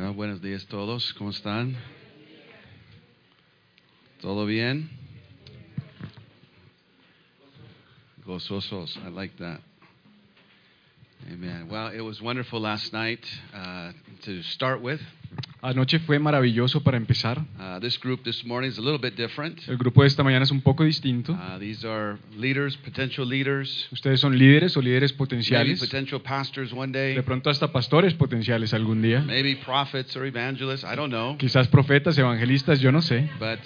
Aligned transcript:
Bueno, 0.00 0.14
buenos 0.14 0.40
días 0.40 0.64
todos, 0.64 1.12
¿cómo 1.12 1.28
están? 1.28 1.76
¿Todo 4.22 4.46
bien? 4.46 4.88
Gozosos, 8.24 8.96
I 9.06 9.10
like 9.10 9.36
that. 9.36 9.60
Amen. 11.32 11.68
Well, 11.68 11.88
it 11.94 12.00
was 12.00 12.20
wonderful 12.20 12.60
last 12.60 12.92
night 12.92 13.24
uh, 13.54 13.92
to 14.24 14.42
start 14.42 14.80
with. 14.82 15.00
Anoche 15.62 15.98
fue 16.06 16.18
maravilloso 16.18 16.82
para 16.82 16.96
empezar. 16.96 17.38
Uh, 17.58 17.78
this 17.80 17.98
group 17.98 18.24
this 18.24 18.44
morning 18.44 18.70
is 18.70 18.78
a 18.78 18.80
little 18.80 18.98
bit 18.98 19.14
different. 19.16 19.60
El 19.68 19.76
grupo 19.76 20.02
de 20.02 20.08
esta 20.08 20.24
mañana 20.24 20.42
es 20.44 20.50
un 20.50 20.60
poco 20.62 20.82
distinto. 20.84 21.32
Uh, 21.34 21.58
these 21.58 21.84
are 21.86 22.18
leaders, 22.36 22.76
potential 22.78 23.26
leaders, 23.26 23.86
Ustedes 23.92 24.20
son 24.20 24.36
líderes 24.38 24.76
o 24.76 24.80
líderes 24.80 25.12
maybe 25.12 25.18
potenciales. 25.18 25.78
potential 25.78 26.20
pastors 26.20 26.72
one 26.72 26.90
day, 26.92 27.14
De 27.14 27.22
pronto 27.22 27.50
hasta 27.50 27.70
pastores 27.70 28.14
potenciales 28.14 28.72
algún 28.74 29.02
día. 29.02 29.20
maybe 29.20 29.54
prophets 29.54 30.16
or 30.16 30.24
evangelists. 30.26 30.82
I 30.84 30.96
don't 30.96 31.10
know. 31.12 31.36
Quizás 31.38 31.68
profetas, 31.68 32.16
evangelistas, 32.18 32.80
yo 32.80 32.90
no 32.90 33.02
sé. 33.02 33.28
But 33.38 33.60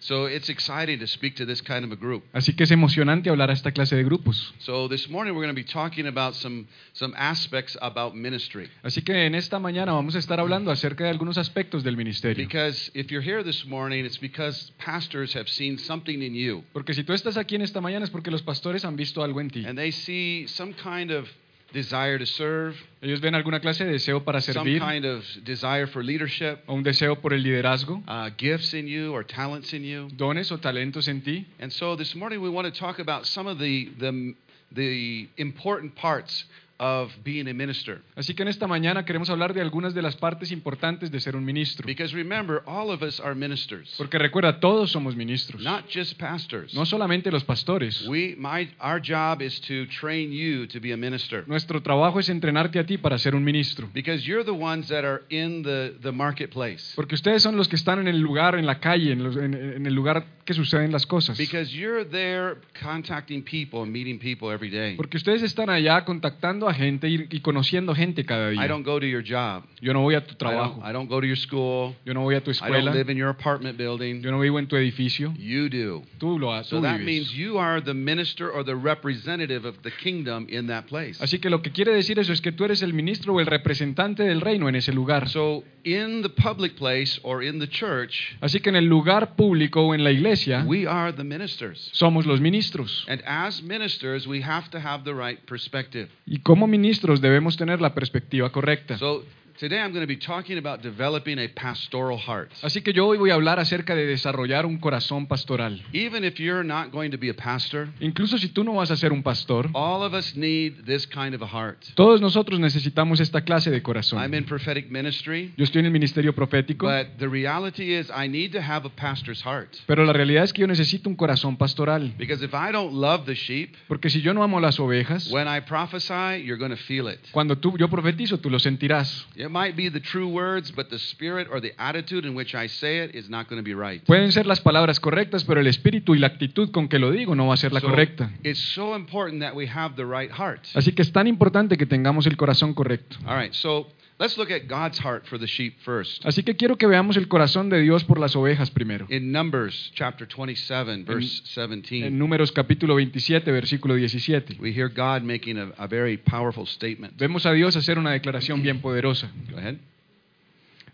so 0.00 0.26
it's 0.26 0.48
exciting 0.48 0.98
to 0.98 1.06
speak 1.06 1.36
to 1.36 1.44
this 1.46 1.60
kind 1.62 1.84
of 1.84 1.92
a 1.92 1.96
group. 1.96 2.24
Así 2.32 2.54
que 2.56 2.64
es 2.64 2.70
emocionante 2.70 3.28
hablar 3.30 3.50
a 3.50 3.52
esta 3.52 3.70
clase 3.72 3.94
de 3.96 4.02
grupos. 4.02 4.52
So 4.58 4.88
this 4.88 5.08
morning 5.08 5.34
we're 5.34 5.44
going 5.46 5.54
to 5.54 5.60
be 5.60 5.64
talking 5.64 6.06
about 6.06 6.34
some 6.34 6.66
some 6.94 7.14
aspects 7.16 7.76
about 7.80 8.14
ministry. 8.16 8.68
Así 8.82 9.02
que 9.02 9.26
en 9.26 9.34
esta 9.34 9.58
mañana 9.58 9.92
vamos 9.92 10.14
a 10.16 10.18
estar 10.18 10.40
hablando 10.40 10.70
acerca 10.70 11.04
de 11.04 11.10
algunos 11.10 11.36
aspectos 11.38 11.84
del 11.84 11.96
ministerio. 11.96 12.44
Because 12.44 12.90
if 12.94 13.10
you're 13.10 13.22
here 13.24 13.42
this 13.44 13.64
morning, 13.66 14.04
it's 14.04 14.18
because 14.18 14.72
pastors 14.78 15.34
have 15.36 15.48
seen 15.48 15.78
something 15.78 16.22
in 16.22 16.34
you, 16.34 16.64
Porque 16.72 16.94
si 16.94 17.04
tú 17.04 17.12
estás 17.12 17.36
aquí 17.36 17.54
en 17.56 17.62
esta 17.62 17.80
mañana 17.80 18.04
es 18.04 18.10
porque 18.10 18.30
los 18.30 18.42
pastores 18.42 18.84
han 18.84 18.96
visto 18.96 19.22
algo 19.22 19.40
en 19.40 19.50
ti. 19.50 19.64
and 19.66 19.76
they 19.78 19.92
see 19.92 20.46
some 20.48 20.72
kind 20.74 21.10
of 21.10 21.28
desire 21.72 22.18
to 22.18 22.26
serve, 22.26 22.76
Ellos 23.02 23.20
ven 23.20 23.34
alguna 23.34 23.60
clase 23.60 23.84
de 23.84 23.92
deseo 23.92 24.24
para 24.24 24.40
servir, 24.40 24.78
some 24.80 24.92
kind 24.92 25.04
of 25.04 25.24
desire 25.44 25.86
for 25.86 26.02
leadership, 26.02 26.60
o 26.66 26.74
un 26.74 26.82
deseo 26.82 27.16
por 27.20 27.32
el 27.32 27.42
liderazgo, 27.42 28.02
uh, 28.06 28.30
gifts 28.36 28.74
in 28.74 28.86
you 28.86 29.12
or 29.12 29.24
talents 29.24 29.72
in 29.72 29.84
you. 29.84 30.08
dones 30.16 30.50
o 30.52 30.58
talentos 30.58 31.08
en 31.08 31.22
ti. 31.22 31.46
And 31.60 31.72
so 31.72 31.96
this 31.96 32.14
morning 32.14 32.40
we 32.40 32.50
want 32.50 32.72
to 32.72 32.78
talk 32.78 32.98
about 32.98 33.26
some 33.26 33.46
of 33.46 33.58
the 33.58 33.90
the, 33.98 34.34
the 34.72 35.28
important 35.36 35.94
parts 35.96 36.44
of 36.80 37.12
being 37.22 37.46
a 37.46 37.52
minister. 37.52 38.00
Así 38.16 38.34
que 38.34 38.42
en 38.42 38.48
esta 38.48 38.66
mañana 38.66 39.04
queremos 39.04 39.28
hablar 39.28 39.52
de 39.52 39.60
algunas 39.60 39.92
de 39.92 40.00
las 40.00 40.16
partes 40.16 40.50
importantes 40.50 41.10
de 41.10 41.20
ser 41.20 41.36
un 41.36 41.44
ministro. 41.44 41.86
Because 41.86 42.14
remember, 42.16 42.62
all 42.66 42.90
of 42.90 43.02
us 43.02 43.20
are 43.20 43.34
ministers, 43.34 43.94
Porque 43.98 44.18
recuerda, 44.18 44.58
todos 44.60 44.90
somos 44.90 45.14
ministros. 45.14 45.62
not 45.62 45.84
just 45.94 46.18
pastors. 46.18 46.72
No 46.74 46.86
solamente 46.86 47.30
los 47.30 47.44
pastores. 47.44 48.06
We, 48.08 48.34
my, 48.38 48.70
our 48.80 48.98
job 49.00 49.42
is 49.42 49.60
to 49.60 49.86
train 50.00 50.32
you 50.32 50.66
to 50.68 50.80
be 50.80 50.92
a 50.92 50.96
minister. 50.96 51.44
Nuestro 51.46 51.82
trabajo 51.82 52.18
es 52.18 52.30
entrenarte 52.30 52.78
a 52.78 52.86
ti 52.86 52.96
para 52.96 53.18
ser 53.18 53.34
un 53.34 53.44
ministro. 53.44 53.90
Because 53.92 54.24
you're 54.26 54.42
the 54.44 54.50
ones 54.50 54.88
that 54.88 55.04
are 55.04 55.22
in 55.28 55.62
the, 55.62 55.94
the 56.00 56.12
marketplace. 56.12 56.94
Porque 56.96 57.14
ustedes 57.14 57.42
son 57.42 57.56
los 57.58 57.68
que 57.68 57.76
están 57.76 57.98
en 57.98 58.08
el 58.08 58.18
lugar, 58.20 58.54
en 58.54 58.64
la 58.64 58.80
calle, 58.80 59.12
en, 59.12 59.22
los- 59.22 59.36
en- 59.36 59.52
en 59.54 59.86
el 59.86 59.92
lugar 59.94 60.24
que 60.50 60.54
suceden 60.54 60.90
las 60.90 61.06
cosas. 61.06 61.38
Because 61.38 61.72
you're 61.72 62.04
there 62.04 62.56
contacting 62.82 63.42
people 63.44 63.82
and 63.82 63.92
meeting 63.92 64.18
people 64.18 64.50
every 64.52 64.68
day. 64.68 64.96
Porque 64.96 65.16
ustedes 65.16 65.42
están 65.42 65.70
allá 65.70 66.04
contactando 66.04 66.68
a 66.68 66.74
gente 66.74 67.08
y, 67.08 67.26
y 67.30 67.40
conociendo 67.40 67.94
gente 67.94 68.24
cada 68.24 68.52
I 68.52 68.56
día. 68.56 68.66
don't 68.68 68.84
go 68.84 68.98
to 68.98 69.06
your 69.06 69.22
job. 69.22 69.62
Yo 69.80 69.92
no 69.92 70.00
voy 70.00 70.16
a 70.16 70.26
tu 70.26 70.32
I 70.34 70.36
trabajo. 70.36 70.80
don't, 70.80 70.88
I 70.90 70.92
don't 70.92 71.08
go 71.08 71.20
to 71.20 71.26
your 71.26 71.38
school. 71.38 71.94
Yo 72.04 72.14
no 72.14 72.22
voy 72.22 72.34
a 72.34 72.40
tu 72.40 72.50
I 72.50 72.54
don't 72.54 72.64
escuela. 72.74 72.92
live 72.92 73.10
in 73.12 73.16
your 73.16 73.28
apartment 73.30 73.78
building. 73.78 74.20
Yo 74.22 74.32
no 74.32 74.40
vivo 74.40 74.58
en 74.58 74.66
tu 74.66 74.74
edificio. 74.76 75.32
You 75.38 75.68
do. 75.68 76.02
Tú 76.18 76.38
lo 76.38 76.52
haces. 76.52 76.70
So 76.70 76.80
that 76.80 77.00
means 77.00 77.32
you 77.32 77.58
are 77.58 77.80
the 77.80 77.94
minister 77.94 78.50
or 78.50 78.64
the 78.64 78.74
representative 78.74 79.64
of 79.64 79.76
the 79.82 79.90
kingdom 80.02 80.46
in 80.50 80.66
that 80.66 80.86
place. 80.86 81.22
Así 81.22 81.38
que 81.38 81.48
lo 81.48 81.62
que 81.62 81.70
quiere 81.70 81.92
decir 81.92 82.18
eso 82.18 82.32
es 82.32 82.40
que 82.40 82.50
tú 82.50 82.64
eres 82.64 82.82
el 82.82 82.92
ministro 82.92 83.34
o 83.34 83.40
el 83.40 83.46
representante 83.46 84.24
del 84.24 84.40
reino 84.40 84.68
en 84.68 84.74
ese 84.74 84.92
lugar. 84.92 85.28
So 85.28 85.62
in 85.84 86.22
the 86.22 86.28
public 86.28 86.74
place 86.76 87.20
or 87.22 87.42
in 87.44 87.58
the 87.60 87.68
church, 87.68 88.36
Así 88.40 88.60
que 88.60 88.70
en 88.70 88.76
el 88.76 88.86
lugar 88.86 89.36
público 89.36 89.82
o 89.82 89.94
en 89.94 90.02
la 90.04 90.10
iglesia 90.10 90.39
we 90.66 90.86
are 90.86 91.12
the 91.12 91.24
ministers. 91.24 91.90
somos 91.92 92.26
los 92.26 92.40
ministros. 92.40 93.04
And 93.08 93.22
as 93.26 93.62
ministers, 93.62 94.26
we 94.26 94.42
have 94.42 94.70
to 94.70 94.80
have 94.80 95.04
the 95.04 95.14
right 95.14 95.38
perspective. 95.46 96.08
Y 96.26 96.38
como 96.42 96.66
ministros 96.66 97.20
debemos 97.20 97.56
tener 97.56 97.80
la 97.80 97.94
perspectiva 97.94 98.50
correcta. 98.50 98.98
So 98.98 99.24
today 99.60 99.78
I'm 99.78 99.92
going 99.92 100.00
to 100.00 100.06
be 100.06 100.16
talking 100.16 100.56
about 100.56 100.80
developing 100.80 101.38
a 101.38 101.46
pastoral 101.48 102.16
heart. 102.16 102.50
Así 102.62 102.80
que 102.80 102.94
yo 102.94 103.06
hoy 103.06 103.18
voy 103.18 103.30
a 103.30 103.34
hablar 103.34 103.58
acerca 103.60 103.94
de 103.94 104.06
desarrollar 104.06 104.64
un 104.64 104.78
corazón 104.78 105.26
pastoral. 105.26 105.82
Even 105.92 106.24
if 106.24 106.40
you're 106.40 106.64
not 106.64 106.90
going 106.90 107.10
to 107.10 107.18
be 107.18 107.28
a 107.28 107.34
pastor, 107.34 107.88
Incluso 108.00 108.38
si 108.38 108.48
tú 108.48 108.64
no 108.64 108.72
vas 108.72 108.90
a 108.90 108.96
ser 108.96 109.12
un 109.12 109.22
pastor, 109.22 109.68
all 109.74 110.02
of 110.02 110.14
us 110.14 110.34
need 110.34 110.86
this 110.86 111.06
kind 111.06 111.34
of 111.34 111.42
a 111.42 111.46
heart. 111.46 111.84
todos 111.94 112.22
nosotros 112.22 112.58
necesitamos 112.58 113.20
esta 113.20 113.42
clase 113.42 113.70
de 113.70 113.76
I'm 113.76 113.82
corazón. 113.82 114.34
in 114.34 114.44
prophetic 114.46 114.90
ministry, 114.90 115.52
Yo 115.58 115.64
estoy 115.64 115.80
en 115.80 115.86
el 115.86 115.92
ministerio 115.92 116.34
profético, 116.34 116.86
but 116.86 117.18
the 117.18 117.28
reality 117.28 117.92
is 117.94 118.10
I 118.10 118.28
need 118.28 118.52
to 118.52 118.62
have 118.62 118.86
a 118.86 118.90
pastor's 118.90 119.42
heart. 119.42 119.76
pero 119.86 120.06
la 120.06 120.14
realidad 120.14 120.44
es 120.44 120.54
que 120.54 120.62
yo 120.62 120.66
necesito 120.66 121.10
un 121.10 121.16
corazón 121.16 121.58
pastoral. 121.58 122.14
Because 122.16 122.42
if 122.42 122.54
I 122.54 122.72
don't 122.72 122.94
love 122.94 123.26
the 123.26 123.34
sheep, 123.34 123.74
Porque 123.88 124.08
si 124.08 124.22
yo 124.22 124.32
no 124.32 124.42
amo 124.42 124.58
las 124.58 124.80
ovejas, 124.80 125.30
when 125.30 125.46
I 125.46 125.60
prophesy, 125.60 126.42
you're 126.42 126.56
going 126.58 126.70
to 126.70 126.82
feel 126.84 127.08
it. 127.08 127.20
cuando 127.32 127.56
tú, 127.58 127.76
yo 127.76 127.88
profetizo, 127.88 128.38
tú 128.38 128.48
lo 128.48 128.58
sentirás. 128.58 129.26
It 129.36 129.49
might 129.50 129.76
be 129.76 129.90
the 129.90 130.00
true 130.00 130.28
words, 130.28 130.72
but 130.74 130.88
the 130.90 130.98
spirit 130.98 131.48
or 131.50 131.60
the 131.60 131.72
attitude 131.78 132.24
in 132.24 132.34
which 132.34 132.54
I 132.54 132.68
say 132.68 132.98
it 132.98 133.14
is 133.14 133.28
not 133.28 133.48
going 133.48 133.58
to 133.58 133.64
be 133.64 133.74
right. 133.74 134.02
Pueden 134.06 134.32
ser 134.32 134.46
las 134.46 134.60
palabras 134.60 135.00
correctas, 135.00 135.44
pero 135.44 135.60
el 135.60 135.66
espíritu 135.66 136.14
y 136.14 136.18
la 136.18 136.28
actitud 136.28 136.70
con 136.70 136.88
que 136.88 136.98
lo 136.98 137.10
digo 137.10 137.34
no 137.34 137.48
va 137.48 137.54
a 137.54 137.56
ser 137.56 137.72
la 137.72 137.80
So, 137.80 137.88
correcta. 137.88 138.30
It's 138.42 138.60
so 138.60 138.94
important 138.94 139.42
that 139.42 139.54
we 139.54 139.66
have 139.66 139.96
the 139.96 140.04
right 140.04 140.30
heart. 140.30 140.66
Así 140.74 140.92
que 140.92 141.02
es 141.02 141.12
tan 141.12 141.26
importante 141.26 141.76
que 141.76 141.86
tengamos 141.86 142.26
el 142.26 142.36
corazón 142.36 142.74
correcto. 142.74 143.16
All 143.26 143.38
right, 143.38 143.52
so 143.52 143.88
let's 144.20 144.36
look 144.36 144.50
at 144.50 144.68
God's 144.68 144.98
heart 144.98 145.26
for 145.26 145.38
the 145.38 145.46
sheep 145.46 145.80
first. 145.80 146.24
Así 146.24 146.44
que 146.44 146.54
quiero 146.54 146.76
que 146.76 146.86
veamos 146.86 147.16
el 147.16 147.26
corazón 147.26 147.70
de 147.70 147.80
Dios 147.80 148.04
por 148.04 148.20
las 148.20 148.36
ovejas 148.36 148.70
primero. 148.70 149.06
In 149.08 149.32
Numbers 149.32 149.90
chapter 149.94 150.28
27, 150.28 151.04
verse 151.04 151.42
17, 151.56 152.06
En 152.06 152.18
Números 152.18 152.52
capítulo 152.52 152.94
27, 152.94 153.50
versículo 153.50 153.96
17. 153.96 154.58
we 154.60 154.72
hear 154.72 154.88
God 154.88 155.22
making 155.22 155.58
a, 155.58 155.72
a 155.78 155.88
very 155.88 156.16
powerful 156.18 156.66
statement. 156.66 157.14
Vemos 157.16 157.46
a 157.46 157.52
Dios 157.52 157.74
hacer 157.76 157.98
una 157.98 158.12
declaración 158.12 158.62
bien 158.62 158.80
poderosa. 158.80 159.30
Go 159.50 159.56
ahead. 159.56 159.78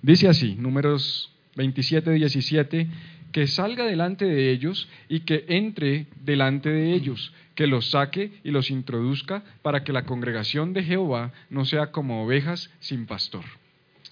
Dice 0.00 0.28
así, 0.28 0.54
Números 0.54 1.30
27, 1.56 2.12
17, 2.12 2.86
que 3.32 3.46
salga 3.46 3.84
delante 3.84 4.24
de 4.24 4.50
ellos 4.50 4.88
y 5.08 5.20
que 5.20 5.44
entre 5.48 6.06
delante 6.24 6.70
de 6.70 6.92
ellos, 6.92 7.32
que 7.54 7.66
los 7.66 7.90
saque 7.90 8.32
y 8.44 8.50
los 8.50 8.70
introduzca 8.70 9.42
para 9.62 9.82
que 9.84 9.92
la 9.92 10.04
congregación 10.04 10.72
de 10.72 10.84
Jehová 10.84 11.32
no 11.50 11.64
sea 11.64 11.90
como 11.90 12.24
ovejas 12.24 12.70
sin 12.80 13.06
pastor. 13.06 13.44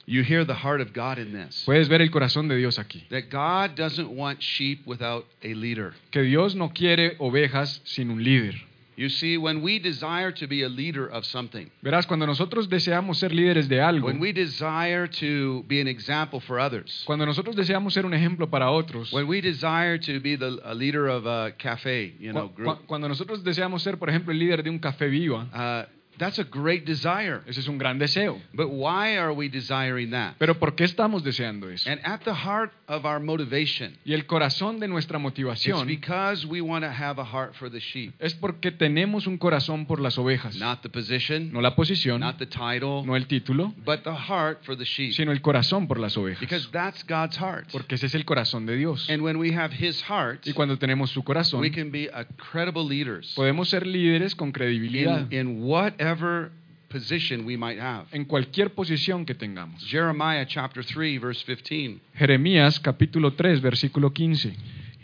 You 0.07 0.23
hear 0.23 0.45
the 0.45 0.55
heart 0.55 0.81
of 0.81 0.93
God 0.95 1.19
in 1.19 1.33
this. 1.33 1.63
Puedes 1.65 1.89
ver 1.89 2.03
el 2.03 2.11
corazón 2.11 2.49
de 2.49 2.57
Dios 2.57 2.79
aquí. 2.79 3.07
That 3.09 3.31
God 3.31 3.77
doesn't 3.77 4.09
want 4.09 4.41
sheep 4.41 4.87
without 4.87 5.27
a 5.43 5.49
leader. 5.49 5.95
Que 6.11 6.23
Dios 6.23 6.55
no 6.55 6.73
quiere 6.75 7.17
ovejas 7.19 7.81
sin 7.85 8.11
un 8.11 8.23
líder. 8.23 8.55
You 8.97 9.09
see, 9.09 9.37
when 9.37 9.60
we 9.62 9.78
desire 9.81 10.31
to 10.32 10.47
be 10.47 10.62
a 10.62 10.69
leader 10.69 11.06
of 11.10 11.25
something, 11.25 11.69
Verás, 11.82 12.06
cuando 12.06 12.27
nosotros 12.27 12.69
deseamos 12.69 13.19
ser 13.19 13.32
líderes 13.32 13.69
de 13.69 13.81
algo, 13.81 14.06
when 14.06 14.21
we 14.21 14.32
desire 14.32 15.09
to 15.09 15.65
be 15.66 15.80
an 15.80 15.89
example 15.89 16.41
for 16.41 16.59
others, 16.60 17.03
cuando 17.07 17.27
nosotros 17.27 17.57
deseamos 17.57 17.92
ser 17.92 18.07
un 18.07 18.15
ejemplo 18.15 18.48
para 18.48 18.71
otros, 18.71 19.13
when 19.13 19.27
we 19.27 19.41
desire 19.41 19.98
to 19.98 20.21
be 20.21 20.36
the 20.36 20.59
a 20.65 20.74
leader 20.74 21.09
of 21.09 21.27
a 21.27 21.53
cafe, 21.59 22.15
you 22.21 22.33
know, 22.33 22.48
group, 22.48 22.78
cu- 22.78 22.86
cuando 22.86 23.09
nosotros 23.09 23.42
deseamos 23.42 23.83
ser, 23.83 23.97
por 23.98 24.09
ejemplo, 24.09 24.33
el 24.33 24.39
líder 24.39 24.63
de 24.63 24.71
un 24.71 24.78
café 24.78 25.09
viva, 25.09 25.48
uh, 25.53 25.89
that's 26.19 26.39
a 26.39 26.45
great 26.45 26.84
desire. 26.84 27.41
ese 27.47 27.61
es 27.61 27.69
un 27.69 27.78
gran 27.78 27.99
deseo. 27.99 28.41
But 28.53 28.69
why 28.69 29.16
are 29.16 29.33
we 29.33 29.49
desiring 29.49 30.11
that? 30.11 30.34
Pero 30.39 30.59
¿por 30.59 30.75
qué 30.75 30.84
estamos 30.84 31.22
deseando 31.25 31.69
eso? 31.71 31.89
And 31.91 32.01
at 32.05 32.21
the 32.25 32.34
heart 32.34 32.72
of 32.89 33.05
our 33.05 33.21
motivation, 33.21 33.97
Y 34.05 34.13
el 34.15 34.27
corazón 34.27 34.78
de 34.81 34.89
nuestra 34.89 35.19
it's 35.19 35.22
motivación 35.22 35.87
because 35.87 36.47
we 36.47 36.61
want 36.61 36.84
to 36.84 36.91
have 36.91 37.19
a 37.21 37.25
heart 37.25 37.55
for 37.55 37.71
the 37.71 37.81
sheep, 37.81 38.13
es 38.19 38.34
porque 38.34 38.71
tenemos 38.71 39.27
un 39.27 39.39
corazón 39.39 39.87
por 39.87 40.01
las 40.01 40.19
ovejas. 40.19 40.57
not 40.57 40.83
the 40.83 40.89
position, 40.89 41.53
No 41.53 41.61
la 41.61 41.75
posición, 41.75 42.21
not 42.21 42.39
the 42.39 42.47
title, 42.47 43.05
no 43.05 43.17
el 43.17 43.27
título, 43.27 43.72
but 43.84 44.03
the 44.05 44.15
heart 44.15 44.65
for 44.65 44.77
the 44.77 44.84
sheep. 44.84 45.13
sino 45.13 45.33
el 45.33 45.41
corazón 45.41 45.87
por 45.87 45.99
las 45.99 46.17
ovejas. 46.17 46.41
Because 46.41 46.69
that's 46.71 47.05
God's 47.07 47.37
heart. 47.39 47.69
Porque 47.72 47.95
ese 47.97 48.07
es 48.07 48.15
el 48.15 48.25
corazón 48.25 48.67
de 48.67 48.77
Dios. 48.77 49.09
And 49.09 49.22
when 49.22 49.37
we 49.39 49.53
have 49.55 49.72
His 49.72 50.03
heart, 50.03 50.47
Y 50.47 50.53
cuando 50.53 50.78
tenemos 50.78 51.10
su 51.10 51.22
corazón, 51.22 51.60
we 51.60 51.71
can 51.71 51.91
be 51.91 52.09
a 52.13 52.25
credible 52.25 52.84
leaders 52.84 53.33
podemos 53.34 53.69
ser 53.69 53.87
líderes 53.87 54.34
con 54.34 54.53
credibilidad 54.53 55.31
in, 55.33 55.39
in 55.39 55.63
whatever 56.04 56.51
position 56.89 57.45
we 57.45 57.56
might 57.56 57.78
have. 57.78 58.06
en 58.12 58.24
cualquier 58.24 58.71
posición 58.74 59.24
que 59.24 59.34
tengamos. 59.34 59.83
Jeremiah 59.89 60.47
chapter 60.47 60.84
3 60.84 61.18
verse 61.18 61.45
15. 61.45 62.01
Jeremías 62.15 62.78
capítulo 62.78 63.33
3, 63.33 63.60
versículo 63.60 64.12
15. 64.12 64.54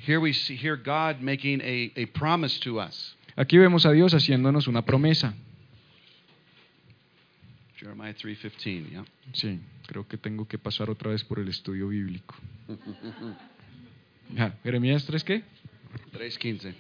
Here 0.07 0.19
we 0.19 0.33
see 0.33 0.57
God 0.57 1.21
making 1.21 1.61
a, 1.63 1.93
a 1.97 2.07
promise 2.07 2.61
to 2.61 2.79
us. 2.81 3.17
Aquí 3.37 3.59
vemos 3.59 3.87
a 3.87 3.93
Dios 3.93 4.13
haciéndonos 4.13 4.69
una 4.69 4.83
promesa. 4.83 5.35
Jeremiah 7.77 8.15
3:15, 8.15 8.91
yeah. 8.91 9.05
Sí, 9.33 9.59
creo 9.87 10.07
que 10.07 10.19
tengo 10.19 10.47
que 10.47 10.59
pasar 10.59 10.91
otra 10.91 11.11
vez 11.11 11.25
por 11.25 11.39
el 11.39 11.49
estudio 11.49 11.89
bíblico. 11.89 12.35
Jeremías 14.63 15.07
3, 15.07 15.25
¿qué? 15.25 15.43
3:15. 16.13 16.75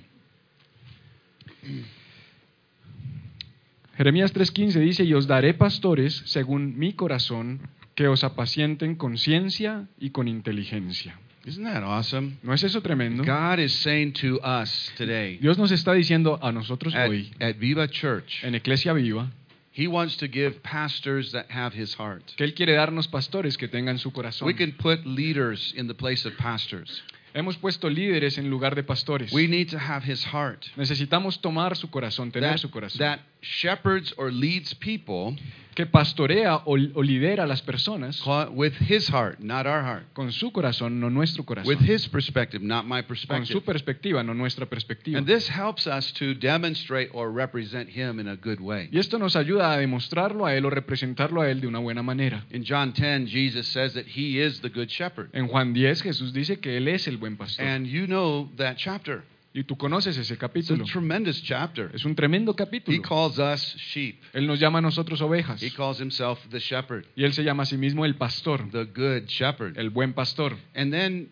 Jeremías 4.00 4.32
3:15 4.32 4.80
dice, 4.80 5.04
y 5.04 5.12
os 5.12 5.26
daré 5.26 5.52
pastores 5.52 6.22
según 6.24 6.78
mi 6.78 6.94
corazón, 6.94 7.60
que 7.94 8.08
os 8.08 8.24
apacienten 8.24 8.94
con 8.94 9.18
ciencia 9.18 9.88
y 9.98 10.08
con 10.08 10.26
inteligencia. 10.26 11.18
Isn't 11.44 11.64
that 11.64 11.82
awesome? 11.82 12.38
¿No 12.42 12.54
es 12.54 12.64
eso 12.64 12.80
tremendo? 12.80 13.22
God 13.24 13.58
is 13.58 13.74
saying 13.74 14.14
to 14.14 14.40
us 14.42 14.90
today 14.96 15.36
Dios 15.36 15.58
nos 15.58 15.70
está 15.70 15.92
diciendo 15.92 16.38
a 16.40 16.50
nosotros 16.50 16.94
at, 16.94 17.10
hoy, 17.10 17.30
at 17.40 17.56
Viva 17.58 17.88
Church, 17.88 18.42
en 18.42 18.54
Iglesia 18.54 18.94
Viva, 18.94 19.30
He 19.76 19.86
wants 19.86 20.16
to 20.16 20.28
give 20.28 20.62
pastors 20.62 21.32
that 21.32 21.50
have 21.50 21.78
His 21.78 21.94
heart. 21.94 22.24
que 22.38 22.44
Él 22.44 22.54
quiere 22.54 22.72
darnos 22.72 23.06
pastores 23.06 23.58
que 23.58 23.68
tengan 23.68 23.98
su 23.98 24.12
corazón. 24.12 24.46
We 24.46 24.54
can 24.54 24.72
put 24.72 25.04
leaders 25.04 25.74
in 25.76 25.88
the 25.88 25.94
place 25.94 26.26
of 26.26 26.34
pastors. 26.38 27.02
Hemos 27.32 27.56
puesto 27.58 27.88
líderes 27.88 28.38
en 28.38 28.50
lugar 28.50 28.74
de 28.74 28.82
pastores. 28.82 29.32
We 29.32 29.46
need 29.46 29.68
to 29.68 29.78
have 29.78 30.02
His 30.04 30.24
heart. 30.24 30.64
Necesitamos 30.76 31.40
tomar 31.40 31.76
su 31.76 31.88
corazón, 31.88 32.32
tener 32.32 32.50
That, 32.52 32.58
su 32.58 32.70
corazón. 32.70 32.98
that 32.98 33.20
shepherds 33.40 34.14
or 34.16 34.30
leads 34.30 34.74
people 34.74 35.36
que 35.74 35.86
pastorea 35.86 36.56
o, 36.66 36.76
o 36.94 37.02
lidera 37.02 37.44
a 37.44 37.46
las 37.46 37.62
personas 37.62 38.22
with 38.52 38.74
His 38.80 39.08
heart, 39.08 39.38
not 39.40 39.66
our 39.66 39.82
heart. 39.82 40.04
con 40.12 40.32
su 40.32 40.50
corazón, 40.50 41.00
no 41.00 41.08
nuestro 41.10 41.44
corazón. 41.44 41.68
With 41.68 41.80
His 41.80 42.08
perspective, 42.08 42.62
not 42.62 42.86
my 42.86 43.02
perspective. 43.02 43.38
Con 43.38 43.46
su 43.46 43.62
perspectiva, 43.62 44.22
no 44.22 44.34
nuestra 44.34 44.66
perspectiva. 44.66 45.18
And 45.18 45.26
this 45.26 45.48
helps 45.48 45.86
us 45.86 46.12
to 46.14 46.34
demonstrate 46.34 47.10
or 47.14 47.30
represent 47.30 47.88
Him 47.88 48.18
in 48.18 48.28
a 48.28 48.36
good 48.36 48.60
way. 48.60 48.88
Y 48.92 48.98
esto 48.98 49.18
nos 49.18 49.36
ayuda 49.36 49.72
a 49.72 49.78
demostrarlo 49.78 50.44
a 50.46 50.54
Él 50.54 50.64
o 50.64 50.70
representarlo 50.70 51.40
a 51.40 51.50
Él 51.50 51.60
de 51.60 51.68
una 51.68 51.78
buena 51.78 52.02
manera. 52.02 52.44
In 52.50 52.64
John 52.64 52.92
10, 52.92 53.26
Jesus 53.26 53.66
says 53.68 53.94
that 53.94 54.06
He 54.06 54.40
is 54.40 54.60
the 54.60 54.70
good 54.70 54.88
shepherd. 54.88 55.30
En 55.32 55.48
Juan 55.48 55.72
10 55.72 56.02
Jesús 56.02 56.32
dice 56.32 56.58
que 56.58 56.76
Él 56.76 56.88
es 56.88 57.06
el 57.06 57.16
buen 57.16 57.36
pastor. 57.36 57.64
And 57.64 57.86
you 57.86 58.06
know 58.06 58.50
that 58.56 58.76
chapter. 58.76 59.22
Y 59.52 59.64
tú 59.64 59.76
conoces 59.76 60.16
ese 60.16 60.32
It's 60.34 60.42
a 60.42 60.46
capítulo. 60.46 60.84
tremendous 60.84 61.42
chapter. 61.42 61.90
Es 61.94 62.04
un 62.04 62.14
tremendo 62.14 62.54
capítulo. 62.54 62.96
He 62.96 63.00
calls 63.02 63.38
us 63.38 63.74
sheep. 63.76 64.20
Él 64.32 64.46
nos 64.46 64.60
llama 64.60 64.78
a 64.78 64.82
nosotros 64.82 65.20
ovejas. 65.20 65.60
He 65.62 65.70
calls 65.72 66.00
himself 66.00 66.38
the 66.50 66.60
shepherd, 66.60 67.04
Y 67.16 67.24
Él 67.24 67.32
se 67.32 67.42
llama 67.42 67.64
a 67.64 67.66
sí 67.66 67.76
mismo 67.76 68.04
el 68.04 68.14
pastor, 68.14 68.70
the 68.70 68.84
good 68.84 69.26
shepherd. 69.26 69.76
el 69.78 69.90
buen 69.90 70.12
pastor. 70.12 70.56
And 70.74 70.92
then 70.92 71.30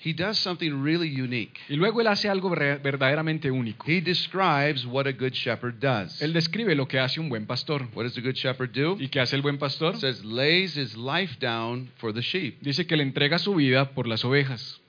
he 0.00 0.12
does 0.12 0.38
something 0.38 0.70
really 0.84 1.08
unique. 1.20 1.58
Y 1.68 1.74
luego 1.74 2.00
Él 2.00 2.06
hace 2.06 2.28
algo 2.28 2.48
verdaderamente 2.50 3.50
único. 3.50 3.84
He 3.88 4.00
describes 4.00 4.86
what 4.86 5.08
a 5.08 5.12
good 5.12 5.32
shepherd 5.32 5.80
does. 5.80 6.22
Él 6.22 6.32
describe 6.32 6.76
lo 6.76 6.86
que 6.86 7.00
hace 7.00 7.18
un 7.18 7.28
buen 7.28 7.46
pastor. 7.46 7.88
What 7.92 8.04
does 8.04 8.16
a 8.16 8.20
good 8.20 8.34
shepherd 8.36 8.70
do? 8.72 8.96
¿Y 9.00 9.08
qué 9.08 9.18
hace 9.18 9.34
el 9.34 9.42
buen 9.42 9.58
pastor? 9.58 9.94
It 9.96 10.00
says 10.00 10.24
lays 10.24 10.76
his 10.76 10.96
life 10.96 11.36
down 11.40 11.90
for 11.96 12.14
the 12.14 12.22
sheep. 12.22 12.60
Dice 12.60 12.86
que 12.86 12.96
le 12.96 13.02
entrega 13.02 13.40
su 13.40 13.56
vida 13.56 13.90
por 13.90 14.06
las 14.06 14.24
ovejas. 14.24 14.80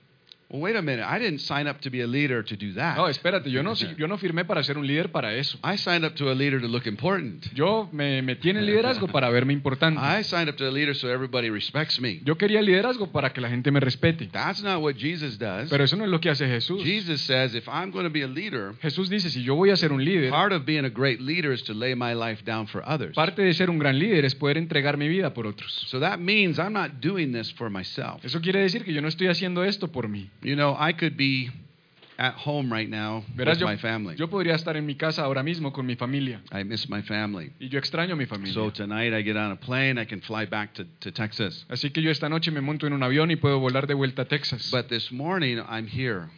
Well, 0.52 0.64
wait 0.64 0.76
a 0.76 0.82
minute. 0.82 1.06
I 1.06 1.20
didn't 1.20 1.42
sign 1.42 1.68
up 1.68 1.80
to 1.82 1.92
be 1.92 2.02
a 2.02 2.08
leader 2.08 2.42
to 2.42 2.56
do 2.58 2.74
that. 2.74 2.98
No, 2.98 3.08
espérate, 3.08 3.52
yo 3.52 3.62
no, 3.62 3.74
yo 3.98 4.08
no 4.08 4.18
firmé 4.18 4.46
para 4.46 4.64
ser 4.64 4.80
un 4.80 4.88
líder 4.88 5.12
para 5.12 5.36
eso. 5.36 5.60
I 5.64 5.76
signed 5.78 6.04
up 6.04 6.16
to 6.16 6.32
a 6.32 6.34
leader 6.34 6.60
to 6.60 6.68
look 6.68 6.88
important. 6.88 7.46
Yo 7.54 7.88
me 7.92 8.24
metí 8.24 8.50
en 8.50 8.58
el 8.58 8.66
liderazgo 8.66 9.08
para 9.08 9.30
verme 9.30 9.54
importante. 9.54 10.02
I 10.02 10.24
signed 10.24 10.50
up 10.50 10.58
to 10.58 10.68
a 10.68 10.72
leader 10.72 10.96
so 10.96 11.08
everybody 11.08 11.52
respects 11.52 12.00
me. 12.00 12.22
Yo 12.24 12.36
quería 12.36 12.64
liderazgo 12.64 13.12
para 13.12 13.32
que 13.32 13.42
la 13.42 13.50
gente 13.50 13.70
me 13.70 13.80
respete. 13.80 14.28
That's 14.32 14.64
not 14.64 14.82
what 14.82 14.96
Jesus 14.96 15.38
does. 15.38 15.70
Pero 15.70 15.84
eso 15.84 15.96
no 15.96 16.04
es 16.06 16.10
lo 16.10 16.20
que 16.20 16.32
hace 16.32 16.48
Jesús. 16.48 16.84
Jesus 16.84 17.22
says 17.22 17.54
if 17.54 17.68
I'm 17.68 17.92
going 17.92 18.06
to 18.06 18.12
be 18.12 18.24
a 18.24 18.28
leader, 18.28 18.74
Jesús 18.82 19.08
dice, 19.08 19.30
si 19.30 19.44
yo 19.44 19.54
voy 19.54 19.70
a 19.70 19.78
ser 19.78 19.94
un 19.94 20.04
líder, 20.04 20.32
part 20.32 20.52
of 20.52 20.66
being 20.66 20.86
a 20.86 20.90
great 20.90 21.22
leader 21.22 21.52
is 21.52 21.62
to 21.66 21.76
lay 21.76 21.94
my 21.94 22.16
life 22.16 22.44
down 22.44 22.66
for 22.66 22.82
others. 22.90 23.14
parte 23.14 23.44
de 23.44 23.54
ser 23.54 23.70
un 23.70 23.78
gran 23.78 24.00
líder 24.00 24.26
es 24.26 24.34
poder 24.34 24.58
entregar 24.58 24.98
mi 24.98 25.08
vida 25.08 25.32
por 25.32 25.46
otros. 25.46 25.86
So 25.90 26.00
that 26.00 26.18
means 26.18 26.58
I'm 26.58 26.74
not 26.74 27.02
doing 27.02 27.34
this 27.34 27.54
for 27.54 27.70
myself. 27.70 28.26
Eso 28.26 28.42
quiere 28.42 28.62
decir 28.62 28.84
que 28.84 28.94
yo 28.94 29.02
no 29.04 29.08
estoy 29.08 29.28
haciendo 29.28 29.64
esto 29.64 29.92
por 29.92 30.08
mí. 30.08 30.28
You 30.42 30.56
know, 30.56 30.76
I 30.78 30.94
could 30.94 31.18
be 31.18 31.50
at 32.18 32.34
home 32.36 32.72
right 32.72 32.90
now 32.90 33.24
Verás, 33.36 33.52
with 33.56 33.60
yo, 33.62 33.66
my 33.68 33.78
family. 33.78 34.16
yo 34.18 34.28
podría 34.28 34.54
estar 34.56 34.76
en 34.76 34.86
mi 34.86 34.96
casa 34.96 35.24
ahora 35.24 35.42
mismo 35.44 35.72
con 35.72 35.86
mi 35.86 35.96
familia. 35.96 36.42
I 36.52 36.64
miss 36.64 36.90
my 36.90 37.02
family. 37.02 37.52
Y 37.60 37.70
yo 37.70 37.80
extraño 37.80 38.14
a 38.14 38.16
mi 38.16 38.26
familia. 38.26 38.54
So 38.54 38.70
tonight 38.72 39.14
I 39.14 39.22
get 39.22 39.38
on 39.38 39.52
a 39.52 39.56
plane, 39.56 39.98
I 39.98 40.06
can 40.06 40.22
fly 40.22 40.46
back 40.46 40.74
to, 40.76 40.86
to 41.02 41.12
Texas. 41.12 41.66
Así 41.70 41.92
que 41.94 42.02
yo 42.02 42.12
esta 42.12 42.28
noche 42.30 42.52
me 42.52 42.60
monto 42.62 42.88
en 42.88 42.94
un 42.94 43.04
avión 43.04 43.32
y 43.32 43.36
puedo 43.38 43.60
volar 43.60 43.88
de 43.88 43.94
vuelta 43.94 44.24
a 44.24 44.26
Texas. 44.26 44.70
But 44.72 44.88
this 44.90 45.12
morning 45.12 45.60
I'm 45.68 45.88
here, 45.88 46.30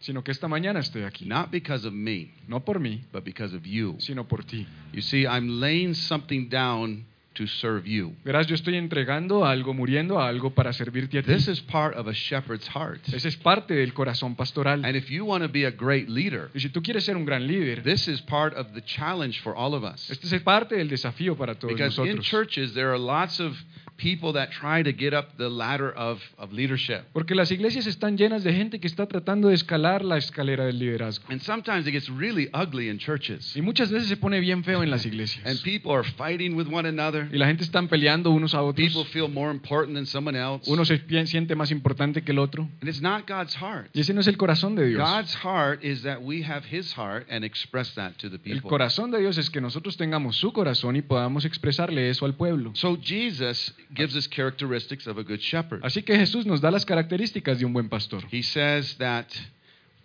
Sino 0.00 0.22
que 0.22 0.30
esta 0.32 0.46
mañana 0.48 0.78
estoy 0.80 1.02
aquí. 1.02 1.26
not 1.26 1.50
because 1.50 1.84
of 1.86 1.92
me, 1.92 2.30
No 2.46 2.60
por 2.60 2.78
mí, 2.78 3.02
but 3.12 3.24
because 3.24 3.54
of 3.54 3.64
you. 3.66 3.96
sino 3.98 4.24
por 4.24 4.42
ti. 4.44 4.66
You 4.92 5.02
see, 5.02 5.26
I'm 5.26 5.60
laying 5.60 5.94
something 5.94 6.48
down 6.48 7.04
to 7.38 7.46
serve 7.46 7.86
you. 7.86 8.14
Verás, 8.24 8.46
yo 8.48 8.54
estoy 8.54 8.76
entregando 8.76 9.44
algo, 9.46 9.72
muriendo 9.72 10.18
a 10.18 10.28
algo 10.28 10.50
para 10.50 10.72
servirte 10.72 11.18
a 11.18 11.22
ti. 11.22 11.32
This 11.32 11.48
is 11.48 11.60
part 11.60 11.96
of 11.96 12.08
a 12.08 12.12
shepherd's 12.12 12.68
heart. 12.68 13.00
Ese 13.12 13.28
es 13.28 13.36
parte 13.36 13.74
del 13.74 13.94
corazón 13.94 14.34
pastoral. 14.34 14.84
And 14.84 14.96
if 14.96 15.08
you 15.08 15.24
want 15.24 15.42
to 15.42 15.48
be 15.48 15.64
a 15.64 15.70
great 15.70 16.08
leader, 16.08 16.50
Y 16.54 16.60
si 16.60 16.68
tú 16.68 16.82
quieres 16.82 17.04
ser 17.04 17.16
un 17.16 17.24
gran 17.24 17.46
líder, 17.46 17.82
this 17.82 18.08
is 18.08 18.20
part 18.22 18.54
of 18.54 18.74
the 18.74 18.82
challenge 18.82 19.40
for 19.42 19.54
all 19.54 19.74
of 19.74 19.84
us. 19.84 20.10
este 20.10 20.26
es 20.26 20.42
parte 20.42 20.76
del 20.76 20.88
desafío 20.88 21.36
para 21.36 21.54
todos 21.54 21.74
Because 21.74 21.98
in 21.98 22.20
churches, 22.20 22.74
there 22.74 22.90
are 22.90 22.98
lots 22.98 23.40
of 23.40 23.56
people 23.98 24.32
that 24.32 24.50
try 24.50 24.82
to 24.82 24.92
get 24.92 25.12
up 25.12 25.36
the 25.36 25.48
ladder 25.48 25.92
of, 25.94 26.20
of 26.38 26.52
leadership. 26.52 27.02
Porque 27.12 27.34
las 27.34 27.50
iglesias 27.50 27.86
están 27.86 28.16
llenas 28.16 28.44
de 28.44 28.54
gente 28.54 28.80
que 28.80 28.86
está 28.86 29.06
tratando 29.06 29.48
de 29.48 29.54
escalar 29.54 30.04
la 30.04 30.16
escalera 30.16 30.64
del 30.64 30.78
liderazgo. 30.78 31.26
And 31.28 31.42
sometimes 31.42 31.86
it 31.86 31.92
gets 31.92 32.08
really 32.08 32.48
ugly 32.54 32.88
in 32.88 32.98
churches. 32.98 33.54
Y 33.56 33.60
muchas 33.60 33.90
veces 33.90 34.08
se 34.08 34.16
pone 34.16 34.40
bien 34.40 34.64
feo 34.64 34.82
en 34.82 34.90
las 34.90 35.04
iglesias. 35.04 35.44
And 35.44 35.60
people 35.62 35.92
are 35.92 36.04
fighting 36.04 36.54
with 36.56 36.68
one 36.72 36.88
another. 36.88 37.28
Y 37.32 37.38
la 37.38 37.46
gente 37.46 37.64
está 37.64 37.82
peleando 37.82 38.30
unos 38.30 38.54
a 38.54 38.62
otros. 38.62 38.88
People 38.88 39.04
feel 39.04 39.28
more 39.28 39.50
important 39.50 39.96
than 39.96 40.06
someone 40.06 40.38
else. 40.38 40.70
Uno 40.70 40.84
se 40.84 40.98
siente 41.26 41.54
más 41.54 41.70
importante 41.70 42.22
que 42.22 42.32
el 42.32 42.38
otro. 42.38 42.68
And 42.80 42.88
it's 42.88 43.02
not 43.02 43.26
God's 43.26 43.54
heart. 43.56 43.90
Y 43.92 44.00
ese 44.00 44.14
no 44.14 44.20
es 44.20 44.28
el 44.28 44.36
corazón 44.36 44.76
de 44.76 44.86
Dios. 44.86 45.00
God's 45.00 45.34
heart 45.34 45.84
is 45.84 46.02
that 46.02 46.22
we 46.22 46.42
have 46.44 46.64
His 46.64 46.94
heart 46.96 47.26
and 47.30 47.44
express 47.44 47.94
that 47.94 48.12
to 48.18 48.30
the 48.30 48.38
people. 48.38 48.52
El 48.52 48.62
corazón 48.62 49.10
de 49.10 49.18
Dios 49.18 49.38
es 49.38 49.50
que 49.50 49.60
nosotros 49.60 49.96
tengamos 49.96 50.36
su 50.36 50.52
corazón 50.52 50.96
y 50.96 51.02
podamos 51.02 51.44
expresarle 51.44 52.08
eso 52.08 52.24
al 52.24 52.34
pueblo. 52.34 52.72
So 52.74 52.96
Jesus 53.02 53.74
gives 53.94 54.16
us 54.16 54.26
characteristics 54.28 55.06
of 55.06 55.18
a 55.18 55.22
good 55.22 55.40
shepherd. 55.40 55.80
Así 55.84 56.02
que 56.02 56.16
Jesús 56.16 56.46
nos 56.46 56.60
da 56.60 56.70
las 56.70 56.84
características 56.84 57.58
de 57.58 57.64
un 57.64 57.72
buen 57.72 57.88
pastor. 57.88 58.22
He 58.30 58.42
says 58.42 58.96
that 58.98 59.28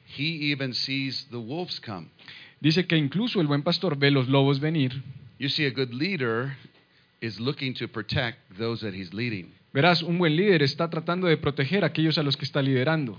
he 0.06 0.52
even 0.52 0.74
sees 0.74 1.28
the 1.32 1.40
wolves 1.40 1.80
come. 1.80 2.10
Dice 2.62 2.88
que 2.88 2.98
incluso 2.98 3.42
el 3.42 3.48
buen 3.48 3.64
pastor 3.64 3.98
ve 3.98 4.12
los 4.12 4.28
lobos 4.28 4.60
venir. 4.60 4.92
You 5.38 5.50
see, 5.50 5.66
a 5.66 5.72
good 5.72 5.94
leader 5.94 6.56
is 7.20 7.40
looking 7.40 7.74
to 7.76 7.88
protect 7.88 8.58
those 8.58 8.82
that 8.82 8.94
he's 8.94 9.14
leading. 9.14 9.52
Verás, 9.74 10.04
un 10.04 10.18
buen 10.18 10.36
líder 10.36 10.62
está 10.62 10.90
tratando 10.90 11.28
de 11.28 11.38
proteger 11.38 11.84
a 11.84 11.88
aquellos 11.88 12.18
a 12.18 12.24
los 12.24 12.38
que 12.38 12.46
está 12.46 12.62
liderando. 12.62 13.18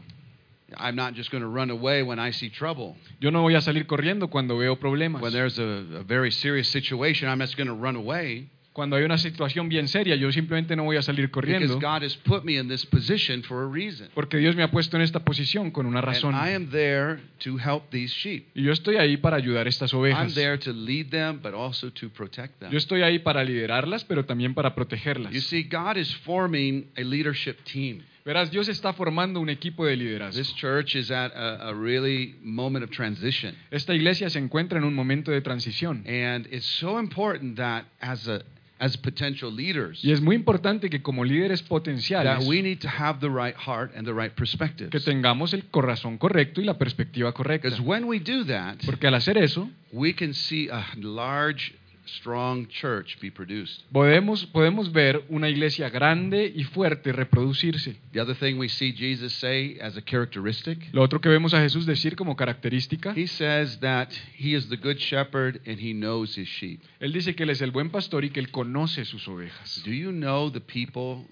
I'm 0.76 0.96
not 0.96 1.14
just 1.14 1.30
going 1.30 1.42
to 1.42 1.48
run 1.48 1.70
away 1.70 2.02
when 2.02 2.18
I 2.18 2.32
see 2.32 2.48
trouble. 2.48 2.96
Yo 3.20 3.30
no 3.30 3.42
voy 3.42 3.54
a 3.54 3.60
salir 3.60 3.86
corriendo 3.86 4.28
cuando 4.30 4.56
veo 4.56 4.76
problemas. 4.76 5.20
When 5.20 5.32
there's 5.32 5.58
a, 5.58 5.98
a 5.98 6.02
very 6.02 6.30
serious 6.30 6.68
situation, 6.68 7.28
I'm 7.28 7.40
just 7.40 7.56
going 7.56 7.68
to 7.68 7.74
run 7.74 7.96
away 7.96 8.48
Cuando 8.74 8.96
hay 8.96 9.04
una 9.04 9.18
situación 9.18 9.68
bien 9.68 9.86
seria, 9.86 10.16
yo 10.16 10.32
simplemente 10.32 10.74
no 10.74 10.82
voy 10.82 10.96
a 10.96 11.02
salir 11.02 11.30
corriendo 11.30 11.78
God 11.78 12.02
has 12.02 12.16
put 12.16 12.42
me 12.42 12.58
in 12.58 12.68
this 12.68 12.84
position 12.84 13.42
for 13.44 13.62
a 13.62 13.68
reason. 13.72 14.08
porque 14.14 14.36
Dios 14.36 14.56
me 14.56 14.64
ha 14.64 14.70
puesto 14.72 14.96
en 14.96 15.02
esta 15.02 15.20
posición 15.20 15.70
con 15.70 15.86
una 15.86 16.00
And 16.00 16.06
razón. 16.08 16.34
I 16.34 16.54
am 16.54 16.68
there 16.70 17.20
to 17.44 17.56
help 17.56 17.88
these 17.90 18.12
sheep. 18.12 18.46
Y 18.52 18.64
yo 18.64 18.72
estoy 18.72 18.96
ahí 18.96 19.16
para 19.16 19.36
ayudar 19.36 19.66
a 19.66 19.70
estas 19.70 19.92
I'm 19.92 20.00
ovejas. 20.00 20.34
there 20.34 20.58
to 20.58 20.72
lead 20.72 21.10
them, 21.10 21.38
but 21.40 21.54
also 21.54 21.88
to 21.92 22.10
protect 22.10 22.58
them. 22.58 22.72
Yo 22.72 22.78
estoy 22.78 23.02
ahí 23.02 23.20
para 23.20 23.44
liderarlas, 23.44 24.04
pero 24.04 24.24
también 24.24 24.54
para 24.54 24.74
protegerlas. 24.74 25.32
You 25.32 25.40
see, 25.40 25.62
God 25.62 25.96
is 25.96 26.12
forming 26.24 26.88
a 26.96 27.02
leadership 27.02 27.58
team. 27.62 28.00
Verás, 28.24 28.50
Dios 28.50 28.68
está 28.68 28.92
formando 28.94 29.38
un 29.38 29.50
equipo 29.50 29.84
de 29.86 29.96
liderazgo. 29.96 30.36
This 30.36 30.52
church 30.56 30.96
is 30.96 31.10
at 31.12 31.30
a, 31.36 31.68
a 31.68 31.74
really 31.74 32.34
moment 32.42 32.82
of 32.82 32.90
transition. 32.90 33.54
Esta 33.70 33.94
iglesia 33.94 34.30
se 34.30 34.38
encuentra 34.40 34.78
en 34.78 34.84
un 34.84 34.94
momento 34.94 35.30
de 35.30 35.42
transición. 35.42 36.04
And 36.08 36.46
it's 36.50 36.64
so 36.66 36.98
important 36.98 37.56
that 37.58 37.84
as 38.00 38.26
a 38.26 38.42
as 38.78 38.96
potential 38.96 39.54
leaders 39.54 40.04
Y 40.04 40.12
es 40.12 40.20
muy 40.20 40.34
importante 40.36 40.90
que 40.90 41.00
como 41.00 41.24
líderes 41.24 41.60
that 41.62 41.68
potenciales 41.68 42.46
we 42.46 42.60
need 42.60 42.78
to 42.80 42.88
have 42.88 43.20
the 43.20 43.28
right 43.28 43.54
heart 43.56 43.92
and 43.96 44.06
the 44.06 44.12
right 44.12 44.32
perspective. 44.34 44.90
que 44.90 45.00
tengamos 45.00 45.54
el 45.54 45.64
corazón 45.66 46.18
correcto 46.18 46.60
y 46.60 46.64
la 46.64 46.76
perspectiva 46.76 47.32
correcta. 47.32 47.68
Because 47.68 47.82
when 47.82 48.04
we 48.04 48.18
do 48.18 48.44
that, 48.44 48.78
Porque 48.84 49.06
al 49.06 49.14
hacer 49.14 49.38
eso, 49.38 49.70
we 49.92 50.12
can 50.12 50.34
see 50.34 50.68
a 50.68 50.84
large 50.96 51.72
strong 52.06 52.66
church 52.68 53.18
be 53.20 53.30
produced. 53.30 53.82
Podemos, 53.92 54.46
podemos 54.46 54.92
ver 54.92 55.24
una 55.28 55.48
iglesia 55.48 55.88
grande 55.88 56.52
y 56.54 56.64
fuerte 56.64 57.12
reproducirse. 57.12 57.96
The 58.12 58.20
other 58.20 58.36
thing 58.36 58.58
we 58.58 58.68
see 58.68 58.92
Jesus 58.92 59.32
say 59.32 59.78
as 59.80 59.96
a 59.96 60.02
characteristic, 60.02 60.78
Lo 60.92 61.02
otro 61.02 61.20
que 61.20 61.28
vemos 61.28 61.54
a 61.54 61.60
Jesús 61.60 61.86
decir 61.86 62.16
como 62.16 62.36
característica, 62.36 63.14
he 63.16 63.26
says 63.26 63.78
that 63.80 64.08
he 64.38 64.54
is 64.56 64.68
the 64.68 64.76
good 64.76 64.96
shepherd 64.98 65.60
and 65.66 65.78
he 65.80 65.92
knows 65.92 66.36
his 66.36 66.48
sheep. 66.48 66.80
él 67.00 67.12
dice 67.12 67.34
que 67.34 67.44
él 67.44 67.50
es 67.50 67.60
el 67.62 67.70
buen 67.70 67.90
pastor 67.90 68.24
y 68.24 68.30
que 68.30 68.40
él 68.40 68.50
conoce 68.50 69.04
sus 69.04 69.26
ovejas. 69.28 69.82
Do 69.84 69.92
you 69.92 70.10
know 70.10 70.50
the 70.50 70.60
people 70.60 71.26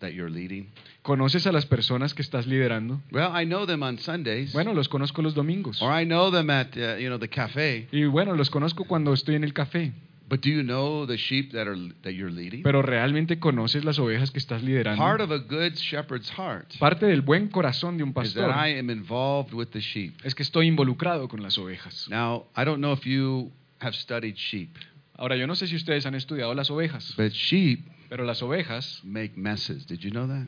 that 0.00 0.10
you're 0.12 0.30
leading? 0.30 0.68
¿Conoces 1.02 1.46
a 1.46 1.52
las 1.52 1.66
personas 1.66 2.14
que 2.14 2.20
estás 2.22 2.46
liderando? 2.48 3.00
Well, 3.12 3.30
I 3.32 3.44
know 3.46 3.64
them 3.64 3.82
on 3.84 3.98
Sundays, 3.98 4.52
Bueno, 4.52 4.74
los 4.74 4.88
conozco 4.88 5.22
los 5.22 5.34
domingos. 5.34 5.80
or 5.80 5.92
I 5.92 6.04
know 6.04 6.30
them 6.32 6.50
at 6.50 6.76
uh, 6.76 6.96
you 6.98 7.06
know 7.08 7.18
the 7.18 7.28
cafe. 7.28 7.86
Y 7.92 8.04
bueno, 8.06 8.34
los 8.34 8.50
conozco 8.50 8.84
cuando 8.84 9.12
estoy 9.12 9.36
en 9.36 9.44
el 9.44 9.52
café. 9.52 9.92
But 10.28 10.40
do 10.40 10.50
you 10.50 10.62
know 10.64 11.06
the 11.06 11.16
sheep 11.16 11.52
that 11.52 11.68
are 11.68 11.76
that 12.02 12.12
you're 12.14 12.32
leading? 12.32 12.62
Pero 12.64 12.82
realmente 12.82 13.38
conoces 13.38 13.84
las 13.84 13.98
ovejas 14.00 14.30
que 14.32 14.38
estás 14.40 14.60
Part 14.60 14.64
liderando. 14.66 15.24
of 15.24 15.30
a 15.30 15.38
good 15.38 15.74
shepherd's 15.76 16.30
heart 16.36 16.74
Parte 16.80 17.06
del 17.06 17.22
buen 17.22 17.48
corazón 17.48 17.96
de 17.96 18.02
un 18.02 18.08
is 18.10 18.14
pastor 18.14 18.48
that 18.48 18.56
I 18.56 18.76
am 18.76 18.90
involved 18.90 19.52
with 19.54 19.68
the 19.70 19.80
sheep. 19.80 20.14
es 20.24 20.34
que 20.34 20.42
estoy 20.42 20.66
involucrado 20.66 21.28
con 21.28 21.42
las 21.42 21.56
ovejas. 21.58 22.08
Now, 22.10 22.46
I 22.56 22.64
don't 22.64 22.80
know 22.80 22.92
if 22.92 23.04
you 23.06 23.52
have 23.80 23.94
studied 23.94 24.34
sheep, 24.36 24.70
Ahora, 25.18 25.36
yo 25.36 25.46
no 25.46 25.54
sé 25.54 25.66
si 25.68 25.76
ustedes 25.76 26.04
han 26.06 26.14
estudiado 26.14 26.54
las 26.54 26.70
ovejas, 26.70 27.14
but 27.16 27.30
sheep 27.32 27.80
pero 28.08 28.24
las 28.24 28.42
ovejas 28.42 29.00
make 29.04 29.36
messes. 29.36 29.86
Did 29.86 30.00
you 30.00 30.10
know 30.10 30.26
that? 30.26 30.46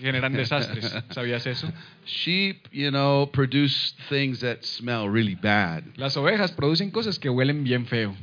generan 0.00 0.32
desastres. 0.32 0.90
¿Sabías 1.10 1.46
eso? 1.46 1.68
Sheep, 2.06 2.66
you 2.72 2.90
know, 2.90 3.28
produce 3.30 3.94
things 4.08 4.40
that 4.40 4.64
smell 4.64 5.08
really 5.08 5.34
bad. 5.34 5.84
Las 5.96 6.16
ovejas 6.16 6.50
producen 6.52 6.90
cosas 6.90 7.18
que 7.18 7.28
huelen 7.28 7.62
bien 7.62 7.84
feo. 7.86 8.14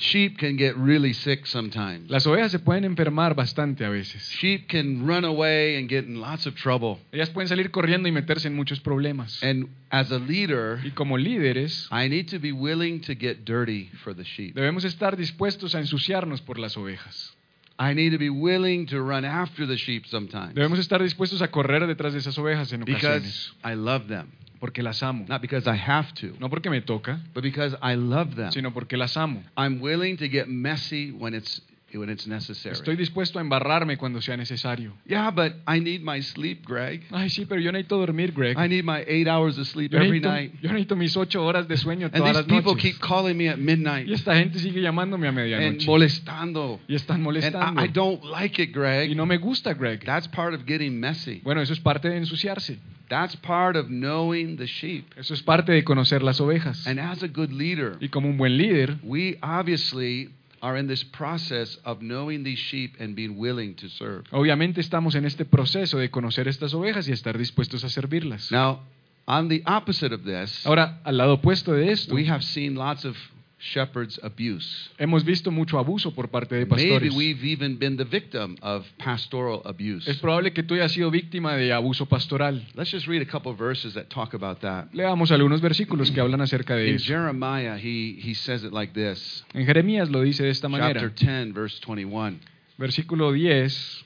Sheep 0.00 0.38
can 0.38 0.56
get 0.56 0.76
really 0.76 1.12
sick 1.12 1.44
sometimes. 1.44 2.08
Las 2.08 2.24
ovejas 2.28 2.52
se 2.52 2.60
pueden 2.60 2.84
enfermar 2.84 3.34
bastante 3.34 3.84
a 3.84 3.88
veces. 3.90 4.22
Sheep 4.30 4.68
can 4.68 5.04
run 5.04 5.24
away 5.24 5.76
and 5.76 5.88
get 5.88 6.04
in 6.04 6.20
lots 6.20 6.46
of 6.46 6.54
trouble. 6.54 6.98
Ellas 7.10 7.30
pueden 7.30 7.48
salir 7.48 7.72
corriendo 7.72 8.08
y 8.08 8.12
meterse 8.12 8.46
en 8.46 8.54
muchos 8.54 8.78
problemas. 8.78 9.42
And 9.42 9.68
as 9.90 10.12
a 10.12 10.20
leader, 10.20 10.78
Y 10.84 10.92
como 10.92 11.18
líderes, 11.18 11.88
I 11.90 12.08
need 12.08 12.28
to 12.30 12.38
be 12.38 12.52
willing 12.52 13.00
to 13.02 13.14
get 13.16 13.44
dirty 13.44 13.90
for 14.04 14.14
the 14.14 14.22
sheep. 14.22 14.54
debemos 14.54 14.84
estar 14.84 15.16
dispuestos 15.16 15.74
a 15.74 15.80
ensuciarnos 15.80 16.42
por 16.42 16.60
las 16.60 16.76
ovejas. 16.76 17.34
I 17.80 17.94
need 17.94 18.12
to 18.12 18.18
be 18.18 18.30
willing 18.30 18.86
to 18.86 19.00
run 19.02 19.24
after 19.24 19.66
the 19.66 19.76
sheep 19.76 20.04
sometimes 20.06 20.54
Debemos 20.54 20.78
estar 20.78 21.02
dispuestos 21.02 21.42
a 21.42 21.48
correr 21.50 21.86
detrás 21.88 22.12
de 22.12 22.20
esas 22.20 22.38
ovejas 22.38 22.72
en 22.72 22.82
ocasiones. 22.82 23.22
because 23.22 23.52
I 23.64 23.74
love 23.74 24.06
them. 24.06 24.28
Porque 24.58 24.82
las 24.82 25.02
amo. 25.02 25.24
Not 25.28 25.40
because 25.40 25.66
I 25.70 25.76
have 25.76 26.12
to, 26.20 26.34
No 26.40 26.48
porque 26.50 26.70
me 26.70 26.80
toca, 26.80 27.20
but 27.34 27.42
because 27.42 27.76
I 27.82 27.94
love 27.96 28.34
them. 28.36 28.50
sino 28.52 28.72
porque 28.72 28.96
las 28.96 29.16
amo. 29.16 29.42
I'm 29.56 29.80
willing 29.80 30.16
to 30.18 30.28
get 30.28 30.48
messy 30.48 31.10
when 31.12 31.34
it's 31.34 31.60
when 31.96 32.10
it's 32.10 32.26
necessary. 32.26 32.74
Estoy 32.74 32.96
dispuesto 32.96 33.38
a 33.38 33.42
embarrarme 33.42 33.96
cuando 33.96 34.20
sea 34.20 34.36
necesario. 34.36 34.92
Yeah, 35.06 35.30
but 35.30 35.54
I 35.66 35.80
need 35.80 36.02
my 36.02 36.20
sleep, 36.20 36.66
Greg. 36.66 37.04
Ay, 37.10 37.30
sí, 37.30 37.46
pero 37.46 37.60
yo 37.60 37.72
necesito 37.72 37.96
dormir, 37.98 38.32
Greg. 38.32 38.56
I 38.58 38.68
need 38.68 38.84
my 38.84 39.02
eight 39.06 39.26
hours 39.26 39.56
of 39.58 39.66
sleep 39.66 39.92
Yo 39.92 39.98
every 39.98 40.20
necesito, 40.20 40.28
night. 40.30 40.52
yo 40.60 40.68
necesito 40.72 40.96
mis 40.96 41.16
ocho 41.16 41.44
horas 41.44 41.66
de 41.66 41.76
sueño 41.76 42.06
And 42.06 42.16
todas 42.16 42.36
these 42.36 42.36
las 42.36 42.46
people 42.46 42.74
noches. 42.74 42.92
keep 42.92 43.00
calling 43.00 43.36
me 43.38 43.48
at 43.48 43.56
midnight 43.58 44.06
Y 44.06 44.12
esta 44.12 44.34
gente 44.36 44.58
sigue 44.58 44.80
llamándome 44.82 45.26
a 45.26 45.30
and 45.30 45.38
medianoche. 45.38 45.86
molestando. 45.86 46.80
Y 46.88 46.94
están 46.94 47.16
And 47.16 47.24
molestando. 47.24 47.80
I, 47.80 47.84
I 47.86 47.88
don't 47.88 48.22
like 48.24 48.62
it, 48.62 48.70
Y 48.70 48.72
Greg. 48.72 49.16
no 49.16 49.24
me 49.24 49.38
gusta, 49.38 49.72
Greg. 49.72 50.04
That's 50.04 50.28
part 50.28 50.52
of 50.54 50.66
getting 50.66 50.98
messy. 51.00 51.40
Bueno, 51.42 51.62
eso 51.62 51.72
es 51.72 51.80
parte 51.80 52.08
de 52.10 52.16
ensuciarse. 52.18 52.78
That's 53.08 53.34
part 53.36 53.76
of 53.76 53.86
knowing 53.88 54.56
the 54.58 54.66
sheep. 54.66 55.06
Eso 55.16 55.32
es 55.32 55.42
parte 55.42 55.72
de 55.72 55.82
conocer 55.82 56.22
las 56.22 56.40
ovejas. 56.42 56.86
And 56.86 57.00
as 57.00 57.22
a 57.22 57.28
good 57.28 57.50
leader, 57.50 57.96
Y 58.00 58.08
como 58.10 58.28
un 58.28 58.36
buen 58.36 58.58
líder, 58.58 58.98
we 59.02 59.38
obviously 59.40 60.28
are 60.62 60.78
in 60.78 60.86
this 60.86 61.04
process 61.04 61.78
of 61.84 62.00
knowing 62.00 62.44
these 62.44 62.58
sheep 62.58 62.96
and 63.00 63.14
being 63.14 63.38
willing 63.38 63.74
to 63.74 63.88
serve. 63.88 64.24
obviamente 64.32 64.80
estamos 64.80 65.14
en 65.14 65.24
este 65.24 65.44
proceso 65.44 65.98
de 65.98 66.10
conocer 66.10 66.48
estas 66.48 66.74
ovejas 66.74 67.08
y 67.08 67.12
estar 67.12 67.36
dispuestos 67.38 67.84
a 67.84 67.88
servirlas. 67.88 68.50
Now, 68.50 68.80
on 69.26 69.48
the 69.48 69.62
opposite 69.66 70.12
of 70.14 70.24
this, 70.24 70.66
Ahora, 70.66 71.00
al 71.04 71.16
lado 71.16 71.34
opuesto 71.34 71.72
de 71.72 71.90
esto, 71.92 72.14
we 72.14 72.26
have 72.28 72.42
seen 72.42 72.74
lots 72.74 73.04
of 73.04 73.16
shepherds 73.58 74.20
abuse. 74.22 74.90
hemos 74.98 75.24
visto 75.24 75.50
mucho 75.50 75.78
abuso 75.78 76.14
por 76.14 76.28
parte 76.28 76.54
de 76.54 76.66
pastores. 76.66 77.12
Maybe 77.12 77.16
we've 77.16 77.44
even 77.44 77.78
been 77.78 77.96
the 77.96 78.04
victim 78.04 78.56
of 78.62 78.86
pastoral 78.98 79.62
abuse. 79.64 80.08
Es 80.08 80.18
probable 80.18 80.52
que 80.52 80.62
tú 80.62 80.74
hayas 80.74 80.92
sido 80.92 81.10
víctima 81.10 81.56
de 81.56 81.72
abuso 81.72 82.06
pastoral. 82.06 82.66
Let's 82.74 82.90
just 82.92 83.06
read 83.06 83.22
a 83.22 83.26
couple 83.26 83.50
of 83.50 83.58
verses 83.58 83.94
that 83.94 84.08
talk 84.08 84.34
about 84.34 84.60
that. 84.60 84.92
Leamos 84.92 85.30
algunos 85.32 85.60
versículos 85.60 86.10
que 86.10 86.20
hablan 86.20 86.40
acerca 86.40 86.76
de 86.76 86.88
In 86.88 86.94
eso. 86.96 87.06
Jeremiah, 87.06 87.76
he, 87.76 88.18
he 88.22 88.34
says 88.34 88.62
it 88.62 88.72
like 88.72 88.92
this. 88.92 89.44
En 89.54 89.66
Jeremías 89.66 90.08
lo 90.10 90.22
dice 90.22 90.44
de 90.44 90.50
esta 90.50 90.68
manera. 90.68 91.00
Chapter 91.00 91.14
10, 91.14 91.54
verse 91.54 91.80
21. 91.84 92.38
Versículo 92.78 93.32
10, 93.32 94.04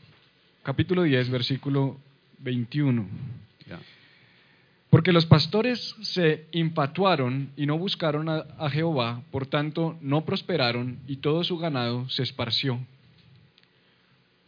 capítulo 0.63 1.03
10, 1.03 1.29
versículo 1.29 1.99
21. 2.39 3.07
Porque 4.93 5.11
los 5.11 5.25
pastores 5.25 5.97
se 6.03 6.45
infatuaron 6.53 7.49
y 7.57 7.65
no 7.65 7.79
buscaron 7.79 8.29
a, 8.29 8.45
a 8.59 8.69
Jehová, 8.69 9.23
por 9.31 9.47
tanto 9.47 9.97
no 10.03 10.27
prosperaron 10.27 10.99
y 11.09 11.17
todo 11.17 11.45
su 11.45 11.57
ganado 11.57 12.11
se 12.11 12.23
esparció. 12.23 12.79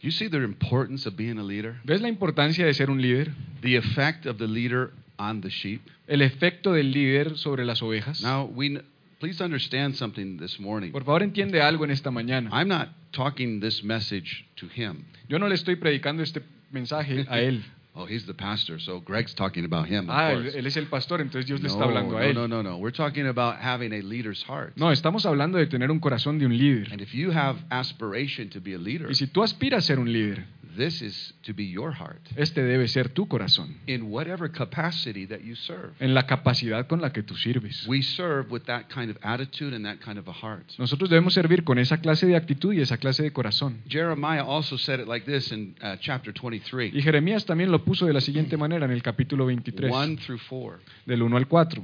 You 0.01 0.11
see 0.11 0.29
the 0.29 0.37
importance 0.37 1.09
of 1.09 1.15
being 1.15 1.39
a 1.39 1.43
leader? 1.43 1.77
¿Ves 1.83 1.99
la 1.99 2.09
importancia 2.09 2.63
de 2.63 2.75
ser 2.75 2.91
un 2.91 3.01
líder? 3.01 3.31
The 3.61 3.75
effect 3.75 4.27
of 4.27 4.37
the 4.37 4.47
leader 4.47 4.91
on 5.17 5.41
the 5.41 5.49
sheep. 5.49 5.81
El 6.05 6.21
efecto 6.21 6.73
del 6.73 6.91
líder 6.91 7.39
sobre 7.39 7.65
las 7.65 7.81
ovejas. 7.81 8.21
Now, 8.21 8.43
we 8.45 8.83
please 9.19 9.43
understand 9.43 9.95
something 9.95 10.37
this 10.37 10.59
morning. 10.59 10.91
Por 10.91 11.05
favor 11.05 11.23
entiende 11.23 11.59
algo 11.63 11.85
en 11.85 11.89
esta 11.89 12.11
mañana. 12.11 12.51
I'm 12.53 12.67
not 12.67 12.89
talking 13.13 13.59
this 13.61 13.83
message 13.83 14.45
to 14.57 14.67
him. 14.67 15.05
Yo 15.27 15.39
no 15.39 15.47
le 15.47 15.55
estoy 15.55 15.75
predicando 15.77 16.21
este 16.21 16.43
mensaje 16.69 17.25
a 17.29 17.39
él. 17.39 17.63
Oh, 17.97 18.05
he's 18.05 18.25
the 18.25 18.33
pastor, 18.33 18.77
so 18.77 18.99
Greg's 18.99 19.33
talking 19.33 19.63
about 19.63 19.87
him. 19.87 20.09
Of 20.09 20.15
Ah, 20.15 20.31
él, 20.33 20.41
course. 20.43 20.55
él 20.59 20.67
es 20.67 20.75
el 20.75 20.87
pastor, 20.87 21.21
entonces 21.21 21.45
Dios 21.47 21.61
le 21.61 21.69
no, 21.69 21.73
está 21.75 21.85
hablando 21.85 22.17
a 22.17 22.19
no, 22.19 22.25
él. 22.25 22.33
no, 22.35 22.47
no, 22.47 22.61
no. 22.61 22.77
We're 22.77 22.91
talking 22.91 23.25
about 23.27 23.55
having 23.61 23.93
a 23.93 24.01
leader's 24.01 24.43
heart. 24.43 24.73
No, 24.75 24.91
estamos 24.91 25.25
hablando 25.25 25.57
de 25.57 25.65
tener 25.67 25.89
un 25.89 25.99
corazón 26.01 26.37
de 26.37 26.45
un 26.45 26.57
líder. 26.57 26.91
And 26.91 27.01
if 27.01 27.13
you 27.13 27.31
have 27.31 27.57
aspiration 27.71 28.49
to 28.49 28.59
be 28.59 28.73
a 28.73 28.77
leader, 28.77 29.09
Y 29.09 29.15
si 29.15 29.27
tú 29.27 29.43
aspiras 29.43 29.85
a 29.85 29.87
ser 29.87 29.99
un 29.99 30.11
líder, 30.11 30.45
this 30.75 31.01
is 31.01 31.33
to 31.43 31.53
be 31.53 31.69
your 31.69 31.93
heart 31.93 32.21
este 32.35 32.63
debe 32.63 32.87
ser 32.87 33.09
tu 33.09 33.27
corazón, 33.27 33.77
in 33.87 34.03
whatever 34.03 34.51
capacity 34.51 35.25
that 35.27 35.39
you 35.39 35.55
serve. 35.55 35.93
en 35.99 36.13
la 36.13 36.25
capacidad 36.25 36.87
con 36.87 37.01
la 37.01 37.11
que 37.11 37.23
tú 37.23 37.35
sirves. 37.35 37.85
We 37.87 38.01
serve 38.01 38.51
with 38.51 38.63
that 38.65 38.85
kind 38.93 39.09
of 39.09 39.17
attitude 39.21 39.75
and 39.75 39.85
that 39.85 40.03
kind 40.03 40.17
of 40.17 40.27
a 40.27 40.33
heart. 40.33 40.65
Nosotros 40.77 41.09
debemos 41.09 41.33
servir 41.33 41.63
con 41.63 41.79
esa 41.79 41.97
clase 41.97 42.25
de 42.25 42.35
actitud 42.35 42.73
y 42.73 42.81
esa 42.81 42.97
clase 42.97 43.23
de 43.23 43.31
corazón. 43.31 43.81
Jeremiah 43.87 44.43
also 44.43 44.77
said 44.77 44.99
it 44.99 45.07
like 45.07 45.25
this 45.25 45.51
in 45.51 45.75
uh, 45.81 45.95
chapter 45.99 46.33
23, 46.33 46.93
Y 46.93 47.01
Jeremías 47.01 47.45
también 47.45 47.71
lo 47.71 47.83
puso 47.83 48.05
de 48.05 48.13
la 48.13 48.21
siguiente 48.21 48.57
manera 48.57 48.85
en 48.85 48.91
el 48.91 49.01
capítulo 49.01 49.45
23, 49.45 49.91
1 49.91 50.15
through 50.17 50.41
4. 50.49 50.79
del 51.05 51.21
1 51.21 51.37
al 51.37 51.47
4. 51.47 51.83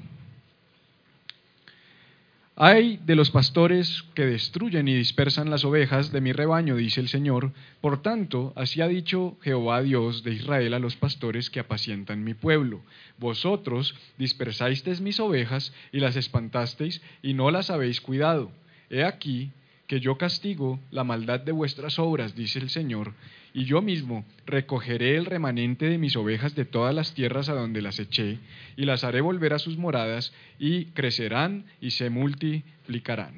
Hay 2.64 2.98
de 2.98 3.16
los 3.16 3.32
pastores 3.32 4.04
que 4.14 4.24
destruyen 4.28 4.88
y 4.88 4.94
dispersan 4.94 5.50
las 5.50 5.66
ovejas 5.66 6.12
de 6.12 6.22
mi 6.22 6.32
rebaño, 6.32 6.76
dice 6.76 7.02
el 7.02 7.08
Señor. 7.10 7.54
Por 7.82 8.04
tanto, 8.04 8.54
así 8.56 8.82
ha 8.82 8.88
dicho 8.88 9.36
Jehová 9.42 9.82
Dios 9.82 10.24
de 10.24 10.34
Israel 10.36 10.76
a 10.76 10.80
los 10.80 10.96
pastores 10.96 11.50
que 11.50 11.60
apacientan 11.60 12.24
mi 12.24 12.36
pueblo. 12.36 12.84
Vosotros 13.18 13.96
dispersasteis 14.20 15.02
mis 15.02 15.20
ovejas 15.20 15.74
y 15.92 16.02
las 16.02 16.16
espantasteis 16.16 17.02
y 17.24 17.34
no 17.34 17.50
las 17.50 17.72
habéis 17.72 18.00
cuidado. 18.00 18.52
He 18.92 19.04
aquí 19.06 19.50
que 19.92 20.00
yo 20.00 20.18
castigo 20.18 20.80
la 20.90 21.04
maldad 21.04 21.42
de 21.42 21.52
vuestras 21.52 22.00
obras, 22.00 22.34
dice 22.34 22.60
el 22.60 22.70
Señor, 22.70 23.14
y 23.54 23.66
yo 23.66 23.82
mismo 23.82 24.24
recogeré 24.46 25.18
el 25.18 25.26
remanente 25.26 25.90
de 25.90 25.98
mis 25.98 26.16
ovejas 26.16 26.56
de 26.56 26.64
todas 26.64 26.96
las 26.96 27.14
tierras 27.14 27.50
a 27.50 27.56
donde 27.56 27.82
las 27.82 28.00
eché, 28.00 28.40
y 28.78 28.86
las 28.86 29.04
haré 29.04 29.20
volver 29.20 29.52
a 29.52 29.60
sus 29.60 29.78
moradas, 29.78 30.34
y 30.58 30.86
crecerán 30.94 31.66
y 31.82 31.92
se 31.92 32.10
multiplicarán. 32.10 33.34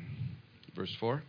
Verse 0.76 0.96
4. 1.00 1.24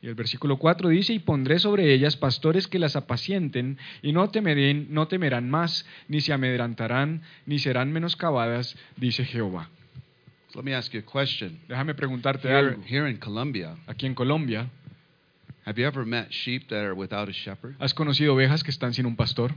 Y 0.00 0.06
el 0.06 0.14
versículo 0.14 0.56
4 0.56 0.88
dice, 0.88 1.12
y 1.12 1.18
pondré 1.18 1.58
sobre 1.58 1.92
ellas 1.92 2.16
pastores 2.16 2.66
que 2.66 2.78
las 2.78 2.96
apacienten, 2.96 3.76
y 4.00 4.12
no, 4.12 4.30
temerén, 4.30 4.86
no 4.88 5.08
temerán 5.08 5.50
más, 5.50 5.86
ni 6.08 6.22
se 6.22 6.32
amedrantarán, 6.32 7.20
ni 7.44 7.58
serán 7.58 7.92
menoscabadas, 7.92 8.78
dice 8.96 9.26
Jehová. 9.26 9.68
Let 10.54 10.64
me 10.64 10.72
ask 10.74 10.92
you 10.92 11.00
a 11.00 11.02
question. 11.02 11.60
Déjame 11.68 11.94
preguntarte 11.94 12.48
Here, 12.48 12.70
algo. 12.72 12.82
here 12.84 13.06
in 13.08 13.18
Colombia, 13.18 13.76
Aquí 13.86 14.06
en 14.06 14.14
Colombia, 14.14 14.68
have 15.64 15.78
you 15.78 15.86
ever 15.86 16.04
met 16.04 16.32
sheep 16.32 16.68
that 16.68 16.84
are 16.84 16.94
without 16.94 17.28
a 17.28 17.32
shepherd? 17.32 17.76
¿has 17.78 17.94
conocido 17.94 18.34
ovejas 18.34 18.62
que 18.62 18.70
están 18.72 18.92
sin 18.94 19.06
un 19.06 19.16
pastor? 19.16 19.52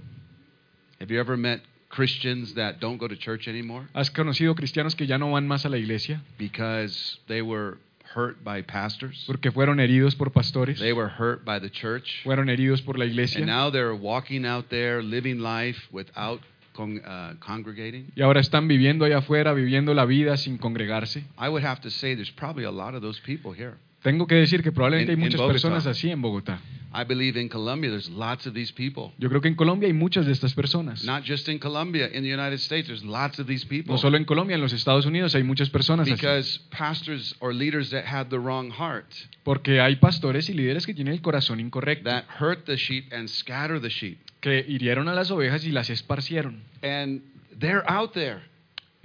Have 0.99 1.11
you 1.11 1.19
ever 1.19 1.35
met 1.37 1.61
Christians 1.89 2.53
that 2.55 2.79
don't 2.79 2.97
go 2.97 3.07
to 3.07 3.15
church 3.15 3.47
anymore 3.47 3.87
¿Has 3.93 4.09
conocido 4.11 4.55
cristianos 4.55 4.95
que 4.95 5.05
ya 5.07 5.17
no 5.17 5.31
van 5.31 5.47
más 5.47 5.65
a 5.65 5.69
la 5.69 5.77
iglesia 5.77 6.21
because 6.37 7.17
they 7.27 7.41
were 7.41 7.77
hurt 8.15 8.43
by 8.43 8.61
pastors? 8.61 9.23
porque 9.25 9.51
fueron 9.51 9.79
heridos 9.79 10.15
por 10.15 10.29
pastores? 10.31 10.79
They 10.79 10.93
were 10.93 11.09
hurt 11.09 11.43
by 11.43 11.59
the 11.59 11.69
church. 11.69 12.21
Fueron 12.23 12.49
heridos 12.49 12.81
por 12.83 12.97
la 12.99 13.05
iglesia. 13.05 13.39
And 13.39 13.47
now 13.47 13.71
they're 13.71 13.95
walking 13.95 14.45
out 14.45 14.69
there 14.69 15.01
living 15.01 15.39
life 15.39 15.77
without 15.91 16.41
con- 16.73 16.97
uh, 16.97 17.37
congregating. 17.39 18.07
y 18.15 18.21
ahora 18.21 18.41
están 18.41 18.67
viviendo 18.67 19.05
allá 19.05 19.19
afuera, 19.19 19.53
viviendo 19.53 19.93
la 19.93 20.05
vida 20.05 20.35
sin 20.37 20.57
congregarse. 20.57 21.23
I 21.39 21.47
would 21.47 21.63
have 21.63 21.81
to 21.81 21.89
say 21.89 22.15
there's 22.15 22.31
probably 22.31 22.65
a 22.65 22.71
lot 22.71 22.95
of 22.95 23.01
those 23.01 23.21
people 23.21 23.53
here. 23.53 23.75
Tengo 24.03 24.27
que 24.27 24.35
decir 24.35 24.61
que 24.61 24.71
probablemente 24.71 25.13
In- 25.13 25.19
hay 25.19 25.25
muchas 25.25 25.41
personas 25.41 25.87
así 25.87 26.11
en 26.11 26.21
Bogotá. 26.21 26.59
I 26.95 27.05
believe 27.05 27.41
in 27.41 27.49
Colombia 27.49 27.89
there's 27.89 28.09
lots 28.09 28.45
of 28.45 28.53
these 28.53 28.71
people. 28.71 29.13
Yo 29.17 29.27
creo 29.27 29.41
que 29.41 29.47
en 29.47 29.55
Colombia 29.55 29.87
hay 29.87 29.93
muchas 29.93 30.27
de 30.27 30.31
estas 30.31 30.53
personas. 30.53 31.03
Not 31.03 31.23
just 31.25 31.49
in 31.49 31.57
Colombia, 31.57 32.05
in 32.13 32.21
the 32.23 32.31
United 32.31 32.59
States, 32.59 32.85
there's 32.87 33.03
lots 33.03 33.39
of 33.39 33.47
these 33.47 33.65
people. 33.65 33.93
No 33.93 33.97
solo 33.97 34.15
en 34.17 34.25
Colombia, 34.25 34.53
en 34.55 34.61
los 34.61 34.73
Estados 34.73 35.07
Unidos 35.07 35.33
hay 35.33 35.41
muchas 35.41 35.71
personas 35.71 36.05
así. 36.07 36.13
Because 36.13 36.59
pastors 36.69 37.35
or 37.39 37.51
leaders 37.51 37.89
that 37.89 38.05
had 38.05 38.27
the 38.27 38.37
wrong 38.37 38.69
heart, 38.71 39.07
Porque 39.43 39.81
hay 39.81 39.95
pastores 39.95 40.49
y 40.49 40.53
líderes 40.53 40.85
que 40.85 40.93
tienen 40.93 41.15
el 41.15 41.21
corazón 41.21 41.59
incorrecto, 41.59 42.07
that 42.09 42.25
hurt 42.39 42.65
the 42.65 42.75
sheep 42.77 43.11
and 43.11 43.27
scatter 43.27 43.81
the 43.81 43.89
sheep. 43.89 44.19
que 44.39 44.63
hirieron 44.67 45.07
a 45.07 45.15
las 45.15 45.31
ovejas 45.31 45.65
y 45.65 45.71
las 45.71 45.89
esparcieron. 45.89 46.61
And 46.83 47.23
they're 47.57 47.83
out 47.87 48.11
there. 48.13 48.41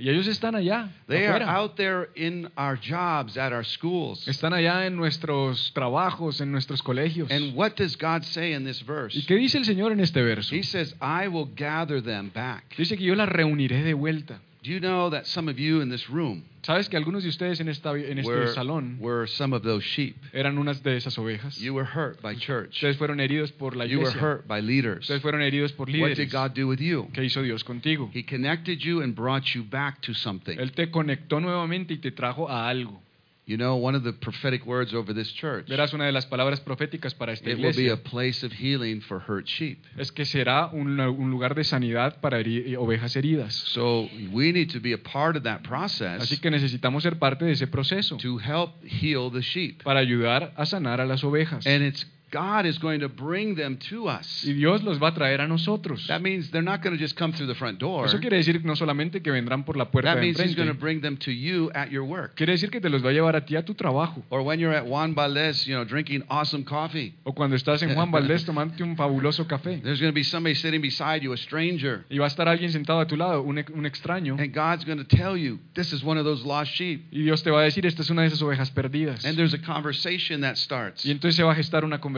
Y 0.01 0.09
ellos 0.09 0.29
están 0.29 0.55
allá, 0.55 0.91
They 1.09 1.27
are 1.27 1.43
afuera. 1.45 1.57
out 1.57 1.75
there 1.75 2.11
in 2.15 2.49
our 2.57 2.79
jobs, 2.81 3.37
at 3.37 3.53
our 3.53 3.65
schools. 3.65 4.29
Están 4.29 4.53
allá 4.55 4.87
en 4.87 4.95
nuestros 4.95 5.73
trabajos, 5.75 6.41
en 6.41 6.53
nuestros 6.53 6.81
colegios. 6.83 7.29
And 7.33 7.57
what 7.57 7.75
does 7.77 7.97
God 7.97 8.23
say 8.23 8.53
in 8.53 8.65
this 8.65 8.81
verse? 8.87 9.19
¿Y 9.19 9.27
qué 9.27 9.35
dice 9.35 9.59
el 9.59 9.65
Señor 9.65 9.91
en 9.91 9.99
este 9.99 10.23
verso? 10.23 10.55
He 10.55 10.63
says, 10.63 10.95
I 11.01 11.27
will 11.27 11.49
gather 11.57 12.01
them 12.01 12.31
back. 12.33 12.77
Dice 12.77 12.97
que 12.97 13.05
yo 13.05 13.17
las 13.17 13.29
reuniré 13.29 13.83
de 13.83 13.95
vuelta. 13.95 14.41
Do 14.69 14.75
you 14.75 14.81
know 14.81 15.09
that 15.09 15.27
some 15.27 15.49
of 15.49 15.59
you 15.59 15.81
in 15.81 15.89
this 15.89 16.11
room 16.11 16.43
¿Sabes 16.61 16.91
que 16.91 16.99
algunos 16.99 17.23
de 17.23 17.31
ustedes 17.31 17.59
en, 17.61 17.69
esta, 17.71 17.93
en 17.97 18.19
este 18.19 18.31
were, 18.31 18.49
salón 18.53 18.99
were 19.01 19.27
some 19.27 19.55
of 19.57 19.63
those 19.63 19.83
sheep? 19.83 20.17
eran 20.35 20.59
unas 20.59 20.83
de 20.83 20.95
esas 20.97 21.17
ovejas? 21.17 21.57
You 21.59 21.73
were 21.73 21.87
hurt 21.87 22.21
by 22.21 22.35
church. 22.35 22.75
Ustedes 22.75 22.99
fueron 22.99 23.19
heridos 23.21 23.51
por 23.53 23.75
la 23.75 23.87
You 23.87 24.01
were 24.01 24.09
iglesia. 24.11 24.21
hurt 24.21 24.47
by 24.47 24.61
leaders. 24.61 25.01
Ustedes 25.09 25.23
fueron 25.23 25.41
heridos 25.41 25.73
por 25.73 25.87
What 25.87 26.09
did 26.09 26.19
líderes. 26.19 26.31
God 26.31 26.53
do 26.55 26.67
with 26.69 26.81
you? 26.81 27.09
¿Qué 27.15 27.25
hizo 27.25 27.41
Dios 27.43 27.65
contigo? 27.65 28.11
He 28.13 28.23
connected 28.23 28.81
you 28.81 29.01
and 29.01 29.15
brought 29.15 29.55
you 29.55 29.63
back 29.65 30.03
to 30.03 30.13
something. 30.13 30.59
Él 30.59 30.73
te 30.73 30.91
conectó 30.91 31.41
nuevamente 31.41 31.95
y 31.95 31.99
te 31.99 32.11
trajo 32.11 32.51
a 32.51 32.69
algo. 32.69 33.01
You 33.49 33.57
know, 33.57 33.77
one 33.77 33.95
of 33.97 34.03
the 34.05 34.13
prophetic 34.13 34.67
words 34.67 34.93
over 34.93 35.15
this 35.15 35.33
church, 35.33 35.69
Verás 35.69 35.95
una 35.95 36.05
de 36.05 36.13
las 36.13 36.27
palabras 36.27 36.61
proféticas 36.61 37.15
para 37.15 37.33
esta 37.33 37.49
it 37.49 37.59
will 37.59 37.75
be 37.75 37.89
a 37.89 37.97
place 37.97 38.45
of 38.45 38.53
healing 38.53 39.01
for 39.01 39.21
hurt 39.27 39.47
sheep. 39.47 39.79
Es 39.97 40.13
que 40.13 40.27
será 40.27 40.67
un, 40.71 41.01
un 41.01 41.31
lugar 41.31 41.55
de 41.55 41.65
sanidad 41.65 42.21
para 42.21 42.39
heri- 42.41 42.75
eh, 42.75 42.77
ovejas 42.77 43.17
heridas. 43.17 43.55
So 43.55 44.07
we 44.33 44.53
need 44.53 44.71
to 44.73 44.81
be 44.81 44.93
a 44.93 44.99
part 44.99 45.35
of 45.35 45.45
that 45.45 45.63
process 45.63 46.21
Así 46.21 46.37
que 46.39 46.51
necesitamos 46.51 47.03
ser 47.03 47.19
parte 47.19 47.47
de 47.47 47.53
ese 47.53 47.67
proceso 47.67 48.19
to 48.19 48.39
help 48.39 48.75
heal 48.85 49.31
the 49.33 49.41
sheep. 49.41 49.83
para 49.83 50.01
ayudar 50.01 50.53
a 50.55 50.67
sanar 50.67 51.01
a 51.01 51.07
las 51.07 51.25
ovejas. 51.25 51.67
And 51.67 51.83
it's 51.83 52.05
God 52.31 52.67
is 52.67 52.79
going 52.79 53.01
to 53.01 53.09
bring 53.09 53.55
them 53.55 53.79
to 53.91 54.09
us. 54.09 54.45
Y 54.45 54.53
Dios 54.53 54.83
los 54.83 54.99
va 54.99 55.09
a 55.09 55.15
traer 55.15 55.41
a 55.41 55.49
nosotros. 55.49 56.07
That 56.09 56.21
means 56.21 56.51
they're 56.51 56.63
not 56.63 56.83
going 56.83 56.97
to 56.97 57.03
just 57.03 57.17
come 57.17 57.33
through 57.33 57.49
the 57.49 57.55
front 57.55 57.79
door. 57.79 58.07
Eso 58.07 58.19
quiere 58.21 58.37
decir 58.37 58.63
no 58.65 58.77
solamente 58.77 59.23
que 59.23 59.33
vendrán 59.33 59.65
por 59.65 59.77
la 59.77 59.91
puerta 59.91 60.11
That 60.11 60.17
de 60.17 60.23
means 60.23 60.39
He's 60.39 60.55
going 60.55 60.69
to 60.69 60.75
bring 60.75 61.01
them 61.01 61.17
to 61.19 61.31
you 61.31 61.71
at 61.75 61.91
your 61.91 62.05
work. 62.05 62.35
Quiere 62.37 62.53
decir 62.53 62.71
que 62.71 62.81
te 62.81 62.91
los 62.91 63.03
va 63.03 63.11
a 63.11 63.13
llevar 63.13 63.35
a 63.37 63.47
ti 63.47 63.57
a 63.57 63.65
tu 63.65 63.75
trabajo. 63.75 64.23
Or 64.29 64.43
when 64.43 64.61
you're 64.61 64.77
at 64.77 64.87
Juan 64.87 65.15
Valdez, 65.15 65.67
you 65.67 65.75
know, 65.75 65.85
drinking 65.85 66.23
awesome 66.29 66.65
coffee. 66.65 67.15
O 67.25 67.33
cuando 67.33 67.57
estás 67.57 67.83
en 67.83 67.95
Juan 67.95 68.11
Valdez 68.11 68.45
tomándote 68.45 68.83
un 68.83 68.97
fabuloso 68.97 69.47
café. 69.47 69.81
There's 69.83 70.01
going 70.01 70.13
to 70.13 70.15
be 70.15 70.25
somebody 70.25 70.55
sitting 70.55 70.83
beside 70.83 71.23
you, 71.23 71.33
a 71.33 71.37
stranger. 71.37 72.05
Y 72.11 72.19
va 72.19 72.27
a 72.27 72.29
estar 72.29 72.47
alguien 72.47 72.73
sentado 72.73 73.01
a 73.01 73.07
tu 73.07 73.17
lado, 73.17 73.43
un, 73.43 73.65
un 73.75 73.87
extraño. 73.87 74.37
And 74.39 74.53
God's 74.53 74.85
going 74.85 74.99
to 74.99 75.17
tell 75.17 75.37
you, 75.37 75.59
this 75.75 75.93
is 75.95 76.05
one 76.05 76.19
of 76.19 76.25
those 76.25 76.45
lost 76.45 76.73
sheep. 76.73 77.07
Y 77.11 77.23
Dios 77.23 77.43
te 77.43 77.51
va 77.51 77.61
a 77.61 77.65
decir, 77.65 77.87
esta 77.87 78.03
es 78.03 78.11
una 78.11 78.23
de 78.23 78.29
esas 78.29 78.43
ovejas 78.43 78.71
perdidas. 78.71 79.25
And 79.25 79.37
there's 79.37 79.55
a 79.55 79.59
conversation 79.59 80.43
that 80.43 80.57
starts. 80.57 81.07
Y 81.07 81.11
entonces 81.11 81.35
se 81.35 81.43
va 81.43 81.53
a 81.53 81.55
gestar 81.55 81.85
una 81.85 82.01
conversación. 82.01 82.18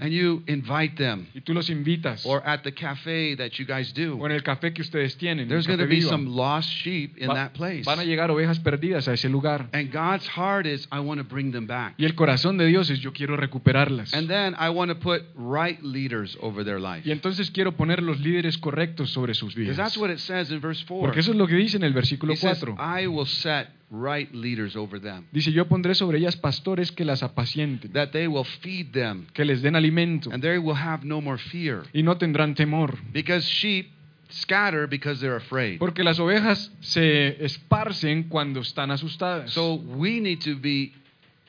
And 0.00 0.12
you 0.12 0.42
invite 0.46 0.96
them. 0.96 1.26
Y 1.34 1.40
tú 1.40 1.54
los 1.54 1.68
invitas. 1.70 2.24
Or 2.26 2.42
at 2.46 2.62
the 2.62 2.72
cafe 2.72 3.34
that 3.36 3.52
you 3.58 3.64
guys 3.66 3.92
O 3.92 4.00
do. 4.18 4.26
en 4.26 4.32
el 4.32 4.42
café 4.42 4.72
que 4.72 4.82
ustedes 4.82 5.16
tienen. 5.16 5.48
There's 5.48 5.66
going 5.66 5.78
to 5.78 5.86
be 5.86 6.00
some 6.00 6.26
lost 6.28 6.68
sheep 6.70 7.16
in 7.18 7.28
Va- 7.28 7.34
that 7.34 7.52
place. 7.54 7.84
Van 7.84 7.98
a 7.98 8.04
llegar 8.04 8.30
ovejas 8.30 8.58
perdidas 8.60 9.08
a 9.08 9.12
ese 9.14 9.28
lugar. 9.28 9.68
And 9.72 9.90
God's 9.92 10.26
heart 10.28 10.66
is, 10.66 10.86
I 10.92 11.00
want 11.00 11.18
to 11.20 11.24
bring 11.24 11.52
them 11.52 11.66
back. 11.66 11.94
Y 11.98 12.04
el 12.04 12.14
corazón 12.14 12.58
de 12.58 12.66
Dios 12.66 12.90
es, 12.90 13.00
yo 13.00 13.12
quiero 13.12 13.36
recuperarlas. 13.36 14.14
And 14.14 14.28
then 14.28 14.54
I 14.58 14.68
want 14.70 14.90
to 14.90 14.96
put 14.98 15.22
right 15.36 15.80
leaders 15.82 16.36
over 16.40 16.64
their 16.64 16.80
life. 16.80 17.02
Y 17.08 17.12
entonces 17.12 17.50
quiero 17.50 17.72
poner 17.76 18.02
los 18.02 18.20
líderes 18.20 18.58
correctos 18.58 19.10
sobre 19.10 19.34
sus 19.34 19.54
Because 19.54 19.72
vidas. 19.72 19.76
that's 19.76 19.96
what 19.98 20.10
it 20.10 20.18
says 20.18 20.50
in 20.50 20.60
verse 20.60 20.84
4. 20.86 21.00
Porque 21.06 21.20
eso 21.20 21.30
es 21.32 21.36
lo 21.36 21.46
que 21.46 21.54
dice 21.56 21.76
en 21.76 21.84
el 21.84 21.92
versículo 21.92 22.32
He 22.32 22.36
says, 22.36 22.58
4. 22.64 22.76
I 22.78 23.06
will 23.06 23.26
set 23.26 23.68
right 23.90 24.32
leaders 24.34 24.76
over 24.76 25.00
them, 25.00 25.26
Dice, 25.32 25.50
yo 25.52 25.66
pondré 25.66 25.94
sobre 25.94 26.18
ellas 26.18 26.36
pastores 26.36 26.92
que 26.92 27.04
las 27.04 27.22
apacienten, 27.22 27.92
that 27.92 28.10
they 28.10 28.26
will 28.26 28.44
feed 28.44 28.92
them, 28.92 29.26
que 29.32 29.44
les 29.44 29.62
den 29.62 29.76
alimento 29.76 30.30
and 30.30 30.42
they 30.42 30.58
will 30.58 30.76
have 30.76 31.04
no 31.04 31.20
more 31.20 31.38
fear. 31.38 31.84
y 31.92 32.02
no 32.02 32.16
tendrán 32.18 32.54
temor. 32.54 32.98
Because 33.12 33.46
sheep 33.46 33.90
scatter 34.30 34.86
because 34.86 35.20
they're 35.20 35.36
afraid. 35.36 35.78
Porque 35.78 36.04
las 36.04 36.18
ovejas 36.18 36.70
se 36.80 37.42
esparcen 37.44 38.24
cuando 38.28 38.60
están 38.60 38.90
asustadas. 38.90 39.50
So 39.52 39.74
we 39.74 40.20
need 40.20 40.40
to 40.40 40.56
be 40.56 40.92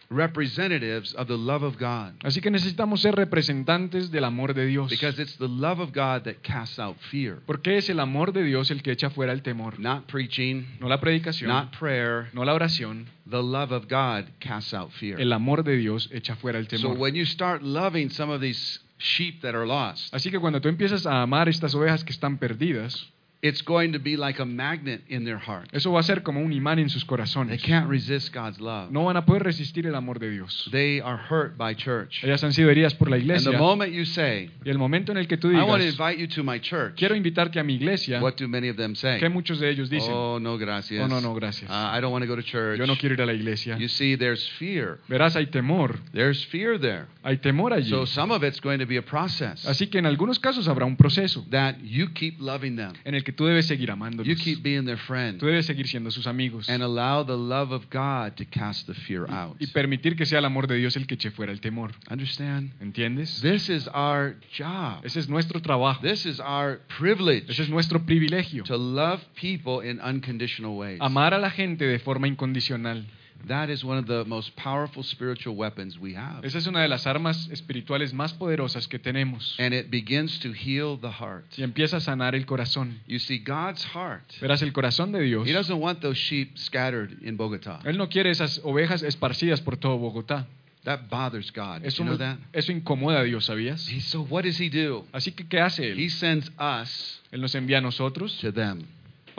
representatives 0.09 1.13
of 1.15 1.27
the 1.27 1.37
love 1.37 1.63
of 1.63 1.77
God. 1.77 2.13
Así 2.23 2.41
que 2.41 2.49
necesitamos 2.51 3.01
ser 3.01 3.15
representantes 3.15 4.11
del 4.11 4.23
amor 4.25 4.53
de 4.53 4.65
Dios. 4.65 4.89
Because 4.89 5.19
it's 5.21 5.37
the 5.37 5.47
love 5.47 5.79
of 5.79 5.91
God 5.93 6.23
that 6.23 6.41
casts 6.43 6.79
out 6.79 6.97
fear. 7.11 7.39
Porque 7.45 7.77
es 7.77 7.89
el 7.89 7.99
amor 7.99 8.31
de 8.33 8.43
Dios 8.43 8.71
el 8.71 8.81
que 8.81 8.91
echa 8.91 9.09
fuera 9.09 9.31
el 9.33 9.41
temor. 9.41 9.79
Not 9.79 10.07
preaching, 10.07 10.65
No 10.79 10.87
la 10.87 10.99
predicación, 10.99 11.47
not 11.47 11.71
prayer. 11.77 12.29
no 12.33 12.43
la 12.43 12.53
oración. 12.53 13.05
The 13.29 13.41
love 13.43 13.71
of 13.71 13.87
God 13.87 14.25
casts 14.39 14.73
out 14.73 14.91
fear. 14.93 15.19
El 15.19 15.31
amor 15.33 15.63
de 15.63 15.77
Dios 15.77 16.09
echa 16.11 16.35
fuera 16.35 16.57
el 16.59 16.65
So 16.69 16.77
temor. 16.77 16.97
when 16.97 17.15
you 17.15 17.25
start 17.25 17.61
loving 17.61 18.09
some 18.09 18.31
of 18.31 18.41
these 18.41 18.79
sheep 18.97 19.41
that 19.41 19.55
are 19.55 19.65
lost, 19.65 20.13
Así 20.13 20.29
que 20.31 20.39
cuando 20.39 20.59
tú 20.59 20.67
empiezas 20.69 21.05
a 21.05 21.21
amar 21.21 21.47
estas 21.49 21.73
ovejas 21.75 22.03
que 22.03 22.11
están 22.11 22.37
perdidas, 22.37 23.07
it's 23.41 23.61
going 23.61 23.93
to 23.93 23.99
be 23.99 24.17
like 24.17 24.39
a 24.39 24.45
magnet 24.45 25.01
in 25.07 25.23
their 25.23 25.37
heart. 25.37 25.69
eso 25.71 25.91
va 25.91 26.01
a 26.01 26.03
ser 26.03 26.23
como 26.23 26.41
un 26.41 26.51
imán 26.51 26.79
en 26.79 26.89
sus 26.89 27.05
corazones. 27.05 27.49
They 27.49 27.65
can't 27.65 27.89
resist 27.89 28.33
God's 28.33 28.59
love. 28.59 28.91
No 28.91 29.05
van 29.05 29.17
a 29.17 29.25
poder 29.25 29.43
resistir 29.43 29.87
el 29.87 29.95
amor 29.95 30.19
de 30.19 30.29
Dios. 30.29 30.67
They 30.71 30.99
are 30.99 31.17
hurt 31.17 31.57
by 31.57 31.75
church. 31.75 32.23
Ellas 32.23 32.43
han 32.43 32.51
sido 32.51 32.69
heridas 32.69 32.93
por 32.93 33.09
la 33.09 33.17
iglesia. 33.17 33.49
And 33.49 33.57
the 33.57 33.61
moment 33.61 33.93
you 33.93 34.05
say, 34.05 34.49
Y 34.65 34.69
el 34.69 34.77
momento 34.77 35.11
en 35.11 35.19
el 35.19 35.27
que 35.27 35.37
tú 35.37 35.51
I 35.51 35.63
want 35.63 35.81
to 35.81 35.87
invite 35.87 36.19
you 36.19 36.27
to 36.27 36.43
my 36.43 36.59
church, 36.59 36.95
quiero 36.97 37.15
invitarte 37.15 37.59
a 37.59 37.63
mi 37.63 37.75
iglesia, 37.75 38.19
what 38.21 38.35
do 38.35 38.47
many 38.47 38.69
of 38.69 38.75
them 38.75 38.95
say? 38.95 39.19
¿qué 39.19 39.29
muchos 39.29 39.59
de 39.59 39.69
ellos 39.69 39.89
dicen? 39.89 40.11
Oh, 40.11 40.39
no, 40.39 40.57
gracias. 40.57 41.01
Oh, 41.01 41.07
no, 41.07 41.21
no, 41.21 41.33
gracias. 41.33 41.69
Uh, 41.69 41.97
I 41.97 42.01
don't 42.01 42.11
want 42.11 42.23
to 42.23 42.27
go 42.27 42.35
to 42.35 42.43
church. 42.43 42.77
Yo 42.77 42.85
no 42.85 42.95
quiero 42.95 43.13
ir 43.13 43.21
a 43.21 43.25
la 43.25 43.33
iglesia. 43.33 43.77
You 43.77 43.87
see, 43.87 44.15
there's 44.15 44.45
fear. 44.59 44.99
Verás, 45.07 45.35
hay 45.35 45.45
temor. 45.45 45.99
There's 46.11 46.43
fear 46.45 46.77
there. 46.77 47.07
Hay 47.23 47.37
temor 47.37 47.73
allí. 47.73 47.89
So 47.89 48.05
some 48.05 48.31
of 48.33 48.43
it's 48.43 48.59
going 48.59 48.79
to 48.79 48.85
be 48.85 48.97
a 48.97 49.01
process 49.01 49.65
Así 49.65 49.87
que 49.87 49.99
en 49.99 50.05
algunos 50.05 50.39
casos 50.39 50.67
habrá 50.67 50.85
un 50.85 50.97
proceso 50.97 51.45
that 51.51 51.75
you 51.81 52.09
keep 52.13 52.39
loving 52.39 52.75
them. 52.75 52.93
en 53.05 53.15
el 53.15 53.23
que 53.29 53.33
tú 53.33 53.45
debes 53.45 53.67
seguir 53.67 53.91
amándolos. 53.91 54.25
You 54.27 54.35
keep 54.35 54.63
being 54.63 54.85
their 54.85 54.97
friend 54.97 55.39
Tú 55.39 55.45
debes 55.45 55.67
seguir 55.67 55.87
siendo 55.87 56.09
sus 56.09 56.25
amigos. 56.25 56.67
and 56.67 56.81
allow 56.81 57.23
the 57.23 57.37
love 57.37 57.71
of 57.71 57.85
God 57.91 58.35
to 58.37 58.45
cast 58.45 58.87
the 58.87 58.95
fear 58.95 59.29
out. 59.29 59.55
Y 59.59 59.67
permitir 59.67 60.15
que 60.15 60.25
sea 60.25 60.39
el 60.39 60.45
amor 60.45 60.65
de 60.65 60.75
Dios 60.77 60.95
el 60.95 61.05
que 61.05 61.13
eche 61.13 61.29
fuera 61.29 61.51
el 61.51 61.61
temor. 61.61 61.91
Understand? 62.09 62.71
¿Entiendes? 62.81 63.39
This 63.41 63.69
is 63.69 63.87
our 63.93 64.35
job. 64.57 65.05
Ese 65.05 65.19
es 65.19 65.29
nuestro 65.29 65.61
trabajo. 65.61 66.01
This 66.01 66.25
is 66.25 66.39
our 66.39 66.79
privilege 66.97 67.45
Ese 67.51 67.61
es 67.63 67.69
nuestro 67.69 67.99
privilegio. 68.03 68.63
to 68.63 68.75
love 68.77 69.21
people 69.39 69.87
in 69.87 69.99
unconditional 70.01 70.75
ways. 70.75 70.97
Amar 71.01 71.35
a 71.35 71.37
la 71.37 71.51
gente 71.51 71.85
de 71.85 71.99
forma 71.99 72.27
incondicional. 72.27 73.05
That 73.47 73.69
is 73.69 73.83
one 73.83 73.97
of 73.97 74.05
the 74.05 74.25
most 74.25 74.55
powerful 74.55 75.01
spiritual 75.03 75.55
weapons 75.55 75.97
we 75.97 76.13
have. 76.15 76.45
Esa 76.45 76.57
es 76.59 76.67
una 76.67 76.81
de 76.81 76.87
las 76.87 77.07
armas 77.07 77.47
espirituales 77.51 78.13
más 78.13 78.33
poderosas 78.33 78.87
que 78.87 78.99
tenemos. 78.99 79.55
And 79.59 79.73
it 79.73 79.89
begins 79.89 80.39
to 80.39 80.51
heal 80.53 80.97
the 80.99 81.09
heart. 81.11 81.45
Y 81.57 81.63
empieza 81.63 81.97
a 81.97 81.99
sanar 82.01 82.35
el 82.35 82.45
corazón. 82.45 82.99
You 83.07 83.19
see, 83.19 83.39
God's 83.39 83.83
heart, 83.85 84.23
Verás, 84.41 84.61
el 84.61 84.71
corazón 84.73 85.11
de 85.11 85.21
Dios. 85.21 85.47
He 85.47 85.53
doesn't 85.53 85.79
want 85.79 86.01
those 86.01 86.17
sheep 86.19 86.57
scattered 86.57 87.17
in 87.23 87.37
Bogota. 87.37 87.79
Él 87.85 87.97
no 87.97 88.07
quiere 88.09 88.29
esas 88.29 88.59
ovejas 88.63 89.01
esparcidas 89.03 89.61
por 89.61 89.77
todo 89.77 89.97
Bogotá. 89.97 90.45
That 90.85 91.09
bothers 91.09 91.51
God. 91.51 91.83
Eso, 91.85 92.03
you 92.03 92.09
know 92.09 92.17
that? 92.17 92.37
eso 92.53 92.71
incomoda 92.71 93.19
a 93.19 93.23
Dios, 93.23 93.45
¿sabías? 93.45 93.87
He- 93.89 93.99
So 93.99 94.21
what 94.21 94.43
does 94.43 94.59
He 94.59 94.69
do? 94.69 95.05
Así 95.11 95.31
que, 95.33 95.45
¿qué 95.47 95.59
hace 95.59 95.83
He 95.83 95.91
Él? 96.05 96.09
sends 96.11 96.49
us 96.57 97.21
Él 97.31 97.41
nos 97.41 97.53
envía 97.55 97.79
a 97.79 97.81
nosotros 97.81 98.37
to 98.39 98.51
them 98.53 98.83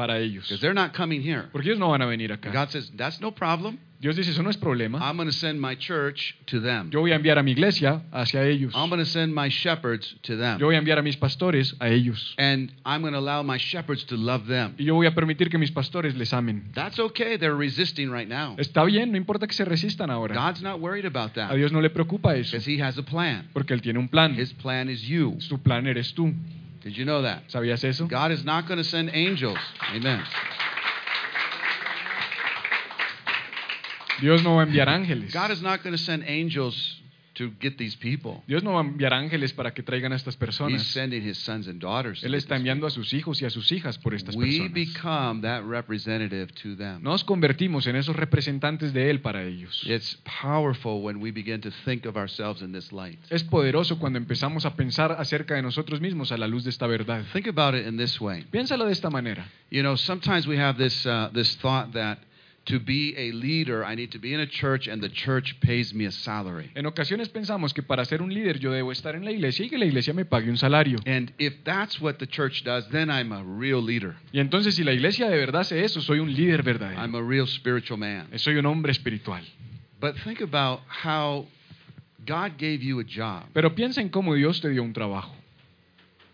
para 0.00 0.18
ellos. 0.18 0.44
because 0.44 0.60
they're 0.60 0.74
not 0.74 0.92
coming 0.94 1.20
here. 1.20 1.48
Porque 1.52 1.68
ellos 1.68 1.78
no 1.78 1.90
van 1.90 2.00
a 2.02 2.06
venir 2.06 2.32
acá. 2.32 2.50
God 2.52 2.70
says, 2.70 2.90
That's 2.96 3.20
no 3.20 3.32
problem. 3.32 3.78
Dios 4.00 4.16
dice, 4.16 4.30
eso 4.30 4.42
no 4.42 4.48
es 4.48 4.56
problema. 4.56 4.98
I'm 5.02 5.16
going 5.16 5.28
to 5.28 5.36
send 5.36 5.60
my 5.60 5.76
church 5.76 6.34
to 6.46 6.58
them. 6.58 6.88
Yo 6.90 7.00
voy 7.00 7.12
a 7.12 7.16
enviar 7.16 7.36
a 7.36 7.42
mi 7.42 7.52
iglesia 7.52 8.00
hacia 8.10 8.42
ellos. 8.46 8.72
I'm 8.74 8.88
going 8.88 8.98
to 8.98 9.04
send 9.04 9.34
my 9.34 9.50
shepherds 9.50 10.16
to 10.22 10.38
them. 10.38 10.58
Yo 10.58 10.64
voy 10.68 10.76
a 10.76 10.78
enviar 10.78 10.98
a 10.98 11.02
mis 11.02 11.18
pastores 11.18 11.76
a 11.80 11.88
ellos. 11.90 12.34
And 12.38 12.72
I'm 12.86 13.02
going 13.02 13.12
to 13.12 13.18
allow 13.18 13.42
my 13.42 13.58
shepherds 13.58 14.04
to 14.04 14.16
love 14.16 14.46
them. 14.46 14.74
Y 14.78 14.84
yo 14.84 14.94
voy 14.94 15.06
a 15.06 15.14
permitir 15.14 15.50
que 15.50 15.58
mis 15.58 15.70
pastores 15.70 16.16
les 16.16 16.32
amen. 16.32 16.70
That's 16.74 16.98
okay. 16.98 17.36
They're 17.36 17.54
resisting 17.54 18.10
right 18.10 18.26
now. 18.26 18.56
Está 18.56 18.84
bien, 18.86 19.12
no 19.12 19.18
importa 19.18 19.46
que 19.46 19.52
se 19.52 19.66
resistan 19.66 20.10
ahora. 20.10 20.34
God's 20.34 20.62
not 20.62 20.80
worried 20.80 21.04
about 21.04 21.32
A 21.32 21.48
that 21.48 21.54
Dios 21.56 21.70
no 21.70 21.82
le 21.82 21.90
preocupa 21.90 22.34
eso. 22.36 22.52
because 22.52 22.64
He 22.64 22.80
has 22.80 22.96
a 22.96 23.02
plan. 23.02 23.50
Porque 23.52 23.74
Él 23.74 23.82
tiene 23.82 23.98
un 23.98 24.08
plan. 24.08 24.34
His 24.34 24.54
plan 24.54 24.88
is 24.88 25.02
you. 25.02 25.36
Su 25.40 25.58
plan 25.58 25.86
eres 25.86 26.14
tú. 26.14 26.32
Did 26.82 26.96
you 26.96 27.04
know 27.04 27.22
that? 27.22 27.48
¿Sabías 27.52 27.84
eso? 27.84 28.06
God 28.06 28.30
is 28.30 28.44
not 28.44 28.66
going 28.66 28.78
to 28.78 28.84
send 28.84 29.10
angels. 29.12 29.58
Amen. 29.94 30.22
Dios 34.20 34.42
no 34.42 34.56
va 34.56 34.62
a 34.62 34.66
enviar 34.66 34.88
ángeles. 34.88 35.32
God 35.32 35.50
is 35.50 35.62
not 35.62 35.82
going 35.82 35.96
to 35.96 36.02
send 36.02 36.24
angels 36.26 36.99
to 37.40 37.52
get 37.60 37.76
these 37.78 37.96
people. 37.96 38.42
Dios 38.46 38.62
no 38.62 38.72
va 38.74 38.80
a 38.80 38.84
enviar 38.84 39.14
ángeles 39.14 39.52
para 39.52 39.72
que 39.72 39.82
traigan 39.82 40.12
a 40.12 40.16
estas 40.16 40.34
He's 40.34 40.38
personas. 40.38 40.82
sending 40.86 41.26
his 41.26 41.38
sons 41.38 41.66
and 41.66 41.80
daughters. 41.80 42.22
Él 42.22 42.34
está 42.34 42.56
enviando 42.56 42.86
a 42.86 42.90
sus 42.90 43.12
hijos 43.14 43.40
y 43.42 43.46
a 43.46 43.50
sus 43.50 43.72
hijas 43.72 43.98
por 43.98 44.14
estas. 44.14 44.36
We 44.36 44.58
personas. 44.58 44.72
become 44.74 45.40
that 45.42 45.62
representative 45.64 46.52
to 46.62 46.76
them. 46.76 47.02
Nos 47.02 47.24
convertimos 47.24 47.86
en 47.86 47.96
esos 47.96 48.14
representantes 48.16 48.92
de 48.92 49.10
Él 49.10 49.20
para 49.20 49.42
ellos. 49.44 49.82
It's 49.86 50.18
powerful 50.42 51.02
when 51.02 51.20
we 51.20 51.30
begin 51.30 51.60
to 51.62 51.70
think 51.84 52.06
of 52.06 52.16
ourselves 52.16 52.62
in 52.62 52.72
this 52.72 52.92
light. 52.92 53.18
Es 53.30 53.42
poderoso 53.44 53.98
cuando 53.98 54.18
empezamos 54.18 54.66
a 54.66 54.76
pensar 54.76 55.12
acerca 55.12 55.54
de 55.54 55.62
nosotros 55.62 56.00
mismos 56.00 56.32
a 56.32 56.36
la 56.36 56.46
luz 56.46 56.64
de 56.64 56.70
esta 56.70 56.86
verdad. 56.86 57.24
Think 57.32 57.48
about 57.48 57.74
it 57.74 57.86
in 57.86 57.96
this 57.96 58.20
way. 58.20 58.44
Piénsalo 58.50 58.86
de 58.86 58.92
esta 58.92 59.10
manera. 59.10 59.48
You 59.70 59.82
know, 59.82 59.96
sometimes 59.96 60.46
we 60.46 60.58
have 60.58 60.76
this 60.76 61.06
uh, 61.06 61.30
this 61.32 61.56
thought 61.58 61.92
that 61.92 62.18
to 62.66 62.78
be 62.78 63.14
a 63.16 63.32
leader, 63.32 63.84
I 63.84 63.94
need 63.94 64.12
to 64.12 64.18
be 64.18 64.34
in 64.34 64.40
a 64.40 64.46
church, 64.46 64.86
and 64.86 65.02
the 65.02 65.08
church 65.08 65.56
pays 65.60 65.94
me 65.94 66.06
a 66.06 66.10
salary. 66.10 66.70
En 66.74 66.86
ocasiones 66.86 67.28
pensamos 67.28 67.72
que 67.72 67.82
para 67.82 68.04
ser 68.04 68.22
un 68.22 68.32
líder 68.32 68.58
yo 68.58 68.70
debo 68.72 68.92
estar 68.92 69.14
en 69.14 69.24
la 69.24 69.32
iglesia 69.32 69.64
y 69.64 69.68
que 69.68 69.78
la 69.78 69.86
iglesia 69.86 70.12
me 70.12 70.24
pague 70.24 70.50
un 70.50 70.56
salario. 70.56 70.98
And 71.06 71.32
if 71.38 71.64
that's 71.64 72.00
what 72.00 72.18
the 72.18 72.26
church 72.26 72.62
does, 72.64 72.88
then 72.90 73.10
I'm 73.10 73.32
a 73.32 73.42
real 73.42 73.82
leader. 73.82 74.16
Y 74.32 74.40
entonces 74.40 74.74
si 74.74 74.84
la 74.84 74.92
iglesia 74.92 75.28
de 75.28 75.36
verdad 75.36 75.62
hace 75.62 75.82
eso, 75.84 76.00
soy 76.00 76.20
un 76.20 76.32
líder 76.32 76.62
verdadero. 76.62 77.00
I'm 77.00 77.14
a 77.14 77.22
real 77.22 77.46
spiritual 77.46 77.98
man. 77.98 78.28
Soy 78.36 78.56
un 78.56 78.66
hombre 78.66 78.92
espiritual. 78.92 79.42
But 80.00 80.16
think 80.24 80.40
about 80.40 80.80
how 80.88 81.46
God 82.26 82.58
gave 82.58 82.82
you 82.82 83.00
a 83.00 83.04
job. 83.04 83.44
Pero 83.52 83.74
piensa 83.74 84.00
en 84.00 84.10
cómo 84.10 84.34
Dios 84.34 84.60
te 84.60 84.68
dio 84.68 84.82
un 84.82 84.92
trabajo. 84.92 85.34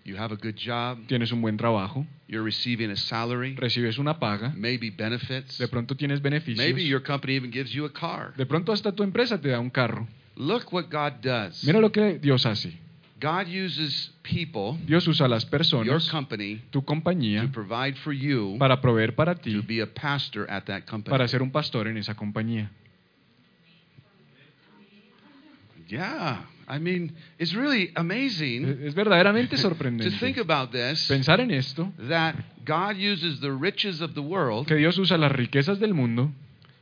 You 0.06 0.16
have 0.16 0.32
a 0.32 0.36
good 0.36 0.54
job. 0.56 0.98
Tienes 1.08 1.32
un 1.32 1.40
buen 1.42 1.56
trabajo, 1.56 2.06
You're 2.28 2.44
receiving 2.44 2.90
a 2.92 2.96
salary, 2.96 3.56
recibes 3.56 3.98
una 3.98 4.18
paga, 4.20 4.52
maybe 4.56 4.90
benefits. 4.90 5.58
de 5.58 5.66
pronto 5.66 5.96
tienes 5.96 6.22
Maybe 6.22 6.40
beneficios. 6.46 6.88
your 6.88 7.02
company 7.02 7.34
even 7.34 7.50
gives 7.50 7.72
you 7.72 7.84
a 7.84 7.92
car. 7.92 8.32
De 8.36 8.46
pronto 8.46 8.72
hasta 8.72 8.92
tu 8.92 9.02
empresa 9.02 9.40
te 9.40 9.48
da 9.48 9.58
un 9.58 9.68
carro. 9.70 10.06
Look 10.36 10.72
what 10.72 10.84
God 10.90 11.20
does. 11.22 11.64
Mira 11.64 11.80
lo 11.80 11.90
que 11.90 12.18
Dios 12.20 12.46
hace. 12.46 12.78
God 13.20 13.48
uses 13.48 14.12
people, 14.22 14.78
Dios 14.86 15.08
usa 15.08 15.26
las 15.26 15.42
your 15.44 15.50
personas, 15.50 16.08
company, 16.10 16.60
tu 16.70 16.84
compañía, 16.84 17.42
to 17.42 17.50
provide 17.50 17.96
for 18.04 18.12
you 18.12 18.56
para 18.58 18.80
proveer 18.80 19.14
para 19.16 19.34
to 19.34 19.40
ti, 19.40 19.60
be 19.66 19.80
a 19.80 19.86
pastor 19.86 20.46
at 20.50 20.64
that 20.66 20.82
company. 20.84 21.10
para 21.10 21.26
ser 21.26 21.42
un 21.42 21.50
pastor 21.50 21.88
en 21.88 21.96
esa 21.96 22.14
compañía. 22.14 22.70
Yeah. 25.88 26.44
I 26.68 26.78
mean, 26.78 27.14
it's 27.38 27.54
really 27.54 27.92
amazing 27.94 28.64
Es 28.84 28.94
verdaderamente 28.94 29.56
to 29.60 30.10
think 30.18 30.38
about 30.38 30.72
this 30.72 31.06
pensar 31.08 31.40
en 31.40 31.52
esto, 31.52 31.92
that 32.08 32.34
God 32.64 32.96
uses 32.96 33.40
the 33.40 33.52
riches 33.52 34.00
of 34.00 34.14
the 34.14 34.20
world 34.20 34.66
que 34.66 34.76
Dios 34.76 34.98
usa 34.98 35.16
las 35.16 35.32
riquezas 35.32 35.78
del 35.78 35.94
mundo 35.94 36.32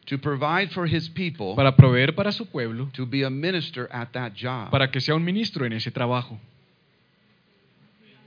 to 0.07 0.19
provide 0.19 0.71
for 0.71 0.87
his 0.87 1.09
people 1.11 1.55
para 1.55 1.77
proveer 1.77 2.15
para 2.15 2.33
su 2.33 2.47
pueblo, 2.47 2.89
to 2.95 3.07
be 3.07 3.25
a 3.25 3.31
minister 3.31 3.89
at 3.93 4.13
that 4.13 4.33
job. 4.35 4.71
para 4.71 4.91
que 4.91 5.01
sea 5.01 5.15
un 5.15 5.25
ministro 5.25 5.67
en 5.67 5.73
ese 5.75 5.91
trabajo. 5.91 6.39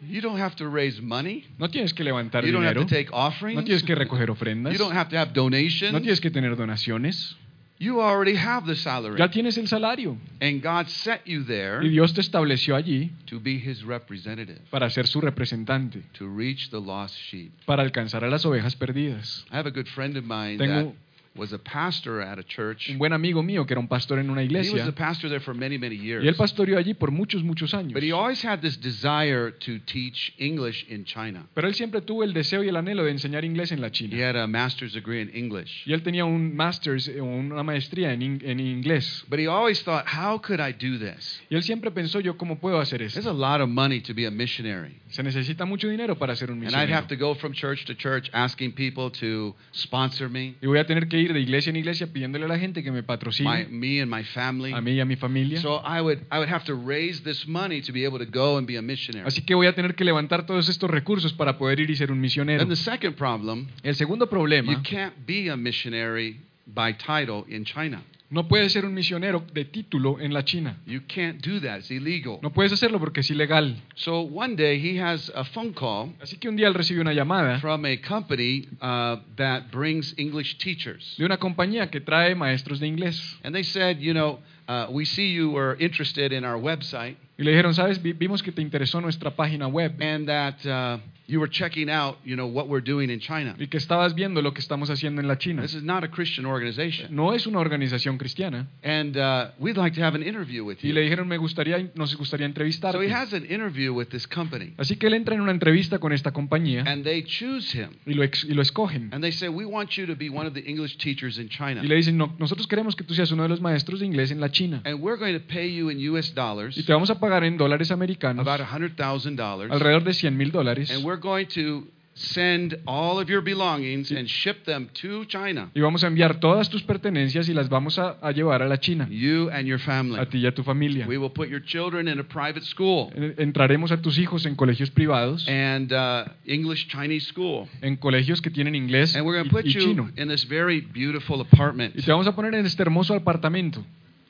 You 0.08 0.22
don't 0.22 0.40
have 0.40 0.56
to 0.58 0.70
raise 0.70 1.02
money. 1.02 1.46
No 1.58 1.70
tienes 1.70 1.92
que 1.92 2.04
levantar 2.04 2.46
You 2.46 2.52
don't 2.52 2.66
have 2.66 2.76
to 2.76 2.86
take 2.86 3.10
offerings. 3.12 3.58
no 3.58 3.64
tienes 3.64 3.84
que 3.84 3.96
recoger 3.96 4.30
ofrendas, 4.30 4.74
You 4.74 4.78
don't 4.78 4.96
have 4.96 5.10
to 5.10 5.18
have 5.18 5.30
no 5.30 5.44
donations. 5.44 5.92
tienes 6.02 6.22
que 6.22 6.30
tener 6.30 6.56
donaciones, 6.56 7.36
You 7.80 8.02
already 8.02 8.36
have 8.36 8.66
the 8.66 8.76
salary. 8.76 9.20
ya 9.20 9.30
tienes 9.30 9.58
el 9.58 9.68
salario 9.68 10.18
And 10.42 10.64
God 10.64 10.88
set 10.88 11.22
you 11.26 11.44
there 11.44 11.80
y 11.86 11.90
Dios 11.90 12.14
te 12.14 12.22
estableció 12.22 12.76
allí 12.76 13.12
to 13.28 13.40
be 13.40 13.58
his 13.60 13.84
representative, 13.84 14.60
para 14.72 14.90
ser 14.90 15.06
su 15.08 15.22
representante, 15.22 16.02
to 16.18 16.28
reach 16.28 16.70
the 16.72 16.80
lost 16.82 17.16
sheep. 17.16 17.52
para 17.66 17.84
alcanzar 17.84 18.24
a 18.24 18.30
las 18.30 18.46
ovejas 18.46 18.76
perdidas. 18.76 19.46
I 19.52 19.58
have 19.58 19.68
a 19.68 19.72
good 19.72 19.88
friend 19.88 20.18
of 20.18 20.24
mine 20.26 20.58
Tengo- 20.58 20.74
that 20.90 20.96
was 21.38 21.54
a 21.54 21.60
pastor 21.60 22.22
at 22.22 22.40
a 22.40 22.44
church. 22.44 22.90
Un 22.90 22.98
buen 22.98 23.14
amigo 23.14 23.42
mío 23.44 23.66
que 23.66 23.74
era 23.74 23.80
un 23.80 23.88
pastor 23.88 24.20
en 24.20 24.30
una 24.30 24.42
He 24.42 24.48
was 24.48 24.56
a 24.56 24.68
iglesia 24.70 24.92
pastor 24.96 25.30
there 25.30 25.40
for 25.40 25.54
many, 25.54 25.78
many 25.78 25.96
y 25.96 26.12
él 26.12 26.24
years. 26.24 26.38
pastoreó 26.38 26.78
allí 26.78 26.94
por 26.94 27.12
muchos, 27.12 27.44
muchos 27.44 27.74
años. 27.74 27.94
But 27.94 28.04
he 28.04 28.12
always 28.12 28.44
had 28.44 28.60
this 28.62 28.78
desire 28.78 29.52
to 29.52 29.80
teach 29.86 30.34
English 30.38 30.86
in 30.90 31.06
China. 31.06 31.46
Pero 31.54 31.68
él 31.68 31.76
siempre 31.76 32.02
tuvo 32.02 32.24
el 32.24 32.34
deseo 32.34 32.64
y 32.64 32.70
el 32.70 32.76
anhelo 32.76 33.04
de 33.04 33.12
enseñar 33.12 33.46
inglés 33.46 33.72
en 33.72 33.82
la 33.82 33.88
He 33.88 33.92
China. 33.92 34.18
had 34.30 34.36
a 34.36 34.48
master's 34.48 34.94
degree 34.94 35.22
in 35.22 35.30
English. 35.34 35.84
Y 35.86 35.94
él 35.94 36.02
tenía 36.04 36.26
un 36.26 36.56
master's 36.56 37.08
o 37.10 37.24
una 37.24 37.64
maestría 37.64 38.14
en, 38.14 38.22
in- 38.22 38.42
en 38.44 38.60
inglés. 38.60 39.24
But 39.30 39.40
he 39.40 39.48
always 39.48 39.82
thought, 39.84 40.06
how 40.08 40.40
could 40.40 40.60
I 40.60 40.72
do 40.74 40.98
this? 40.98 41.42
Y 41.50 41.56
él 41.56 41.64
siempre 41.64 41.92
pensó, 41.92 42.20
yo 42.20 42.38
cómo 42.38 42.60
puedo 42.60 42.80
hacer 42.80 43.00
There's 43.00 43.18
eso. 43.18 43.30
a 43.30 43.34
lot 43.34 43.62
of 43.62 43.70
money 43.70 44.02
to 44.02 44.14
be 44.14 44.26
a 44.26 44.32
missionary. 44.32 44.96
Se 45.10 45.24
necesita 45.24 45.66
mucho 45.66 45.88
dinero 45.88 46.16
para 46.18 46.36
ser 46.36 46.52
un 46.52 46.58
And 46.66 46.76
I'd 46.76 46.90
have 46.92 47.06
misionero. 47.06 47.08
to 47.08 47.16
go 47.16 47.36
from 47.36 47.54
church 47.54 47.86
to 47.86 47.96
church 47.96 48.30
asking 48.34 48.74
people 48.74 49.10
to 49.20 49.56
sponsor 49.74 50.30
me, 50.30 50.56
Y 50.62 50.68
voy 50.68 50.80
a 50.80 50.86
tener 50.86 51.08
que 51.08 51.18
ir 51.20 51.27
de 51.34 51.40
iglesia 51.40 51.70
en 51.70 51.76
iglesia 51.76 52.08
pidiéndole 52.08 52.46
a 52.46 52.48
la 52.48 52.60
gente 52.60 52.84
que 52.84 52.92
me 52.92 53.02
my, 53.02 53.06
patrocine, 53.08 53.68
me 53.70 54.02
and 54.02 54.12
my 54.12 54.24
family. 54.24 54.74
a 54.74 54.82
mí 54.82 54.94
y 54.94 55.00
a 55.00 55.06
mi 55.06 55.16
familia. 55.16 55.62
So 55.62 55.82
I 55.86 56.02
would, 56.02 56.20
I 56.32 56.38
would 56.38 56.50
have 56.50 56.66
to 56.66 56.76
raise 56.76 57.24
this 57.24 57.48
money 57.48 57.82
to 57.82 57.92
be 57.92 58.06
able 58.06 58.20
to 58.20 58.26
go 58.26 58.58
and 58.58 58.68
be 58.68 58.78
a 58.78 58.82
missionary. 58.82 59.28
Así 59.28 59.42
que 59.46 59.56
voy 59.56 59.68
a 59.68 59.74
tener 59.74 59.96
que 59.96 60.04
levantar 60.04 60.46
todos 60.46 60.70
estos 60.70 60.90
recursos 60.90 61.34
para 61.34 61.58
poder 61.58 61.80
ir 61.80 61.90
y 61.90 61.96
ser 61.96 62.12
un 62.12 62.20
misionero. 62.20 62.60
Then 62.60 62.70
the 62.70 62.76
second 62.76 63.16
problem, 63.16 63.68
El 63.84 63.96
segundo 63.96 64.28
problema. 64.28 64.72
you 64.72 64.80
can't 64.84 65.14
be 65.26 65.50
a 65.50 65.56
missionary 65.56 66.40
by 66.66 66.94
title 66.94 67.46
in 67.48 67.64
China. 67.64 68.02
No 68.30 68.48
puedes 68.48 68.74
ser 68.74 68.86
un 68.86 68.94
misionero 68.94 69.46
de 69.54 69.64
título 69.66 70.20
en 70.20 70.34
la 70.34 70.44
China. 70.44 70.78
You 70.86 71.02
can't 71.08 71.42
do 71.46 71.60
that. 71.62 71.78
It's 71.80 71.92
illegal. 71.92 72.40
No 72.42 72.52
puedes 72.52 72.72
hacerlo 72.74 73.00
porque 73.00 73.22
es 73.22 73.30
ilegal. 73.32 73.76
So 73.96 74.20
one 74.22 74.56
day 74.56 74.80
he 74.80 75.00
has 75.02 75.32
a 75.36 75.44
phone 75.46 75.74
call 75.74 76.14
Así 76.22 76.38
que 76.38 76.50
un 76.50 76.56
día 76.58 76.68
él 76.68 76.74
recibió 76.74 77.02
una 77.02 77.14
llamada 77.14 77.60
from 77.60 77.86
a 77.86 77.96
company 78.02 78.68
uh, 78.82 79.18
that 79.38 79.72
brings 79.72 80.14
English 80.18 80.58
teachers. 80.58 81.16
de 81.18 81.26
una 81.26 81.38
compañía 81.38 81.90
que 81.90 82.02
trae 82.02 82.36
maestros 82.36 82.80
de 82.80 82.88
inglés. 82.88 83.38
And 83.44 83.54
they 83.56 83.64
said, 83.64 84.00
you 84.00 84.14
know, 84.14 84.40
uh, 84.68 84.88
we 84.92 85.06
see 85.06 85.32
you 85.34 85.52
were 85.52 85.78
interested 85.80 86.34
in 86.34 86.44
our 86.44 86.58
website 86.58 87.16
Y 87.40 87.44
le 87.44 87.52
dijeron, 87.52 87.74
sabes, 87.76 88.02
Vi- 88.02 88.14
vimos 88.14 88.42
que 88.44 88.52
te 88.52 88.62
interesó 88.62 89.00
nuestra 89.00 89.32
página 89.36 89.68
web 89.68 90.02
and 90.02 90.28
that 90.28 90.56
uh, 90.66 91.00
you 91.28 91.40
were 91.40 91.50
checking 91.50 91.90
out, 91.90 92.18
you 92.26 92.36
know, 92.36 92.48
what 92.48 92.68
we're 92.68 92.84
doing 92.84 93.10
in 93.10 93.20
China. 93.20 93.56
y 93.60 93.68
que 93.68 93.78
estabas 93.78 94.16
viendo 94.16 94.42
lo 94.42 94.54
que 94.54 94.62
estamos 94.62 94.90
haciendo 94.90 95.22
en 95.22 95.28
la 95.28 95.38
China. 95.38 95.62
This 95.62 95.76
is 95.76 95.84
not 95.84 96.04
a 96.04 96.10
Christian 96.10 96.46
organization. 96.46 97.14
No 97.16 97.34
es 97.34 97.46
una 97.48 97.60
organización 97.60 98.18
cristiana. 98.18 98.68
And 98.84 99.18
uh, 99.18 99.52
we'd 99.60 99.78
like 99.78 99.96
to 99.96 100.04
have 100.04 100.16
an 100.16 100.24
interview 100.24 100.64
with 100.64 100.78
you. 100.82 100.90
Y 100.90 100.94
le 100.94 101.02
dijeron, 101.02 101.28
me 101.28 101.38
gustaría, 101.38 101.92
nos 101.96 102.16
gustaría 102.16 102.48
So 102.92 103.02
he 103.02 103.10
has 103.10 103.34
an 103.34 103.46
interview 103.46 103.94
with 103.94 104.08
this 104.10 104.26
company. 104.28 104.74
Así 104.78 104.96
que 104.98 105.08
él 105.08 105.14
entra 105.14 105.36
en 105.36 105.42
una 105.42 105.52
entrevista 105.52 106.00
con 106.00 106.12
esta 106.14 106.32
compañía 106.32 106.84
And 106.86 107.04
they 107.04 107.24
choose 107.24 107.74
him. 107.78 107.90
y 108.06 108.14
lo, 108.14 108.24
ex- 108.24 108.44
y 108.44 108.54
lo 108.54 108.62
escogen. 108.62 109.10
And 109.14 109.22
they 109.22 109.32
say, 109.32 109.50
we 109.50 109.66
want 109.66 109.92
you 109.98 110.06
to 110.06 110.16
be 110.16 110.30
one 110.30 110.48
of 110.48 110.54
the 110.54 110.62
English 110.62 110.98
teachers 110.98 111.38
in 111.38 111.50
China. 111.50 111.82
Y 111.84 111.88
le 111.88 111.96
dicen, 111.96 112.18
no, 112.18 112.36
nosotros 112.40 112.68
queremos 112.68 112.96
que 112.96 113.04
tú 113.04 113.14
seas 113.14 113.32
uno 113.32 113.44
de 113.44 113.50
los 113.50 113.62
maestros 113.62 114.00
de 114.00 114.06
inglés 114.06 114.32
en 114.32 114.40
la 114.40 114.50
China. 114.50 114.82
And 114.86 115.02
we're 115.02 115.18
going 115.18 115.38
to 115.38 115.46
pay 115.46 115.74
you 115.76 115.90
in 115.90 116.00
US 116.12 116.34
dollars 116.34 116.78
Y 116.78 116.84
te 116.84 116.94
vamos 116.94 117.10
a 117.10 117.20
pagar 117.20 117.44
en 117.44 117.58
dólares 117.58 117.92
americanos, 117.92 118.48
about 118.48 118.66
$100,000. 118.66 119.72
alrededor 119.72 120.04
de 120.04 120.14
100 120.14 120.38
mil 120.38 120.52
dólares. 120.52 120.90
And 120.92 121.04
we're 121.04 121.17
going 121.18 121.48
to 121.56 121.84
send 122.20 122.76
all 122.88 123.20
of 123.20 123.30
your 123.30 123.42
belongings 123.44 124.10
and 124.12 124.28
ship 124.28 124.66
them 124.66 124.90
to 124.92 125.24
China, 125.26 125.70
Y 125.76 125.82
vamos 125.82 126.04
a 126.04 126.08
enviar 126.08 126.40
todas 126.40 126.68
tus 126.68 126.82
pertenencias 126.82 127.48
y 127.48 127.54
las 127.54 127.70
vamos 127.70 128.00
a, 128.00 128.18
a 128.24 128.32
llevar 128.32 128.64
a 128.64 128.68
la 128.68 128.78
China, 128.80 129.08
you 129.08 129.52
and 129.52 129.68
your 129.68 129.78
family. 129.80 130.20
a 130.20 130.26
ti 130.26 130.40
y 130.40 130.48
a 130.48 130.52
tu 130.52 130.64
familia. 130.64 131.06
We 131.08 131.20
will 131.20 131.30
put 131.30 131.48
your 131.48 131.62
children 131.64 132.08
in 132.08 132.20
a 132.20 132.24
private 132.24 132.64
school 132.66 133.12
Entraremos 133.38 133.92
a 133.92 134.02
tus 134.02 134.18
hijos 134.18 134.48
en 134.48 134.56
colegios 134.56 134.90
privados, 134.90 135.48
and 135.48 135.94
uh, 135.94 136.26
English 136.48 136.88
Chinese 136.88 137.28
school. 137.28 137.68
en 137.84 137.98
colegios 137.98 138.42
que 138.42 138.50
tienen 138.50 138.74
inglés 138.74 139.16
And 139.16 139.24
we're 139.24 139.38
going 139.38 139.48
to 139.48 139.56
y, 139.56 139.62
put 139.62 139.66
y 139.68 139.74
you 139.74 139.82
chino. 139.82 140.10
in 140.18 140.28
this 140.28 140.44
very 140.46 140.82
beautiful 140.82 141.40
apartment. 141.40 141.96
Y 141.96 142.02
te 142.02 142.12
vamos 142.12 142.26
a 142.26 142.34
poner 142.36 142.56
en 142.56 142.66
este 142.66 142.82
hermoso 142.82 143.14
apartamento. 143.14 143.86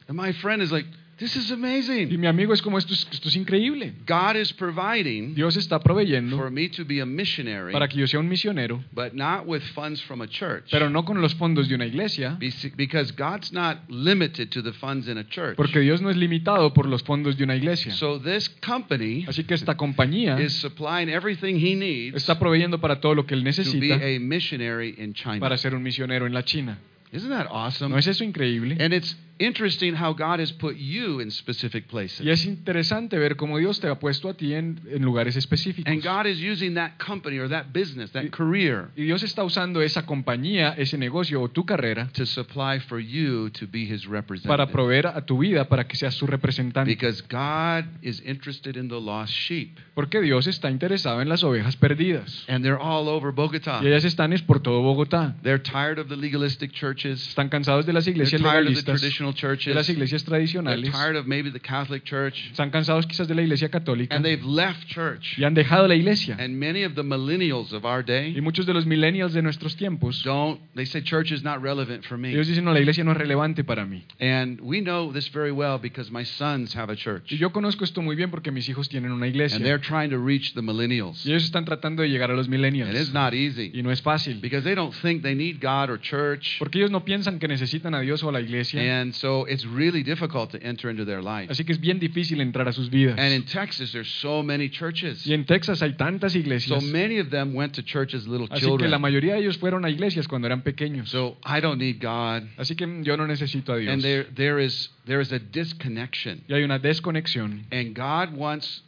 And 0.09 0.17
my 0.17 0.33
friend 0.33 0.61
is 0.61 0.73
like, 0.73 0.89
this 1.17 1.35
is 1.35 1.49
Y 1.49 1.53
amazing. 1.53 2.19
mi 2.19 2.27
amigo 2.27 2.53
es 2.53 2.61
como 2.61 2.77
esto 2.77 2.93
es, 2.93 3.07
esto 3.11 3.29
es 3.29 3.35
increíble. 3.35 3.93
God 4.05 4.35
is 4.35 4.53
providing 4.53 5.33
Dios 5.33 5.57
está 5.57 5.77
for 5.79 5.83
proveyendo 5.83 6.51
me 6.51 6.69
to 6.69 6.85
be 6.85 7.01
a 7.01 7.05
missionary, 7.05 7.71
para 7.73 7.87
que 7.87 7.97
yo 7.99 8.07
sea 8.07 8.19
un 8.19 8.27
misionero, 8.29 8.83
but 8.93 9.13
not 9.13 9.45
with 9.47 9.61
funds 9.73 10.01
from 10.01 10.21
a 10.21 10.27
church. 10.27 10.65
pero 10.71 10.89
no 10.89 11.03
con 11.03 11.21
los 11.21 11.33
fondos 11.35 11.67
de 11.67 11.75
una 11.75 11.85
iglesia, 11.85 12.37
Because 12.75 13.11
God's 13.11 13.51
not 13.51 13.89
limited 13.89 14.49
to 14.51 14.61
the 14.61 14.73
funds 14.73 15.07
in 15.07 15.17
a 15.17 15.23
church. 15.27 15.55
porque 15.57 15.79
Dios 15.79 16.01
no 16.01 16.09
es 16.09 16.17
limitado 16.17 16.73
por 16.73 16.85
los 16.87 17.03
fondos 17.03 17.37
de 17.37 17.43
una 17.43 17.55
iglesia. 17.55 17.93
So 17.93 18.19
this 18.19 18.49
company 18.65 19.25
Así 19.27 19.43
que 19.43 19.55
esta 19.55 19.75
compañía 19.75 20.39
is 20.39 20.53
supplying 20.53 21.09
everything 21.09 21.55
he 21.55 21.75
needs 21.75 22.15
está 22.15 22.37
proveyendo 22.39 22.79
para 22.79 22.99
todo 23.01 23.15
lo 23.15 23.25
que 23.25 23.33
él 23.33 23.43
to 23.43 23.79
be 23.79 23.93
a 23.93 24.19
missionary 24.19 24.95
in 24.97 25.13
China. 25.13 25.39
para 25.39 25.57
ser 25.57 25.73
un 25.73 25.81
misionero 25.83 26.25
en 26.27 26.33
la 26.33 26.43
China. 26.43 26.77
Isn't 27.11 27.29
that 27.29 27.47
awesome? 27.49 27.89
¿No 27.89 27.97
es 27.97 28.07
eso 28.07 28.23
increíble? 28.23 28.77
And 28.79 28.93
it's 28.93 29.15
interesting 29.39 29.95
how 29.95 30.13
God 30.13 30.39
has 30.39 30.51
put 30.51 30.75
you 30.77 31.19
in 31.19 31.31
specific 31.31 31.87
places. 31.87 32.25
Y 32.25 32.29
es 32.29 32.45
interesante 32.45 33.17
ver 33.17 33.35
cómo 33.35 33.57
Dios 33.57 33.79
te 33.79 33.87
ha 33.87 33.99
puesto 33.99 34.29
a 34.29 34.33
ti 34.33 34.53
en, 34.53 34.79
en 34.89 35.03
lugares 35.03 35.35
específicos. 35.35 35.91
And 35.91 36.03
God 36.03 36.25
is 36.25 36.39
using 36.39 36.75
that 36.75 36.97
company 36.97 37.37
or 37.37 37.49
that 37.49 37.73
business, 37.73 38.11
that 38.11 38.31
career, 38.31 38.89
Y 38.95 39.03
Dios 39.03 39.23
está 39.23 39.43
usando 39.43 39.81
esa 39.81 40.05
compañía, 40.05 40.73
ese 40.77 40.97
negocio 40.97 41.41
o 41.41 41.49
tu 41.49 41.65
carrera 41.65 42.09
to 42.13 42.25
supply 42.25 42.79
for 42.79 42.99
you 42.99 43.49
to 43.51 43.67
be 43.67 43.85
his 43.85 44.05
representative. 44.07 44.47
para 44.47 44.67
proveer 44.67 45.07
a 45.07 45.25
tu 45.25 45.39
vida 45.39 45.67
para 45.67 45.87
que 45.87 45.95
seas 45.95 46.15
su 46.15 46.27
representante. 46.27 46.89
Because 46.89 47.23
God 47.29 47.85
is 48.01 48.21
interested 48.25 48.75
in 48.75 48.87
the 48.87 48.99
lost 48.99 49.33
sheep. 49.33 49.77
Porque 49.93 50.21
Dios 50.21 50.47
está 50.47 50.69
interesado 50.69 51.21
en 51.21 51.29
las 51.29 51.43
ovejas 51.43 51.75
perdidas. 51.75 52.45
And 52.47 52.63
they're 52.63 52.79
all 52.79 53.07
over 53.07 53.31
Bogota. 53.31 53.79
Y 53.81 53.87
ellas 53.87 54.03
están 54.05 54.33
es 54.33 54.41
por 54.41 54.61
todo 54.61 54.81
Bogotá. 54.81 55.35
They're 55.43 55.61
tired 55.61 55.99
of 55.99 56.07
the 56.07 56.15
legalistic 56.15 56.71
churches. 56.71 57.27
Están 57.29 57.49
cansados 57.49 57.85
de 57.85 57.93
las 57.93 58.05
They're 58.05 58.13
iglesias 58.13 58.41
tired 58.41 58.67
of 58.67 58.73
the 58.73 58.81
legalistas. 58.81 59.01
Traditional 59.33 59.33
traditional 59.33 59.33
de 59.33 59.39
churches. 59.39 59.75
las 59.75 59.89
iglesias 59.89 60.23
They're 60.23 60.37
tradicionales, 60.39 60.91
tired 60.91 61.15
of 61.15 61.27
maybe 61.27 61.51
the 61.51 61.59
Catholic 61.59 62.03
Church, 62.03 62.49
están 62.51 62.69
cansados 62.71 63.05
quizás 63.07 63.27
de 63.27 63.35
la 63.35 63.41
iglesia 63.41 63.69
católica 63.69 64.15
and 64.15 64.23
they've 64.25 64.43
left 64.45 64.87
church. 64.87 65.37
y 65.37 65.43
han 65.43 65.53
dejado 65.53 65.87
la 65.87 65.95
iglesia. 65.95 66.35
And 66.39 66.57
many 66.59 66.83
of 66.83 66.95
the 66.95 67.03
millennials 67.03 67.73
of 67.73 67.85
our 67.85 68.03
day, 68.03 68.33
Y 68.35 68.41
muchos 68.41 68.65
de 68.65 68.73
los 68.73 68.85
millennials 68.85 69.33
de 69.33 69.41
nuestros 69.41 69.75
tiempos, 69.75 70.23
don't. 70.23 70.59
They 70.75 70.85
say 70.85 71.01
church 71.01 71.31
is 71.31 71.43
not 71.43 71.61
relevant 71.61 72.05
for 72.05 72.17
me. 72.17 72.31
ellos 72.31 72.47
dicen, 72.47 72.65
no, 72.65 72.73
la 72.73 72.79
iglesia 72.79 73.03
no 73.03 73.11
es 73.11 73.17
relevante 73.17 73.63
para 73.63 73.85
mí. 73.85 74.03
And 74.19 74.59
we 74.61 74.81
know 74.81 75.11
this 75.11 75.29
very 75.31 75.51
well 75.51 75.79
because 75.79 76.11
my 76.11 76.23
sons 76.25 76.75
have 76.75 76.91
a 76.91 76.95
church, 76.95 77.31
Y 77.31 77.37
yo 77.37 77.51
conozco 77.51 77.83
esto 77.83 78.01
muy 78.01 78.15
bien 78.15 78.29
porque 78.31 78.51
mis 78.51 78.67
hijos 78.69 78.89
tienen 78.89 79.11
una 79.11 79.27
iglesia. 79.27 79.57
and 79.57 79.65
they're 79.65 79.81
trying 79.81 80.09
to 80.09 80.17
reach 80.17 80.53
the 80.53 80.61
millennials. 80.61 81.25
Y 81.25 81.31
ellos 81.31 81.43
están 81.43 81.65
tratando 81.65 82.01
de 82.03 82.09
llegar 82.09 82.31
a 82.31 82.35
los 82.35 82.47
millennials. 82.47 82.89
And 82.89 82.97
it's 82.97 83.13
not 83.13 83.33
Y 83.33 83.37
easy 83.47 83.71
no 83.81 83.91
es 83.91 84.01
fácil. 84.01 84.39
because 84.41 84.63
they 84.63 84.75
don't 84.75 84.93
think 85.01 85.21
they 85.23 85.35
need 85.35 85.59
God 85.61 85.89
or 85.89 85.99
church, 85.99 86.57
Porque 86.59 86.77
ellos 86.79 86.91
no 86.91 87.03
piensan 87.05 87.39
que 87.39 87.47
necesitan 87.47 87.93
a 87.95 88.01
Dios 88.01 88.23
o 88.23 88.29
a 88.29 88.31
la 88.31 88.41
iglesia. 88.41 89.01
and 89.01 89.13
so 89.17 89.45
it's 89.45 89.65
really 89.65 90.03
difficult 90.03 90.51
to 90.51 90.59
enter 90.61 90.89
into 90.89 91.05
their 91.05 91.21
life. 91.21 91.49
Así 91.49 91.65
que 91.65 91.73
es 91.73 91.79
bien 91.79 91.99
difícil 91.99 92.41
entrar 92.41 92.67
a 92.67 92.73
sus 92.73 92.89
vidas. 92.89 93.17
And 93.17 93.33
in 93.33 93.43
Texas, 93.45 93.91
there's 93.91 94.09
so 94.21 94.43
many 94.43 94.69
churches. 94.69 95.25
Y 95.25 95.33
en 95.33 95.45
Texas 95.45 95.81
hay 95.81 95.93
tantas 95.93 96.35
iglesias. 96.35 96.81
So 96.81 96.87
many 96.91 97.19
of 97.19 97.29
them 97.29 97.53
went 97.53 97.73
to 97.75 97.83
church 97.83 98.13
as 98.13 98.27
little 98.27 98.47
Así 98.47 98.61
que 98.61 98.67
la 98.67 98.77
children. 98.77 99.01
mayoría 99.01 99.33
de 99.33 99.41
ellos 99.41 99.57
fueron 99.57 99.85
a 99.85 99.89
iglesias 99.89 100.27
cuando 100.27 100.47
eran 100.47 100.61
pequeños. 100.61 101.09
So 101.09 101.37
I 101.43 101.59
don't 101.59 101.79
need 101.79 101.99
God. 101.99 102.47
Así 102.57 102.75
que 102.75 102.87
yo 103.03 103.17
no 103.17 103.25
necesito 103.27 103.73
a 103.73 103.77
Dios. 103.77 103.93
And 103.93 104.01
there, 104.01 104.25
there 104.35 104.59
is 104.59 104.89
there 105.05 105.21
is 105.21 105.31
a 105.31 105.39
disconnection. 105.39 106.43
Y 106.47 106.55
hay 106.55 106.63
una 106.63 106.79
desconexión. 106.79 107.65
And 107.71 107.95
God 107.95 108.35
wants 108.35 108.83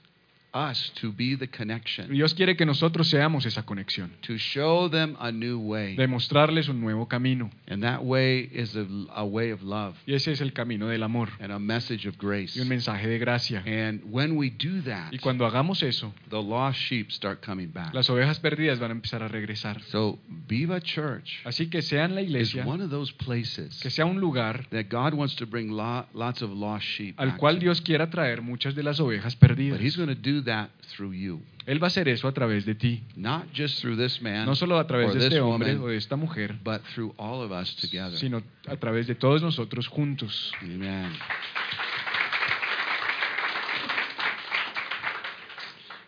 us 0.53 0.91
to 0.99 1.11
be 1.11 1.35
the 1.35 1.47
connection, 1.47 2.11
Dios 2.11 2.33
quiere 2.33 2.55
que 2.55 2.65
nosotros 2.65 3.07
seamos 3.07 3.45
esa 3.45 3.63
conexión. 3.65 4.11
to 4.21 4.37
show 4.37 4.89
them 4.89 5.15
a 5.19 5.31
new 5.31 5.59
way. 5.59 5.95
De 5.95 6.07
mostrarles 6.07 6.67
un 6.69 6.81
nuevo 6.81 7.07
camino. 7.07 7.49
And 7.67 7.83
that 7.83 8.03
way 8.03 8.49
is 8.51 8.75
a, 8.75 8.85
a 9.13 9.23
way 9.23 9.51
of 9.51 9.61
love 9.61 9.95
Y 10.07 10.13
ese 10.15 10.31
es 10.31 10.41
el 10.41 10.53
camino 10.53 10.87
del 10.87 11.03
amor. 11.03 11.29
and 11.39 11.51
a 11.51 11.59
message 11.59 12.07
of 12.07 12.17
grace. 12.17 12.57
Y 12.57 12.61
un 12.61 12.67
mensaje 12.69 13.07
de 13.07 13.19
gracia. 13.19 13.61
And 13.65 14.01
when 14.11 14.37
we 14.37 14.49
do 14.49 14.81
that, 14.83 15.13
Y 15.13 15.19
cuando 15.19 15.45
hagamos 15.45 15.83
eso, 15.83 16.13
the 16.29 16.41
lost 16.41 16.79
sheep 16.79 17.11
start 17.11 17.45
coming 17.45 17.71
back. 17.71 17.93
las 17.93 18.09
ovejas 18.09 18.39
perdidas 18.39 18.79
van 18.79 18.91
a 18.91 18.93
empezar 18.93 19.21
a 19.21 19.27
regresar. 19.27 19.81
So 19.91 20.19
Viva 20.47 20.81
Church 20.81 21.41
Así 21.45 21.69
que 21.69 21.81
sean 21.81 22.15
la 22.15 22.21
is 22.21 22.27
iglesia, 22.29 22.65
one 22.65 22.83
of 22.83 22.89
those 22.89 23.13
places 23.13 23.79
que 23.81 23.89
sea 23.89 24.05
un 24.05 24.19
lugar 24.19 24.65
that 24.71 24.85
God 24.89 25.13
wants 25.13 25.35
to 25.35 25.45
bring 25.45 25.69
lo- 25.71 26.05
lots 26.13 26.41
of 26.41 26.49
lost 26.51 26.85
sheep 26.85 27.19
al 27.19 27.37
cual. 27.37 27.59
Dios 27.59 27.81
quiera 27.81 28.09
traer 28.09 28.41
muchas 28.41 28.73
de 28.73 28.83
las 28.83 28.99
ovejas 28.99 29.35
But 29.35 29.49
perdidas. 29.49 29.79
He's 29.79 29.95
going 29.95 30.07
to 30.09 30.15
do 30.15 30.38
that 30.43 30.69
through 30.95 31.13
you, 31.13 31.41
Él 31.65 31.79
va 31.81 31.87
a 31.87 31.89
hacer 31.89 32.07
eso 32.09 32.27
a 32.27 32.33
través 32.33 32.65
de 32.65 32.75
ti. 32.75 33.03
not 33.15 33.45
just 33.53 33.79
through 33.81 33.95
this 33.97 34.21
man 34.21 34.45
No 34.45 34.55
solo 34.55 34.77
a 34.79 34.87
través 34.87 35.13
de 35.13 35.19
este 35.27 35.39
hombre 35.39 35.73
woman, 35.73 35.85
o 35.85 35.87
de 35.89 35.97
esta 35.97 36.15
mujer, 36.15 36.57
but 36.63 36.81
through 36.93 37.13
all 37.17 37.41
of 37.41 37.51
us 37.51 37.75
together. 37.75 38.17
sino 38.17 38.41
a 38.67 38.75
través 38.77 39.07
de 39.07 39.15
todos 39.15 39.41
nosotros 39.41 39.87
juntos. 39.87 40.51
Amen. 40.61 41.11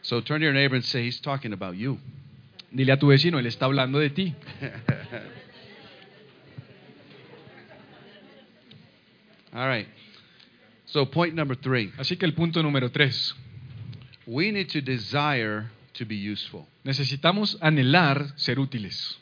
So 0.02 0.22
turn 0.22 0.40
to 0.42 0.46
your 0.46 0.54
neighbor 0.54 0.76
and 0.76 0.84
say, 0.84 1.04
He's 1.06 1.22
talking 1.22 1.54
about 1.54 1.78
you. 1.78 1.98
Dile 2.74 2.92
a 2.92 2.98
tu 2.98 3.08
vecino, 3.08 3.40
Él 3.40 3.46
está 3.46 3.66
hablando 3.66 4.00
de 4.00 4.10
ti. 4.10 4.36
All 9.54 9.68
right. 9.68 9.88
So 10.86 11.06
point 11.06 11.34
number 11.34 11.56
three 11.56 11.92
Así 11.98 12.18
que 12.18 12.26
el 12.26 12.34
punto 12.34 12.62
número 12.64 12.90
tres. 12.92 13.34
We 14.28 14.52
need 14.52 14.70
to 14.70 14.82
desire 14.82 15.70
to 15.94 16.06
be 16.06 16.16
useful. 16.16 16.68
Necesitamos 16.84 17.58
anhelar 17.62 18.32
ser 18.38 18.58
útiles. 18.60 19.18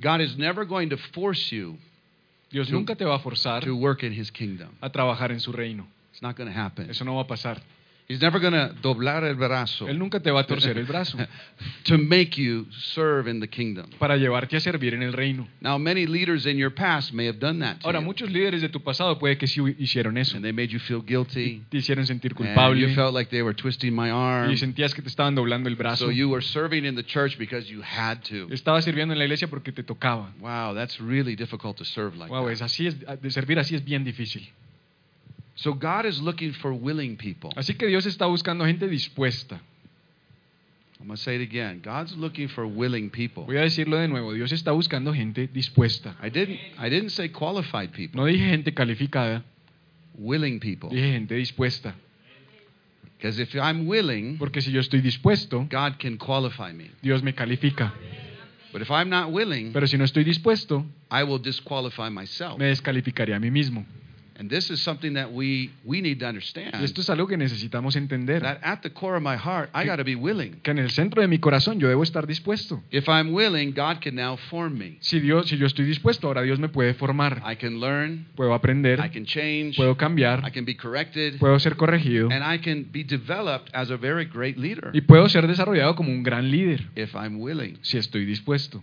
God 0.00 0.20
is 0.20 0.36
never 0.36 0.64
going 0.64 0.88
to 0.90 0.96
force 0.96 1.52
you 1.52 1.76
Dios 2.50 2.66
To- 2.68 2.72
nunca 2.72 2.96
te 2.96 3.04
va 3.04 3.14
a 3.14 3.18
forzar 3.20 3.62
to 3.62 3.76
work 3.76 4.02
in 4.02 4.12
His 4.12 4.30
kingdom. 4.30 4.70
a 4.80 4.90
trabajar 4.90 5.30
en 5.30 5.40
su 5.40 5.52
reino. 5.52 5.86
It's 6.12 6.22
not 6.22 6.36
going 6.36 6.50
to 6.52 6.58
happen. 6.58 6.90
Eso 6.90 7.04
no 7.04 7.14
va 7.14 7.20
a 7.22 7.26
pasar. 7.26 7.60
He's 8.10 8.20
never 8.20 8.40
going 8.40 8.54
to 8.54 8.74
doblar 8.82 9.22
el 9.22 9.36
brazo 9.36 9.86
Él 9.88 9.96
nunca 9.96 10.18
te 10.18 10.32
va 10.32 10.40
a 10.40 10.44
torcer 10.44 10.76
el 10.76 10.84
brazo 10.84 11.16
to 11.84 11.96
make 11.96 12.36
you 12.36 12.66
serve 12.72 13.30
in 13.30 13.38
the 13.38 13.46
kingdom. 13.46 13.86
para 14.00 14.16
llevarte 14.16 14.56
a 14.56 14.60
servir 14.60 14.94
en 14.94 15.04
el 15.04 15.12
reino. 15.12 15.46
Now, 15.60 15.78
many 15.78 16.06
leaders 16.06 16.44
in 16.44 16.56
your 16.56 16.74
past 16.74 17.12
may 17.12 17.26
have 17.26 17.38
done 17.38 17.60
that 17.60 17.78
to 17.80 17.86
Ahora, 17.86 18.00
you, 18.00 18.04
muchos 18.06 18.28
líderes 18.30 18.62
de 18.62 18.68
tu 18.68 18.80
pasado 18.82 19.16
puede 19.20 19.38
que 19.38 19.46
sí 19.46 19.60
hicieron 19.78 20.18
eso. 20.18 20.34
and 20.36 20.44
they 20.44 20.50
made 20.52 20.72
you 20.72 20.80
feel 20.80 21.00
guilty. 21.00 21.62
Te 21.70 21.78
hicieron 21.78 22.04
sentir 22.04 22.32
And 22.32 22.38
culpable 22.38 22.76
you 22.80 22.92
felt 22.96 23.14
like 23.14 23.30
they 23.30 23.42
were 23.42 23.54
twisting 23.54 23.94
my 23.94 24.10
arm. 24.10 24.50
y 24.50 24.56
sentías 24.56 24.92
que 24.92 25.02
te 25.02 25.08
estaban 25.08 25.36
doblando 25.36 25.68
el 25.68 25.76
brazo. 25.76 26.06
So 26.06 26.10
you 26.10 26.28
were 26.28 26.42
serving 26.42 26.84
in 26.84 26.96
the 26.96 27.04
church 27.04 27.38
because 27.38 27.70
you 27.70 27.80
had 27.80 28.22
to. 28.24 28.48
Estabas 28.52 28.84
sirviendo 28.84 29.12
en 29.14 29.18
la 29.18 29.24
iglesia 29.26 29.46
porque 29.48 29.70
te 29.70 29.84
tocaba. 29.84 30.32
Wow, 30.40 30.74
that's 30.74 30.98
really 31.00 31.36
difficult 31.36 31.76
to 31.76 31.84
serve 31.84 32.16
like 32.16 32.28
Wow, 32.32 32.46
that. 32.46 32.54
es 32.54 32.62
así 32.62 32.88
es, 32.88 32.96
de 32.98 33.30
servir 33.30 33.60
así 33.60 33.76
es 33.76 33.84
bien 33.84 34.02
difícil. 34.02 34.48
So 35.62 35.74
God 35.74 36.06
is 36.06 36.22
looking 36.22 36.52
for 36.54 36.72
willing 36.72 37.16
people. 37.16 37.50
Así 37.54 37.74
que 37.76 37.86
Dios 37.86 38.06
está 38.06 38.24
buscando 38.26 38.64
gente 38.64 38.88
dispuesta. 38.88 39.60
I'm 40.98 41.06
going 41.06 41.16
to 41.16 41.22
say 41.22 41.36
it 41.36 41.42
again. 41.42 41.80
God's 41.82 42.14
looking 42.16 42.48
for 42.48 42.66
willing 42.66 43.10
people. 43.10 43.44
Voy 43.44 43.56
a 43.58 43.62
decirlo 43.62 43.98
de 43.98 44.08
nuevo, 44.08 44.32
Dios 44.32 44.52
está 44.52 44.72
buscando 44.72 45.12
gente 45.14 45.48
dispuesta. 45.48 46.16
I 46.22 46.30
didn't 46.30 46.58
I 46.78 46.88
didn't 46.88 47.10
say 47.10 47.28
qualified 47.28 47.92
people. 47.92 48.18
No 48.20 48.26
dije 48.26 48.48
gente 48.48 48.72
calificada, 48.72 49.42
Willing 50.18 50.60
people. 50.60 50.88
dije 50.90 51.12
gente 51.12 51.34
dispuesta. 51.34 51.94
Because 53.18 53.38
if 53.38 53.54
I'm 53.54 53.86
willing, 53.86 54.38
Porque 54.38 54.62
si 54.62 54.72
yo 54.72 54.80
estoy 54.80 55.02
dispuesto, 55.02 55.66
God 55.70 55.98
can 55.98 56.16
qualify 56.16 56.72
me. 56.72 56.90
Dios 57.02 57.22
me 57.22 57.34
califica. 57.34 57.92
But 58.72 58.80
if 58.80 58.90
I'm 58.90 59.10
not 59.10 59.30
willing, 59.30 59.72
Pero 59.74 59.86
si 59.86 59.98
no 59.98 60.04
estoy 60.04 60.24
dispuesto, 60.24 60.86
I 61.10 61.22
will 61.24 61.38
disqualify 61.38 62.08
myself. 62.08 62.58
me 62.58 62.66
descalificaría 62.66 63.36
a 63.36 63.40
mí 63.40 63.50
mismo. 63.50 63.84
And 64.40 64.48
this 64.48 64.70
is 64.70 64.80
something 64.80 65.12
that 65.14 65.30
we 65.32 65.70
we 65.84 66.00
need 66.00 66.18
to 66.20 66.24
Y 66.24 66.28
understand. 66.28 66.82
esto 66.82 67.02
es 67.02 67.10
algo 67.10 67.26
que 67.26 67.36
necesitamos 67.36 67.94
entender. 67.94 68.40
That 68.40 68.60
at 68.62 68.80
the 68.80 68.90
core 68.90 69.16
of 69.16 69.22
my 69.22 69.36
heart, 69.36 69.68
I 69.74 69.84
got 69.86 69.96
to 69.96 70.04
be 70.04 70.14
willing. 70.14 70.60
Que 70.62 70.70
en 70.70 70.78
el 70.78 70.90
centro 70.90 71.20
de 71.20 71.28
mi 71.28 71.38
corazón 71.38 71.78
yo 71.78 71.88
debo 71.88 72.02
estar 72.02 72.26
dispuesto. 72.26 72.82
If 72.90 73.06
I'm 73.06 73.34
willing, 73.34 73.72
God 73.74 74.00
can 74.00 74.14
now 74.14 74.38
form 74.48 74.78
me. 74.78 74.96
Si, 75.00 75.20
Dios, 75.20 75.48
si 75.48 75.58
yo 75.58 75.66
estoy 75.66 75.84
dispuesto, 75.84 76.26
ahora 76.26 76.40
Dios 76.40 76.58
me 76.58 76.70
puede 76.70 76.94
formar. 76.94 77.42
I 77.44 77.56
can 77.56 77.80
learn, 77.80 78.28
Puedo 78.34 78.54
aprender, 78.54 78.98
I 78.98 79.10
can 79.10 79.26
change, 79.26 79.76
puedo 79.76 79.98
cambiar, 79.98 80.42
I 80.46 80.50
can 80.50 80.64
be 80.64 80.74
corrected, 80.74 81.38
puedo 81.38 81.58
ser 81.58 81.76
corregido 81.76 82.30
and 82.30 82.42
I 82.42 82.58
can 82.58 82.86
be 82.90 83.04
developed 83.04 83.68
as 83.74 83.90
a 83.90 83.98
very 83.98 84.24
great 84.24 84.56
leader 84.56 84.90
y 84.94 85.02
puedo 85.02 85.28
ser 85.28 85.46
desarrollado 85.46 85.94
como 85.94 86.10
un 86.10 86.22
gran 86.22 86.50
líder 86.50 86.88
if 86.96 87.14
I'm 87.14 87.40
willing. 87.40 87.76
si 87.82 87.98
estoy 87.98 88.24
dispuesto. 88.24 88.82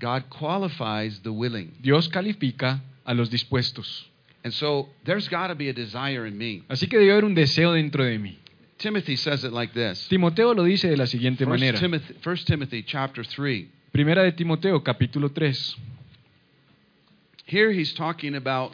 God 0.00 0.24
qualifies 0.30 1.20
the 1.22 1.28
willing. 1.28 1.72
Dios 1.82 2.08
califica 2.08 2.82
a 3.04 3.12
los 3.12 3.30
dispuestos. 3.30 4.10
And 4.44 4.52
so 4.52 4.88
there's 5.04 5.28
got 5.28 5.48
to 5.48 5.54
be 5.54 5.70
a 5.70 5.72
desire 5.72 6.26
in 6.26 6.36
me. 6.36 6.62
Así 6.68 6.86
que 6.86 6.98
debe 6.98 7.12
haber 7.12 7.24
un 7.24 7.34
deseo 7.34 7.72
dentro 7.72 8.04
de 8.04 8.18
mí. 8.18 8.36
Timothy 8.76 9.16
says 9.16 9.42
it 9.44 9.52
like 9.52 9.72
this. 9.72 10.06
Timoteo 10.08 10.52
lo 10.52 10.64
dice 10.64 10.88
de 10.88 10.96
la 10.96 11.06
siguiente 11.06 11.44
First 11.46 11.48
manera. 11.48 11.78
Timothy, 11.78 12.14
1 12.22 12.36
Timothy 12.44 12.82
chapter 12.82 13.24
3. 13.24 13.66
Primera 13.92 14.22
de 14.22 14.32
Timoteo, 14.32 14.82
capítulo 14.82 15.30
3. 15.32 15.76
Here 17.46 17.70
he's 17.72 17.94
talking 17.94 18.34
about 18.34 18.72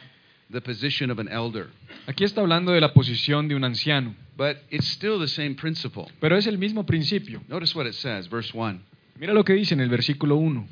the 0.49 0.61
position 0.61 1.09
of 1.11 1.19
an 1.19 1.29
elder. 1.29 1.69
Aquí 2.07 2.23
está 2.23 2.41
hablando 2.41 2.71
de 2.73 2.81
la 2.81 2.93
posición 2.93 3.47
de 3.47 3.55
un 3.55 3.63
anciano, 3.63 4.15
But 4.35 4.57
it's 4.71 4.87
still 4.87 5.19
the 5.19 5.27
same 5.27 5.55
principle. 5.55 6.07
pero 6.19 6.35
es 6.35 6.47
el 6.47 6.57
mismo 6.57 6.85
principio. 6.85 7.41
Notice 7.47 7.75
what 7.75 7.85
it 7.85 7.93
says, 7.93 8.27
verse 8.29 8.51
1. 8.53 8.81
Mira 9.19 9.33
lo 9.33 9.43
que 9.43 9.53
dice 9.53 9.73
en 9.73 9.81
el 9.81 9.89
versículo 9.89 10.35
1. 10.35 10.67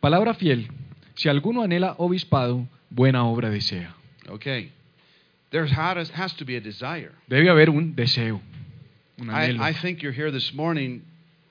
Palabra 0.00 0.34
fiel, 0.34 0.68
si 1.14 1.28
alguno 1.28 1.62
anhela 1.62 1.94
obispado, 1.98 2.66
buena 2.90 3.24
obra 3.24 3.50
desea. 3.50 3.94
Okay. 4.28 4.70
There 5.50 5.66
has, 5.66 6.10
has 6.10 6.34
to 6.36 6.44
be 6.44 6.56
a 6.56 6.60
desire. 6.60 7.12
Debe 7.28 7.48
haber 7.48 7.70
un 7.70 7.94
deseo, 7.94 8.40
un 9.20 9.30
anhelo. 9.30 9.62
I, 9.62 9.70
I 9.70 9.72
think 9.74 10.02
you're 10.02 10.12
here 10.14 10.32
this 10.32 10.52
morning 10.52 11.02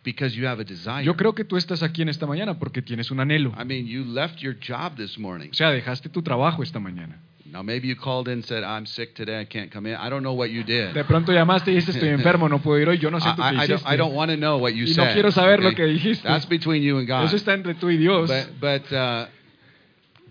because 0.03 0.35
you 0.35 0.45
have 0.45 0.59
a 0.59 0.65
desire. 0.65 1.03
Yo 1.05 1.15
creo 1.15 1.33
que 1.33 1.45
tú 1.45 1.55
estás 1.55 1.81
aquí 1.83 2.01
en 2.01 2.09
esta 2.09 2.25
mañana 2.25 2.59
porque 2.59 2.81
tienes 2.81 3.11
un 3.11 3.19
anhelo. 3.21 3.53
I 3.57 3.63
mean, 3.63 3.87
you 3.87 4.03
left 4.03 4.39
your 4.41 4.55
job 4.55 4.97
this 4.97 5.17
morning. 5.17 5.49
O 5.51 5.53
sea, 5.53 5.71
dejaste 5.71 6.09
tu 6.09 6.21
trabajo 6.21 6.63
esta 6.63 6.79
mañana. 6.79 7.17
Now, 7.45 7.61
maybe 7.61 7.87
you 7.87 7.95
called 7.95 8.27
in 8.27 8.39
and 8.39 8.43
said, 8.45 8.63
I'm 8.63 8.87
sick 8.87 9.13
today, 9.13 9.39
I 9.39 9.45
can't 9.45 9.71
come 9.71 9.85
in. 9.87 9.95
I 9.95 10.09
don't 10.09 10.23
know 10.23 10.33
what 10.33 10.49
you 10.49 10.63
did. 10.63 10.93
De 10.95 11.03
pronto 11.03 11.31
llamaste 11.31 11.69
y 11.71 11.75
dijiste 11.75 11.91
estoy 11.91 12.09
enfermo, 12.17 12.49
no 12.49 12.59
puedo 12.59 12.81
ir 12.81 12.89
hoy. 12.89 12.97
Yo 12.97 13.11
no 13.11 13.19
sé 13.19 13.29
I, 13.29 13.35
tú 13.35 13.41
I- 13.43 13.49
qué 13.51 13.55
I 13.55 13.67
don't, 13.67 13.79
hiciste. 13.79 13.93
I 13.93 13.95
don't 13.97 14.15
want 14.15 14.31
to 14.31 14.37
know 14.37 14.57
what 14.57 14.71
you 14.73 14.85
Y 14.85 14.89
no 14.97 15.03
said. 15.05 15.13
quiero 15.13 15.31
saber 15.31 15.59
lo 15.61 15.69
okay? 15.69 15.75
que 15.75 15.85
dijiste. 15.85 16.27
That's 16.27 16.47
between 16.49 16.81
you 16.81 16.97
and 16.97 17.07
God. 17.07 17.25
Eso 17.25 17.35
está 17.35 17.53
entre 17.53 17.75
tú 17.75 17.91
y 17.91 17.97
Dios. 17.97 18.27
But, 18.27 18.59
but 18.59 18.91
uh, 18.91 19.27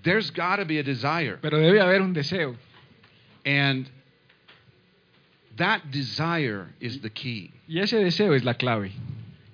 there's 0.04 0.30
got 0.30 0.56
to 0.56 0.64
be 0.64 0.78
a 0.78 0.82
desire. 0.82 1.38
Pero 1.40 1.58
debe 1.58 1.80
haber 1.80 2.00
un 2.00 2.12
deseo. 2.12 2.56
And 3.44 3.88
that 5.58 5.90
desire 5.90 6.68
is 6.80 7.00
the 7.00 7.10
key. 7.10 7.52
Y 7.68 7.80
ese 7.80 7.92
deseo 7.92 8.34
es 8.34 8.44
la 8.44 8.54
clave. 8.54 8.92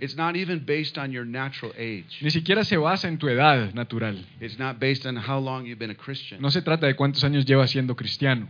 It's 0.00 0.16
not 0.16 0.36
even 0.36 0.64
based 0.64 0.96
on 0.96 1.10
your 1.10 1.24
natural 1.24 1.72
age. 1.76 2.18
Ni 2.22 2.30
siquiera 2.30 2.64
se 2.64 2.76
basa 2.76 3.08
en 3.08 3.18
tu 3.18 3.26
edad 3.26 3.74
natural. 3.74 4.24
It's 4.40 4.58
not 4.58 4.78
based 4.78 5.06
on 5.06 5.16
how 5.16 5.38
long 5.38 5.66
you've 5.66 5.78
been 5.78 5.90
a 5.90 5.96
Christian. 5.96 6.40
No 6.40 6.50
se 6.50 6.62
trata 6.62 6.86
de 6.86 6.94
cuántos 6.94 7.24
años 7.24 7.44
llevas 7.44 7.70
siendo 7.70 7.96
cristiano. 7.96 8.48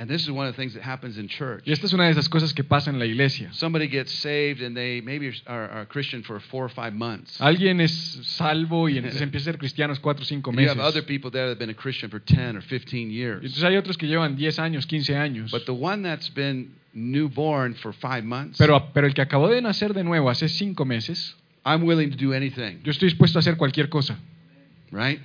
And 0.00 0.08
this 0.08 0.22
is 0.22 0.30
one 0.30 0.46
of 0.46 0.56
the 0.56 0.56
things 0.56 0.72
that 0.72 0.82
happens 0.82 1.18
in 1.18 1.28
church. 1.28 1.62
Y 1.66 1.72
esta 1.72 1.84
es 1.86 1.92
una 1.92 2.04
de 2.04 2.12
esas 2.12 2.30
cosas 2.30 2.54
que 2.54 2.64
pasa 2.64 2.88
en 2.88 2.98
la 2.98 3.04
iglesia. 3.04 3.50
Somebody 3.52 3.86
gets 3.86 4.10
saved 4.10 4.62
and 4.62 4.74
they 4.74 5.02
maybe 5.02 5.28
are, 5.46 5.68
are 5.70 5.80
a 5.82 5.86
Christian 5.86 6.22
for 6.22 6.40
four 6.40 6.64
or 6.64 6.70
five 6.70 6.94
months. 6.94 7.38
Alguien 7.38 7.82
es 7.82 8.18
salvo 8.22 8.88
y 8.88 8.96
entonces 8.98 9.20
empieza 9.20 9.50
a 9.50 9.52
ser 9.52 9.58
cristianos 9.58 10.00
cuatro 10.00 10.22
o 10.22 10.26
cinco 10.26 10.52
You 10.52 10.70
have 10.70 10.80
other 10.80 11.02
people 11.04 11.30
there 11.30 11.44
that 11.48 11.50
have 11.50 11.58
been 11.58 11.68
a 11.68 11.74
Christian 11.74 12.08
for 12.10 12.18
10 12.18 12.56
or 12.56 12.62
15 12.62 13.10
Y 13.10 13.14
years. 13.14 13.42
entonces 13.44 13.62
hay 13.62 13.76
otros 13.76 13.98
que 13.98 14.06
llevan 14.08 14.36
10 14.36 14.58
años, 14.58 14.86
15 14.86 15.16
años. 15.16 15.50
But 15.50 15.66
the 15.66 15.74
one 15.74 16.02
that's 16.02 16.30
been 16.30 16.74
newborn 16.94 17.74
for 17.74 17.92
five 17.92 18.24
months, 18.24 18.56
Pero, 18.56 18.90
pero 18.94 19.06
el 19.06 19.12
que 19.12 19.20
acabó 19.20 19.48
de 19.48 19.60
nacer 19.60 19.92
de 19.92 20.02
nuevo 20.02 20.30
hace 20.30 20.48
cinco 20.48 20.86
meses, 20.86 21.36
I'm 21.62 21.84
willing 21.84 22.10
to 22.10 22.16
do 22.16 22.32
anything, 22.32 22.80
yo 22.82 22.90
estoy 22.90 23.10
dispuesto 23.10 23.38
a 23.38 23.40
hacer 23.40 23.58
cualquier 23.58 23.90
cosa. 23.90 24.16
right? 24.90 25.20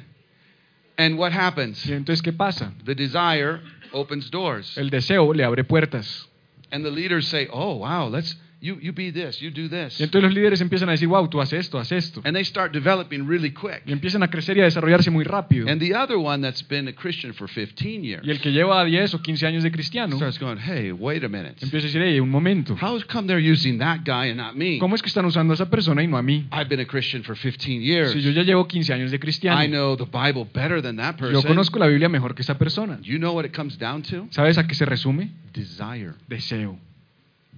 And 0.97 1.17
what 1.17 1.33
happens? 1.33 1.85
Y 1.85 1.91
entonces, 1.93 2.21
¿qué 2.21 2.31
pasa? 2.31 2.71
The 2.85 2.95
desire 2.95 3.59
opens 3.95 4.29
doors. 4.29 4.77
El 4.77 4.89
deseo 4.89 5.33
le 5.33 5.43
abre 5.43 5.63
puertas. 5.63 6.27
And 6.71 6.83
the 6.83 6.91
leaders 6.91 7.27
say, 7.27 7.47
oh, 7.51 7.77
wow, 7.77 8.07
let's, 8.07 8.35
you, 8.65 8.79
you 8.81 8.91
be 8.91 9.11
this, 9.11 9.39
you 9.39 9.51
do 9.51 9.69
this. 9.69 9.99
Y 9.99 10.03
entonces 10.03 10.23
los 10.23 10.33
líderes 10.33 10.59
empiezan 10.61 10.89
a 10.89 10.93
decir, 10.93 11.07
wow, 11.07 11.27
tú 11.29 11.39
haces 11.39 11.59
esto, 11.61 11.77
haz 11.77 11.91
esto. 11.91 12.21
And 12.23 12.35
they 12.35 12.43
start 12.43 12.73
developing 12.73 13.27
really 13.27 13.51
quick. 13.51 13.83
Y 13.85 13.91
empiezan 13.91 14.23
a 14.23 14.29
crecer 14.29 14.57
y 14.57 14.61
a 14.61 14.63
desarrollarse 14.63 15.11
muy 15.11 15.23
rápido. 15.23 15.69
And 15.69 15.79
the 15.79 15.93
other 15.95 16.17
one 16.17 16.41
that's 16.41 16.67
been 16.67 16.87
a 16.87 16.93
Christian 16.93 17.33
for 17.33 17.47
15 17.47 18.03
years 18.03 18.25
Y 18.25 18.31
el 18.31 18.39
que 18.39 18.51
lleva 18.51 18.83
10 18.83 19.13
o 19.13 19.21
15 19.21 19.45
años 19.45 19.63
de 19.63 19.71
cristiano 19.71 20.15
starts 20.15 20.39
going, 20.39 20.57
hey, 20.57 20.91
wait 20.91 21.23
a 21.23 21.29
minute. 21.29 21.55
empieza 21.61 21.85
a 21.85 21.91
decir, 21.91 22.01
hey, 22.01 22.19
un 22.19 22.29
momento. 22.29 22.75
How 22.81 22.99
come 23.11 23.27
they're 23.27 23.39
using 23.39 23.77
that 23.77 23.99
guy 24.03 24.29
and 24.29 24.37
not 24.37 24.55
me? 24.55 24.79
¿Cómo 24.79 24.95
es 24.95 25.01
que 25.01 25.07
están 25.07 25.25
usando 25.25 25.53
a 25.53 25.55
esa 25.55 25.69
persona 25.69 26.01
y 26.01 26.07
no 26.07 26.17
a 26.17 26.23
mí? 26.23 26.47
I've 26.51 26.67
been 26.67 26.79
a 26.79 26.87
Christian 26.87 27.23
for 27.23 27.35
15 27.37 27.81
years. 27.81 28.11
Si 28.13 28.21
yo 28.21 28.31
ya 28.31 28.43
llevo 28.43 28.67
15 28.67 28.91
años 28.93 29.11
de 29.11 29.17
I 29.17 29.19
cristiano, 29.19 29.65
know 29.67 29.95
the 29.95 30.05
Bible 30.05 30.47
better 30.51 30.81
than 30.81 30.97
that 30.97 31.15
yo 31.17 31.27
person. 31.27 31.43
conozco 31.43 31.77
la 31.79 31.87
Biblia 31.87 32.09
mejor 32.09 32.33
que 32.33 32.41
esa 32.41 32.57
persona. 32.57 32.99
You 33.03 33.19
know 33.19 33.33
what 33.33 33.45
it 33.45 33.55
comes 33.55 33.77
down 33.77 34.01
to? 34.03 34.27
¿Sabes 34.31 34.57
a 34.57 34.65
qué 34.65 34.73
se 34.73 34.85
resume? 34.85 35.31
Desire. 35.53 36.13
Deseo, 36.27 36.77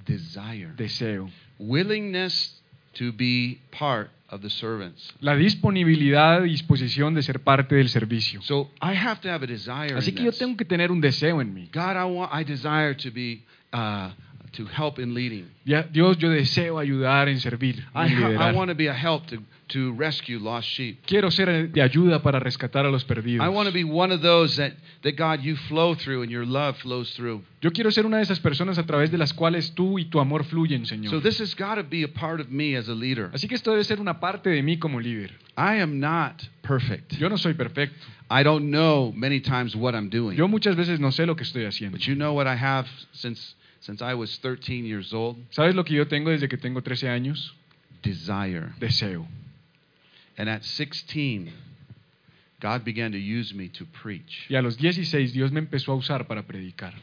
Desire. 0.08 0.74
deseo. 0.76 1.30
Willingness 1.60 2.62
to 2.94 3.12
be 3.12 3.60
part 3.72 4.10
of 4.30 4.42
the 4.42 4.50
servants. 4.50 5.14
La 5.22 5.36
disponibilidad 5.36 6.44
y 6.44 6.50
disposición 6.50 7.14
de 7.14 7.22
ser 7.24 7.40
parte 7.40 7.76
del 7.76 7.90
servicio. 7.90 8.42
So 8.42 8.70
I 8.82 8.94
have 8.94 9.22
to 9.22 9.30
have 9.30 9.44
a 9.44 9.48
desire. 9.48 9.96
Así 9.96 10.14
que 10.14 10.24
yo 10.24 10.32
this. 10.32 10.40
tengo 10.40 10.58
que 10.58 10.66
tener 10.66 10.92
un 10.92 11.02
deseo 11.02 11.42
en 11.42 11.54
mí. 11.54 11.70
God, 11.74 11.96
I 11.96 12.04
want, 12.04 12.32
I 12.34 12.44
desire 12.44 12.96
to 12.96 13.12
be, 13.12 13.44
uh, 13.74 14.12
to 14.54 14.66
help 14.66 15.00
in 15.00 15.14
leading. 15.14 15.48
Dios, 15.92 16.18
yo 16.18 16.30
deseo 16.30 16.80
ayudar 16.80 17.30
en 17.30 17.40
servir, 17.40 17.86
I, 17.96 18.08
I 18.14 18.54
want 18.54 18.70
to 18.70 18.76
be 18.76 18.88
a 18.88 18.94
help 18.94 19.28
to, 19.28 19.38
to 19.68 19.94
rescue 19.94 20.40
lost 20.40 20.68
sheep. 20.68 21.06
Quiero 21.06 21.32
ser 21.32 21.70
de 21.72 21.82
ayuda 21.82 22.22
para 22.22 22.40
rescatar 22.40 22.86
a 22.86 22.92
los 22.92 23.04
perdidos. 23.04 23.46
I 23.46 23.50
want 23.50 23.68
to 23.68 23.74
be 23.74 23.84
one 23.84 24.14
of 24.14 24.22
those 24.22 24.58
that, 24.58 24.74
that 25.04 25.16
God, 25.16 25.42
you 25.42 25.56
flow 25.68 25.96
through 25.96 26.24
and 26.24 26.32
your 26.32 26.46
love 26.46 26.78
flows 26.78 27.14
through. 27.16 27.44
Yo 27.62 27.72
quiero 27.72 27.92
ser 27.92 28.06
una 28.06 28.18
de 28.18 28.24
esas 28.24 28.40
personas 28.40 28.78
a 28.78 28.86
través 28.86 29.12
de 29.12 29.18
las 29.18 29.34
cuales 29.34 29.74
tú 29.74 30.00
y 30.00 30.06
tu 30.06 30.20
amor 30.20 30.44
fluyen, 30.46 30.86
Señor. 30.86 31.12
So 31.12 31.20
this 31.20 31.40
has 31.40 31.54
got 31.56 31.76
to 31.76 31.84
be 31.84 32.04
a 32.04 32.08
part 32.08 32.40
of 32.40 32.50
me 32.50 32.76
as 32.76 32.88
a 32.88 32.96
leader. 32.96 33.30
Así 33.34 33.48
que 33.48 33.56
esto 33.56 33.72
debe 33.72 33.84
ser 33.84 34.00
una 34.00 34.20
parte 34.20 34.50
de 34.50 34.62
mí 34.62 34.78
como 34.78 35.00
líder. 35.00 35.32
I 35.58 35.82
am 35.82 36.00
not 36.00 36.44
perfect. 36.62 37.14
Yo 37.18 37.30
no 37.30 37.38
soy 37.38 37.54
perfecto. 37.54 37.96
I 38.30 38.44
don't 38.44 38.70
know 38.70 39.14
many 39.16 39.40
times 39.40 39.76
what 39.76 39.96
I'm 39.96 40.10
doing. 40.10 40.38
Yo 40.38 40.48
muchas 40.48 40.76
veces 40.76 41.00
no 41.00 41.12
sé 41.12 41.26
lo 41.26 41.36
que 41.36 41.44
estoy 41.44 41.66
haciendo. 41.66 41.98
But 41.98 42.06
you 42.06 42.16
know 42.16 42.34
what 42.34 42.48
I 42.48 42.56
have 42.56 42.88
since 43.14 43.56
since 43.80 44.02
I 44.02 44.14
was 44.16 44.38
13 44.40 44.86
years 44.86 45.14
old? 45.14 45.38
¿Sabes 45.52 45.76
lo 45.76 45.84
que 45.84 45.96
yo 45.96 46.08
tengo 46.08 46.30
desde 46.30 46.50
que 46.50 46.58
tengo 46.58 46.82
13 46.82 47.10
años? 47.10 47.56
Desire. 48.04 48.74
Deseo. 48.80 49.26
And 50.38 50.48
at 50.50 50.64
16, 50.64 51.52
God 52.60 52.84
began 52.84 53.12
to 53.12 53.18
use 53.18 53.54
me 53.56 53.70
to 53.70 53.86
preach. 53.86 54.46
Y 54.50 54.56
a 54.56 54.62
los 54.62 54.78
16 54.78 55.34
Dios 55.34 55.52
me 55.52 55.60
empezó 55.62 55.94
a 55.94 55.96
usar 55.96 56.28
para 56.28 56.44
predicar. 56.44 56.94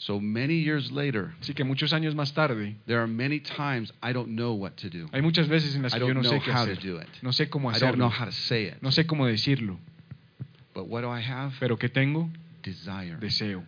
So 0.00 0.20
many 0.20 0.54
years 0.62 0.92
later, 0.92 1.32
Así 1.40 1.54
que 1.54 1.64
muchos 1.64 1.92
años 1.92 2.14
más 2.14 2.32
tarde, 2.32 2.76
there 2.86 3.00
are 3.00 3.08
many 3.08 3.40
times 3.40 3.92
I 4.00 4.12
don't 4.12 4.36
know 4.36 4.52
what 4.54 4.76
to 4.76 4.88
do. 4.88 5.08
hay 5.12 5.22
muchas 5.22 5.48
veces 5.48 5.74
en 5.74 5.82
las 5.82 5.92
I 5.92 5.98
que 5.98 6.06
yo 6.06 6.14
don't 6.14 6.22
no 6.22 6.30
know 6.30 6.38
sé 6.38 6.44
qué 6.44 6.52
how 6.52 6.66
to 6.66 6.72
hacer. 6.72 6.82
do 6.82 6.98
it. 7.00 7.08
No 7.22 7.32
sé 7.32 7.48
cómo 7.50 7.70
hacerlo. 7.70 7.88
I 7.88 7.90
don't 7.90 7.98
know 7.98 8.08
how 8.10 8.24
to 8.26 8.32
say 8.32 8.66
it. 8.66 8.80
No 8.80 8.90
sé 8.92 9.06
cómo 9.06 9.26
decirlo. 9.26 9.76
But 10.74 10.86
what 10.86 11.02
do 11.02 11.10
I 11.10 11.20
have? 11.20 11.54
Pero 11.58 11.76
que 11.76 11.88
tengo 11.88 12.30
Desire. 12.62 13.16
deseo. 13.18 13.64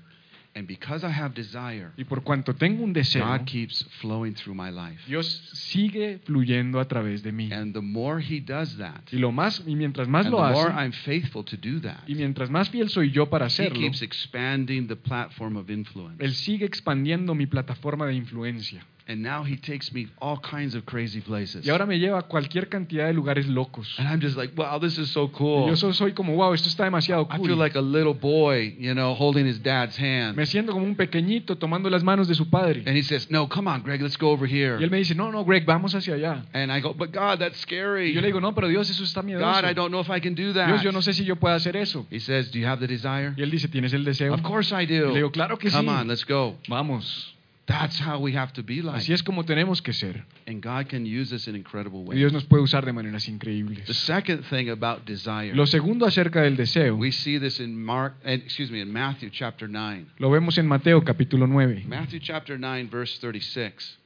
And 0.52 0.66
because 0.66 1.06
I 1.06 1.10
have 1.10 1.32
desire, 1.34 1.92
Y 1.96 2.02
por 2.04 2.24
cuanto 2.24 2.54
tengo 2.54 2.82
un 2.82 2.92
deseo, 2.92 3.24
God 3.24 3.44
keeps 3.44 3.84
flowing 4.00 4.34
through 4.34 4.56
my 4.56 4.70
life. 4.70 5.00
Dios 5.06 5.48
sigue 5.52 6.18
fluyendo 6.24 6.80
a 6.80 6.88
través 6.88 7.22
de 7.22 7.30
mí. 7.30 7.52
And 7.52 7.72
the 7.72 7.80
more 7.80 8.20
He 8.20 8.40
does 8.40 8.76
that, 8.78 9.02
Y 9.12 9.18
lo 9.18 9.30
más 9.30 9.62
y 9.64 9.76
mientras 9.76 10.08
más 10.08 10.26
and 10.26 10.34
the 10.34 10.40
lo 10.40 10.50
more 10.50 10.70
hace, 10.72 10.84
I'm 10.84 10.92
faithful 10.92 11.44
to 11.44 11.56
do 11.56 11.80
that, 11.82 12.02
y 12.08 12.16
mientras 12.16 12.50
más 12.50 12.68
fiel 12.68 12.88
soy 12.88 13.12
yo 13.12 13.26
para 13.30 13.44
He 13.44 13.46
hacerlo, 13.46 13.78
keeps 13.78 14.02
expanding 14.02 14.88
the 14.88 14.96
platform 14.96 15.56
of 15.56 15.70
influence. 15.70 16.22
él 16.22 16.34
sigue 16.34 16.66
expandiendo 16.66 17.34
mi 17.36 17.46
plataforma 17.46 18.06
de 18.06 18.14
influencia. 18.14 18.84
And 19.10 19.22
now 19.22 19.42
He 19.44 19.56
takes 19.56 19.92
me 19.92 20.06
all 20.20 20.38
kinds 20.38 20.76
of 20.76 20.84
crazy 20.84 21.20
places. 21.20 21.66
Y 21.66 21.70
ahora 21.70 21.84
me 21.84 21.98
lleva 21.98 22.20
a 22.20 22.22
cualquier 22.22 22.68
cantidad 22.68 23.06
de 23.08 23.12
lugares 23.12 23.48
locos. 23.48 23.98
And 23.98 24.06
I'm 24.08 24.20
just 24.20 24.36
like, 24.36 24.54
wow, 24.56 24.78
this 24.78 24.98
is 24.98 25.10
so 25.10 25.24
Y 25.24 25.30
cool. 25.36 25.66
yo 25.68 25.74
so- 25.74 25.92
soy 25.92 26.12
como, 26.12 26.36
wow, 26.36 26.54
esto 26.54 26.68
está 26.68 26.84
demasiado 26.84 27.26
I 27.28 27.38
feel 27.38 27.48
cool. 27.48 27.58
like 27.58 27.76
a 27.76 27.80
little 27.82 28.14
boy, 28.14 28.76
you 28.78 28.94
know, 28.94 29.12
holding 29.14 29.46
his 29.46 29.60
dad's 29.60 29.96
hand. 29.98 30.36
Me 30.36 30.46
siento 30.46 30.70
como 30.72 30.86
un 30.86 30.94
pequeñito 30.94 31.56
tomando 31.58 31.90
las 31.90 32.04
manos 32.04 32.28
de 32.28 32.36
su 32.36 32.48
padre. 32.48 32.84
And 32.86 32.96
he 32.96 33.02
says, 33.02 33.28
no, 33.32 33.48
come 33.48 33.68
on, 33.68 33.82
Greg, 33.82 34.00
let's 34.00 34.16
go 34.16 34.30
over 34.30 34.46
Y 34.48 34.62
él 34.62 34.78
here. 34.78 34.88
me 34.90 34.98
dice, 34.98 35.16
no, 35.16 35.32
no, 35.32 35.44
Greg, 35.44 35.64
vamos 35.66 35.92
hacia 35.94 36.14
allá. 36.14 36.44
And 36.52 36.70
I 36.70 36.80
go, 36.80 36.94
but 36.94 37.10
God, 37.12 37.40
that's 37.40 37.58
Y 37.58 37.62
scary. 37.62 38.12
yo 38.12 38.20
le 38.20 38.28
digo, 38.28 38.40
no, 38.40 38.54
pero 38.54 38.68
Dios, 38.68 38.88
eso 38.90 39.02
está 39.02 39.22
miedoso. 39.22 39.44
God, 39.44 39.64
I 39.68 39.74
don't 39.74 39.90
know 39.90 40.00
if 40.00 40.08
I 40.08 40.20
can 40.20 40.36
do 40.36 40.52
Dios, 40.52 40.82
yo 40.82 40.92
no 40.92 41.00
that. 41.00 41.06
sé 41.06 41.14
si 41.14 41.24
yo 41.24 41.34
puedo 41.34 41.56
hacer 41.56 41.74
eso. 41.76 42.06
He 42.12 42.20
says, 42.20 42.50
do 42.52 42.60
you 42.60 42.66
have 42.68 42.78
the 42.78 42.86
desire? 42.86 43.32
Y 43.36 43.42
él 43.42 43.50
dice, 43.50 43.66
¿tienes 43.66 43.92
el 43.92 44.04
deseo? 44.04 44.32
Of 44.34 44.42
course 44.42 44.72
I 44.72 44.84
Y 44.84 44.86
le 44.86 45.14
digo, 45.14 45.26
do. 45.28 45.32
claro 45.32 45.58
que 45.58 45.68
sí. 45.68 45.76
Come 45.76 45.90
on, 45.90 46.06
let's 46.06 46.24
go. 46.24 46.56
Vamos. 46.68 47.34
That's 47.70 48.00
how 48.00 48.18
we 48.18 48.34
have 48.36 48.52
to 48.54 48.64
be 48.64 48.82
like. 48.82 48.98
Así 48.98 49.12
es 49.12 49.22
como 49.22 49.44
tenemos 49.44 49.80
que 49.80 49.92
ser. 49.92 50.24
And 50.48 50.60
God 50.60 50.88
can 50.88 51.06
use 51.06 51.32
us 51.32 51.46
in 51.46 51.54
incredible 51.54 52.00
Y 52.08 52.16
Dios 52.16 52.32
ways. 52.32 52.42
nos 52.42 52.44
puede 52.44 52.64
usar 52.64 52.84
de 52.84 52.92
maneras 52.92 53.26
The 53.26 53.30
increíbles. 53.30 53.86
second 53.96 54.42
thing 54.50 54.70
about 54.70 55.04
desire, 55.06 55.54
Lo 55.54 55.66
segundo 55.66 56.04
acerca 56.04 56.42
del 56.42 56.56
deseo, 56.56 56.96
we 56.96 57.12
see 57.12 57.38
this 57.38 57.60
in 57.60 57.80
Mark, 57.80 58.14
eh, 58.24 58.34
excuse 58.34 58.72
me, 58.72 58.80
in 58.80 58.92
Matthew 58.92 59.30
chapter 59.30 59.68
9. 59.68 60.06
lo 60.18 60.30
vemos 60.30 60.58
en 60.58 60.66
Mateo 60.66 61.00
capítulo 61.04 61.46
9. 61.46 61.84
Matthew 61.86 62.18
chapter 62.20 62.58
9, 62.58 62.88
verse 62.90 63.18
36. 63.20 63.98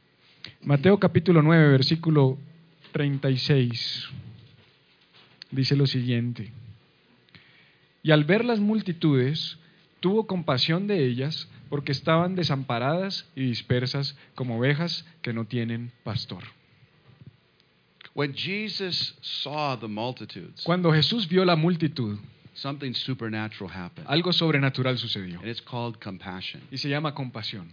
Mateo 0.62 0.98
capítulo 0.98 1.40
9, 1.40 1.68
versículo 1.70 2.36
36. 2.92 4.08
Dice 5.50 5.74
lo 5.76 5.86
siguiente. 5.86 6.52
Y 8.02 8.10
al 8.10 8.24
ver 8.24 8.44
las 8.44 8.60
multitudes, 8.60 9.56
tuvo 10.00 10.26
compasión 10.26 10.86
de 10.86 11.04
ellas, 11.06 11.48
porque 11.74 11.90
estaban 11.90 12.36
desamparadas 12.36 13.26
y 13.34 13.46
dispersas 13.46 14.16
como 14.36 14.58
ovejas 14.58 15.04
que 15.22 15.32
no 15.32 15.44
tienen 15.44 15.90
pastor. 16.04 16.44
When 18.14 18.32
Jesus 18.32 19.16
saw 19.20 19.76
the 19.76 19.88
multitudes, 19.88 20.62
Cuando 20.62 20.92
Jesús 20.92 21.26
vio 21.26 21.44
la 21.44 21.56
multitud, 21.56 22.16
something 22.54 22.94
supernatural 22.94 23.68
happened. 23.68 24.06
algo 24.08 24.32
sobrenatural 24.32 24.96
sucedió. 24.98 25.40
And 25.40 25.48
it's 25.48 25.60
called 25.60 25.98
compassion. 25.98 26.62
Y 26.70 26.76
se 26.76 26.88
llama 26.88 27.12
compasión. 27.12 27.66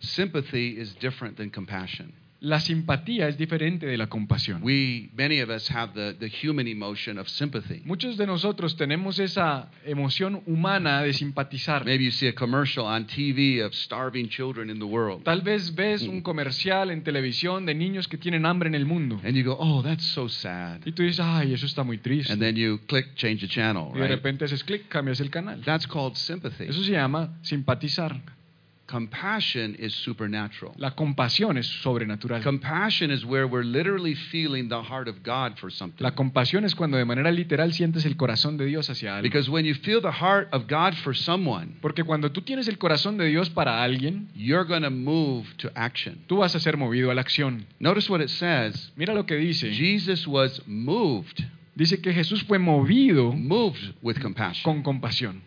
Sympathy 0.00 0.78
is 0.78 0.94
different 0.96 1.38
than 1.38 1.48
compassion. 1.48 2.12
La 2.40 2.60
simpatía 2.60 3.26
es 3.26 3.36
diferente 3.36 3.84
de 3.86 3.96
la 3.96 4.06
compasión. 4.06 4.62
We, 4.62 5.10
many 5.16 5.40
of 5.40 5.50
us, 5.50 5.68
have 5.72 5.92
the, 5.94 6.14
the 6.14 6.28
human 6.28 6.68
emotion 6.68 7.18
of 7.18 7.28
sympathy. 7.28 7.82
Muchos 7.84 8.16
de 8.16 8.26
nosotros 8.26 8.76
tenemos 8.76 9.18
esa 9.18 9.70
emoción 9.84 10.42
humana 10.46 11.02
de 11.02 11.12
simpatizar. 11.14 11.84
Maybe 11.84 12.04
you 12.04 12.12
see 12.12 12.28
a 12.28 12.32
commercial 12.32 12.86
on 12.86 13.06
TV 13.06 13.60
of 13.60 13.74
starving 13.74 14.28
children 14.28 14.70
in 14.70 14.78
the 14.78 14.84
world. 14.84 15.24
Tal 15.24 15.40
vez 15.42 15.74
ves 15.74 16.02
un 16.02 16.20
comercial 16.20 16.90
en 16.92 17.02
televisión 17.02 17.66
de 17.66 17.74
niños 17.74 18.06
que 18.06 18.18
tienen 18.18 18.46
hambre 18.46 18.68
en 18.68 18.76
el 18.76 18.86
mundo. 18.86 19.20
And 19.24 19.34
you 19.34 19.42
go, 19.42 19.56
oh, 19.58 19.82
that's 19.82 20.04
so 20.04 20.28
sad. 20.28 20.80
Y 20.86 20.92
tú 20.92 21.02
dices, 21.02 21.18
ay, 21.20 21.54
eso 21.54 21.66
está 21.66 21.82
muy 21.82 21.98
triste. 21.98 22.32
And 22.32 22.40
then 22.40 22.54
you 22.54 22.78
click 22.86 23.16
change 23.16 23.40
the 23.40 23.48
channel, 23.48 23.88
Y 23.94 23.98
de 23.98 24.02
right? 24.02 24.10
repente 24.10 24.44
haces 24.44 24.62
clic, 24.62 24.86
cambias 24.88 25.18
el 25.20 25.30
canal. 25.30 25.60
That's 25.64 25.88
called 25.88 26.14
sympathy. 26.14 26.66
Eso 26.68 26.84
se 26.84 26.92
llama 26.92 27.36
simpatizar. 27.42 28.37
Compassion 28.88 29.76
is 29.78 29.92
supernatural. 29.94 30.72
La 30.78 30.92
compasión 30.94 31.58
es 31.58 31.66
sobrenatural. 31.82 32.42
Compassion 32.42 33.10
is 33.10 33.22
where 33.24 33.46
we're 33.46 33.62
literally 33.64 34.14
feeling 34.14 34.68
the 34.68 34.82
heart 34.82 35.08
of 35.08 35.16
God 35.22 35.58
for 35.58 35.70
something. 35.70 36.02
La 36.02 36.12
compasión 36.14 36.64
es 36.64 36.74
cuando 36.74 36.96
de 36.96 37.04
manera 37.04 37.30
literal 37.30 37.72
sientes 37.74 38.06
el 38.06 38.16
corazón 38.16 38.56
de 38.56 38.64
Dios 38.64 38.88
hacia 38.88 39.16
algo. 39.16 39.22
Because 39.22 39.50
when 39.50 39.66
you 39.66 39.74
feel 39.74 40.00
the 40.00 40.10
heart 40.10 40.48
of 40.52 40.66
God 40.68 40.94
for 41.04 41.14
someone, 41.14 41.76
Porque 41.82 42.02
cuando 42.02 42.32
tú 42.32 42.40
tienes 42.40 42.66
el 42.66 42.78
corazón 42.78 43.18
de 43.18 43.26
Dios 43.26 43.50
para 43.50 43.82
alguien, 43.84 44.28
you're 44.34 44.64
going 44.66 44.82
to 44.82 44.90
move 44.90 45.44
to 45.58 45.70
action. 45.74 46.24
tú 46.26 46.38
vas 46.38 46.54
a 46.54 46.58
ser 46.60 46.78
movido 46.78 47.10
a 47.10 47.14
la 47.14 47.20
acción. 47.20 47.66
Notice 47.80 48.08
what 48.10 48.20
it 48.22 48.30
says. 48.30 48.90
Mira 48.96 49.12
lo 49.12 49.26
que 49.26 49.36
dice. 49.36 49.70
Jesus 49.72 50.26
was 50.26 50.62
moved, 50.66 51.44
Dice 51.76 52.00
que 52.00 52.12
Jesús 52.12 52.42
fue 52.42 52.58
movido 52.58 53.32
moved 53.32 53.94
with 54.02 54.16
compassion. 54.20 54.64
con 54.64 54.82
compasión. 54.82 55.42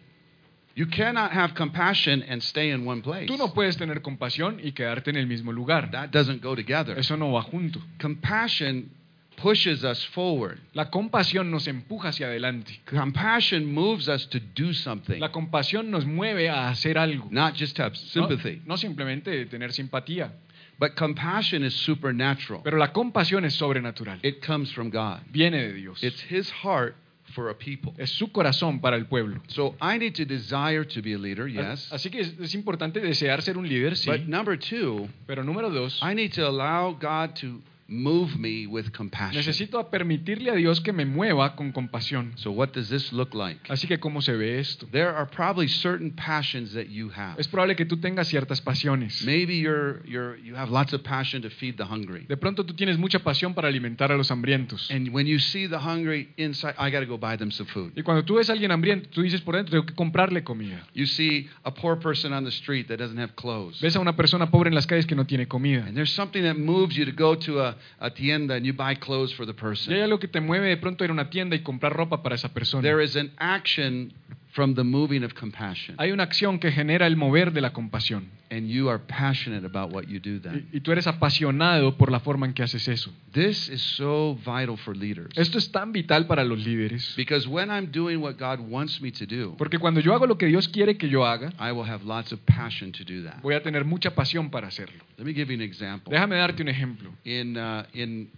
You 0.75 0.85
cannot 0.87 1.31
have 1.31 1.53
compassion 1.53 2.23
and 2.23 2.41
stay 2.41 2.69
in 2.71 2.85
one 2.85 3.01
place. 3.01 3.27
Tú 3.27 3.37
no 3.37 3.53
puedes 3.53 3.75
tener 3.77 4.01
compasión 4.01 4.59
y 4.63 4.71
quedarte 4.71 5.09
en 5.09 5.17
el 5.17 5.27
mismo 5.27 5.51
lugar. 5.51 5.91
That 5.91 6.11
doesn't 6.11 6.41
go 6.41 6.55
together. 6.55 6.97
Eso 6.97 7.17
no 7.17 7.31
va 7.33 7.41
junto. 7.41 7.81
Compassion 7.99 8.89
pushes 9.35 9.83
us 9.83 10.05
forward. 10.13 10.59
La 10.73 10.89
compasión 10.89 11.49
nos 11.51 11.67
empuja 11.67 12.09
hacia 12.09 12.27
adelante. 12.27 12.79
Compassion 12.85 13.65
moves 13.73 14.07
us 14.07 14.27
to 14.29 14.39
do 14.55 14.73
something, 14.73 15.19
La 15.19 15.31
compasión 15.31 15.89
nos 15.89 16.05
mueve 16.05 16.47
a 16.49 16.69
hacer 16.69 16.97
algo. 16.97 17.27
not 17.31 17.55
just 17.55 17.77
have 17.79 17.91
No, 17.93 18.27
sympathy. 18.27 18.61
no 18.65 18.77
simplemente 18.77 19.45
tener 19.47 19.73
simpatía, 19.73 20.31
But 20.79 20.95
compassion 20.95 21.63
is 21.63 21.73
supernatural. 21.75 22.61
pero 22.63 22.77
la 22.77 22.91
compasión 22.93 23.43
es 23.45 23.53
sobrenatural. 23.55 24.19
It 24.23 24.41
comes 24.45 24.71
from 24.71 24.89
God. 24.89 25.19
Viene 25.31 25.57
de 25.57 25.73
Dios. 25.73 26.01
It's 26.03 26.21
His 26.29 26.49
heart 26.63 26.95
for 27.31 27.49
a 27.49 27.57
people. 27.57 27.93
Es 27.97 28.11
su 28.11 28.31
corazón 28.31 28.79
para 28.79 28.95
el 28.95 29.05
pueblo. 29.05 29.41
So 29.47 29.75
I 29.81 29.97
need 29.97 30.13
to 30.15 30.25
desire 30.25 30.85
to 30.85 31.01
be 31.01 31.13
a 31.13 31.17
leader, 31.17 31.47
yes. 31.47 31.91
Así 31.91 32.09
que 32.09 32.21
es, 32.21 32.33
es 32.39 32.53
importante 32.55 32.99
desear 32.99 33.41
ser 33.41 33.57
un 33.57 33.67
líder, 33.67 33.95
sí. 33.95 34.09
But 34.09 34.27
number 34.27 34.57
two, 34.57 35.07
Pero 35.27 35.43
número 35.43 35.69
dos, 35.69 35.99
I 36.01 36.13
need 36.13 36.33
to 36.33 36.47
allow 36.47 36.93
God 36.93 37.35
to 37.41 37.61
move 37.91 38.39
me 38.39 38.65
with 38.65 38.91
compassion. 38.93 39.35
necesito 39.35 39.89
permitirle 39.89 40.49
a 40.49 40.55
Dios 40.55 40.79
que 40.79 40.93
me 40.93 41.05
mueva 41.05 41.55
con 41.57 41.73
compasión. 41.73 42.31
So 42.37 42.51
what 42.51 42.69
does 42.69 42.87
this 42.89 43.11
look 43.11 43.33
like? 43.33 43.59
Así 43.69 43.85
que, 43.85 43.99
¿cómo 43.99 44.21
se 44.21 44.31
ve 44.37 44.59
esto? 44.59 44.87
There 44.91 45.09
are 45.09 45.25
probably 45.29 45.67
certain 45.67 46.11
passions 46.11 46.73
that 46.73 46.85
you 46.85 47.11
have. 47.13 47.37
Es 47.37 47.49
probable 47.49 47.75
que 47.75 47.85
tú 47.85 47.97
tengas 47.97 48.29
ciertas 48.29 48.61
pasiones. 48.61 49.23
Maybe 49.25 49.57
you're, 49.57 50.01
you're, 50.05 50.37
you 50.37 50.55
have 50.55 50.71
lots 50.71 50.93
of 50.93 51.03
passion 51.03 51.41
to 51.41 51.49
feed 51.49 51.75
the 51.75 51.83
hungry. 51.83 52.25
De 52.27 52.37
pronto 52.37 52.65
tú 52.65 52.73
tienes 52.73 52.97
mucha 52.97 53.19
pasión 53.19 53.53
para 53.53 53.67
alimentar 53.67 54.11
a 54.11 54.17
los 54.17 54.31
hambrientos. 54.31 54.89
And 54.89 55.09
when 55.09 55.27
you 55.27 55.39
see 55.39 55.67
the 55.67 55.79
hungry 55.79 56.33
inside, 56.37 56.75
I 56.77 56.89
got 56.91 57.01
to 57.01 57.05
go 57.05 57.17
buy 57.17 57.35
them 57.35 57.51
some 57.51 57.69
food. 57.69 57.91
Y 57.97 58.03
cuando 58.03 58.23
tú 58.23 58.35
ves 58.35 58.49
a 58.49 58.53
alguien 58.53 58.71
hambriento, 58.71 59.09
tú 59.09 59.21
dices 59.21 59.41
por 59.41 59.57
dentro, 59.57 59.71
tengo 59.71 59.85
que 59.85 59.95
comprarle 59.95 60.45
comida. 60.45 60.87
You 60.93 61.07
see 61.07 61.49
a 61.65 61.73
poor 61.73 61.99
person 61.99 62.31
on 62.31 62.45
the 62.45 62.51
street 62.51 62.87
that 62.87 62.97
doesn't 62.97 63.19
have 63.19 63.35
clothes. 63.35 63.81
Ves 63.81 63.97
a 63.97 63.99
una 63.99 64.15
persona 64.15 64.49
pobre 64.49 64.69
en 64.69 64.75
las 64.75 64.87
calles 64.87 65.05
que 65.05 65.15
no 65.15 65.25
tiene 65.25 65.47
comida. 65.49 65.85
And 65.85 65.95
there's 65.95 66.13
something 66.13 66.43
that 66.43 66.55
moves 66.55 66.95
you 66.95 67.03
to 67.05 67.11
go 67.11 67.35
to 67.35 67.59
a, 67.59 67.75
a 67.99 68.09
tienda 68.09 68.55
and 68.55 68.65
you 68.65 68.73
buy 68.73 68.95
clothes 68.95 69.33
for 69.33 69.45
the 69.45 69.53
Y 69.53 69.55
hay 69.55 69.61
person. 69.61 69.93
algo 70.01 70.19
que 70.19 70.27
te 70.27 70.39
mueve 70.41 70.67
de 70.69 70.77
pronto 70.77 71.03
a 71.03 71.05
ir 71.05 71.11
a 71.11 71.13
una 71.13 71.29
tienda 71.29 71.55
y 71.55 71.59
comprar 71.59 71.93
ropa 71.93 72.21
para 72.21 72.35
esa 72.35 72.49
persona. 72.53 72.81
There 72.81 73.03
is 73.03 73.15
an 73.15 73.31
action 73.37 74.13
from 74.53 74.75
the 74.75 74.83
moving 74.83 75.23
of 75.23 75.33
compassion. 75.33 75.95
Hay 75.97 76.11
una 76.11 76.23
acción 76.23 76.59
que 76.59 76.71
genera 76.71 77.07
el 77.07 77.15
mover 77.15 77.51
de 77.53 77.61
la 77.61 77.71
compasión. 77.71 78.29
And 78.49 78.67
you 78.67 78.89
are 78.89 78.99
passionate 78.99 79.65
about 79.65 79.93
what 79.93 80.09
you 80.09 80.19
do 80.19 80.39
then. 80.41 80.67
Y, 80.73 80.77
y 80.77 80.79
tú 80.81 80.91
eres 80.91 81.07
apasionado 81.07 81.97
por 81.97 82.11
la 82.11 82.19
forma 82.19 82.45
en 82.45 82.53
que 82.53 82.61
haces 82.61 82.87
eso. 82.89 83.13
This 83.31 83.69
is 83.69 83.81
so 83.81 84.35
vital 84.35 84.77
for 84.77 84.95
leaders. 84.95 85.29
Esto 85.37 85.57
es 85.57 85.71
tan 85.71 85.93
vital 85.93 86.27
para 86.27 86.43
los 86.43 86.59
líderes. 86.59 87.13
Because 87.15 87.47
when 87.47 87.69
I'm 87.69 87.91
doing 87.91 88.19
what 88.21 88.33
God 88.37 88.59
wants 88.59 88.99
me 89.01 89.11
to 89.13 89.25
do, 89.25 89.55
Porque 89.57 89.79
cuando 89.79 90.01
yo 90.01 90.13
hago 90.13 90.27
lo 90.27 90.37
que 90.37 90.47
Dios 90.47 90.67
quiere 90.67 90.97
que 90.97 91.07
yo 91.07 91.25
haga, 91.25 91.53
I 91.57 91.71
will 91.71 91.89
have 91.89 92.03
lots 92.05 92.33
of 92.33 92.39
passion 92.45 92.91
to 92.91 93.05
do 93.05 93.23
that. 93.23 93.41
voy 93.41 93.53
a 93.55 93.63
tener 93.63 93.85
mucha 93.85 94.13
pasión 94.13 94.49
para 94.49 94.67
hacerlo. 94.67 95.01
Let 95.17 95.25
me 95.25 95.33
give 95.33 95.47
you 95.49 95.55
an 95.55 95.61
example. 95.61 96.11
Déjame 96.11 96.35
darte 96.35 96.61
un 96.61 96.67
ejemplo. 96.67 97.11
In, 97.23 97.55
uh, 97.55 97.83
in, 97.93 98.29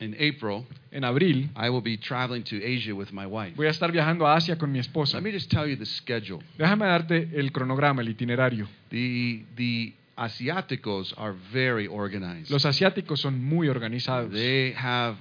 in 0.00 0.14
April, 0.18 0.66
En 0.92 1.04
abril 1.04 1.48
I 1.56 1.70
will 1.70 1.80
be 1.82 1.96
traveling 1.96 2.42
to 2.44 2.56
Asia 2.62 2.94
with 2.94 3.12
my 3.12 3.26
wife. 3.26 3.54
voy 3.56 3.66
a 3.66 3.70
estar 3.70 3.90
viajando 3.92 4.26
a 4.26 4.34
Asia 4.36 4.56
con 4.56 4.70
mi 4.72 4.78
esposa. 4.78 5.18
Let 5.18 5.24
me 5.24 5.32
just 5.32 5.50
tell 5.50 5.66
you 5.68 5.76
the 5.76 5.86
schedule. 5.86 6.40
Déjame 6.58 6.86
darte 6.86 7.30
el 7.34 7.50
cronograma, 7.52 8.02
el 8.02 8.08
itinerario. 8.08 8.66
The, 8.90 9.44
the 9.56 9.92
Asiaticos 10.16 11.12
are 11.16 11.34
very 11.52 11.86
organized. 11.86 12.50
Los 12.50 12.64
asiáticos 12.64 13.20
son 13.20 13.42
muy 13.42 13.68
organizados, 13.68 14.32
They 14.32 14.72
have 14.76 15.16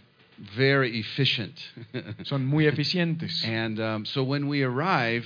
very 0.58 1.00
efficient. 1.00 1.56
son 2.24 2.46
muy 2.46 2.66
eficientes. 2.68 3.44
and 3.46 3.80
um, 3.80 4.06
so 4.06 4.24
when 4.24 4.48
we 4.48 4.64
arrive, 4.64 5.24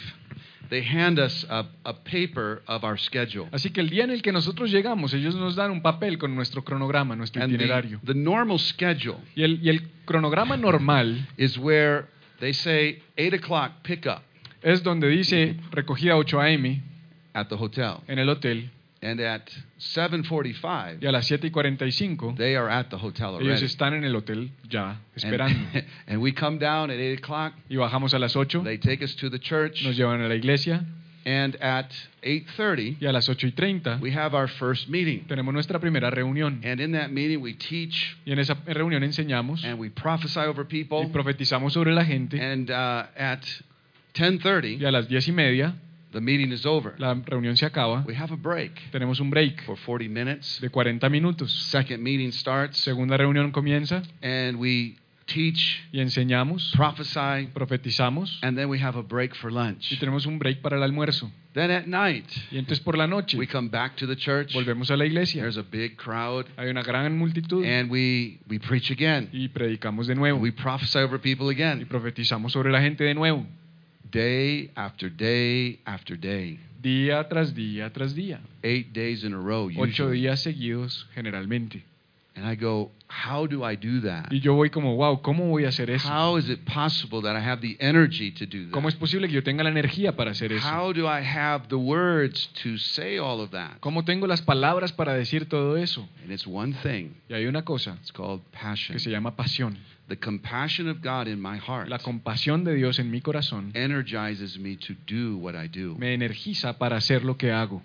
they 0.70 0.82
hand 0.84 1.20
us 1.20 1.46
a, 1.50 1.66
a 1.86 1.94
paper 1.94 2.62
of 2.68 2.84
our 2.84 2.98
schedule. 2.98 3.48
Así 3.52 3.72
que 3.72 3.82
el 3.82 3.90
día 3.90 4.04
en 4.04 4.12
el 4.12 4.22
que 4.22 4.32
nosotros 4.32 4.72
llegamos, 4.72 5.14
ellos 5.14 5.36
nos 5.36 5.56
dan 5.56 5.72
un 5.72 5.82
papel 5.82 6.18
con 6.18 6.36
nuestro 6.36 6.64
cronograma, 6.64 7.16
nuestro 7.16 7.42
And 7.42 7.52
the, 7.52 7.56
itinerario. 7.56 8.00
the 8.06 8.14
normal 8.14 8.60
schedule 8.60 9.18
Y 9.36 9.44
el, 9.44 9.60
y 9.64 9.70
el 9.70 9.82
cronograma 10.06 10.58
normal 10.58 11.28
is 11.38 11.58
where 11.58 12.06
they 12.40 12.54
say 12.54 13.02
8 13.18 13.34
o'clock 13.36 13.72
pickup 13.84 14.22
es 14.62 14.82
donde 14.84 15.08
dice 15.08 15.56
recogida 15.72 16.16
8 16.18 16.40
a.m. 16.42 16.82
at 17.34 17.48
the 17.48 17.56
hotel. 17.56 18.02
en 18.08 18.20
el 18.20 18.28
hotel 18.30 18.70
And 19.10 19.20
at 19.22 19.50
7:45, 19.80 20.98
y 21.02 21.06
a 21.08 21.12
las 21.12 21.26
7 21.28 21.48
y 21.48 21.50
45 21.52 22.36
they 22.38 22.56
are 22.56 22.70
at 22.70 22.88
the 22.90 22.98
hotel 22.98 23.38
ellos 23.42 23.62
están 23.62 23.94
en 23.94 24.04
el 24.04 24.16
hotel 24.16 24.50
ya 24.70 24.90
And, 24.92 25.00
esperando. 25.16 25.60
and 26.08 26.22
we 26.22 26.34
come 26.34 26.58
down 26.60 26.90
at 26.92 26.98
8 26.98 27.20
o'clock. 27.20 27.54
Y 27.70 27.76
bajamos 27.78 28.14
a 28.14 28.20
las 28.20 28.36
8, 28.36 28.64
They 28.64 28.78
take 28.78 29.04
us 29.04 29.16
to 29.18 29.30
the 29.30 29.40
church. 29.40 29.84
nos 29.84 29.96
llevan 29.96 30.22
a 30.22 30.28
la 30.28 30.36
iglesia 30.36 30.84
And 31.26 31.58
at 31.62 31.92
8:30, 32.24 32.98
y 33.02 33.06
a 33.06 33.12
las 33.12 33.28
8 33.30 33.48
y 33.48 33.52
30 33.52 34.00
we 34.02 34.12
have 34.14 34.34
our 34.36 34.48
first 34.48 34.88
meeting. 34.90 35.26
tenemos 35.28 35.54
nuestra 35.54 35.80
primera 35.80 36.10
reunión. 36.10 36.62
And 36.64 36.80
in 36.80 36.94
that 36.94 37.10
meeting, 37.10 37.42
we 37.42 37.54
teach 37.54 38.18
Y 38.26 38.32
en 38.32 38.40
esa 38.40 38.56
reunión 38.66 39.04
enseñamos 39.04 39.64
and 39.66 39.80
we 39.80 39.90
prophesy 39.90 40.40
over 40.40 40.66
y 40.70 40.84
people. 40.84 41.10
profetizamos 41.12 41.74
sobre 41.74 41.94
la 41.94 42.06
gente. 42.06 42.40
And 42.42 42.70
uh, 42.70 43.08
at 43.18 43.44
Y 44.16 44.20
10:30, 44.20 44.86
a 44.86 44.92
las 44.92 45.08
10 45.08 45.28
y 45.28 45.32
media 45.32 45.76
the 46.18 46.22
meeting 46.22 46.52
is 46.52 46.66
over. 46.66 46.94
la 46.98 47.14
reunión 47.14 47.56
se 47.58 47.66
acaba. 47.66 48.04
We 48.08 48.16
have 48.16 48.34
a 48.34 48.38
break 48.38 48.74
Tenemos 48.92 49.20
un 49.20 49.30
break 49.30 49.64
for 49.64 49.78
40 49.78 50.10
minutes. 50.10 50.60
de 50.60 50.70
40 50.70 51.08
minutos. 51.10 51.52
Second 51.70 52.02
meeting 52.04 52.32
starts, 52.32 52.78
Segunda 52.80 53.18
reunión 53.18 53.52
comienza 53.52 54.02
and 54.24 54.58
we 54.60 54.96
teach, 55.28 55.84
y 55.92 56.00
enseñamos, 56.00 56.72
prophesy, 56.74 57.48
profetizamos 57.54 58.40
and 58.44 58.58
then 58.58 58.70
we 58.70 58.80
have 58.82 58.98
a 58.98 59.02
break 59.04 59.36
for 59.36 59.52
lunch. 59.52 59.92
y 59.92 59.98
tenemos 59.98 60.26
un 60.26 60.40
break 60.40 60.62
para 60.62 60.78
el 60.78 60.84
almuerzo. 60.84 61.30
Then 61.54 61.72
at 61.72 61.86
night, 61.88 62.26
Y 62.52 62.60
entonces 62.60 62.80
por 62.84 62.96
la 62.98 63.08
noche 63.08 63.36
we 63.38 63.48
come 63.48 63.68
back 63.70 63.96
to 63.98 64.06
the 64.08 64.16
church. 64.16 64.54
volvemos 64.54 64.90
a 64.92 64.96
la 64.96 65.06
iglesia. 65.06 65.42
There's 65.42 65.58
a 65.58 65.64
big 65.64 65.98
crowd, 65.98 66.46
Hay 66.56 66.70
una 66.70 66.82
gran 66.84 67.18
multitud 67.18 67.66
and 67.66 67.90
we 67.92 68.40
we 68.48 68.60
preach 68.60 68.92
again. 68.92 69.28
y 69.34 69.50
predicamos 69.50 70.08
de 70.08 70.16
nuevo 70.16 70.40
We 70.40 70.52
prophesy 70.52 71.00
over 71.00 71.20
people 71.20 71.50
again. 71.50 71.82
y 71.82 71.86
profetizamos 71.86 72.54
sobre 72.54 72.72
la 72.72 72.80
gente 72.82 73.04
de 73.04 73.14
nuevo, 73.16 73.46
day 74.12 74.72
after 74.76 75.10
day 75.10 75.80
after 75.86 76.18
day, 76.20 76.60
día 76.82 77.28
tras 77.28 77.54
día 77.54 77.92
tras 77.92 78.14
día, 78.16 78.40
eight 78.64 78.94
days 78.94 79.24
in 79.24 79.34
a 79.34 79.38
row. 79.38 79.68
ocho 79.78 80.06
Usually. 80.06 80.22
días 80.22 80.40
seguidos 80.42 81.08
generalmente. 81.14 81.84
And 82.36 82.46
I 82.46 82.56
go, 82.56 82.92
how 83.08 83.48
do 83.48 83.64
I 83.64 83.76
do 83.76 84.00
that? 84.02 84.32
Y 84.32 84.42
yo 84.42 84.54
voy 84.54 84.70
como, 84.70 84.96
wow, 84.96 85.24
¿cómo 85.24 85.48
voy 85.50 85.66
a 85.66 85.70
hacer 85.70 85.90
eso? 85.90 86.08
How 86.08 86.38
is 86.38 86.48
it 86.50 86.60
possible 86.72 87.20
that 87.24 87.36
I 87.36 87.40
have 87.44 87.62
the 87.62 87.76
energy 87.80 88.30
to 88.34 88.46
do 88.46 88.70
¿Cómo 88.70 88.90
es 88.90 88.94
that? 88.94 89.00
posible 89.00 89.28
que 89.28 89.34
yo 89.34 89.42
tenga 89.42 89.64
la 89.64 89.72
energía 89.72 90.16
para 90.16 90.30
hacer 90.32 90.52
eso? 90.54 90.64
How 90.68 90.94
do 90.94 91.08
I 91.08 91.24
have 91.24 91.68
the 91.70 91.78
words 91.78 92.48
to 92.62 92.78
say 92.78 93.18
all 93.18 93.42
of 93.42 93.50
that? 93.54 93.80
¿Cómo 93.80 94.06
tengo 94.06 94.28
las 94.28 94.44
palabras 94.44 94.92
para 94.94 95.16
decir 95.16 95.50
todo 95.50 95.78
eso? 95.78 96.08
And 96.22 96.32
it's 96.32 96.46
one 96.46 96.76
thing. 96.84 97.16
Y 97.28 97.34
hay 97.34 97.48
una 97.48 97.64
cosa 97.64 97.98
It's 98.02 98.12
called 98.12 98.42
passion. 98.52 98.94
que 98.94 99.00
se 99.00 99.10
llama 99.10 99.36
pasión. 99.36 99.76
The 100.10 100.16
compassion 100.16 100.88
of 100.88 101.02
God 101.02 101.28
in 101.28 101.42
my 101.42 101.58
heart 101.58 101.90
La 101.90 102.00
compasión 102.00 102.64
de 102.64 102.74
Dios 102.76 102.98
en 103.00 103.12
mi 103.12 103.20
corazón 103.22 103.72
energizes 103.74 104.58
me 104.58 104.78
to 104.78 104.94
do 105.06 105.38
what 105.38 105.56
I 105.56 105.68
do. 105.68 105.96
me 105.98 106.14
energiza 106.14 106.78
para 106.78 106.96
hacer 106.98 107.24
lo 107.26 107.36
que 107.38 107.52
hago. 107.52 107.82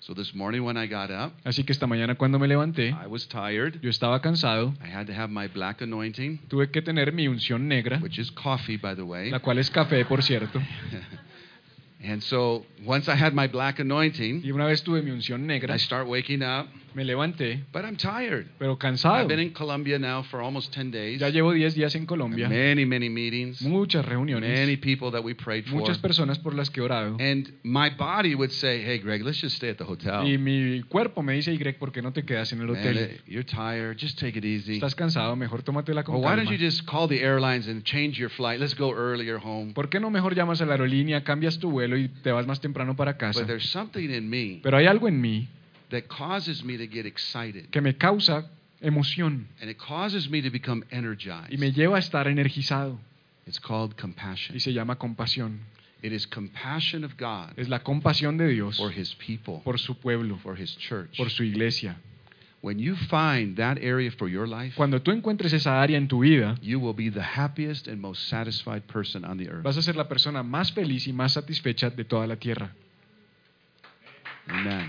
So 0.00 0.14
this 0.14 0.34
morning 0.34 0.62
when 0.62 0.78
I 0.78 0.86
got 0.86 1.10
up, 1.10 1.34
Así 1.44 1.64
que 1.64 1.72
esta 1.72 1.86
mañana 1.86 2.14
cuando 2.14 2.38
me 2.38 2.48
levanté, 2.48 2.88
I 3.04 3.06
was 3.06 3.28
tired. 3.28 3.78
yo 3.82 3.90
estaba 3.90 4.22
cansado, 4.22 4.72
I 4.82 4.88
had 4.88 5.06
to 5.08 5.12
have 5.12 5.28
my 5.30 5.48
black 5.48 5.82
anointing, 5.82 6.38
tuve 6.48 6.70
que 6.70 6.80
tener 6.80 7.12
mi 7.12 7.28
unción 7.28 7.68
negra, 7.68 7.98
which 7.98 8.18
is 8.18 8.30
coffee, 8.30 8.78
by 8.78 8.94
the 8.94 9.02
way. 9.04 9.30
la 9.30 9.40
cual 9.40 9.58
es 9.58 9.70
café, 9.70 10.06
por 10.06 10.22
cierto. 10.22 10.62
And 12.02 12.22
so 12.22 12.64
once 12.86 13.08
I 13.08 13.16
had 13.16 13.34
my 13.34 13.48
black 13.48 13.80
anointing, 13.80 14.42
Y 14.44 14.52
una 14.52 14.64
vez 14.66 14.82
tuve 14.82 15.02
mi 15.02 15.10
unción 15.10 15.40
negra, 15.46 15.74
I 15.74 15.78
start 15.78 16.06
waking 16.08 16.42
up, 16.42 16.68
me 16.98 17.04
levanté, 17.04 17.64
but 17.72 17.84
I'm 17.84 17.96
tired. 17.96 18.46
pero 18.58 18.76
cansado. 18.76 19.14
I've 19.16 19.28
been 19.28 19.40
in 19.40 19.52
Colombia 19.52 19.98
now 19.98 20.22
for 20.24 20.40
almost 20.40 20.74
10 20.74 20.90
days. 20.90 21.20
Ya 21.20 21.28
llevo 21.28 21.52
10 21.52 21.74
días 21.74 21.94
en 21.94 22.04
Colombia, 22.06 22.48
Many, 22.48 22.84
many 22.84 23.08
meetings. 23.08 23.62
muchas 23.62 24.04
Many 24.04 24.16
reuniones, 24.16 24.78
people 24.80 25.10
that 25.12 25.22
we 25.22 25.34
prayed 25.34 25.64
for. 25.66 25.78
muchas 25.78 25.98
personas 25.98 26.38
por 26.38 26.54
las 26.54 26.70
que 26.70 26.80
he 26.80 26.84
orado. 26.84 27.16
And 27.20 27.48
my 27.62 27.88
body 27.90 28.34
would 28.34 28.50
say, 28.50 28.82
hey, 28.84 28.98
Greg, 28.98 29.22
let's 29.22 29.40
just 29.40 29.56
stay 29.56 29.70
at 29.70 29.76
the 29.76 29.84
hotel. 29.84 30.26
Y 30.26 30.38
mi 30.38 30.82
cuerpo 30.82 31.22
me 31.22 31.34
dice, 31.34 31.52
y 31.52 31.56
Greg, 31.56 31.78
¿por 31.78 31.92
qué 31.92 32.02
no 32.02 32.12
te 32.12 32.24
quedas 32.24 32.52
en 32.52 32.60
el 32.60 32.70
hotel? 32.70 32.98
eh, 32.98 33.20
you're 33.26 33.44
tired. 33.44 33.96
Just 33.98 34.18
take 34.18 34.36
it 34.36 34.44
easy. 34.44 34.74
Estás 34.74 34.94
cansado, 34.94 35.36
mejor 35.36 35.62
tómatela 35.62 36.02
con 36.02 36.16
why 36.16 36.22
don't 36.34 36.44
calma. 36.46 36.50
you 36.50 36.58
just 36.58 36.84
call 36.86 37.08
the 37.08 37.22
airlines 37.22 37.68
and 37.68 37.84
change 37.84 38.18
your 38.18 38.30
flight? 38.30 38.58
Let's 38.60 38.74
go 38.74 38.92
earlier 38.92 39.38
home. 39.38 39.72
¿Por 39.72 39.88
qué 39.88 40.00
no 40.00 40.10
mejor 40.10 40.34
llamas 40.34 40.60
a 40.60 40.66
la 40.66 40.72
aerolínea, 40.72 41.22
cambias 41.22 41.58
tu 41.58 41.70
vuelo 41.70 41.96
y 41.96 42.08
te 42.08 42.32
vas 42.32 42.46
más 42.46 42.60
temprano 42.60 42.96
para 42.96 43.16
casa? 43.16 43.38
But 43.38 43.46
there's 43.46 43.68
something 43.70 44.10
in 44.10 44.28
me 44.28 44.60
Pero 44.62 44.76
hay 44.78 44.86
algo 44.86 45.06
en 45.08 45.20
mí 45.20 45.48
that 45.90 46.02
causes 46.08 46.62
me 46.64 46.76
to 46.76 46.86
get 46.86 47.06
excited. 47.06 47.70
que 47.70 47.80
me 47.80 47.94
causa 47.96 48.44
emoción 48.80 49.48
And 49.60 49.68
it 49.70 49.78
causes 49.78 50.28
me 50.30 50.40
to 50.42 50.50
become 50.50 50.84
y 50.90 50.92
me 50.92 50.98
energized. 50.98 51.74
lleva 51.76 51.96
a 51.96 52.00
estar 52.00 52.26
energizado 52.28 52.98
It's 53.46 53.58
called 53.58 53.96
compassion. 53.96 54.54
y 54.56 54.60
se 54.60 54.72
llama 54.72 54.96
compasión. 54.96 55.60
It 56.02 56.12
is 56.12 56.26
compassion 56.28 57.02
of 57.04 57.16
God 57.18 57.54
Es 57.58 57.68
la 57.68 57.80
compasión 57.82 58.36
de 58.38 58.48
Dios 58.48 58.76
for 58.76 58.92
his 58.92 59.14
people, 59.16 59.60
por 59.64 59.78
su 59.78 59.94
pueblo, 59.96 60.38
for 60.42 60.54
his 60.56 60.76
church. 60.76 61.16
por 61.16 61.28
su 61.30 61.42
iglesia. 61.42 61.96
When 62.60 62.78
you 62.80 62.94
find 62.96 63.56
that 63.56 63.78
area 63.78 64.10
for 64.10 64.28
your 64.28 64.46
life, 64.48 64.74
Cuando 64.76 65.00
tú 65.00 65.12
encuentres 65.12 65.52
esa 65.52 65.80
área 65.80 65.96
en 65.96 66.06
tu 66.08 66.20
vida, 66.20 66.56
you 66.60 66.78
will 66.80 66.92
be 66.94 67.08
the 67.08 67.22
happiest 67.22 67.86
and 67.88 68.00
most 68.00 68.28
satisfied 68.28 68.82
person 68.86 69.24
on 69.24 69.38
the 69.38 69.48
earth. 69.48 69.62
vas 69.64 69.76
a 69.76 69.82
ser 69.82 69.96
la 69.96 70.08
persona 70.08 70.42
más 70.42 70.72
feliz 70.72 71.06
y 71.08 71.12
más 71.12 71.32
satisfecha 71.32 71.90
de 71.90 72.04
toda 72.04 72.26
la 72.26 72.36
tierra. 72.36 72.72
Amen. 74.48 74.88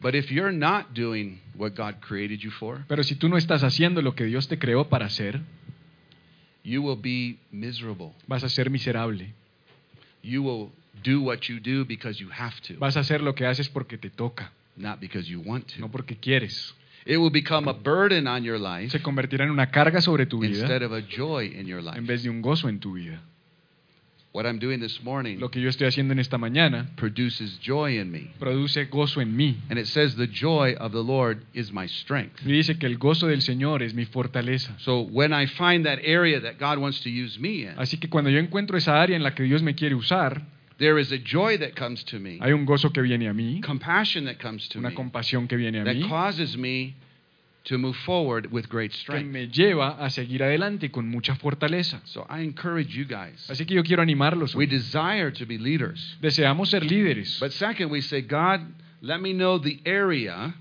But 0.00 0.14
if 0.14 0.30
you're 0.30 0.52
not 0.52 0.92
doing 0.94 1.40
what 1.56 1.74
God 1.74 1.96
created 2.00 2.40
you 2.42 2.50
for, 2.50 2.84
Pero 2.88 3.02
si 3.02 3.14
tú 3.14 3.28
no 3.28 3.36
estás 3.38 3.62
haciendo 3.64 4.02
lo 4.02 4.14
que 4.14 4.24
Dios 4.24 4.48
te 4.48 4.58
creó 4.58 4.88
para 4.88 5.06
hacer, 5.06 5.40
you 6.62 6.82
will 6.82 7.00
be 7.00 7.38
miserable. 7.50 8.12
vas 8.26 8.44
a 8.44 8.48
ser 8.50 8.68
miserable. 8.70 9.32
You 10.22 10.42
will 10.42 10.72
do 11.02 11.20
what 11.22 11.48
you 11.48 11.58
do 11.58 11.84
because 11.86 12.20
you 12.20 12.28
have 12.30 12.60
to, 12.68 12.78
Vas 12.78 12.96
a 12.96 13.00
hacer 13.00 13.22
lo 13.22 13.34
que 13.34 13.46
haces 13.46 13.68
porque 13.70 13.96
te 13.96 14.10
toca, 14.10 14.52
not 14.76 15.00
because 15.00 15.26
you 15.30 15.40
want 15.40 15.68
to. 15.74 15.80
no 15.80 15.88
porque 15.90 16.16
quieres. 16.16 16.74
It 17.06 17.18
will 17.18 17.30
become 17.30 17.68
a 17.68 17.74
burden 17.74 18.26
on 18.26 18.44
your 18.44 18.58
life 18.58 18.90
Se 18.90 19.00
convertirá 19.02 19.44
en 19.44 19.50
una 19.50 19.70
carga 19.70 20.00
sobre 20.02 20.24
tu 20.26 20.38
vida 20.40 20.58
instead 20.60 20.82
of 20.82 20.92
a 20.92 21.00
joy 21.02 21.46
in 21.58 21.66
your 21.66 21.82
life. 21.82 21.96
en 21.98 22.06
vez 22.06 22.22
de 22.22 22.30
un 22.30 22.42
gozo 22.42 22.68
en 22.68 22.78
tu 22.78 22.92
vida. 22.94 23.22
What 24.34 24.46
I'm 24.46 24.58
doing 24.58 24.80
this 24.80 25.00
morning 25.04 25.38
Lo 25.38 25.48
que 25.48 25.60
yo 25.60 25.68
estoy 25.68 25.86
haciendo 25.86 26.12
en 26.12 26.18
esta 26.18 26.38
mañana 26.38 26.90
produces 26.96 27.60
joy 27.60 28.00
in 28.00 28.10
me. 28.10 28.32
produce 28.40 28.86
gozo 28.86 29.20
en 29.20 29.36
mí. 29.36 29.58
And 29.70 29.78
it 29.78 29.86
says, 29.86 30.16
The 30.16 30.26
joy 30.26 30.74
of 30.76 30.90
the 30.90 31.04
Lord 31.04 31.44
is 31.54 31.72
my 31.72 31.86
strength. 31.86 32.40
Y 32.44 32.50
dice 32.50 32.76
que 32.76 32.88
el 32.88 32.98
gozo 32.98 33.28
del 33.28 33.42
Señor 33.42 33.84
es 33.84 33.94
mi 33.94 34.06
fortaleza. 34.06 34.74
So 34.80 35.02
when 35.02 35.32
I 35.32 35.46
find 35.46 35.86
that 35.86 36.00
area 36.02 36.40
that 36.40 36.58
God 36.58 36.78
wants 36.78 37.00
to 37.02 37.10
use 37.10 37.38
me 37.38 37.62
in, 37.62 37.74
Así 37.78 37.96
que 38.00 38.08
cuando 38.08 38.28
yo 38.28 38.40
encuentro 38.40 38.76
esa 38.76 39.00
área 39.00 39.14
en 39.14 39.22
la 39.22 39.36
que 39.36 39.44
Dios 39.44 39.62
me 39.62 39.76
quiere 39.76 39.94
usar, 39.94 40.42
there 40.78 40.98
is 41.00 41.12
a 41.12 41.18
joy 41.18 41.56
that 41.58 41.76
comes 41.76 42.02
to 42.06 42.18
me, 42.18 42.40
hay 42.40 42.52
un 42.52 42.64
gozo 42.66 42.90
que 42.92 43.02
viene 43.02 43.28
a 43.28 43.32
mí, 43.32 43.60
compassion 43.64 44.24
that 44.24 44.40
comes 44.42 44.68
to 44.68 44.80
una 44.80 44.88
me, 44.90 44.96
compasión 44.96 45.46
que 45.46 45.56
viene 45.56 45.78
a 45.80 45.84
that 45.84 45.94
mí, 45.94 46.08
causes 46.08 46.56
me 46.56 46.96
to 47.64 47.78
move 47.78 47.96
forward 48.04 48.50
with 48.52 48.68
great 48.68 48.92
strength. 48.92 49.24
que 49.24 49.32
me 49.32 49.48
lleva 49.48 49.96
a 49.98 50.10
seguir 50.10 50.42
adelante 50.42 50.90
con 50.90 51.08
mucha 51.08 51.34
fortaleza. 51.36 52.00
So 52.04 52.26
I 52.28 52.42
encourage 52.42 52.94
you 52.94 53.04
guys. 53.06 53.48
Así 53.48 53.66
que 53.66 53.74
yo 53.74 53.82
quiero 53.82 54.02
animarlos. 54.02 54.54
We 54.54 54.66
desire 54.66 55.30
to 55.32 55.46
be 55.46 55.58
leaders. 55.58 56.16
Deseamos 56.20 56.70
ser 56.70 56.82
líderes. 56.84 57.38
But 57.40 57.52
second, 57.52 57.90
we 57.90 58.02
say, 58.02 58.22
God, 58.22 58.60
let 59.00 59.20
me 59.20 59.32
know 59.32 59.58
the 59.58 59.80
area 59.84 60.54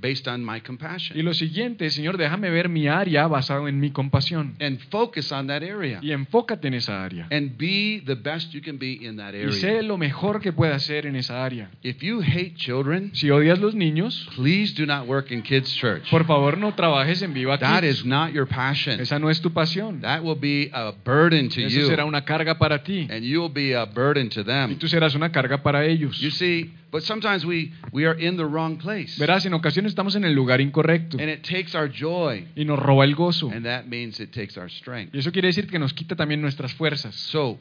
based 0.00 0.26
on 0.28 0.44
my 0.44 0.56
Y 0.56 0.60
compassion. 0.62 1.24
lo 1.24 1.34
siguiente, 1.34 1.90
Señor, 1.90 2.16
déjame 2.16 2.50
ver 2.50 2.68
mi 2.68 2.88
área 2.88 3.26
basado 3.26 3.68
en 3.68 3.78
mi 3.80 3.90
compasión. 3.90 4.54
And 4.60 4.78
focus 4.90 5.30
on 5.32 5.46
that 5.48 5.62
area. 5.62 5.98
Y 6.02 6.12
enfócate 6.12 6.68
en 6.68 6.74
esa 6.74 7.04
área. 7.04 7.26
And 7.30 7.56
be 7.58 8.02
the 8.06 8.14
best 8.14 8.52
you 8.52 8.60
can 8.62 8.78
be 8.78 8.98
in 9.02 9.16
that 9.16 9.34
Y 9.34 9.52
sé 9.52 9.68
area. 9.70 9.82
lo 9.82 9.96
mejor 9.98 10.40
que 10.40 10.52
puedas 10.52 10.76
hacer 10.82 11.06
en 11.06 11.16
esa 11.16 11.44
área. 11.44 11.70
If 11.82 12.02
you 12.02 12.20
hate 12.22 12.54
children, 12.56 13.10
Si 13.14 13.30
odias 13.30 13.58
los 13.58 13.74
niños, 13.74 14.28
please 14.36 14.74
do 14.74 14.86
not 14.86 15.06
work 15.06 15.30
in 15.30 15.42
kids' 15.42 15.74
church. 15.74 16.08
por 16.10 16.24
favor 16.24 16.56
no 16.58 16.74
trabajes 16.74 17.22
en 17.22 17.34
Viva 17.34 17.58
That 17.58 17.82
Kids. 17.82 18.00
is 18.00 18.04
not 18.06 18.32
your 18.32 18.46
passion. 18.46 19.00
Esa 19.00 19.18
no 19.18 19.30
es 19.30 19.40
tu 19.40 19.52
pasión. 19.52 20.00
That 20.00 20.22
will 20.22 20.38
be 20.40 20.70
a 20.72 20.92
burden 21.04 21.48
to 21.50 21.60
Eso 21.60 21.80
you. 21.80 21.86
será 21.86 22.04
una 22.04 22.24
carga 22.24 22.58
para 22.58 22.82
ti. 22.82 23.06
And 23.10 23.22
you'll 23.24 23.52
be 23.52 23.74
a 23.74 23.84
burden 23.86 24.28
to 24.30 24.40
Y 24.40 24.44
them. 24.44 24.78
tú 24.78 24.88
serás 24.88 25.14
una 25.14 25.30
carga 25.30 25.62
para 25.62 25.84
ellos. 25.84 26.18
You 26.20 26.30
see, 26.30 26.72
but 26.90 27.02
sometimes 27.02 27.44
we, 27.44 27.72
we 27.92 28.06
are 28.06 28.18
in 28.18 28.36
the 28.36 28.44
wrong 28.44 28.78
place. 28.78 29.18
Verás, 29.18 29.46
en 29.46 29.54
ocasiones 29.54 29.92
estamos 29.92 30.16
en 30.16 30.24
el 30.24 30.34
lugar 30.34 30.60
incorrecto 30.60 31.18
And 31.18 31.28
it 31.28 31.42
takes 31.42 31.74
our 31.74 31.88
joy. 31.88 32.46
y 32.56 32.64
nos 32.64 32.78
roba 32.78 33.04
el 33.04 33.14
gozo. 33.14 33.50
And 33.50 33.64
that 33.64 33.86
means 33.86 34.20
it 34.20 34.32
takes 34.32 34.58
our 34.58 34.70
strength. 34.70 35.14
Y 35.14 35.18
eso 35.18 35.32
quiere 35.32 35.48
decir 35.48 35.66
que 35.68 35.78
nos 35.78 35.92
quita 35.92 36.16
también 36.16 36.40
nuestras 36.40 36.72
fuerzas. 36.74 37.14
So, 37.14 37.58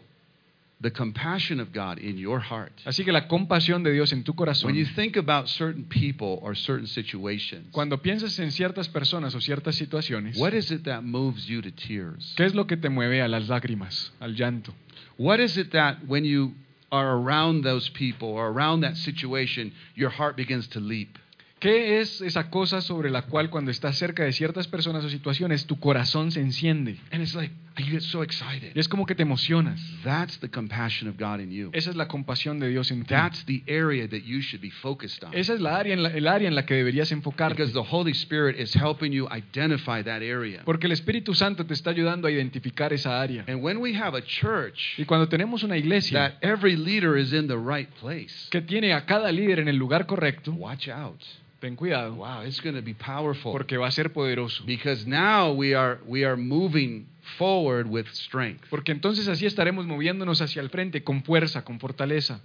the 0.81 0.91
compassion 0.91 1.59
of 1.59 1.73
God 1.73 1.99
in 1.99 2.17
your 2.17 2.39
heart. 2.39 2.71
Así 2.85 3.03
que 3.03 3.11
la 3.11 3.27
compasión 3.27 3.83
de 3.83 3.91
Dios 3.91 4.13
en 4.13 4.23
tu 4.23 4.33
corazón, 4.33 4.67
When 4.67 4.75
you 4.75 4.85
think 4.95 5.17
about 5.17 5.47
certain 5.47 5.85
people 5.85 6.39
or 6.41 6.55
certain 6.55 6.87
situations, 6.87 7.67
cuando 7.71 8.01
piensas 8.01 8.39
en 8.39 8.51
ciertas 8.51 8.87
personas 8.87 9.35
o 9.35 9.41
ciertas 9.41 9.75
situaciones, 9.75 10.37
what 10.37 10.53
is 10.53 10.71
it 10.71 10.83
that 10.83 11.01
moves 11.01 11.45
you 11.47 11.61
to 11.61 11.71
tears? 11.71 12.33
¿qué 12.37 12.45
es 12.45 12.55
lo 12.55 12.65
que 12.65 12.77
te 12.77 12.89
mueve 12.89 13.21
a 13.21 13.27
las 13.27 13.49
lágrimas, 13.49 14.13
al 14.19 14.35
llanto? 14.35 14.73
What 15.17 15.39
is 15.39 15.57
it 15.57 15.71
that 15.71 15.97
when 16.07 16.23
you 16.23 16.53
are 16.91 17.17
around 17.17 17.63
those 17.63 17.89
people 17.89 18.29
or 18.29 18.47
around 18.47 18.81
that 18.81 18.97
situation, 18.97 19.73
your 19.95 20.09
heart 20.09 20.35
begins 20.35 20.67
to 20.69 20.79
leap? 20.79 21.17
¿Qué 21.59 21.99
es 21.99 22.21
esa 22.21 22.49
cosa 22.49 22.81
sobre 22.81 23.09
la 23.09 23.23
cual 23.23 23.49
cuando 23.49 23.69
estás 23.69 23.97
cerca 23.97 24.23
de 24.23 24.31
ciertas 24.31 24.67
personas 24.67 25.03
o 25.03 25.09
situaciones 25.09 25.65
tu 25.65 25.77
corazón 25.77 26.31
se 26.31 26.39
enciende? 26.39 26.97
And 27.11 27.21
it's 27.21 27.35
like, 27.35 27.53
you 27.79 27.91
get 27.91 28.01
so 28.01 28.21
excited. 28.23 28.77
Es 28.77 28.87
como 28.87 29.05
que 29.05 29.15
te 29.15 29.23
emocionas. 29.23 29.79
That's 30.03 30.39
the 30.39 30.49
compassion 30.49 31.07
of 31.09 31.17
God 31.17 31.39
in 31.39 31.51
you. 31.51 31.69
Esa 31.73 31.89
es 31.89 31.95
la 31.95 32.07
compasión 32.07 32.59
de 32.59 32.69
Dios 32.69 32.91
en 32.91 33.01
ti. 33.03 33.07
That's 33.09 33.43
the 33.45 33.63
area 33.67 34.07
that 34.07 34.23
you 34.25 34.41
should 34.41 34.61
be 34.61 34.69
focused 34.71 35.23
on. 35.23 35.33
Esa 35.33 35.53
es 35.53 35.61
la 35.61 35.77
área 35.77 35.93
en 35.93 36.03
la, 36.03 36.09
el 36.09 36.27
área 36.27 36.47
en 36.47 36.55
la 36.55 36.65
que 36.65 36.75
deberías 36.75 37.11
enfocarte. 37.11 37.55
Because 37.55 37.73
the 37.73 37.83
Holy 37.89 38.11
Spirit 38.13 38.59
is 38.59 38.73
helping 38.75 39.11
you 39.11 39.27
identify 39.31 40.01
that 40.03 40.21
area. 40.21 40.61
Porque 40.65 40.87
el 40.87 40.91
Espíritu 40.93 41.33
Santo 41.33 41.65
te 41.65 41.73
está 41.73 41.89
ayudando 41.91 42.27
a 42.27 42.31
identificar 42.31 42.93
esa 42.93 43.21
área. 43.21 43.43
And 43.47 43.63
when 43.63 43.77
we 43.77 43.93
have 43.95 44.15
a 44.17 44.21
church 44.21 44.95
Y 44.97 45.05
cuando 45.05 45.27
tenemos 45.27 45.63
una 45.63 45.77
iglesia 45.77 46.19
that 46.19 46.33
every 46.41 46.75
leader 46.75 47.17
is 47.17 47.33
in 47.33 47.47
the 47.47 47.57
right 47.57 47.89
place, 47.99 48.47
que 48.51 48.61
tiene 48.61 48.93
a 48.93 49.05
cada 49.05 49.31
líder 49.31 49.59
en 49.59 49.67
el 49.67 49.75
lugar 49.77 50.05
correcto, 50.05 50.51
watch 50.53 50.87
out. 50.89 51.21
ten 51.59 51.75
cuidado, 51.75 52.15
Wow, 52.15 52.43
it's 52.45 52.61
going 52.61 52.75
to 52.75 52.81
be 52.81 52.93
powerful. 52.93 53.51
porque 53.51 53.75
va 53.77 53.87
a 53.87 53.91
ser 53.91 54.13
poderoso. 54.13 54.63
Because 54.65 55.05
now 55.05 55.51
we 55.51 55.75
are 55.75 55.99
we 56.07 56.23
are 56.25 56.37
moving 56.37 57.05
forward 57.37 57.87
with 57.87 58.07
strength. 58.11 58.65
Porque 58.69 58.91
entonces 58.91 59.27
así 59.27 59.45
estaremos 59.45 59.85
moviéndonos 59.85 60.41
hacia 60.41 60.61
el 60.61 60.69
frente 60.69 61.03
con 61.03 61.23
fuerza, 61.23 61.63
con 61.63 61.79
fortaleza. 61.79 62.41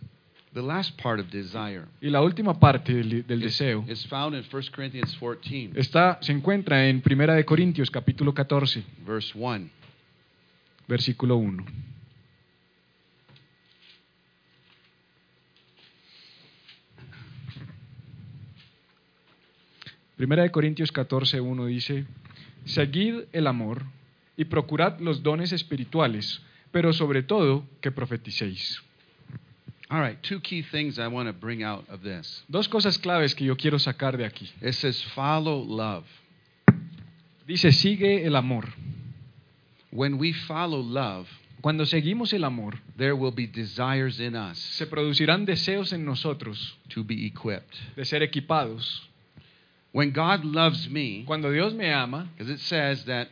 The 0.53 0.63
last 0.63 1.01
part 1.03 1.19
of 1.19 1.33
desire 1.33 1.87
Y 2.01 2.11
la 2.11 2.23
última 2.23 2.61
parte 2.61 2.95
del, 2.95 3.27
del 3.27 3.39
is, 3.39 3.59
deseo 3.59 3.85
is 3.89 4.07
found 4.07 4.37
in 4.37 4.45
1 4.49 4.63
Corinthians 4.73 5.17
14, 5.19 5.73
está, 5.75 6.19
se 6.21 6.31
encuentra 6.31 6.87
en 6.87 7.01
Primera 7.01 7.35
de 7.35 7.45
Corintios 7.45 7.91
capítulo 7.91 8.33
14, 8.33 8.85
verse 9.05 9.33
1. 9.37 9.69
versículo 10.87 11.37
1. 11.37 11.65
Primera 20.17 20.45
de 20.45 20.51
Corintios 20.51 20.93
14, 20.93 21.41
1 21.41 21.67
dice, 21.67 22.07
Seguid 22.65 23.25
el 23.33 23.49
amor 23.49 23.83
y 24.37 24.45
procurad 24.45 24.99
los 25.01 25.23
dones 25.23 25.53
espirituales, 25.53 26.41
pero 26.73 26.93
sobre 26.93 27.23
todo 27.23 27.65
que 27.81 27.91
profeticéis. 27.91 28.83
All 29.91 30.01
right, 30.01 30.19
two 30.23 30.41
key 30.41 30.63
things 30.63 30.99
I 30.99 31.07
want 31.07 31.29
to 31.29 31.33
bring 31.33 31.63
out 31.63 31.89
of 31.89 32.03
this. 32.03 32.43
Dos 32.49 32.69
cosas 32.69 32.99
claves 32.99 33.35
que 33.35 33.45
yo 33.47 33.57
quiero 33.57 33.79
sacar 33.79 34.17
de 34.17 34.25
aquí. 34.25 34.51
It 34.61 34.73
says 34.73 35.03
follow 35.15 35.63
love. 35.63 36.05
Dice, 37.47 37.71
sigue 37.73 38.25
el 38.27 38.37
amor. 38.37 38.65
When 39.93 40.19
we 40.19 40.33
follow 40.33 40.81
love, 40.83 41.29
Cuando 41.61 41.87
seguimos 41.87 42.33
el 42.35 42.45
amor, 42.45 42.79
there 42.99 43.15
will 43.15 43.33
be 43.33 43.47
desires 43.47 44.21
in 44.21 44.35
us 44.37 44.59
se 44.59 44.87
producirán 44.87 45.47
deseos 45.47 45.93
en 45.95 46.05
nosotros 46.05 46.77
to 46.89 47.05
be 47.05 47.27
equipped. 47.27 47.75
de 47.97 48.05
ser 48.05 48.23
equipados. 48.23 49.03
When 49.93 50.13
God 50.13 50.45
loves 50.45 50.91
me, 50.91 51.25
Cuando 51.27 51.51
Dios 51.53 51.73
me 51.73 51.91
ama, 51.91 52.29
because 52.37 52.51
it 52.53 52.61
says 52.61 53.05
that 53.05 53.29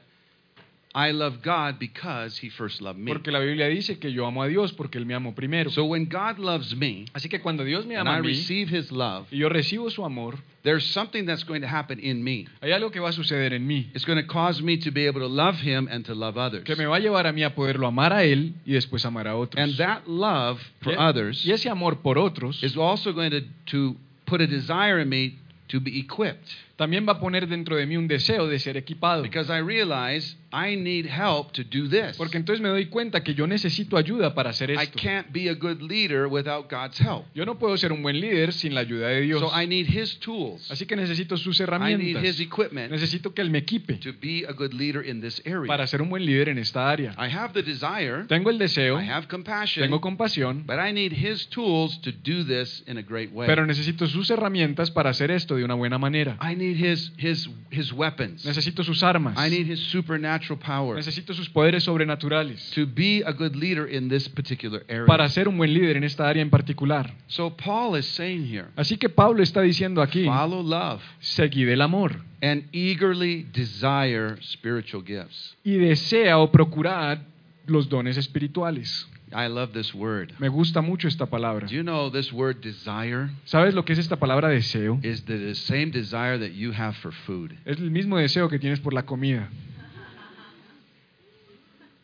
I 0.94 1.12
love 1.12 1.42
God 1.42 1.78
because 1.78 2.36
he 2.38 2.50
first 2.50 2.82
loved 2.82 2.98
me. 2.98 3.10
porque 3.10 3.30
la 3.30 3.38
Biblia 3.38 3.66
dice 3.68 3.98
que 3.98 4.12
yo 4.12 4.26
amo 4.26 4.42
a 4.42 4.48
Dios 4.48 4.72
porque 4.72 4.98
Él 4.98 5.06
me 5.06 5.14
amó 5.14 5.34
primero. 5.34 5.70
So 5.70 5.84
when 5.84 6.04
God 6.04 6.38
loves 6.38 6.76
me 6.76 7.06
Así 7.14 7.30
que 7.30 7.40
cuando 7.40 7.64
Dios 7.64 7.86
me 7.86 7.96
and 7.96 8.06
ama 8.06 8.16
I 8.16 8.20
a 8.20 8.22
mí 8.22 8.28
receive 8.28 8.68
his 8.68 8.92
love, 8.92 9.26
y 9.30 9.38
yo 9.38 9.48
recibo 9.48 9.90
su 9.90 10.04
amor, 10.04 10.36
there's 10.64 10.84
something 10.84 11.24
that's 11.24 11.44
going 11.44 11.62
to 11.62 11.66
happen 11.66 11.98
in 11.98 12.22
me. 12.22 12.46
hay 12.60 12.72
algo 12.72 12.90
que 12.90 13.00
va 13.00 13.08
a 13.08 13.12
suceder 13.12 13.54
en 13.54 13.66
mí, 13.66 13.90
It's 13.94 14.04
going 14.04 14.20
to 14.20 14.26
cause 14.26 14.62
me 14.62 14.76
to 14.78 14.90
be 14.90 15.06
able 15.06 15.20
to 15.20 15.28
love 15.28 15.56
him 15.56 15.88
and 15.90 16.04
to 16.04 16.14
love 16.14 16.36
others. 16.36 16.64
que 16.64 16.76
me 16.76 16.84
va 16.84 16.96
a 16.96 17.00
llevar 17.00 17.26
a 17.26 17.32
mí 17.32 17.42
a 17.42 17.54
poderlo 17.54 17.86
amar 17.86 18.12
a 18.12 18.24
Él 18.24 18.52
y 18.66 18.72
después 18.72 19.04
amar 19.06 19.26
a 19.28 19.36
otros. 19.36 19.62
And 19.62 19.76
that 19.78 20.06
love 20.06 20.60
for 20.82 20.92
y, 20.92 20.96
others 20.98 21.44
y 21.46 21.52
ese 21.52 21.70
amor 21.70 22.02
por 22.02 22.18
otros 22.18 22.62
is 22.62 22.76
also 22.76 23.12
going 23.12 23.30
to, 23.30 23.40
to 23.66 23.96
put 24.26 24.42
a 24.42 24.46
desire 24.46 25.00
in 25.00 25.08
me 25.08 25.38
to 25.68 25.80
be 25.80 25.98
equipped. 25.98 26.50
También 26.82 27.06
va 27.06 27.12
a 27.12 27.20
poner 27.20 27.46
dentro 27.46 27.76
de 27.76 27.86
mí 27.86 27.96
un 27.96 28.08
deseo 28.08 28.48
de 28.48 28.58
ser 28.58 28.76
equipado. 28.76 29.22
Because 29.22 29.52
I 29.52 29.60
realize 29.62 30.36
I 30.52 30.76
need 30.76 31.06
help 31.06 31.52
to 31.52 31.62
do 31.62 31.88
this. 31.88 32.16
Porque 32.16 32.36
entonces 32.36 32.60
me 32.60 32.68
doy 32.68 32.86
cuenta 32.86 33.22
que 33.22 33.34
yo 33.34 33.46
necesito 33.46 33.96
ayuda 33.96 34.34
para 34.34 34.50
hacer 34.50 34.70
I 34.70 34.74
esto. 34.74 34.98
can't 35.00 35.28
be 35.32 35.48
a 35.48 35.54
good 35.54 35.80
leader 35.80 36.26
without 36.26 36.68
God's 36.68 37.00
help. 37.00 37.24
Yo 37.34 37.46
no 37.46 37.58
puedo 37.58 37.76
ser 37.76 37.92
un 37.92 38.02
buen 38.02 38.20
líder 38.20 38.52
sin 38.52 38.74
la 38.74 38.80
ayuda 38.80 39.08
de 39.08 39.22
Dios. 39.22 39.40
So 39.40 39.50
I 39.58 39.66
need 39.66 39.86
his 39.86 40.18
tools. 40.18 40.70
Así 40.70 40.84
que 40.84 40.96
necesito 40.96 41.36
sus 41.36 41.58
I 41.60 41.64
need 41.64 42.00
his 42.00 42.38
herramientas. 42.38 42.40
equipment 42.40 42.90
Necesito 42.90 43.32
que 43.32 43.42
Él 43.42 43.50
me 43.50 43.58
equipe 43.58 43.94
to 43.98 44.12
be 44.20 44.44
a 44.46 44.52
good 44.52 44.72
leader 44.74 45.06
in 45.06 45.20
this 45.20 45.40
area. 45.46 45.66
para 45.68 45.86
ser 45.86 46.02
un 46.02 46.10
buen 46.10 46.26
líder 46.26 46.48
en 46.48 46.58
esta 46.58 46.90
área. 46.90 47.12
I 47.16 47.32
have 47.32 47.52
the 47.54 47.62
desire, 47.62 48.24
Tengo 48.26 48.50
el 48.50 48.58
deseo, 48.58 49.00
I 49.00 49.08
have 49.08 49.28
compassion, 49.28 49.84
tengo 49.84 50.00
compasión, 50.00 50.66
but 50.66 50.76
I 50.78 50.92
need 50.92 51.12
his 51.12 51.46
tools 51.48 52.00
to 52.02 52.10
do 52.10 52.44
this 52.44 52.82
in 52.86 52.98
a 52.98 53.02
great 53.02 53.32
way. 53.32 53.46
pero 53.46 53.64
necesito 53.66 54.06
sus 54.06 54.30
herramientas 54.30 54.90
para 54.90 55.10
hacer 55.10 55.30
esto 55.30 55.56
de 55.56 55.64
una 55.64 55.74
buena 55.74 55.96
manera. 55.98 56.36
I 56.42 56.54
need 56.56 56.71
his 56.76 57.12
his 57.16 57.48
his 57.70 57.92
weapons. 57.92 58.44
Necesito 58.44 58.84
sus 58.84 59.02
armas. 59.02 59.34
I 59.38 59.48
need 59.50 59.66
his 59.66 59.80
supernatural 59.90 60.58
power 60.58 60.96
Necesito 60.96 61.34
sus 61.34 61.48
poderes 61.48 61.84
sobrenaturales 61.84 62.70
to 62.74 62.86
be 62.86 63.22
a 63.24 63.32
good 63.32 63.56
leader 63.56 63.86
in 63.86 64.08
this 64.08 64.28
particular 64.28 64.84
area. 64.88 65.06
para 65.06 65.28
ser 65.28 65.48
un 65.48 65.56
buen 65.56 65.72
líder 65.72 65.96
en 65.96 66.04
esta 66.04 66.28
área 66.28 66.42
en 66.42 66.50
particular. 66.50 67.12
So 67.28 67.50
Paul 67.56 67.96
is 67.96 68.06
saying 68.06 68.44
here, 68.46 68.68
Así 68.76 68.96
que 68.98 69.08
Pablo 69.08 69.42
está 69.42 69.62
diciendo 69.62 70.02
aquí, 70.02 70.24
follow 70.26 70.62
love 70.62 71.00
seguid 71.20 71.68
el 71.68 71.80
amor 71.80 72.20
and 72.42 72.64
eagerly 72.72 73.46
desire 73.52 74.36
spiritual 74.42 75.02
gifts. 75.04 75.56
y 75.64 75.72
desea 75.78 76.38
o 76.38 76.50
procurad 76.50 77.18
los 77.66 77.88
dones 77.88 78.16
espirituales. 78.16 79.06
I 79.34 79.48
love 79.48 79.72
this 79.72 79.94
word. 79.94 80.34
Me 80.38 80.48
gusta 80.48 80.80
mucho 80.82 81.08
esta 81.08 81.26
palabra. 81.26 81.66
Do 81.66 81.74
you 81.74 81.82
know 81.82 82.10
this 82.10 82.32
word 82.32 82.60
desire 82.60 83.30
¿Sabes 83.44 83.74
lo 83.74 83.84
que 83.84 83.92
es 83.94 83.98
esta 83.98 84.16
palabra 84.16 84.48
deseo? 84.48 84.98
is 85.02 85.24
the 85.24 85.54
same 85.54 85.90
desire 85.90 86.38
that 86.38 86.52
you 86.54 86.72
have 86.72 86.94
for 86.96 87.12
food? 87.26 87.52
Es 87.64 87.78
el 87.78 87.90
mismo 87.90 88.18
deseo 88.18 88.48
que 88.48 88.58
tienes 88.58 88.80
por 88.80 88.92
la 88.92 89.02
comida. 89.02 89.48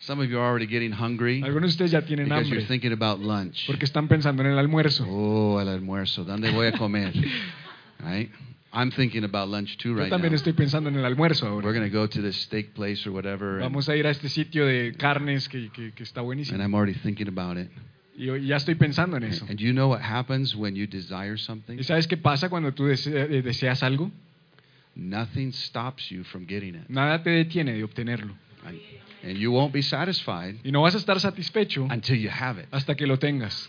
Some 0.01 0.21
of 0.23 0.31
you 0.31 0.39
are 0.39 0.47
already 0.47 0.67
getting 0.67 0.93
hungry 0.93 1.43
Algunos 1.43 1.77
de 1.77 1.85
ustedes 1.85 1.91
ya 1.91 2.01
tienen 2.03 2.27
because 2.29 2.49
you're 2.49 2.65
thinking 2.67 2.93
about 2.93 3.21
lunch. 3.21 3.67
porque 3.67 3.85
están 3.85 4.09
pensando 4.09 4.43
en 4.43 4.51
el 4.53 4.59
almuerzo. 4.59 5.05
Oh, 5.09 5.61
el 5.61 5.69
almuerzo. 5.69 6.25
¿Dónde 6.25 6.51
voy 6.51 6.69
a 6.69 6.73
comer? 6.73 7.13
right? 8.01 8.31
I'm 8.73 8.91
thinking 8.91 9.25
about 9.25 9.49
lunch 9.49 9.77
too 9.79 9.91
Yo 9.91 9.97
right 10.03 10.11
también 10.11 10.33
now. 10.33 10.37
estoy 10.37 10.53
pensando 10.53 10.91
en 10.91 10.97
el 10.97 11.05
almuerzo 11.05 11.47
We're 11.47 11.53
ahora. 11.67 11.73
going 11.73 11.91
to 11.91 11.97
go 11.97 12.07
to 12.07 12.21
this 12.21 12.37
steak 12.43 12.75
place 12.75 13.07
or 13.09 13.13
whatever, 13.13 13.55
and, 13.55 13.63
Vamos 13.63 13.89
a 13.89 13.97
ir 13.97 14.07
a 14.07 14.11
este 14.11 14.29
sitio 14.29 14.67
de 14.67 14.93
carnes 14.93 15.49
que, 15.49 15.71
que- 15.71 15.93
que 15.93 16.03
está 16.03 16.21
and. 16.21 16.61
I'm 16.61 16.75
already 16.75 16.95
thinking 16.95 17.29
about 17.29 17.57
it. 17.57 17.71
Y 18.17 18.25
yo 18.27 18.37
ya 18.37 18.57
estoy 18.57 18.75
pensando 18.75 19.17
en 19.17 19.25
eso. 19.25 19.47
And 19.49 19.59
you 19.59 19.73
know 19.73 19.89
what 19.89 20.03
happens 20.03 20.55
when 20.55 20.75
you 20.77 20.87
desire 20.87 21.39
something? 21.39 21.79
¿Y 21.79 21.85
sabes 21.85 22.07
qué 22.07 22.17
pasa 22.19 22.49
cuando 22.51 22.73
tú 22.75 22.85
dese- 22.89 23.11
eh, 23.15 23.43
deseas 23.43 23.83
algo? 23.83 24.11
Nothing 24.95 25.53
stops 25.53 26.11
you 26.11 26.25
from 26.25 26.45
getting 26.47 26.75
it. 26.75 26.89
Nada 26.89 27.23
te 27.23 27.31
detiene 27.31 27.73
de 27.75 27.85
obtenerlo. 27.85 28.35
And- 28.67 28.79
And 29.23 29.37
you 29.37 29.51
won't 29.51 29.73
be 29.73 29.83
satisfied 29.83 30.57
Y 30.65 30.71
no 30.71 30.83
vas 30.83 30.95
a 30.95 30.99
estar 30.99 31.19
satisfecho 31.19 31.89
until 31.91 32.17
you 32.19 32.29
have 32.31 32.61
it. 32.61 32.67
hasta 32.71 32.95
que 32.97 33.07
lo 33.07 33.19
tengas. 33.19 33.69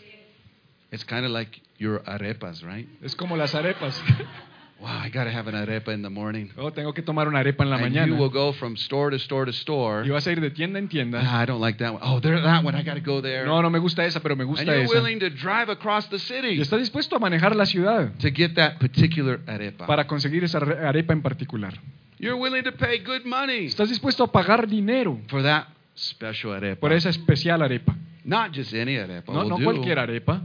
It's 0.91 1.03
kind 1.05 1.23
of 1.25 1.31
like 1.31 1.61
your 1.77 2.01
arepas, 2.05 2.61
right? 2.63 2.87
Es 3.01 3.15
como 3.15 3.37
las 3.37 3.55
arepas. 3.55 3.99
Wow, 4.81 4.97
I 5.03 5.09
got 5.09 5.25
to 5.25 5.29
have 5.31 5.47
an 5.49 5.55
arepa 5.55 5.89
in 5.93 6.01
the 6.03 6.09
morning. 6.09 6.51
Oh, 6.57 6.71
tengo 6.71 6.93
que 6.93 7.01
tomar 7.01 7.27
una 7.27 7.39
arepa 7.39 7.63
en 7.65 7.69
la 7.69 7.75
and 7.75 7.85
mañana. 7.93 8.07
you 8.07 8.15
will 8.15 8.29
go 8.29 8.53
from 8.53 8.77
store 8.77 9.11
to 9.11 9.19
store 9.19 9.45
to 9.45 9.51
store. 9.51 10.03
Y 10.05 10.09
vas 10.09 10.25
a 10.25 10.31
ir 10.31 10.39
de 10.39 10.51
tienda 10.51 10.79
en 10.79 10.87
tienda. 10.87 11.21
Ah, 11.21 11.41
I 11.43 11.45
don't 11.45 11.59
like 11.59 11.77
that 11.79 11.91
one. 11.93 11.99
Oh, 12.01 12.21
there, 12.21 12.39
that 12.41 12.63
one. 12.63 12.75
I 12.75 12.83
got 12.83 12.93
to 12.93 13.01
go 13.01 13.19
there. 13.21 13.45
No, 13.45 13.61
no 13.61 13.69
me 13.69 13.79
gusta 13.79 14.05
esa, 14.05 14.21
pero 14.21 14.37
me 14.37 14.43
and 14.43 14.51
gusta 14.51 14.65
you're 14.65 14.83
esa. 14.85 14.93
willing 14.93 15.19
to 15.19 15.29
drive 15.29 15.69
across 15.69 16.07
the 16.09 16.17
city. 16.17 16.55
Y 16.57 16.61
estás 16.61 16.79
dispuesto 16.79 17.17
a 17.17 17.19
manejar 17.19 17.55
la 17.57 17.65
ciudad 17.65 18.13
to 18.19 18.29
get 18.31 18.55
that 18.55 18.79
particular 18.79 19.41
arepa. 19.47 19.85
para 19.85 20.07
conseguir 20.07 20.45
esa 20.45 20.59
re- 20.61 20.87
arepa 20.87 21.11
en 21.11 21.21
particular. 21.21 21.73
You're 22.17 22.37
willing 22.39 22.63
to 22.63 22.71
pay 22.71 22.99
good 22.99 23.25
money 23.25 23.65
Estás 23.65 23.89
dispuesto 23.89 24.23
a 24.23 24.31
pagar 24.31 24.67
dinero 24.67 25.19
for 25.27 25.41
that 25.43 25.67
special 25.95 26.53
arepa. 26.53 26.79
por 26.79 26.93
esa 26.93 27.09
especial 27.09 27.61
arepa. 27.61 27.95
Not 28.23 28.53
just 28.53 28.73
any 28.73 28.95
arepa. 28.95 29.31
No, 29.33 29.39
will 29.41 29.49
no 29.49 29.57
do, 29.57 29.63
cualquier 29.63 29.99
arepa, 29.99 30.41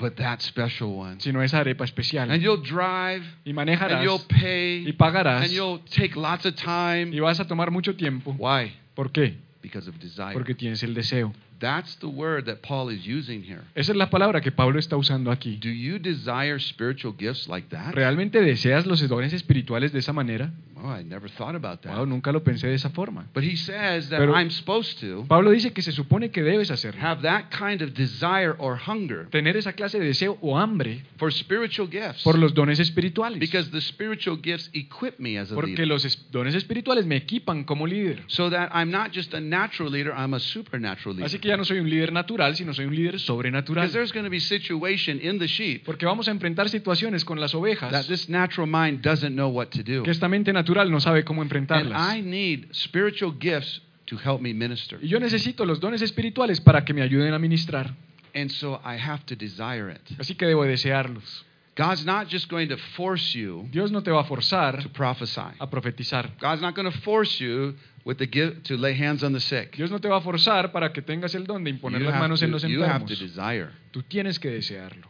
but 0.00 0.16
that 0.16 0.40
special 0.40 0.96
one. 0.96 1.20
sino 1.20 1.42
esa 1.42 1.60
arepa 1.60 1.84
especial. 1.84 2.30
And 2.30 2.42
you'll 2.42 2.62
drive, 2.62 3.22
Y 3.44 3.50
and 3.50 3.54
manejarás 3.54 4.02
you'll 4.02 4.24
pay, 4.26 4.84
y 4.86 4.92
pagarás 4.92 5.42
and 5.44 5.52
you'll 5.52 5.80
take 5.94 6.16
lots 6.16 6.46
of 6.46 6.54
time. 6.54 7.14
y 7.14 7.20
vas 7.20 7.38
a 7.38 7.46
tomar 7.46 7.70
mucho 7.70 7.94
tiempo. 7.94 8.34
Why? 8.38 8.72
¿Por 8.94 9.12
qué? 9.12 9.36
Because 9.62 9.88
of 9.88 9.98
desire. 9.98 10.32
Porque 10.32 10.54
tienes 10.54 10.82
el 10.82 10.94
deseo. 10.94 11.32
That's 11.60 11.96
the 11.96 12.06
word 12.06 12.46
that 12.46 12.62
Paul 12.62 12.90
is 12.90 13.06
using 13.06 13.42
here. 13.42 13.60
Esa 13.74 13.92
es 13.92 13.96
la 13.98 14.08
palabra 14.08 14.40
que 14.40 14.50
Pablo 14.50 14.78
está 14.78 14.96
usando 14.96 15.30
aquí. 15.30 15.58
Do 15.58 15.68
you 15.68 15.98
desire 15.98 16.58
spiritual 16.58 17.14
gifts 17.18 17.46
like 17.48 17.68
that? 17.68 17.92
¿Realmente 17.92 18.40
deseas 18.40 18.86
los 18.86 19.06
dones 19.06 19.34
espirituales 19.34 19.92
de 19.92 19.98
esa 19.98 20.14
manera? 20.14 20.50
Oh, 20.82 20.88
I 20.88 21.02
never 21.04 21.28
thought 21.28 21.54
about 21.54 21.82
that. 21.82 21.96
Wow, 21.96 22.06
nunca 22.06 22.32
lo 22.32 22.42
pensé 22.42 22.66
de 22.68 22.74
esa 22.74 22.88
forma. 22.90 23.26
But 23.34 23.44
he 23.44 23.56
says 23.56 24.08
that 24.10 24.18
Pero- 24.18 24.34
I'm 24.34 24.50
supposed 24.50 24.98
to 25.00 25.24
Pablo 25.28 25.50
dice 25.50 25.72
que 25.72 25.82
se 25.82 25.92
supone 25.92 26.30
que 26.30 26.42
debes 26.42 26.70
hacerlo. 26.70 27.00
have 27.02 27.22
that 27.22 27.50
kind 27.50 27.82
of 27.82 27.92
desire 27.94 28.54
or 28.58 28.76
hunger 28.78 29.28
Tener 29.30 29.56
esa 29.56 29.72
clase 29.72 29.98
de 29.98 30.06
deseo 30.06 30.38
o 30.40 30.56
hambre 30.58 31.02
for 31.18 31.32
spiritual 31.32 31.88
gifts. 31.90 32.22
por 32.22 32.38
los 32.38 32.54
dones 32.54 32.78
espirituales. 32.80 33.38
Because 33.40 33.70
the 33.70 33.80
spiritual 33.80 34.38
gifts 34.42 34.70
equip 34.72 35.18
me 35.18 35.38
as 35.38 35.50
a 35.52 35.54
Porque 35.54 35.70
leader. 35.72 35.86
los 35.88 36.04
es- 36.04 36.30
dones 36.30 36.54
espirituales 36.54 37.04
me 37.06 37.16
equipan 37.16 37.64
como 37.64 37.86
líder. 37.86 38.22
So 38.28 38.48
that 38.50 38.70
I'm 38.72 38.90
not 38.90 39.12
just 39.14 39.34
a 39.34 39.40
natural 39.40 39.90
leader, 39.90 40.12
I'm 40.16 40.34
a 40.34 40.40
supernatural 40.40 41.14
leader. 41.14 41.26
Así 41.26 41.38
que 41.38 41.48
ya 41.48 41.56
no 41.56 41.64
soy 41.64 41.78
un 41.80 41.90
líder 41.90 42.12
natural, 42.12 42.56
sino 42.56 42.72
soy 42.74 42.86
un 42.86 42.94
líder 42.94 43.12
Because 43.12 43.26
sobrenatural. 43.26 43.90
there's 43.92 44.12
going 44.12 44.24
to 44.24 44.30
be 44.30 44.40
situation 44.40 45.20
in 45.22 45.38
the 45.38 45.46
sheep 45.46 45.84
Porque 45.84 46.06
vamos 46.06 46.28
a 46.28 46.30
enfrentar 46.30 46.68
situaciones 46.68 47.24
con 47.24 47.38
las 47.40 47.52
that 47.52 47.58
ovejas 47.58 48.06
this 48.06 48.28
natural 48.28 48.66
mind 48.66 49.02
doesn't 49.02 49.34
know 49.34 49.48
what 49.48 49.66
to 49.70 49.82
do. 49.82 50.02
que 50.02 50.10
esta 50.10 50.28
mente 50.28 50.52
natural 50.70 50.90
no 50.90 51.00
sabe 51.00 51.24
cómo 51.24 51.42
enfrentarlas. 51.42 52.14
I 52.14 52.22
need 52.22 52.68
spiritual 52.72 53.34
gifts 53.38 53.80
to 54.06 54.16
help 54.16 54.40
me 54.40 54.54
minister. 54.54 54.98
Y 55.02 55.08
yo 55.08 55.18
necesito 55.20 55.64
los 55.64 55.80
dones 55.80 56.02
espirituales 56.02 56.60
para 56.60 56.84
que 56.84 56.94
me 56.94 57.02
ayuden 57.02 57.34
a 57.34 57.38
ministrar. 57.38 57.94
And 58.34 58.50
so 58.50 58.80
I 58.84 58.96
have 58.96 59.24
to 59.26 59.34
desire 59.34 59.90
it. 59.90 60.18
Así 60.18 60.34
que 60.36 60.46
debo 60.46 60.64
desearlos. 60.64 61.44
God's 61.76 62.04
not 62.04 62.28
just 62.28 62.48
going 62.50 62.68
to 62.68 62.76
force 62.96 63.32
you 63.32 63.66
Dios 63.70 63.90
no 63.90 64.02
te 64.02 64.10
va 64.10 64.20
a 64.20 64.24
forzar 64.24 64.82
to 64.82 64.88
prophesy. 64.90 65.40
a 65.58 65.70
profetizar. 65.70 66.30
God's 66.40 66.60
not 66.60 66.74
going 66.74 66.90
to 66.90 66.98
force 67.00 67.40
you 67.40 67.74
with 68.04 68.18
the 68.18 68.26
gift 68.26 68.66
to 68.66 68.76
lay 68.76 68.92
hands 68.94 69.22
on 69.22 69.32
the 69.32 69.40
sick. 69.40 69.76
Dios 69.76 69.90
no 69.90 69.98
te 69.98 70.08
va 70.08 70.18
a 70.18 70.20
forzar 70.20 70.72
para 70.72 70.92
que 70.92 71.00
tengas 71.02 71.34
el 71.34 71.44
don 71.46 71.64
de 71.64 71.70
imponer 71.70 72.00
You 72.00 72.06
las 72.06 72.14
have, 72.14 72.22
manos 72.22 72.42
en 72.42 72.50
los 72.50 72.62
to, 72.62 72.68
you 72.68 72.82
have 72.82 73.06
to 73.06 73.12
enfermos. 73.14 73.36
desire. 73.36 73.68
Tú 73.92 74.02
tienes 74.02 74.38
que 74.38 74.50
desearlo. 74.50 75.08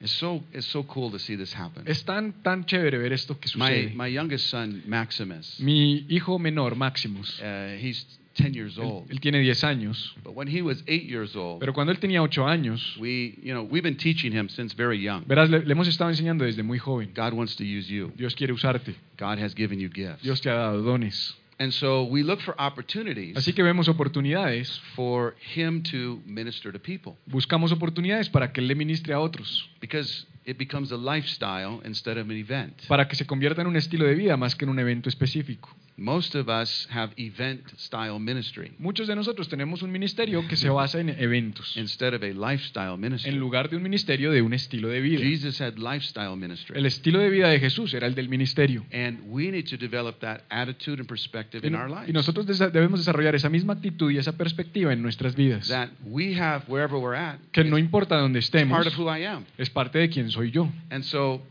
It's 0.00 0.12
so 0.12 0.42
it's 0.52 0.66
so 0.68 0.84
cool 0.84 1.10
to 1.10 1.18
see 1.18 1.36
this 1.36 1.52
happen. 1.52 1.82
Es 1.86 2.04
tan, 2.04 2.32
tan 2.44 2.64
chévere 2.64 2.98
ver 2.98 3.12
esto 3.12 3.38
que 3.40 3.50
My 3.56 3.66
sucede. 3.68 3.94
my 3.96 4.06
youngest 4.08 4.48
son 4.48 4.82
Maximus, 4.86 5.58
Mi 5.60 6.06
hijo 6.08 6.38
menor, 6.38 6.76
Maximus, 6.76 7.40
uh, 7.40 7.76
he's 7.80 8.04
10 8.36 8.54
years 8.54 8.76
él, 8.78 8.84
old. 8.84 9.10
él 9.10 9.18
tiene 9.20 9.40
10 9.40 9.64
años, 9.64 10.14
But 10.22 10.34
when 10.36 10.46
he 10.46 10.62
was 10.62 10.84
8 10.86 11.02
years 11.08 11.34
old, 11.34 11.58
pero 11.58 11.72
cuando 11.72 11.92
él 11.92 11.98
tenía 11.98 12.22
8 12.22 12.46
años, 12.46 12.96
we 13.00 13.34
you 13.42 13.52
know 13.52 13.64
we've 13.64 13.82
been 13.82 13.96
teaching 13.96 14.30
him 14.32 14.48
since 14.48 14.72
very 14.76 15.00
young. 15.02 15.24
verás, 15.26 15.50
le, 15.50 15.64
le 15.64 15.72
hemos 15.72 15.88
estado 15.88 16.10
enseñando 16.10 16.44
desde 16.44 16.62
muy 16.62 16.78
joven. 16.78 17.10
God 17.16 17.32
wants 17.32 17.56
to 17.56 17.64
use 17.64 17.88
you. 17.92 18.12
Dios 18.16 18.36
quiere 18.36 18.52
usarte, 18.52 18.94
God 19.18 19.40
has 19.40 19.52
given 19.56 19.80
you 19.80 19.88
gifts. 19.92 20.22
Dios 20.22 20.40
te 20.40 20.48
ha 20.48 20.54
dado 20.54 20.80
dones. 20.82 21.34
And 21.60 21.72
so 21.72 22.04
we 22.04 22.22
look 22.22 22.40
for 22.40 22.54
opportunities 22.58 23.36
Así 23.36 23.52
que 23.52 23.64
vemos 23.64 23.88
oportunidades, 23.88 24.80
for 24.94 25.34
him 25.56 25.82
to 25.90 26.22
minister 26.24 26.72
to 26.72 26.78
people 26.78 27.16
buscamos 27.26 27.72
oportunidades 27.72 28.28
para 28.28 28.52
que 28.52 28.60
él 28.60 28.68
le 28.68 28.74
ministre 28.74 29.12
a 29.12 29.20
otros, 29.20 29.68
because 29.80 30.26
it 30.44 30.56
becomes 30.56 30.92
a 30.92 30.96
lifestyle 30.96 31.80
instead 31.84 32.16
of 32.16 32.30
an 32.30 32.36
event. 32.36 32.86
para 32.86 33.08
que 33.08 33.16
se 33.16 33.26
convierta 33.26 33.62
en 33.62 33.66
un 33.66 33.76
estilo 33.76 34.06
de 34.06 34.14
vida 34.14 34.36
más 34.36 34.54
que 34.54 34.64
en 34.64 34.70
un 34.70 34.78
evento 34.78 35.08
específico. 35.08 35.68
Most 36.00 36.36
of 36.36 36.48
us 36.48 36.86
have 36.92 37.12
event 37.16 37.62
style 37.76 38.20
ministry 38.20 38.70
Muchos 38.78 39.08
de 39.08 39.16
nosotros 39.16 39.48
tenemos 39.48 39.82
un 39.82 39.90
ministerio 39.90 40.46
que 40.46 40.54
se 40.56 40.68
basa 40.68 41.00
en 41.00 41.08
eventos, 41.10 41.76
instead 41.76 42.14
of 42.14 42.22
a 42.22 42.26
lifestyle 42.28 42.96
ministry. 42.96 43.30
en 43.32 43.40
lugar 43.40 43.68
de 43.68 43.76
un 43.76 43.82
ministerio 43.82 44.30
de 44.30 44.40
un 44.42 44.52
estilo 44.54 44.88
de 44.88 45.00
vida. 45.00 45.20
Jesus 45.24 45.60
had 45.60 45.74
lifestyle 45.76 46.36
ministry. 46.36 46.78
El 46.78 46.86
estilo 46.86 47.18
de 47.18 47.30
vida 47.30 47.48
de 47.48 47.58
Jesús 47.58 47.92
era 47.94 48.06
el 48.06 48.14
del 48.14 48.28
ministerio. 48.28 48.84
And 48.92 49.18
we 49.26 49.50
need 49.50 49.66
to 49.70 49.76
develop 49.76 50.20
that 50.20 50.42
attitude 50.50 51.00
and 51.00 51.08
perspective 51.08 51.64
Y, 51.64 51.66
in 51.68 51.74
our 51.74 51.88
y 51.90 51.94
lives. 52.02 52.14
nosotros 52.14 52.46
desa- 52.46 52.70
debemos 52.70 53.00
desarrollar 53.00 53.34
esa 53.34 53.48
misma 53.48 53.72
actitud 53.72 54.10
y 54.12 54.18
esa 54.18 54.36
perspectiva 54.36 54.92
en 54.92 55.02
nuestras 55.02 55.34
vidas. 55.34 55.66
That 55.66 55.90
we 56.04 56.38
have 56.40 56.62
wherever 56.68 56.96
we're 56.96 57.16
at, 57.18 57.40
Que 57.50 57.64
no 57.64 57.76
importa 57.76 58.16
dónde 58.16 58.38
it's 58.38 58.46
estemos, 58.46 58.76
part 58.76 58.86
of 58.86 58.96
who 58.96 59.08
I 59.12 59.24
am. 59.24 59.44
es 59.58 59.68
parte 59.68 59.98
de 59.98 60.08
quién 60.08 60.30
soy 60.30 60.52
yo. 60.52 60.70
And 60.90 61.02
so 61.02 61.42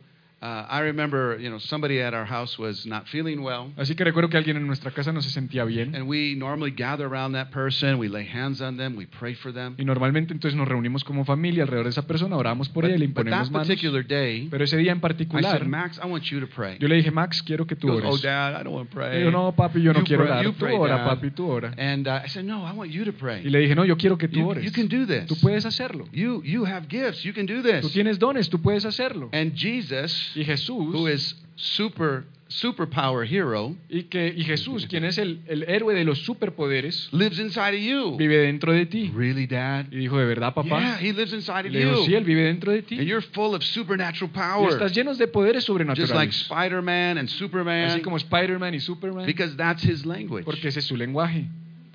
uh, 0.41 0.65
I 0.69 0.81
remember, 0.81 1.39
you 1.39 1.49
know, 1.49 1.59
somebody 1.59 1.99
at 2.01 2.13
our 2.13 2.25
house 2.25 2.59
was 2.59 2.85
not 2.85 3.07
feeling 3.07 3.39
well. 3.41 3.71
Así 3.77 3.95
que 3.95 4.03
recuerdo 4.03 4.29
que 4.29 4.37
alguien 4.37 4.57
en 4.57 4.67
nuestra 4.67 4.91
casa 4.91 5.11
no 5.11 5.21
se 5.21 5.29
sentía 5.31 5.63
bien. 5.65 5.95
And 5.95 6.07
we 6.07 6.35
normally 6.35 6.71
gather 6.71 7.05
around 7.07 7.33
that 7.33 7.49
person, 7.51 7.97
we 7.97 8.07
lay 8.07 8.25
hands 8.27 8.61
on 8.61 8.77
them, 8.77 8.95
we 8.95 9.05
pray 9.07 9.33
for 9.33 9.51
them. 9.51 9.75
Y 9.77 9.85
normalmente 9.85 10.33
entonces 10.33 10.55
nos 10.57 10.67
reunimos 10.67 11.03
como 11.03 11.25
familia 11.25 11.63
alrededor 11.63 11.85
de 11.85 11.89
esa 11.91 12.05
persona, 12.05 12.35
oramos 12.37 12.69
por 12.69 12.85
ella 12.85 12.95
y 12.95 12.99
le 12.99 13.05
imponemos 13.05 13.47
that 13.47 13.51
manos. 13.51 13.67
particular 13.67 14.05
day, 14.05 14.47
Pero 14.51 14.63
ese 14.63 14.77
día 14.77 14.91
en 14.91 14.99
I 14.99 15.01
particular, 15.01 15.57
said, 15.59 15.67
Max, 15.67 15.99
I 16.03 16.07
want 16.07 16.23
you 16.25 16.39
to 16.39 16.47
pray. 16.47 16.77
yo 16.79 16.87
le 16.87 16.95
dije, 16.95 17.09
Max, 17.11 17.41
quiero 17.41 17.65
que 17.65 17.75
tú 17.75 17.89
oh, 17.89 17.95
ores. 17.95 18.21
Dad, 18.21 18.59
I 18.59 18.63
don't 18.63 18.73
want 18.75 18.89
to 18.91 18.95
Y 18.95 18.95
pray. 18.95 19.23
yo, 19.23 19.31
no, 19.31 19.51
papi, 19.55 19.81
yo 19.81 19.93
no 19.93 20.03
quiero 20.03 20.23
pray- 20.23 20.31
orar. 20.33 20.43
you 20.45 20.51
Tú 20.53 20.65
ora, 20.67 21.03
papi, 21.05 21.31
tú 21.31 21.47
ora. 21.49 21.73
And 21.77 22.07
I 22.07 22.27
said, 22.27 22.45
no, 22.45 22.63
I 22.65 22.73
want 22.73 22.91
you 22.91 23.03
to 23.05 23.09
Y 23.11 23.13
pray. 23.13 23.43
le 23.43 23.59
dije, 23.59 23.75
no, 23.75 23.85
yo 23.85 23.97
quiero 23.97 24.17
que 24.17 24.27
tú 24.27 24.39
You, 24.39 24.47
ores. 24.49 24.63
you 24.65 24.71
can 24.71 24.87
do 24.87 25.05
this. 25.07 25.25
Tú 25.27 25.35
puedes 25.41 25.65
hacerlo. 25.65 26.07
You, 26.11 26.41
you 26.43 26.65
have 26.65 26.87
gifts. 26.89 27.23
You 27.25 27.33
can 27.33 27.45
do 27.47 27.61
this. 27.63 27.81
Tú 27.81 27.89
tienes 27.89 28.19
dones, 28.19 28.49
tú 28.49 28.61
puedes 28.61 28.85
hacerlo. 28.85 29.29
And 29.33 29.53
Jesus, 29.55 30.26
Y 30.35 30.43
Jesús, 30.45 30.93
who 30.93 31.07
is 31.07 31.35
super 31.55 32.25
superpower 32.49 33.25
hero, 33.27 33.75
y, 33.89 34.03
que, 34.03 34.33
y 34.33 34.41
Jesús, 34.45 34.87
quien 34.87 35.03
es 35.03 35.17
el, 35.17 35.41
el 35.47 35.63
héroe 35.67 35.93
de 35.93 36.05
los 36.05 36.19
superpoderes, 36.19 37.09
lives 37.11 37.39
inside 37.39 37.75
of 37.75 37.81
you. 37.81 38.15
vive 38.17 38.37
dentro 38.37 38.71
de 38.71 38.85
ti. 38.85 39.11
Really, 39.13 39.47
Dad? 39.47 39.87
Y 39.91 39.97
dijo, 39.97 40.17
¿de 40.17 40.25
verdad, 40.25 40.53
Yeah, 40.55 40.63
papá? 40.63 40.97
he 41.01 41.11
lives 41.11 41.33
inside 41.33 41.65
Y 41.65 41.67
of 41.67 41.73
le 41.73 41.79
digo, 41.85 42.05
sí, 42.05 42.11
you. 42.11 42.17
él 42.17 42.23
vive 42.23 42.43
dentro 42.43 42.71
de 42.71 42.79
And 42.79 42.87
ti. 42.87 42.95
you're 43.05 43.21
full 43.33 43.53
of 43.53 43.63
supernatural 43.63 44.31
Y 44.33 44.37
power. 44.37 44.69
estás 44.71 44.93
llenos 44.93 45.17
de 45.17 45.27
poderes 45.27 45.65
Just 45.65 45.69
like 46.13 46.31
sobrenaturales. 46.31 46.41
Spider-Man 46.43 47.17
and 47.17 47.27
Así 47.27 47.37
Superman. 47.37 48.01
como 48.01 48.15
Spider-Man 48.17 48.73
y 48.75 48.79
Superman. 48.79 49.25
Because 49.25 49.57
that's 49.57 49.83
his 49.83 50.05
language. 50.05 50.45
Porque 50.45 50.69
ese 50.69 50.79
es 50.79 50.85
su 50.85 50.95
lenguaje. 50.95 51.47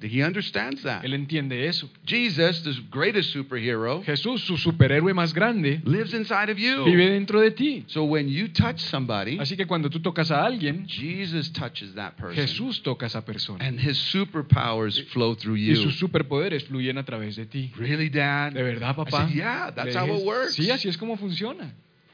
He 0.09 0.22
understands 0.24 0.82
that. 0.82 1.05
Él 1.05 1.14
entiende 1.14 1.66
eso. 1.66 1.88
Jesus, 2.07 2.62
the 2.62 2.72
greatest 2.90 3.30
superhero, 3.32 4.03
Jesús, 4.05 4.42
su 4.42 4.57
superhéroe 4.57 5.14
más 5.14 5.32
grande, 5.34 5.80
lives 5.84 6.14
inside 6.14 6.50
of 6.50 6.59
you. 6.59 6.84
vive 6.84 7.11
dentro 7.11 7.40
de 7.40 7.50
ti. 7.50 7.84
So 7.88 8.05
when 8.05 8.28
you 8.28 8.48
touch 8.48 8.78
somebody, 8.80 9.38
Así 9.38 9.57
que 9.57 9.66
cuando 9.66 9.88
tú 9.90 10.00
tocas 10.00 10.30
a 10.30 10.44
alguien, 10.44 10.86
Jesus 10.88 11.53
touches 11.53 11.94
that 11.94 12.14
person. 12.16 12.34
Jesús 12.36 12.82
toca 12.82 13.07
a 13.07 13.09
esa 13.09 13.24
persona. 13.24 13.64
And 13.64 13.78
his 13.78 13.96
superpowers 13.98 15.00
flow 15.12 15.34
through 15.34 15.57
Y 15.57 15.70
you. 15.74 15.76
sus 15.76 15.98
superpoderes 15.98 16.64
fluyen 16.64 16.98
a 16.98 17.05
través 17.05 17.36
de 17.36 17.46
ti. 17.46 17.70
Really, 17.76 18.09
Dad? 18.09 18.53
¿De 18.53 18.62
verdad, 18.62 18.90
I 18.90 18.94
papá? 19.05 19.26
said, 19.28 19.34
yeah, 19.34 19.70
that's 19.74 19.94
how 19.94 20.07
it 20.07 20.24
works. 20.24 20.55
Sí, 20.57 20.70
así 20.70 20.88
es 20.88 20.96
como 20.96 21.16
funciona. 21.16 21.72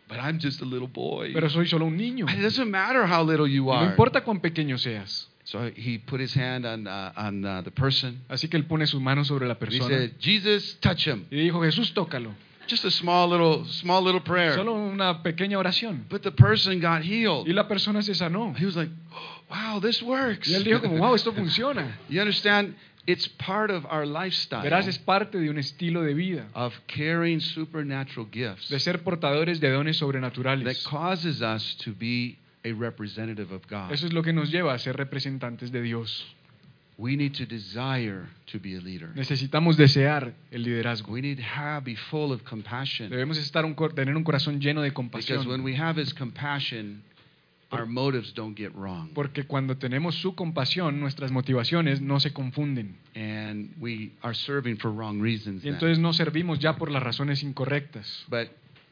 But 0.08 0.18
I'm 0.20 0.38
just 0.40 0.62
a 0.62 0.64
little 0.64 0.88
boy. 0.88 1.32
Pero 1.34 1.50
soy 1.50 1.66
solo 1.66 1.84
un 1.84 1.96
niño. 1.96 2.26
It 2.30 2.40
doesn't 2.40 2.70
matter 2.70 3.04
how 3.06 3.22
little 3.22 3.46
you 3.46 3.64
Y 3.64 3.66
no 3.66 3.72
are. 3.80 3.90
importa 3.90 4.22
cuán 4.24 4.40
pequeño 4.40 4.78
seas. 4.78 5.27
So 5.50 5.70
he 5.74 5.96
put 5.96 6.20
his 6.20 6.34
hand 6.34 6.66
on, 6.66 6.86
uh, 6.86 7.12
on 7.16 7.42
uh, 7.42 7.62
the 7.62 7.70
person. 7.70 8.20
Así 8.28 8.50
que 8.50 8.58
él 8.58 8.66
pone 8.66 8.86
su 8.86 9.00
mano 9.00 9.24
sobre 9.24 9.46
la 9.46 9.56
And 9.58 9.72
he 9.72 9.80
said, 9.80 10.20
Jesus, 10.20 10.76
touch 10.82 11.06
him. 11.06 11.26
y 11.30 11.36
dijo, 11.38 11.62
Jesús, 11.62 11.94
tócalo. 11.94 12.34
Just 12.66 12.84
a 12.84 12.90
small 12.90 13.30
little, 13.30 13.64
small 13.64 14.02
little 14.02 14.20
prayer. 14.20 14.56
Solo 14.56 14.74
una 14.74 15.22
pequeña 15.22 15.56
oración. 15.56 16.04
But 16.10 16.22
the 16.22 16.32
person 16.32 16.80
got 16.80 17.00
healed. 17.00 17.48
Y 17.48 17.54
la 17.54 17.66
persona 17.66 18.02
se 18.02 18.12
sanó. 18.12 18.54
He 18.58 18.66
was 18.66 18.76
like, 18.76 18.90
wow, 19.50 19.80
this 19.80 20.02
works. 20.02 20.50
Y 20.50 20.54
él 20.54 20.64
dijo 20.64 20.82
como, 20.82 20.98
wow, 20.98 21.14
esto 21.14 21.32
funciona. 21.32 21.96
You 22.10 22.20
understand? 22.20 22.74
It's 23.06 23.26
part 23.26 23.70
of 23.70 23.86
our 23.86 24.04
lifestyle 24.04 24.62
Verás, 24.62 24.86
es 24.86 24.98
parte 24.98 25.38
de 25.38 25.48
un 25.48 25.56
estilo 25.56 26.02
de 26.02 26.12
vida, 26.12 26.44
of 26.54 26.74
carrying 26.86 27.40
supernatural 27.40 28.28
gifts 28.30 28.68
de 28.68 28.78
ser 28.78 29.02
portadores 29.02 29.60
de 29.60 29.70
dones 29.70 29.96
sobrenaturales. 29.96 30.64
that 30.64 30.90
causes 30.90 31.40
us 31.40 31.74
to 31.76 31.94
be 31.94 32.36
a 32.64 32.72
representative 32.72 33.54
of 33.54 33.62
God. 33.68 33.92
Eso 33.92 34.06
es 34.06 34.12
lo 34.12 34.22
que 34.22 34.32
nos 34.32 34.50
lleva 34.50 34.74
a 34.74 34.78
ser 34.78 34.96
representantes 34.96 35.70
de 35.72 35.82
Dios. 35.82 36.26
We 36.98 37.16
need 37.16 37.34
to 37.34 37.46
desire 37.46 38.26
to 38.46 38.58
be 38.58 38.76
a 38.76 38.80
leader. 38.80 39.10
Necesitamos 39.14 39.76
desear 39.76 40.34
el 40.50 40.64
liderazgo. 40.64 41.12
We 41.12 41.22
need 41.22 41.36
to 41.36 41.44
have, 41.44 41.84
be 41.84 41.94
full 41.94 42.32
of 42.32 42.42
compassion. 42.42 43.08
Debemos 43.08 43.38
estar 43.38 43.64
un 43.64 43.76
tener 43.94 44.16
un 44.16 44.24
corazón 44.24 44.60
lleno 44.60 44.82
de 44.82 44.90
Because 44.90 45.46
when 45.46 45.60
compasión. 45.60 45.64
we 45.64 45.76
have 45.76 45.96
His 45.96 46.12
compassion, 46.12 47.04
our 47.70 47.86
motives 47.86 48.34
don't 48.34 48.56
get 48.56 48.72
wrong. 48.74 49.10
Porque 49.14 49.44
cuando 49.44 49.76
tenemos 49.76 50.16
su 50.16 50.34
compasión, 50.34 50.98
nuestras 50.98 51.30
motivaciones 51.30 52.00
no 52.00 52.18
se 52.18 52.32
confunden. 52.32 52.96
And 53.14 53.70
we 53.78 54.10
are 54.22 54.34
serving 54.34 54.78
for 54.78 54.90
wrong 54.90 55.22
reasons. 55.22 55.64
Y 55.64 55.68
entonces 55.68 56.00
no 56.00 56.12
servimos 56.12 56.58
ya 56.58 56.74
por 56.74 56.90
las 56.90 57.04
razones 57.04 57.44
incorrectas. 57.44 58.24
But 58.28 58.48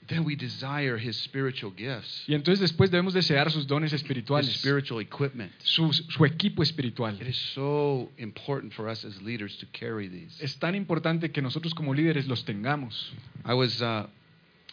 then 0.09 0.25
we 0.25 0.37
desire 0.37 0.97
His 0.99 1.17
spiritual 1.17 1.73
gifts, 1.77 2.25
Y 2.29 2.35
entonces 2.35 2.61
después 2.61 2.91
debemos 2.91 3.15
desear 3.15 3.51
sus 3.51 3.67
dones 3.67 3.93
His 3.93 4.03
espirituales, 4.03 4.53
spiritual 4.59 5.01
equipment. 5.01 5.53
su, 5.59 5.93
su 5.93 6.25
equipo 6.25 6.63
espiritual. 6.63 7.17
It 7.21 7.29
is 7.29 7.37
so 7.55 8.11
important 8.19 8.73
for 8.73 8.89
us 8.89 9.05
as 9.05 9.21
leaders 9.23 9.57
to 9.59 9.67
carry 9.73 10.09
these. 10.09 10.41
Es 10.43 10.59
tan 10.59 10.75
importante 10.75 11.31
que 11.31 11.43
nosotros 11.43 11.75
como 11.75 11.95
líderes 11.95 12.27
los 12.27 12.45
tengamos. 12.45 13.13
I 13.45 13.55
was 13.55 13.81
uh, 13.83 14.07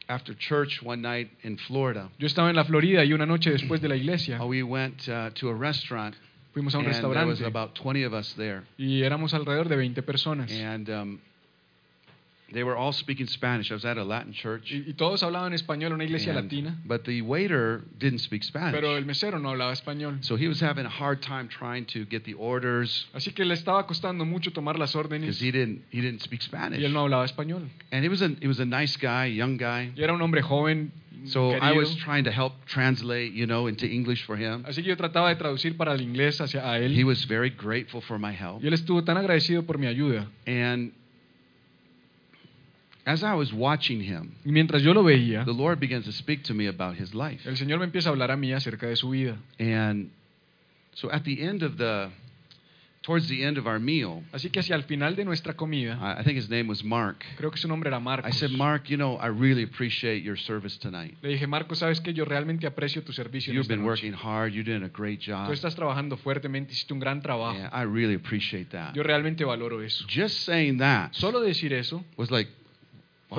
after 0.08 0.36
church 0.38 0.82
one 0.84 1.02
night 1.02 1.30
in 1.44 1.58
Florida. 1.58 2.10
Yo 2.20 2.28
estaba 2.28 2.50
en 2.50 2.56
la 2.56 2.64
Florida 2.66 3.04
y 3.06 3.14
una 3.14 3.26
noche 3.26 3.52
después 3.52 3.82
de 3.82 3.88
la 3.90 3.96
iglesia 3.96 4.42
Uh, 4.42 4.46
we 4.48 4.62
went 4.64 5.08
uh, 5.08 5.30
to 5.36 5.50
a 5.50 5.54
restaurant, 5.54 6.14
fuimos 6.54 6.76
a 6.76 6.78
un 6.80 6.86
and 6.86 6.94
there 6.94 7.26
was 7.26 7.42
about 7.42 7.74
20 7.76 8.04
of 8.04 8.14
us 8.14 8.34
there, 8.36 8.64
y 8.78 9.02
éramos 9.02 9.34
alrededor 9.34 9.70
de 9.70 9.76
20 9.78 10.02
personas. 10.04 10.52
and 10.52 10.90
um, 10.90 11.20
they 12.54 12.64
were 12.64 12.76
all 12.78 12.94
speaking 12.94 13.28
Spanish. 13.28 13.72
I 13.72 13.74
was 13.74 13.84
at 13.86 13.98
a 13.98 14.04
Latin 14.04 14.32
church, 14.34 14.72
Y, 14.72 14.84
y 14.88 14.94
todos 14.94 15.24
hablaban 15.24 15.54
español, 15.54 15.88
en 15.88 15.94
una 15.94 16.04
iglesia 16.06 16.32
and- 16.32 16.44
latina, 16.44 16.78
but 16.86 17.04
the 17.04 17.22
waiter 17.22 17.82
didn't 18.00 18.20
speak 18.20 18.44
Spanish, 18.44 18.74
pero 18.74 18.96
el 18.96 19.06
mesero 19.06 19.40
no 19.40 19.50
hablaba 19.50 19.74
español. 19.74 20.24
so 20.24 20.36
he 20.38 20.48
was 20.48 20.62
having 20.62 20.86
a 20.86 20.90
hard 20.90 21.22
time 21.22 21.48
trying 21.50 21.86
to 21.86 22.06
get 22.06 22.24
the 22.24 22.34
orders 22.36 23.08
Así 23.14 23.34
que 23.34 23.44
le 23.46 23.54
estaba 23.56 23.86
costando 23.88 24.26
mucho 24.26 24.52
tomar 24.52 24.78
las 24.80 24.96
órdenes. 24.96 25.22
because 25.40 25.42
he 25.44 25.52
didn't 25.52 25.82
he 25.92 26.00
didn't 26.02 26.22
speak 26.22 26.42
Spanish. 26.42 26.80
y 26.80 26.86
él 26.86 26.94
no 26.94 27.02
hablaba 27.02 27.26
español. 27.26 27.70
And 27.92 28.04
he 28.06 28.10
was 28.10 28.22
a 28.22 28.30
he 28.40 28.48
was 28.48 28.60
a 28.60 28.66
nice 28.66 28.96
guy, 28.98 29.26
young 29.36 29.58
guy. 29.58 29.92
Y 29.96 30.04
era 30.04 30.14
un 30.14 30.22
hombre 30.22 30.42
joven, 30.42 30.92
So 31.26 31.52
I 31.54 31.72
was 31.72 31.96
trying 32.04 32.26
to 32.26 32.32
help 32.32 32.52
translate, 32.66 33.32
you 33.34 33.46
know, 33.48 33.68
into 33.70 33.86
English 33.86 34.26
for 34.26 34.36
him. 34.36 34.64
Así 34.66 34.82
que 34.84 34.90
yo 34.90 34.98
trataba 34.98 35.30
de 35.30 35.38
traducir 35.38 35.78
para 35.78 35.94
el 35.94 36.02
inglés 36.02 36.42
hacia 36.42 36.70
a 36.70 36.80
él. 36.80 36.94
He 37.00 37.06
was 37.06 37.26
very 37.26 37.50
grateful 37.50 38.02
for 38.02 38.20
my 38.20 38.34
help. 38.34 38.62
Y 38.62 38.68
él 38.68 38.74
estuvo 38.74 39.06
tan 39.06 39.16
agradecido 39.16 39.64
por 39.66 39.78
mi 39.78 39.88
ayuda. 39.88 40.28
And 40.46 40.92
as 43.06 43.24
I 43.24 43.34
was 43.34 43.52
watching 43.54 44.02
him, 44.02 44.32
Y 44.46 44.52
mientras 44.52 44.82
yo 44.82 44.94
lo 44.94 45.04
veía, 45.04 45.44
the 45.46 45.52
Lord 45.54 45.80
begins 45.80 46.06
to 46.06 46.12
speak 46.12 46.44
to 46.44 46.54
me 46.54 46.68
about 46.68 46.96
his 47.00 47.14
life. 47.14 47.48
el 47.48 47.58
Señor 47.58 47.80
me 47.80 47.86
empieza 47.86 48.10
a 48.10 48.12
hablar 48.12 48.32
a 48.32 48.38
mí 48.38 48.54
acerca 48.54 48.88
de 48.88 48.96
su 48.96 49.10
vida. 49.10 49.38
And 49.60 50.10
so 50.94 51.10
at 51.12 51.24
the 51.24 51.42
end 51.44 51.64
of 51.64 51.78
the, 51.78 52.10
towards 53.02 53.28
the 53.28 53.44
end 53.44 53.58
of 53.58 53.68
our 53.68 53.80
meal, 53.80 54.24
Así 54.32 54.50
que 54.50 54.62
hacia 54.62 54.76
el 54.76 54.84
final 54.84 55.16
de 55.18 55.26
nuestra 55.26 55.54
comida, 55.56 55.98
I 56.02 56.22
I 56.22 56.24
think 56.24 56.38
his 56.38 56.50
name 56.50 56.70
was 56.70 56.82
Mark. 56.86 57.26
creo 57.36 57.52
que 57.52 57.58
su 57.58 57.68
nombre 57.68 57.90
era 57.90 58.00
Marcos. 58.00 58.30
I 58.34 58.38
said, 58.38 58.52
Mark, 58.52 58.86
you 58.88 58.96
know, 58.96 59.18
I 59.18 59.28
really 59.28 59.64
appreciate 59.64 60.24
your 60.24 60.38
service 60.38 60.78
tonight. 60.80 61.18
Le 61.22 61.30
dije, 61.32 61.46
Marcos, 61.46 61.80
sabes 61.80 62.00
que 62.00 62.14
yo 62.14 62.24
realmente 62.24 62.66
aprecio 62.68 63.04
tu 63.04 63.12
servicio. 63.12 63.54
You've 63.54 63.68
been 63.68 63.82
noche. 63.84 63.90
working 64.08 64.14
hard. 64.14 64.54
You're 64.54 64.64
doing 64.64 64.84
a 64.84 64.88
great 64.90 65.20
job. 65.20 65.48
Tú 65.48 65.52
estás 65.54 65.76
trabajando 65.76 66.16
fuertemente, 66.16 66.72
hiciste 66.72 66.94
un 66.94 67.00
gran 67.02 67.22
trabajo. 67.22 67.58
Yeah, 67.58 67.70
I 67.74 67.84
really 67.84 68.16
appreciate 68.16 68.70
that. 68.72 68.94
Yo 68.96 69.04
realmente 69.04 69.44
valoro 69.44 69.82
eso. 69.82 70.06
Just 70.08 70.46
saying 70.46 70.78
that 70.78 71.12
Solo 71.14 71.42
decir 71.42 71.74
eso 71.74 72.06
was 72.16 72.32
like, 72.32 72.50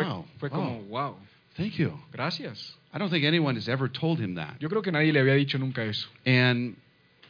wow. 0.03 0.25
fue 0.39 0.51
como, 0.51 0.81
wow, 0.89 1.13
wow, 1.13 1.17
Thank 1.57 1.79
you. 1.79 1.93
gracias. 2.13 2.75
I 2.93 2.99
don't 2.99 3.11
think 3.11 3.25
anyone 3.25 3.57
has 3.57 3.69
ever 3.69 3.89
told 3.89 4.19
him 4.19 4.35
that. 4.37 4.57
Yo 4.61 4.69
creo 4.69 4.83
que 4.83 4.93
nadie 4.93 5.13
le 5.13 5.21
había 5.21 5.35
dicho 5.35 5.59
nunca 5.59 5.83
eso. 5.83 6.07
And 6.27 6.77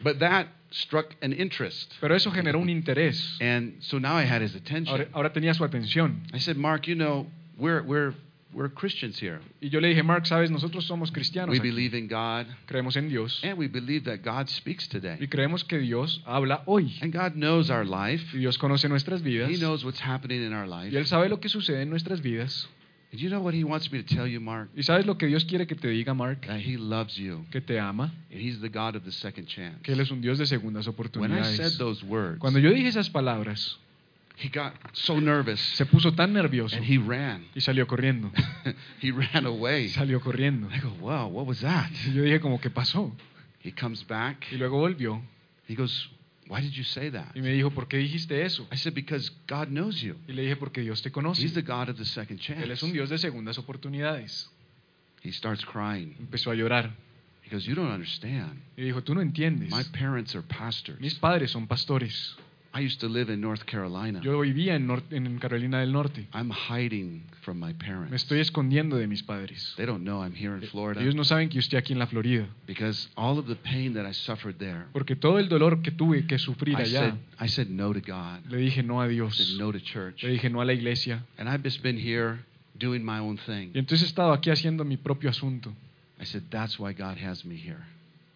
but 0.02 0.20
that 0.20 0.48
struck 0.70 1.14
an 1.22 1.32
interest. 1.32 1.94
Pero 2.00 2.14
eso 2.14 2.30
generó 2.30 2.60
un 2.60 2.68
interés. 2.68 3.40
And 3.40 3.76
so 3.80 3.98
now 3.98 4.16
I 4.16 4.24
had 4.24 4.42
his 4.42 4.54
attention. 4.54 4.88
Ahora, 4.88 5.08
ahora 5.14 5.32
tenía 5.32 5.54
su 5.54 5.64
atención. 5.64 6.22
I 6.32 6.38
said, 6.38 6.56
Mark, 6.56 6.86
you 6.86 6.94
know, 6.94 7.26
we're 7.58 7.82
we're 7.82 8.14
we're 8.54 8.68
Christians 8.72 9.20
here. 9.20 9.40
Y 9.60 9.68
yo 9.68 9.80
le 9.80 9.88
dije, 9.88 10.02
Mark, 10.02 10.26
sabes, 10.26 10.50
nosotros 10.50 10.84
somos 10.86 11.10
cristianos. 11.10 11.50
We 11.50 11.58
aquí. 11.58 11.68
believe 11.70 11.94
in 11.98 12.08
God, 12.08 12.46
Creemos 12.66 12.96
en 12.96 13.08
Dios. 13.08 13.40
and 13.42 13.58
we 13.58 13.66
believe 13.68 14.04
that 14.04 14.22
God 14.22 14.48
speaks 14.48 14.86
Y 14.86 15.00
today. 15.00 15.26
creemos 15.28 15.64
que 15.64 15.78
Dios 15.78 16.22
habla 16.26 16.62
hoy. 16.66 16.96
And 17.02 17.12
God 17.12 17.34
knows 17.34 17.70
our 17.70 17.84
life. 17.84 18.22
Y 18.34 18.38
Dios 18.38 18.56
conoce 18.58 18.88
nuestras 18.88 19.22
vidas. 19.22 19.50
He 19.50 19.58
knows 19.58 19.84
what's 19.84 20.00
happening 20.00 20.42
in 20.42 20.52
our 20.52 20.66
Y 20.66 20.84
life. 20.84 20.96
Él 20.98 21.06
sabe 21.06 21.28
lo 21.28 21.40
que 21.40 21.48
sucede 21.48 21.82
en 21.82 21.90
nuestras 21.90 22.20
vidas. 22.22 22.68
And 23.12 23.20
you 23.20 23.28
know 23.28 23.40
what 23.40 23.54
He 23.54 23.62
wants 23.62 23.92
me 23.92 24.02
to 24.02 24.14
tell 24.14 24.26
you, 24.26 24.40
Mark? 24.40 24.70
Y 24.74 24.82
sabes 24.82 25.06
lo 25.06 25.16
que 25.16 25.26
Dios 25.28 25.44
quiere 25.44 25.68
que 25.68 25.76
te 25.76 25.86
diga, 25.86 26.14
Mark, 26.14 26.46
That 26.48 26.58
He 26.58 26.76
loves 26.76 27.16
you, 27.16 27.46
que 27.52 27.60
te 27.60 27.78
ama, 27.78 28.12
and 28.32 28.40
He's 28.40 28.60
the 28.60 28.68
God 28.68 28.96
of 28.96 29.04
the 29.04 29.12
second 29.12 29.46
chance. 29.46 29.78
que 29.84 29.92
Él 29.92 30.00
es 30.00 30.10
un 30.10 30.20
Dios 30.20 30.38
de 30.38 30.46
segundas 30.46 30.88
When 31.14 31.32
I 31.32 31.44
said 31.44 31.78
those 31.78 32.04
words, 32.04 32.40
Cuando 32.40 32.58
yo 32.58 32.72
dije 32.72 32.88
esas 32.88 33.10
palabras, 33.10 33.78
he 34.36 34.48
got 34.48 34.74
so 34.92 35.20
nervous, 35.20 35.60
se 35.60 35.84
puso 35.86 36.12
tan 36.14 36.32
nervioso 36.32 36.76
and 36.76 36.84
he 36.84 36.98
ran. 36.98 37.46
y 37.54 37.60
salió 37.60 37.86
corriendo. 37.86 38.30
he 39.00 39.10
ran 39.10 39.46
away. 39.46 39.88
Salió 39.88 40.20
corriendo. 40.20 40.68
I 40.70 40.80
go, 40.80 40.90
wow, 41.00 41.28
what 41.28 41.46
was 41.46 41.60
that? 41.60 41.90
Y 42.06 42.12
yo 42.14 42.22
dije 42.22 42.40
como, 42.40 42.60
¿qué 42.60 42.70
pasó? 42.70 43.12
He 43.62 43.72
comes 43.72 44.06
back. 44.06 44.46
Y 44.52 44.56
luego 44.56 44.78
volvió 44.78 45.22
He 45.66 45.74
goes, 45.74 46.10
why 46.48 46.60
did 46.60 46.72
you 46.72 46.84
say 46.84 47.10
that? 47.10 47.34
y 47.34 47.40
me 47.40 47.50
dijo, 47.52 47.70
¿por 47.70 47.86
qué 47.88 47.96
dijiste 47.96 48.42
eso? 48.44 48.66
I 48.70 48.76
said, 48.76 48.92
because 48.94 49.30
God 49.46 49.68
knows 49.68 50.00
you. 50.02 50.16
Y 50.28 50.32
le 50.32 50.42
dije, 50.42 50.56
porque 50.56 50.82
Dios 50.82 51.00
te 51.00 51.10
conoce. 51.10 51.42
He's 51.42 51.54
the 51.54 51.62
God 51.62 51.88
of 51.88 51.96
the 51.96 52.04
second 52.04 52.38
Él 52.40 52.70
es 52.70 52.80
chance. 52.80 52.84
un 52.84 52.92
Dios 52.92 53.08
de 53.08 53.18
segundas 53.18 53.58
oportunidades. 53.58 54.50
He 55.22 55.32
starts 55.32 55.64
crying. 55.64 56.16
Empezó 56.18 56.50
a 56.50 56.54
llorar. 56.54 56.90
He 57.42 57.50
goes, 57.50 57.64
you 57.64 57.74
don't 57.74 57.90
understand. 57.90 58.60
Y 58.76 58.82
dijo, 58.82 59.02
tú 59.02 59.14
no 59.14 59.22
entiendes. 59.22 59.70
My 59.70 59.84
parents 59.98 60.34
are 60.34 60.44
pastors. 60.46 61.00
Mis 61.00 61.14
padres 61.14 61.50
son 61.50 61.66
pastores. 61.66 62.36
I 62.76 62.80
used 62.80 62.98
to 63.02 63.08
live 63.08 63.30
in 63.32 63.40
North 63.40 63.64
Carolina. 63.66 64.20
Yo 64.20 64.40
vivía 64.40 64.74
en, 64.74 64.88
nor- 64.88 65.04
en 65.12 65.38
Carolina 65.38 65.78
del 65.78 65.92
Norte. 65.92 66.26
I'm 66.34 66.50
hiding 66.50 67.22
from 67.42 67.60
my 67.60 67.72
parents. 67.72 68.10
Me 68.10 68.16
estoy 68.16 68.40
escondiendo 68.40 68.96
de 68.96 69.06
mis 69.06 69.22
padres. 69.22 69.74
They 69.76 69.86
don't 69.86 70.02
know 70.02 70.20
I'm 70.24 70.34
here 70.34 70.56
in 70.56 70.62
Florida 70.70 71.00
Ellos 71.00 71.14
no 71.14 71.22
saben 71.22 71.48
que 71.48 71.54
yo 71.54 71.60
estoy 71.60 71.78
aquí 71.78 71.92
en 71.92 72.00
la 72.00 72.06
Florida. 72.08 72.48
because 72.66 73.08
all 73.16 73.38
of 73.38 73.46
the 73.46 73.54
pain 73.54 73.94
that 73.94 74.04
I 74.06 74.12
suffered 74.12 74.56
there. 74.58 74.86
Porque 74.92 75.14
todo 75.14 75.38
el 75.38 75.48
dolor 75.48 75.82
que 75.82 75.92
tuve 75.92 76.26
que 76.26 76.36
sufrir 76.38 76.76
I 76.78 76.82
allá, 76.82 77.00
said, 77.10 77.14
I 77.40 77.46
said 77.48 77.68
no 77.68 77.92
to 77.92 78.00
God. 78.00 78.40
le 78.50 78.56
dije 78.58 78.82
no 78.82 79.00
a 79.00 79.06
I 79.06 79.10
Dios. 79.10 79.36
said 79.36 79.56
no 79.56 79.70
to 79.70 79.78
church. 79.78 80.24
Le 80.24 80.30
dije 80.30 80.50
no 80.50 80.60
a 80.60 80.64
la 80.64 80.72
iglesia. 80.72 81.24
And 81.38 81.48
I've 81.48 81.62
just 81.62 81.80
been 81.80 81.96
here 81.96 82.40
doing 82.76 83.04
my 83.04 83.20
own 83.20 83.38
thing. 83.46 83.70
Y 83.72 83.78
entonces 83.78 84.02
he 84.02 84.06
estado 84.08 84.32
aquí 84.32 84.50
haciendo 84.50 84.84
mi 84.84 84.96
propio 84.96 85.30
asunto. 85.30 85.72
I 86.20 86.24
said, 86.24 86.42
that's 86.50 86.78
why 86.80 86.92
God 86.92 87.18
has 87.24 87.44
me 87.44 87.54
here. 87.56 87.84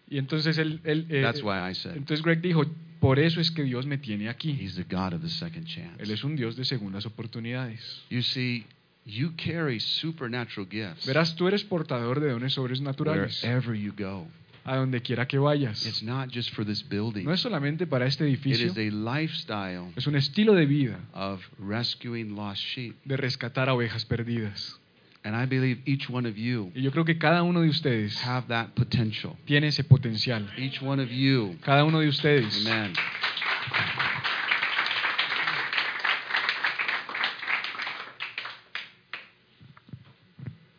Y 0.09 0.17
entonces 0.17 0.57
él, 0.57 0.79
él, 0.85 1.07
eh, 1.09 1.21
That's 1.21 1.43
why 1.43 1.59
I 1.69 1.73
said, 1.75 1.97
entonces 1.97 2.23
Greg 2.23 2.41
dijo, 2.41 2.63
por 2.99 3.19
eso 3.19 3.39
es 3.39 3.51
que 3.51 3.63
Dios 3.63 3.85
me 3.85 3.97
tiene 3.97 4.29
aquí. 4.29 4.51
He's 4.51 4.75
the 4.75 4.83
God 4.83 5.13
of 5.13 5.21
the 5.21 5.29
second 5.29 5.65
chance. 5.65 6.01
Él 6.01 6.11
es 6.11 6.23
un 6.23 6.35
Dios 6.35 6.55
de 6.55 6.65
segundas 6.65 7.05
oportunidades. 7.05 8.03
You 8.09 8.21
see, 8.21 8.65
you 9.05 9.33
carry 9.35 9.79
supernatural 9.79 10.67
gifts 10.69 11.05
Verás, 11.07 11.35
tú 11.35 11.47
eres 11.47 11.63
portador 11.63 12.19
de 12.19 12.29
dones 12.29 12.53
sobrenaturales 12.53 13.43
wherever 13.43 13.75
you 13.75 13.93
go. 13.97 14.27
a 14.65 14.75
donde 14.75 15.01
quiera 15.01 15.27
que 15.27 15.39
vayas. 15.39 15.85
It's 15.85 16.03
not 16.03 16.29
just 16.31 16.51
for 16.53 16.65
this 16.65 16.87
building. 16.87 17.23
No 17.23 17.33
es 17.33 17.39
solamente 17.39 17.87
para 17.87 18.05
este 18.05 18.25
It 18.25 18.33
edificio, 18.35 18.67
is 18.67 18.77
a 18.77 18.81
lifestyle 19.19 19.93
es 19.95 20.05
un 20.05 20.15
estilo 20.15 20.53
de 20.53 20.65
vida 20.65 20.99
of 21.13 21.41
rescuing 21.57 22.35
lost 22.35 22.61
sheep. 22.61 22.95
de 23.05 23.17
rescatar 23.17 23.69
a 23.69 23.73
ovejas 23.73 24.05
perdidas. 24.05 24.78
And 25.23 25.35
I 25.35 25.45
believe 25.45 25.81
each 25.85 26.09
one 26.09 26.25
of 26.25 26.37
you 26.37 26.71
Y 26.73 26.81
yo 26.81 26.91
creo 26.91 27.03
que 27.05 27.17
cada 27.17 27.43
uno 27.43 27.61
de 27.61 27.69
ustedes 27.69 28.17
have 28.25 28.47
that 28.47 28.73
potential. 28.75 29.35
tiene 29.45 29.67
ese 29.67 29.83
potencial. 29.83 30.47
Each 30.57 30.81
one 30.81 31.01
of 31.01 31.09
you. 31.11 31.57
Cada 31.61 31.83
uno 31.83 31.99
de 31.99 32.07
ustedes. 32.07 32.65
Amen. 32.65 32.93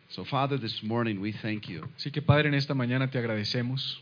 So, 0.09 0.25
Father, 0.25 0.57
this 0.57 0.83
morning 0.83 1.21
we 1.21 1.31
thank 1.31 1.69
you. 1.69 1.87
Así 1.97 2.11
que 2.11 2.21
Padre, 2.21 2.49
en 2.49 2.53
esta 2.53 2.73
mañana 2.73 3.09
te 3.09 3.17
agradecemos. 3.17 4.01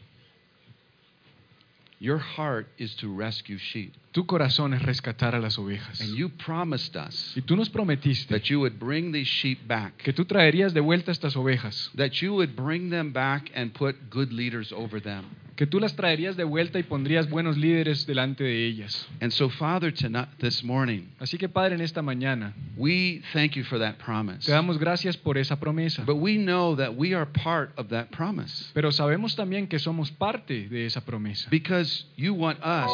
Your 2.02 2.18
heart 2.18 2.68
is 2.78 2.96
to 2.98 3.14
rescue 3.14 3.58
sheep. 3.58 3.94
Tu 4.14 4.26
corazón 4.26 4.74
es 4.74 4.82
rescatar 4.82 5.36
a 5.36 5.40
las 5.40 5.58
ovejas. 5.58 6.00
And 6.00 6.16
you 6.16 6.30
promised 6.30 6.96
us 6.96 7.34
Y 7.36 7.42
tú 7.42 7.58
nos 7.58 7.70
prometiste 7.70 8.30
that 8.30 8.50
you 8.50 8.62
would 8.62 8.80
bring 8.80 9.12
these 9.12 9.28
sheep 9.28 9.68
back, 9.68 9.98
que 9.98 10.14
tú 10.14 10.24
traerías 10.24 10.74
de 10.74 10.80
vuelta 10.80 11.12
estas 11.12 11.36
ovejas, 11.36 11.92
that 11.96 12.22
you 12.22 12.34
would 12.34 12.56
bring 12.56 12.90
them 12.90 13.12
back 13.12 13.52
and 13.54 13.74
put 13.74 14.10
good 14.10 14.32
leaders 14.32 14.72
over 14.72 15.02
them. 15.02 15.26
Que 15.60 15.68
tú 15.68 15.78
las 15.82 15.94
traerías 15.94 16.38
de 16.38 16.46
vuelta 16.46 16.80
y 16.80 16.84
pondrías 16.84 17.30
buenos 17.30 17.58
líderes 17.58 18.08
delante 18.08 18.46
de 18.46 18.66
ellas. 18.66 19.06
And 19.20 19.30
so, 19.30 19.50
Father, 19.50 19.94
tonight, 19.94 20.30
this 20.40 20.64
morning, 20.64 21.10
Así 21.20 21.38
que 21.38 21.50
Padre, 21.50 21.76
en 21.76 21.82
esta 21.82 22.02
mañana 22.02 22.54
we 22.78 23.22
thank 23.34 23.56
you 23.58 23.66
for 23.66 23.78
that 23.78 23.96
promise. 23.98 24.46
te 24.46 24.54
damos 24.54 24.80
gracias 24.80 25.18
por 25.18 25.38
esa 25.38 25.60
promesa. 25.60 26.06
But 26.06 26.16
we 26.16 26.38
know 26.38 26.78
that 26.78 26.94
we 26.96 27.14
are 27.14 27.26
part 27.26 27.78
of 27.78 27.90
that 27.90 28.08
promise 28.10 28.72
Pero 28.74 28.90
sabemos 28.94 29.36
también 29.36 29.68
que 29.68 29.80
somos 29.80 30.12
parte 30.12 30.70
de 30.70 30.86
esa 30.86 31.02
promesa. 31.04 31.50
because 31.52 32.06
you 32.16 32.34
want 32.34 32.58
us 32.64 32.90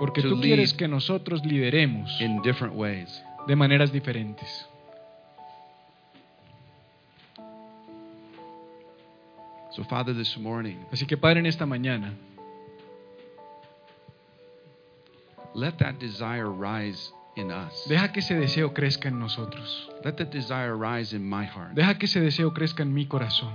Porque 0.00 0.22
to 0.22 0.30
tú 0.30 0.36
lead 0.36 0.42
quieres 0.44 0.72
que 0.72 0.88
nosotros 0.88 1.42
lideremos 1.44 2.10
in 2.22 2.40
different 2.40 2.74
ways. 2.74 3.10
de 3.46 3.54
maneras 3.56 3.92
diferentes. 3.92 4.48
So, 9.76 9.84
Father, 9.84 10.14
this 10.14 10.38
morning, 10.38 10.78
Así 10.90 11.06
que 11.06 11.18
Padre, 11.18 11.40
en 11.40 11.46
esta 11.46 11.66
mañana, 11.66 12.14
let 15.54 15.76
that 15.78 15.98
desire 15.98 16.50
rise 16.50 17.12
in 17.36 17.50
us. 17.50 17.84
deja 17.86 18.10
que 18.10 18.20
ese 18.20 18.34
deseo 18.34 18.72
crezca 18.72 19.08
en 19.08 19.18
nosotros. 19.18 19.90
Let 20.02 20.16
that 20.16 20.30
desire 20.30 20.74
rise 20.74 21.14
in 21.14 21.28
my 21.28 21.44
heart. 21.44 21.74
Deja 21.74 21.98
que 21.98 22.06
ese 22.06 22.20
deseo 22.20 22.54
crezca 22.54 22.84
en 22.84 22.94
mi 22.94 23.04
corazón. 23.04 23.52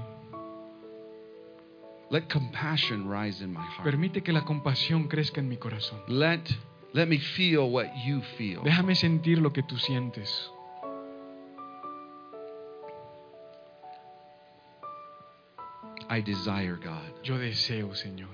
Let 2.12 2.30
compassion 2.30 3.10
rise 3.10 3.42
in 3.42 3.52
my 3.52 3.66
heart. 3.66 3.84
Permite 3.84 4.22
que 4.22 4.32
la 4.32 4.44
compasión 4.46 5.08
crezca 5.08 5.40
en 5.40 5.50
mi 5.50 5.58
corazón. 5.58 6.02
Let, 6.08 6.44
let 6.94 7.08
me 7.08 7.18
feel 7.18 7.72
what 7.72 7.88
you 8.06 8.22
feel. 8.38 8.62
Déjame 8.64 8.94
sentir 8.94 9.40
lo 9.40 9.52
que 9.52 9.64
tú 9.64 9.80
sientes. 9.80 10.52
I 16.12 16.22
desire, 16.22 16.78
God. 16.84 17.10
Yo 17.24 17.38
deseo, 17.38 17.90
Señor. 17.96 18.28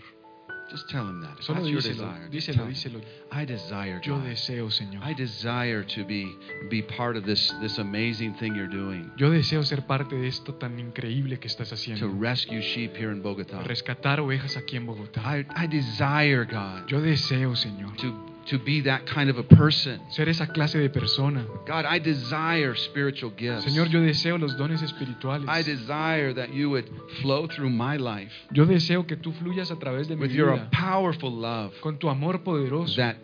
Just 0.70 0.90
tell 0.90 1.08
him 1.08 1.22
that. 1.22 1.42
Solo 1.44 1.60
that's 1.62 1.70
your 1.70 1.80
desire, 1.82 2.28
díselo, 2.30 2.66
díselo. 2.68 3.00
I 3.32 3.46
desire, 3.46 4.02
Yo 4.04 4.18
God. 4.18 4.26
deseo, 4.26 4.70
Señor. 4.70 5.02
I 5.02 5.14
desire 5.14 5.84
to 5.96 6.04
be 6.04 6.26
be 6.70 6.82
part 6.82 7.16
of 7.16 7.24
this 7.24 7.54
this 7.62 7.78
amazing 7.78 8.34
thing 8.34 8.54
you're 8.54 8.68
doing 8.68 9.10
Yo 9.18 9.30
deseo 9.30 9.64
ser 9.64 9.84
parte 9.88 10.16
de 10.18 10.28
esto 10.28 10.56
tan 10.56 10.78
increíble 10.78 11.40
que 11.40 11.48
estás 11.48 11.72
haciendo. 11.72 12.06
to 12.06 12.14
rescue 12.14 12.62
sheep 12.62 12.98
here 12.98 13.12
in 13.14 13.22
Bogota. 13.22 13.62
Rescatar 13.64 14.20
ovejas 14.20 14.58
aquí 14.58 14.76
en 14.76 14.86
Bogotá. 14.88 15.22
I, 15.24 15.46
I 15.56 15.68
desire, 15.68 16.44
God, 16.46 16.86
Yo 16.90 17.00
deseo, 17.00 17.56
Señor, 17.56 17.96
to 17.98 18.27
to 18.48 18.60
be 18.60 18.82
that 18.82 19.06
kind 19.06 19.30
of 19.30 19.38
a 19.38 19.44
person. 19.44 20.00
ser 20.10 20.30
esa 20.30 20.48
clase 20.48 20.80
de 20.80 20.90
persona. 20.90 21.46
God, 21.66 21.86
I 21.86 22.00
desire 22.00 22.76
spiritual 22.76 23.32
gifts. 23.38 23.66
Señor, 23.66 23.90
yo 23.90 24.02
deseo 24.02 24.38
los 24.38 24.58
dones 24.58 24.82
espirituales. 24.82 25.48
I 25.50 25.64
desire 25.64 26.34
that 26.34 26.54
you 26.54 26.70
would 26.70 26.90
flow 27.22 27.48
through 27.48 27.70
my 27.70 27.98
life 27.98 28.32
Yo 28.52 28.66
deseo 28.66 29.06
que 29.06 29.18
tú 29.18 29.34
fluyas 29.34 29.72
a 29.72 29.76
través 29.76 30.08
de 30.08 30.16
mi 30.16 30.22
with 30.22 30.32
your 30.32 30.58
powerful 30.72 31.32
love 31.32 31.74
con 31.82 31.98
tu 31.98 32.10
amor 32.10 32.44
poderoso 32.44 32.96
that 32.96 33.18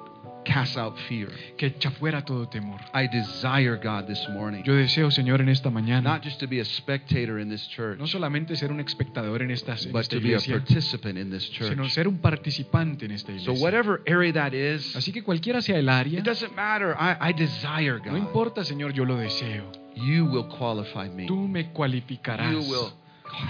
casts 0.44 0.78
out 0.78 0.96
fear. 1.08 1.30
que 1.58 1.68
echa 1.68 1.92
fuera 1.92 2.24
todo 2.24 2.48
temor. 2.48 2.80
I 2.94 3.08
desire, 3.08 3.78
God, 3.78 4.06
this 4.08 4.28
morning, 4.30 4.64
Yo 4.64 4.74
deseo, 4.76 5.10
Señor, 5.12 5.42
en 5.42 5.50
esta 5.50 5.70
mañana, 5.70 6.14
not 6.14 6.24
just 6.24 6.40
to 6.40 6.48
be 6.48 6.60
a 6.60 6.66
spectator 6.66 7.40
in 7.40 7.50
this 7.50 7.68
church, 7.70 7.98
no 8.00 8.08
solamente 8.08 8.56
ser 8.56 8.72
un 8.72 8.80
espectador 8.80 9.42
en 9.42 9.52
esta, 9.52 9.76
en 9.76 9.92
but 9.92 10.02
esta 10.02 10.16
to 10.16 10.22
be 10.22 10.30
a 10.34 10.38
iglesia, 10.38 10.56
participant 10.58 11.18
in 11.18 11.30
this 11.32 11.44
sino 11.52 11.84
church. 11.84 11.92
ser 11.92 12.08
un 12.08 12.18
participante 12.20 13.06
en 13.06 13.12
esta 13.12 13.32
So 13.40 13.52
iglesia. 13.52 13.64
whatever 13.64 14.02
area 14.08 14.34
that 14.34 14.54
is, 14.54 14.96
Así 14.96 15.12
que 15.12 15.24
cualquiera 15.24 15.62
sea 15.62 15.78
el 15.78 15.90
área, 15.90 16.20
It 16.20 16.26
doesn't 16.26 16.56
matter. 16.56 16.96
I, 17.00 17.30
I 17.30 17.34
desire 17.34 18.00
no 18.06 18.12
God. 18.12 18.18
importa, 18.18 18.64
Señor, 18.64 18.94
yo 18.94 19.06
lo 19.06 19.16
deseo. 19.18 19.72
You 19.96 20.26
will 20.26 20.48
qualify 20.48 21.08
me. 21.10 21.28
Tú 21.28 21.48
me 21.48 21.72
cualificarás. 21.72 22.52
You 22.52 22.60
will 22.62 22.94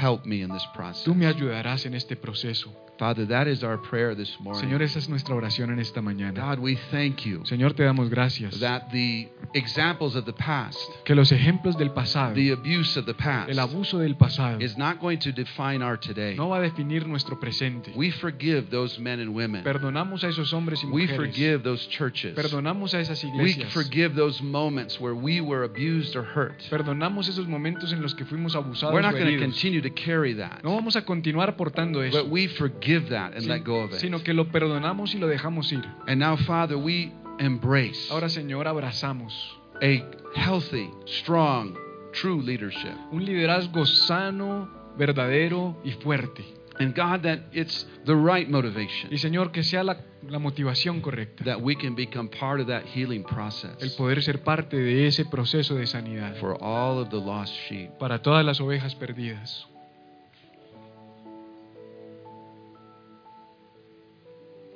help 0.02 0.26
me 0.26 0.42
in 0.42 0.52
this 0.52 0.66
process. 0.74 1.04
Tú 1.04 1.16
me 1.16 1.26
ayudarás 1.26 1.86
en 1.86 1.94
este 1.94 2.16
proceso. 2.16 2.74
Father, 3.04 3.26
that 3.26 3.48
is 3.50 3.66
our 3.66 3.78
prayer 3.78 4.16
this 4.16 4.34
morning. 4.40 4.64
Señor, 4.64 4.82
esa 4.82 4.98
es 4.98 5.10
nuestra 5.10 5.36
oración 5.36 5.70
en 5.72 5.80
esta 5.80 6.02
mañana. 6.02 6.40
God, 6.40 6.60
we 6.60 6.78
thank 6.90 7.26
you 7.26 7.42
Señor, 7.44 7.74
te 7.76 7.84
damos 7.84 8.10
gracias. 8.10 8.58
that 8.62 8.90
the 8.94 9.28
examples 9.54 10.16
of 10.16 10.24
the 10.26 10.32
past, 10.32 10.80
Que 11.04 11.14
los 11.14 11.34
ejemplos 11.34 11.78
del 11.78 11.90
pasado, 11.92 12.34
the 12.34 12.52
abuse 12.52 12.96
of 12.98 13.06
the 13.06 13.14
past, 13.14 13.50
el 13.50 13.60
abuso 13.60 14.00
del 14.00 14.16
pasado, 14.16 14.62
is 14.62 14.78
not 14.78 15.02
going 15.02 15.20
to 15.20 15.34
define 15.34 15.82
our 15.82 15.98
today. 16.00 16.36
no 16.38 16.48
va 16.48 16.60
a 16.60 16.62
definir 16.62 17.06
nuestro 17.06 17.38
presente. 17.38 17.92
We 17.94 18.10
forgive 18.10 18.70
those 18.72 18.98
men 18.98 19.20
and 19.20 19.36
women. 19.36 19.66
Perdonamos 19.66 20.24
a 20.24 20.30
esos 20.30 20.54
hombres 20.54 20.82
y 20.82 20.88
We 20.88 21.02
mujeres. 21.02 21.18
forgive 21.18 21.64
those 21.64 21.86
churches. 21.90 22.34
Perdonamos 22.36 22.94
a 22.94 23.02
esas 23.02 23.22
We 23.22 23.32
iglesias. 23.32 23.74
forgive 23.74 24.16
those 24.16 24.42
moments 24.42 24.98
where 25.02 25.14
we 25.14 25.42
were 25.42 25.66
abused 25.66 26.16
or 26.16 26.24
hurt. 26.24 26.58
Perdonamos 26.70 27.28
esos 27.28 27.50
momentos 27.50 27.92
en 27.92 28.02
los 28.02 28.16
que 28.16 28.24
fuimos 28.24 28.56
abusados 28.56 28.94
We're 28.94 29.02
not 29.02 29.12
going 29.12 29.26
to 29.26 29.32
heridos. 29.34 29.44
continue 29.60 29.82
to 29.82 29.90
carry 29.90 30.36
that. 30.36 30.64
No 30.64 30.74
vamos 30.74 30.96
a 30.96 31.02
continuar 31.04 31.58
portando 31.58 32.00
But 32.00 32.08
eso, 32.08 32.26
we 32.30 32.48
forgive 32.48 32.93
that 33.10 33.34
and 33.36 33.46
let 33.48 33.64
go 33.64 33.82
of 33.84 33.92
it. 33.94 34.00
sino 34.00 34.24
que 34.24 34.34
lo 34.34 34.46
perdonamos 34.46 35.14
y 35.16 35.20
lo 35.20 35.28
dejamos 35.28 35.72
ir. 35.72 35.84
And 36.08 36.20
now, 36.20 36.36
Father, 36.38 36.78
we 36.78 37.12
embrace 37.40 38.10
Ahora, 38.12 38.30
Señor, 38.30 38.68
abrazamos 38.68 39.34
a 39.82 40.04
healthy, 40.36 40.90
strong, 41.06 41.76
true 42.14 42.42
leadership. 42.42 42.96
un 43.12 43.26
liderazgo 43.26 43.86
sano, 43.86 44.70
verdadero 44.98 45.76
y 45.84 45.92
fuerte. 45.92 46.44
And 46.80 46.96
God, 46.96 47.22
that 47.22 47.40
it's 47.54 47.86
the 48.06 48.16
right 48.16 48.50
motivation, 48.50 49.12
Y 49.12 49.18
Señor, 49.20 49.52
que 49.52 49.62
sea 49.64 49.84
la, 49.84 49.98
la 50.28 50.40
motivación 50.40 51.02
correcta. 51.02 51.44
that 51.44 51.62
we 51.62 51.76
can 51.76 51.94
become 51.96 52.30
part 52.30 52.60
of 52.60 52.66
that 52.68 52.84
healing 52.86 53.22
El 53.22 53.28
process 53.36 53.96
poder 53.96 54.24
ser 54.24 54.42
parte 54.44 54.78
de 54.78 55.06
ese 55.06 55.26
proceso 55.26 55.76
de 55.76 55.86
sanidad 55.86 56.36
for 56.40 56.58
all 56.64 56.98
of 57.00 57.10
the 57.10 57.18
lost 57.18 57.54
sheep. 57.70 57.92
para 58.00 58.24
todas 58.24 58.44
las 58.44 58.60
ovejas 58.60 58.96
perdidas. 58.96 59.68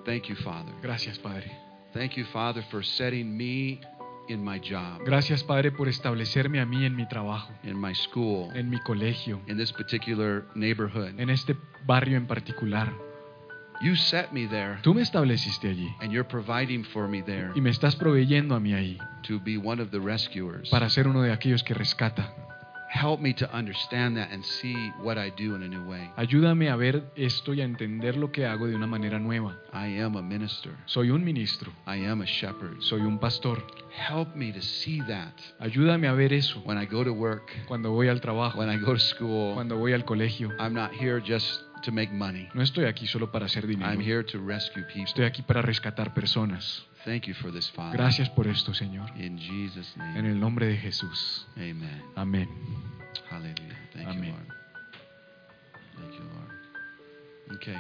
Thank 0.07 0.29
you, 0.29 0.35
Father. 0.37 0.71
Gracias, 0.81 1.19
Padre. 1.19 1.51
Thank 1.93 2.15
you, 2.17 2.23
Father, 2.31 2.63
for 2.71 2.81
setting 2.83 3.35
me 3.37 3.79
in 4.29 4.43
my 4.43 4.57
job, 4.59 5.01
Gracias, 5.05 5.43
Padre, 5.43 5.71
por 5.71 5.87
establecerme 5.87 6.59
a 6.59 6.65
mí 6.65 6.85
en 6.85 6.95
mi 6.95 7.05
trabajo, 7.07 7.49
in 7.63 7.79
my 7.79 7.93
school, 7.93 8.49
en 8.55 8.69
mi 8.69 8.77
colegio, 8.79 9.41
in 9.47 9.57
this 9.57 9.71
particular 9.71 10.45
neighborhood. 10.55 11.19
en 11.19 11.29
este 11.29 11.55
barrio 11.85 12.17
en 12.17 12.25
particular. 12.27 12.91
You 13.81 13.95
set 13.95 14.31
me 14.31 14.47
there, 14.47 14.79
Tú 14.81 14.93
me 14.95 15.01
estableciste 15.03 15.69
allí 15.69 15.87
and 16.01 16.11
you're 16.11 16.27
providing 16.27 16.83
for 16.85 17.07
me 17.07 17.21
there 17.21 17.51
y 17.55 17.61
me 17.61 17.69
estás 17.69 17.95
proveyendo 17.95 18.55
a 18.55 18.59
mí 18.59 18.73
ahí 18.73 18.97
to 19.27 19.39
be 19.39 19.57
one 19.57 19.79
of 19.81 19.91
the 19.91 19.99
rescuers. 19.99 20.69
para 20.69 20.89
ser 20.89 21.07
uno 21.07 21.21
de 21.21 21.31
aquellos 21.31 21.63
que 21.63 21.73
rescata. 21.73 22.33
Help 22.89 23.19
me 23.19 23.33
to 23.33 23.51
understand 23.53 24.15
that 24.15 24.31
and 24.31 24.43
see 24.45 24.75
what 25.01 25.17
I 25.17 25.29
do 25.29 25.55
in 25.55 25.63
a 25.63 25.67
new 25.67 25.83
way. 25.87 26.09
Ayúdame 26.15 26.69
a 26.69 26.75
ver 26.77 27.03
esto 27.15 27.53
y 27.53 27.61
a 27.61 27.65
entender 27.65 28.15
lo 28.15 28.31
que 28.31 28.45
hago 28.45 28.67
de 28.67 28.75
una 28.75 28.87
manera 28.87 29.19
nueva. 29.19 29.57
I 29.73 29.99
am 29.99 30.15
a 30.15 30.21
minister. 30.21 30.71
Soy 30.85 31.09
un 31.11 31.23
ministro, 31.23 31.71
I 31.85 32.05
am 32.05 32.21
a 32.21 32.25
shepherd. 32.25 32.81
soy 32.81 33.01
un 33.01 33.19
pastor. 33.19 33.61
Help 33.91 34.35
me 34.35 34.53
to 34.53 34.61
see 34.61 35.01
that 35.07 35.33
Ayúdame 35.59 36.07
a 36.07 36.13
ver 36.13 36.31
eso 36.31 36.61
when 36.65 36.77
I 36.77 36.85
go 36.85 37.03
to 37.03 37.11
work, 37.11 37.51
cuando 37.67 37.91
voy 37.91 38.07
al 38.07 38.21
trabajo, 38.21 38.57
when 38.57 38.69
I 38.69 38.77
go 38.77 38.93
to 38.93 38.99
school. 38.99 39.53
cuando 39.53 39.77
voy 39.77 39.93
al 39.93 40.05
colegio. 40.05 40.51
I'm 40.59 40.73
not 40.73 40.91
here 40.91 41.21
just 41.21 41.63
to 41.83 41.91
make 41.91 42.11
money. 42.11 42.47
No 42.53 42.61
estoy 42.61 42.85
aquí 42.85 43.05
solo 43.05 43.31
para 43.31 43.45
hacer 43.47 43.67
dinero. 43.67 43.91
I'm 43.91 43.99
here 43.99 44.23
to 44.23 44.39
rescue 44.39 44.83
people. 44.83 45.03
Estoy 45.03 45.25
aquí 45.25 45.41
para 45.41 45.61
rescatar 45.61 46.13
personas. 46.13 46.85
Thank 47.07 47.25
you 47.25 47.33
for 47.35 47.51
this, 47.51 47.69
Father. 47.71 47.95
Gracias 47.97 48.27
por 48.29 48.47
esto, 48.47 48.73
Señor. 48.73 49.09
In 49.17 49.37
Jesus' 49.37 49.95
En 49.95 50.13
name. 50.15 50.29
el 50.31 50.39
nombre 50.39 50.67
de 50.67 50.75
Jesús. 50.75 51.47
Amen. 51.55 52.01
Amén. 52.17 52.49
Hallelujah. 53.29 53.77
Thank 53.93 54.09
Amen. 54.09 54.25
you, 54.25 54.31
Lord. 54.33 54.47
Thank 55.95 56.13
you, 56.15 56.25
Lord. 56.35 57.55
Okay. 57.61 57.77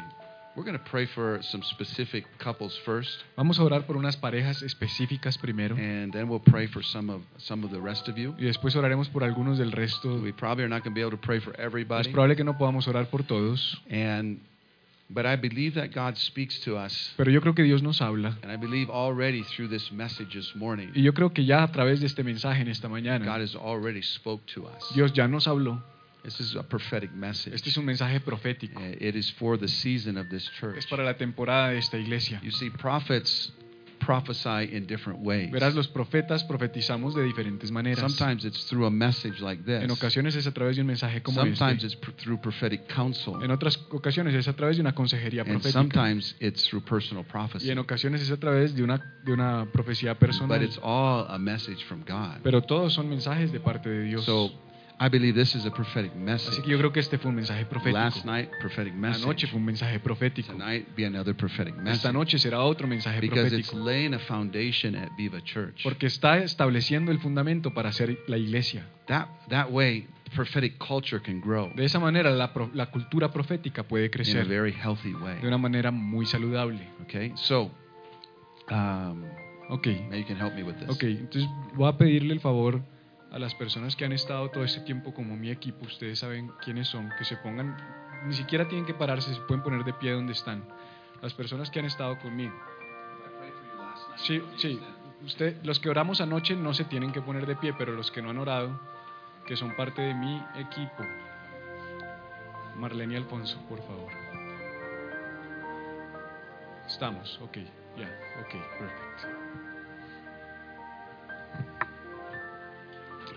We're 0.55 0.63
going 0.63 0.79
to 0.79 0.89
pray 0.89 1.05
for 1.05 1.39
some 1.43 1.61
specific 1.61 2.23
couples 2.39 2.75
first, 2.85 3.23
Vamos 3.35 3.59
a 3.59 3.63
orar 3.63 3.85
por 3.85 3.95
unas 3.97 4.15
parejas 4.17 4.63
específicas 4.63 5.37
primero 5.37 5.75
and 5.75 6.11
then 6.11 6.27
we'll 6.29 6.39
pray 6.39 6.65
for 6.65 6.81
some 6.81 7.11
of 7.11 7.21
some 7.37 7.63
of 7.63 7.69
the 7.71 7.79
rest 7.79 8.07
of 8.07 8.17
you. 8.17 8.33
y 8.39 8.45
después 8.45 8.75
oraremos 8.75 9.07
por 9.09 9.23
algunos 9.23 9.59
del 9.59 9.71
resto. 9.71 10.19
We 10.19 10.31
probably 10.31 10.63
are 10.63 10.69
not 10.69 10.83
going 10.83 10.93
to 10.93 10.95
be 10.95 11.01
able 11.01 11.11
to 11.11 11.21
pray 11.21 11.39
for 11.41 11.53
Es 11.53 11.59
everybody. 11.59 12.09
probable 12.11 12.35
que 12.37 12.43
no 12.43 12.57
podamos 12.57 12.87
orar 12.87 13.07
por 13.11 13.21
todos, 13.23 13.77
And 13.91 14.39
but 15.09 15.25
I 15.25 15.35
believe 15.37 15.73
that 15.75 15.93
God 15.93 16.17
speaks 16.17 16.59
to 16.61 16.77
us. 16.77 17.13
pero 17.17 17.31
yo 17.31 17.41
creo 17.41 17.55
que 17.55 17.63
Dios 17.63 17.81
nos 17.81 18.01
habla 18.01 18.37
And 18.43 18.51
I 18.51 18.57
believe 18.57 18.89
already 18.89 19.43
through 19.43 19.69
this 19.69 19.91
message 19.91 20.33
this 20.33 20.55
morning, 20.55 20.89
y 20.95 21.01
yo 21.01 21.13
creo 21.13 21.33
que 21.33 21.45
ya 21.45 21.63
a 21.63 21.71
través 21.71 21.99
de 21.99 22.07
este 22.07 22.23
mensaje 22.23 22.61
en 22.61 22.67
esta 22.67 22.87
God 22.87 23.41
has 23.41 23.55
already 23.55 24.01
spoke 24.01 24.45
to 24.53 24.65
us. 24.67 24.83
Dios 24.93 25.13
ya 25.13 25.27
nos 25.27 25.47
habló. 25.47 25.81
This 26.23 26.41
is 26.41 26.55
a 26.55 26.63
prophetic 26.63 27.11
message. 27.13 27.55
Este 27.55 27.69
es 27.69 27.77
un 27.77 27.85
mensaje 27.85 28.19
profético. 28.19 28.81
Uh, 28.81 28.97
It 28.99 29.15
is 29.15 29.31
for 29.31 29.57
the 29.57 29.67
season 29.69 30.17
of 30.17 30.27
this 30.29 30.43
Es 30.49 30.59
church. 30.59 30.89
para 30.89 31.05
la 31.05 31.13
temporada 31.13 31.69
de 31.69 31.77
esta 31.77 31.97
iglesia. 31.97 32.41
You 32.43 32.51
see, 32.51 32.69
prophets 32.69 33.53
prophesy 34.07 34.73
in 34.75 34.87
different 34.87 35.19
ways. 35.21 35.51
Verás, 35.51 35.75
los 35.75 35.87
profetas 35.89 36.43
profetizamos 36.45 37.13
de 37.13 37.23
diferentes 37.23 37.71
maneras. 37.71 37.99
Sometimes 37.99 38.45
it's 38.45 38.65
through 38.67 38.85
a 38.85 38.89
message 38.89 39.41
like 39.41 39.63
this. 39.63 39.83
En 39.83 39.91
ocasiones 39.91 40.33
es 40.35 40.47
a 40.47 40.51
través 40.53 40.77
de 40.77 40.81
un 40.81 40.87
mensaje 40.87 41.21
como 41.21 41.41
Sometimes 41.41 41.83
este. 41.83 41.87
it's 41.87 41.95
pr- 41.99 42.13
through 42.15 42.39
prophetic 42.39 42.87
counsel. 42.93 43.35
En 43.43 43.51
otras 43.51 43.77
ocasiones 43.91 44.33
es 44.33 44.47
a 44.47 44.53
través 44.53 44.77
de 44.77 44.81
una 44.81 44.95
consejería 44.95 45.41
And 45.41 45.51
profética. 45.51 45.79
sometimes 45.79 46.35
it's 46.39 46.63
through 46.63 46.83
personal 46.85 47.23
Y 47.27 47.29
prophecy. 47.31 47.69
en 47.69 47.79
ocasiones 47.79 48.21
es 48.21 48.31
a 48.31 48.37
través 48.37 48.73
de 48.75 48.83
una, 48.83 48.97
de 49.25 49.33
una 49.33 49.67
profecía 49.73 50.13
But 50.13 50.19
personal. 50.21 50.63
it's 50.63 50.79
all 50.81 51.25
a 51.27 51.37
message 51.37 51.83
from 51.85 52.03
God. 52.07 52.41
Pero 52.43 52.61
todos 52.61 52.93
son 52.93 53.09
mensajes 53.09 53.51
de 53.51 53.59
parte 53.59 53.89
de 53.89 54.03
Dios. 54.03 54.23
So 54.23 54.51
I 54.99 55.09
believe 55.09 55.35
this 55.35 55.53
is 55.53 55.63
a 55.65 55.69
prophetic 55.71 56.11
Así 56.11 56.19
message. 56.19 56.61
que 56.63 56.71
yo 56.71 56.77
creo 56.79 56.91
que 56.91 56.99
este 56.99 57.19
fue 57.19 57.29
un 57.29 57.35
mensaje 57.35 57.61
Last 57.61 57.71
profético. 57.71 58.25
night, 58.25 58.49
prophetic 58.59 58.93
Anoche 58.93 59.19
message. 59.19 59.47
fue 59.47 59.59
un 59.59 59.65
mensaje 59.65 59.99
profético. 59.99 60.53
Tonight, 60.53 60.87
be 60.95 61.05
another 61.05 61.35
prophetic 61.35 61.75
Esta 61.85 62.11
noche 62.11 62.39
será 62.39 62.61
otro 62.63 62.87
mensaje 62.87 63.19
Because 63.21 63.55
it's 63.55 63.69
profético. 63.69 63.85
laying 63.85 64.13
a 64.15 64.19
foundation 64.19 64.95
at 64.95 65.09
Viva 65.15 65.39
Church. 65.43 65.83
Porque 65.83 66.07
está 66.07 66.39
estableciendo 66.39 67.11
el 67.11 67.19
fundamento 67.19 67.73
para 67.75 67.89
hacer 67.89 68.17
la 68.27 68.37
iglesia. 68.37 68.87
That, 69.05 69.27
that 69.49 69.69
way, 69.69 70.07
prophetic 70.35 70.77
culture 70.79 71.21
can 71.21 71.39
grow 71.41 71.71
De 71.75 71.85
esa 71.85 71.99
manera 71.99 72.31
la, 72.31 72.51
cultura 72.91 73.31
profética 73.31 73.83
puede 73.83 74.05
in 74.05 74.09
a 74.09 74.11
crecer 74.11 74.45
very 74.47 74.71
healthy 74.73 75.13
way. 75.13 75.39
de 75.41 75.47
una 75.47 75.59
manera 75.59 75.91
muy 75.91 76.25
saludable. 76.25 76.79
Okay, 77.03 77.33
so 77.35 77.69
um, 78.71 79.23
Ok, 79.69 79.85
maybe 80.09 80.19
you 80.21 80.25
can 80.25 80.37
help 80.37 80.55
me 80.55 80.63
with 80.63 80.75
this. 80.79 80.89
ok. 80.89 81.03
Entonces 81.03 81.47
voy 81.75 81.87
a 81.87 81.97
pedirle 81.97 82.33
el 82.33 82.39
favor 82.39 82.81
a 83.31 83.39
las 83.39 83.55
personas 83.55 83.95
que 83.95 84.05
han 84.05 84.13
estado 84.13 84.49
todo 84.49 84.63
este 84.63 84.81
tiempo 84.81 85.13
como 85.13 85.35
mi 85.35 85.49
equipo. 85.49 85.85
Ustedes 85.85 86.19
saben 86.19 86.51
quiénes 86.63 86.87
son. 86.87 87.11
Que 87.17 87.25
se 87.25 87.37
pongan, 87.37 87.77
ni 88.25 88.33
siquiera 88.33 88.67
tienen 88.67 88.85
que 88.85 88.93
pararse, 88.93 89.33
se 89.33 89.41
pueden 89.41 89.63
poner 89.63 89.83
de 89.83 89.93
pie 89.93 90.11
donde 90.11 90.33
están. 90.33 90.63
Las 91.21 91.33
personas 91.33 91.69
que 91.69 91.79
han 91.79 91.85
estado 91.85 92.17
conmigo. 92.19 92.53
Sí, 94.17 94.41
sí. 94.57 94.79
Usted, 95.25 95.63
los 95.63 95.79
que 95.79 95.89
oramos 95.89 96.21
anoche 96.21 96.55
no 96.55 96.73
se 96.73 96.85
tienen 96.85 97.11
que 97.11 97.21
poner 97.21 97.45
de 97.45 97.55
pie, 97.55 97.73
pero 97.73 97.93
los 97.93 98.11
que 98.11 98.21
no 98.21 98.29
han 98.29 98.37
orado, 98.37 98.79
que 99.45 99.57
son 99.57 99.75
parte 99.75 100.01
de 100.01 100.13
mi 100.13 100.41
equipo. 100.55 101.03
Marlene 102.75 103.17
Alfonso, 103.17 103.59
por 103.67 103.79
favor. 103.79 104.11
Estamos, 106.85 107.39
ok, 107.41 107.57
ya, 107.97 108.07
ok, 108.41 108.51
perfecto. 108.79 109.36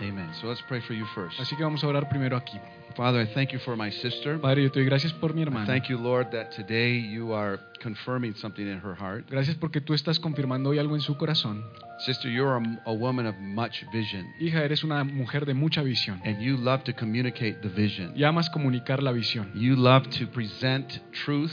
Amen. 0.00 0.30
So 0.40 0.48
let's 0.48 0.62
pray 0.62 0.80
for 0.80 0.94
you 0.94 1.04
first. 1.14 1.38
Así 1.40 1.56
que 1.56 1.62
vamos 1.62 1.82
a 1.84 1.86
orar 1.88 2.08
primero 2.08 2.36
aquí. 2.36 2.58
Father, 2.96 3.20
I 3.22 3.26
thank 3.34 3.50
you 3.52 3.58
for 3.60 3.76
my 3.76 3.90
sister. 3.92 4.38
Padre, 4.40 4.62
yo 4.64 4.70
te 4.72 4.80
doy 4.80 4.86
gracias 4.86 5.12
por 5.12 5.32
mi 5.34 5.40
I 5.40 5.44
hermana. 5.44 5.66
thank 5.66 5.88
you, 5.88 5.96
Lord, 5.98 6.30
that 6.32 6.50
today 6.50 6.98
you 6.98 7.32
are 7.34 7.58
confirming 7.82 8.34
something 8.34 8.66
in 8.66 8.80
her 8.80 8.94
heart. 8.96 9.26
Gracias 9.30 9.56
porque 9.56 9.80
tú 9.80 9.94
estás 9.94 10.18
confirmando 10.18 10.70
hoy 10.70 10.78
algo 10.78 10.96
en 10.96 11.00
su 11.02 11.16
corazón. 11.16 11.64
Sister, 12.00 12.30
you're 12.30 12.56
a, 12.56 12.90
a 12.90 12.92
woman 12.92 13.26
of 13.26 13.36
much 13.38 13.84
vision, 13.92 14.26
Hija, 14.40 14.64
eres 14.64 14.82
una 14.82 15.04
mujer 15.04 15.44
de 15.44 15.52
mucha 15.52 15.82
visión 15.82 16.20
and 16.24 16.40
you 16.40 16.56
love 16.56 16.82
to 16.84 16.94
communicate 16.94 17.60
the 17.60 17.68
vision. 17.68 18.12
y 18.16 18.24
amas 18.24 18.48
comunicar 18.50 19.02
la 19.02 19.12
visión. 19.12 19.52
You 19.54 19.76
love 19.76 20.08
to 20.18 20.26
present 20.26 20.98
truth, 21.12 21.52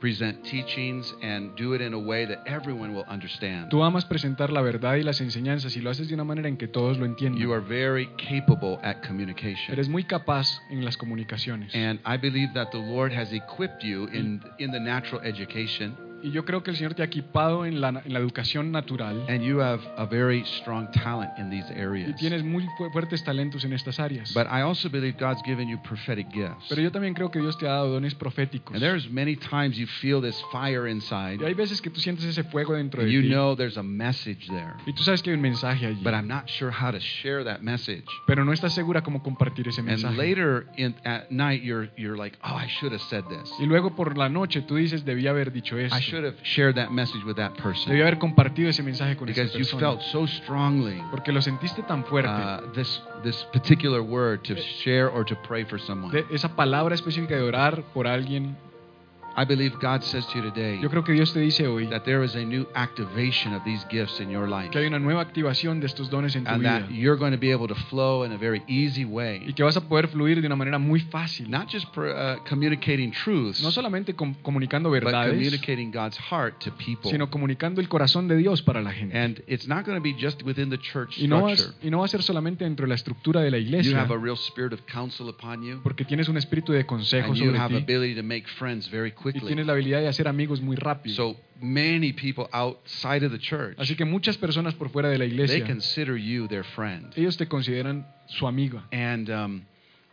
present 0.00 0.42
teachings, 0.44 1.14
and 1.22 1.54
do 1.56 1.74
it 1.74 1.80
in 1.80 1.94
a 1.94 1.98
way 1.98 2.24
that 2.24 2.42
everyone 2.46 2.94
will 2.94 3.04
understand. 3.08 3.70
Tú 3.70 3.84
amas 3.84 4.04
presentar 4.04 4.50
la 4.50 4.62
verdad 4.62 4.94
y 4.94 5.02
las 5.02 5.20
enseñanzas 5.20 5.76
y 5.76 5.80
lo 5.80 5.90
haces 5.90 6.08
de 6.08 6.14
una 6.14 6.24
manera 6.24 6.48
en 6.48 6.56
que 6.56 6.66
todos 6.66 6.98
lo 6.98 7.06
You 7.20 7.52
are 7.52 7.60
very 7.60 8.08
capable 8.16 8.78
at 8.82 9.06
communication. 9.06 9.72
Eres 9.72 9.88
muy 9.88 10.04
capaz 10.04 10.60
en 10.70 10.84
las 10.84 10.96
comunicaciones. 10.96 11.74
And 11.74 12.00
I 12.06 12.16
believe 12.16 12.52
that 12.54 12.70
the 12.70 12.78
Lord 12.78 13.12
has 13.12 13.32
equipped 13.32 13.82
you 13.82 14.06
in, 14.06 14.42
in 14.58 14.70
the 14.70 14.80
natural 14.80 15.20
education, 15.22 15.96
Y 16.22 16.30
yo 16.32 16.44
creo 16.44 16.62
que 16.62 16.70
el 16.70 16.76
Señor 16.76 16.94
te 16.94 17.02
ha 17.02 17.06
equipado 17.06 17.64
en 17.64 17.80
la, 17.80 17.88
en 18.04 18.12
la 18.12 18.18
educación 18.18 18.70
natural 18.70 19.24
and 19.28 19.42
you 19.42 19.60
have 19.60 19.80
a 19.96 20.04
very 20.04 20.44
strong 20.44 20.90
talent 20.92 21.30
in 21.38 21.50
these 21.50 21.66
y 21.74 21.80
areas. 21.80 22.16
tienes 22.16 22.44
muy 22.44 22.66
fu- 22.76 22.90
fuertes 22.92 23.24
talentos 23.24 23.64
en 23.64 23.72
estas 23.72 23.98
áreas. 23.98 24.32
But 24.34 24.46
I 24.46 24.60
also 24.62 24.88
believe 24.90 25.16
God's 25.18 25.42
given 25.44 25.68
you 25.68 25.78
prophetic 25.82 26.28
gifts. 26.32 26.66
Pero 26.68 26.82
yo 26.82 26.90
también 26.92 27.14
creo 27.14 27.30
que 27.30 27.40
Dios 27.40 27.56
te 27.58 27.66
ha 27.66 27.72
dado 27.72 27.88
dones 27.92 28.14
proféticos. 28.14 28.74
And 28.74 28.82
there's 28.82 29.08
many 29.10 29.36
times 29.36 29.76
you 29.76 29.86
feel 29.86 30.20
this 30.20 30.36
fire 30.52 30.86
inside, 30.88 31.38
Y 31.40 31.44
hay 31.46 31.54
veces 31.54 31.80
que 31.80 31.90
tú 31.90 32.00
sientes 32.00 32.24
ese 32.26 32.44
fuego 32.44 32.74
dentro 32.74 33.02
de 33.02 33.10
you 33.10 33.22
ti. 33.22 33.28
know 33.28 33.56
there's 33.56 33.78
a 33.78 33.82
message 33.82 34.46
there. 34.48 34.74
Y 34.86 34.92
tú 34.92 35.02
sabes 35.02 35.22
que 35.22 35.30
hay 35.30 35.36
un 35.36 35.42
mensaje 35.42 35.86
allí. 35.86 36.02
But 36.02 36.14
I'm 36.14 36.28
not 36.28 36.48
sure 36.48 36.70
how 36.70 36.90
to 36.92 37.00
share 37.00 37.44
that 37.44 37.60
message. 37.62 38.04
Pero 38.26 38.44
no 38.44 38.52
estás 38.52 38.74
segura 38.74 39.02
cómo 39.02 39.22
compartir 39.22 39.68
ese 39.68 39.80
And 39.80 39.88
mensaje. 39.88 40.16
later 40.16 40.66
in, 40.76 40.94
at 41.04 41.30
night, 41.30 41.62
you're, 41.62 41.90
you're 41.96 42.16
like, 42.16 42.36
oh, 42.44 42.54
I 42.56 42.66
should 42.68 42.92
have 42.92 43.02
said 43.08 43.24
this. 43.28 43.50
Y 43.58 43.66
luego 43.66 43.94
por 43.96 44.16
la 44.18 44.28
noche 44.28 44.62
tú 44.62 44.76
dices, 44.76 45.04
debía 45.04 45.30
haber 45.30 45.52
dicho 45.52 45.78
esto. 45.78 45.94
Should 46.10 46.24
have 46.24 46.36
shared 46.42 46.76
that 46.76 46.90
message 46.92 47.24
with 47.24 47.36
that 47.36 47.54
person. 47.56 47.90
Debía 47.92 48.04
haber 48.06 48.18
compartido 48.18 48.68
ese 48.68 48.82
mensaje 48.82 49.16
con 49.16 49.28
esa 49.28 49.42
Because 49.42 49.58
you 49.58 49.64
felt 49.78 50.02
so 50.02 50.26
strongly 50.26 51.00
Porque 51.10 51.32
lo 51.32 51.40
sentiste 51.40 51.82
tan 51.82 52.04
fuerte. 52.04 52.28
uh, 52.28 52.60
this, 52.74 53.00
this 53.22 53.44
particular 53.52 54.02
word 54.02 54.42
to 54.44 54.56
share 54.82 55.08
or 55.08 55.24
to 55.24 55.36
pray 55.46 55.64
for 55.64 55.78
someone. 55.78 56.12
de 56.12 56.24
esa 56.34 56.48
palabra 56.54 56.94
específica 56.94 57.36
de 57.36 57.42
orar 57.42 57.82
por 57.94 58.06
alguien. 58.06 58.56
I 59.36 59.44
believe 59.44 59.78
God 59.80 60.02
says 60.02 60.26
to 60.28 60.38
you 60.38 60.50
today 60.50 60.78
Yo 60.82 60.90
creo 60.90 61.04
que 61.04 61.12
Dios 61.14 61.32
te 61.32 61.40
dice 61.40 61.66
hoy 61.66 61.86
that 61.86 62.02
there 62.04 62.24
is 62.24 62.34
a 62.34 62.44
new 62.44 62.66
activation 62.74 63.54
of 63.54 63.62
these 63.64 63.84
gifts 63.90 64.20
in 64.20 64.28
your 64.30 64.48
life. 64.48 64.70
que 64.70 64.80
hay 64.80 64.86
una 64.86 64.98
nueva 64.98 65.20
activación 65.22 65.80
de 65.80 65.86
estos 65.86 66.10
dones 66.10 66.34
en 66.36 66.44
tu 66.44 66.50
And 66.50 66.60
vida. 66.60 66.80
that 66.80 66.90
you're 66.90 67.16
going 67.16 67.32
to 67.32 67.38
be 67.38 67.52
able 67.52 67.68
to 67.68 67.74
flow 67.88 68.24
in 68.24 68.32
a 68.32 68.36
very 68.38 68.62
easy 68.66 69.02
Y 69.02 69.04
way. 69.04 69.52
que 69.54 69.62
vas 69.64 69.76
a 69.76 69.80
poder 69.88 70.08
fluir 70.08 70.40
de 70.40 70.46
una 70.46 70.56
manera 70.56 70.78
muy 70.78 71.00
fácil. 71.00 71.48
Not 71.48 71.68
just 71.72 71.86
uh, 71.96 72.36
communicating 72.48 73.12
truths, 73.12 73.62
No 73.62 73.70
solamente 73.70 74.14
com- 74.14 74.34
comunicando 74.42 74.90
but 74.90 75.02
verdades, 75.04 75.32
communicating 75.34 75.90
God's 75.92 76.18
heart 76.18 76.58
to 76.64 76.72
people. 76.72 77.10
sino 77.10 77.30
comunicando 77.30 77.80
el 77.80 77.88
corazón 77.88 78.26
de 78.28 78.36
Dios 78.36 78.62
para 78.62 78.82
la 78.82 78.92
gente. 78.92 79.16
And 79.16 79.42
it's 79.46 79.66
not 79.68 79.84
going 79.86 79.96
to 79.96 80.02
be 80.02 80.12
just 80.12 80.42
within 80.42 80.70
the 80.70 80.78
church 80.78 81.18
Y 81.18 81.28
no, 81.28 81.48
structure. 81.48 81.66
vas- 81.68 81.84
y 81.84 81.90
no 81.90 81.98
va 82.00 82.04
a 82.06 82.08
ser 82.08 82.22
solamente 82.22 82.64
dentro 82.64 82.84
de 82.84 82.88
la 82.88 82.94
estructura 82.96 83.40
de 83.42 83.50
la 83.52 83.58
You 83.58 83.66
iglesia, 83.68 84.00
have 84.00 84.12
a 84.12 84.18
real 84.18 84.36
spirit 84.36 84.72
of 84.72 84.80
counsel 84.92 85.28
upon 85.28 85.62
you, 85.62 85.80
porque 85.82 86.04
tienes 86.04 86.28
un 86.28 86.36
espíritu 86.36 86.72
de 86.72 86.84
consejo 86.84 87.28
and 87.28 87.36
you 87.36 87.46
sobre 87.46 87.58
have 87.58 87.70
ti 87.74 87.76
ability 87.82 88.14
to 88.16 88.22
make 88.22 88.46
friends 88.58 88.90
very 88.90 89.10
y 89.10 89.19
quickly. 89.22 89.46
tienes 89.46 89.66
la 89.66 89.72
habilidad 89.72 90.00
de 90.00 90.08
hacer 90.08 90.28
amigos 90.28 90.60
muy 90.60 90.76
rápido. 90.76 91.14
So 91.14 91.36
many 91.60 92.12
people 92.12 92.46
outside 92.52 93.24
of 93.24 93.32
the 93.32 93.38
church, 93.38 93.78
Así 93.78 93.96
que 93.96 94.04
muchas 94.04 94.36
personas 94.36 94.74
por 94.74 94.90
fuera 94.90 95.08
de 95.08 95.18
la 95.18 95.46
they 95.46 95.62
consider 95.62 96.16
you 96.16 96.48
their 96.48 96.64
friend, 96.64 97.12
ellos 97.16 97.36
te 97.36 97.46
consideran 97.46 98.06
su 98.26 98.46
amiga 98.46 98.86
and 98.92 99.30
um, 99.30 99.62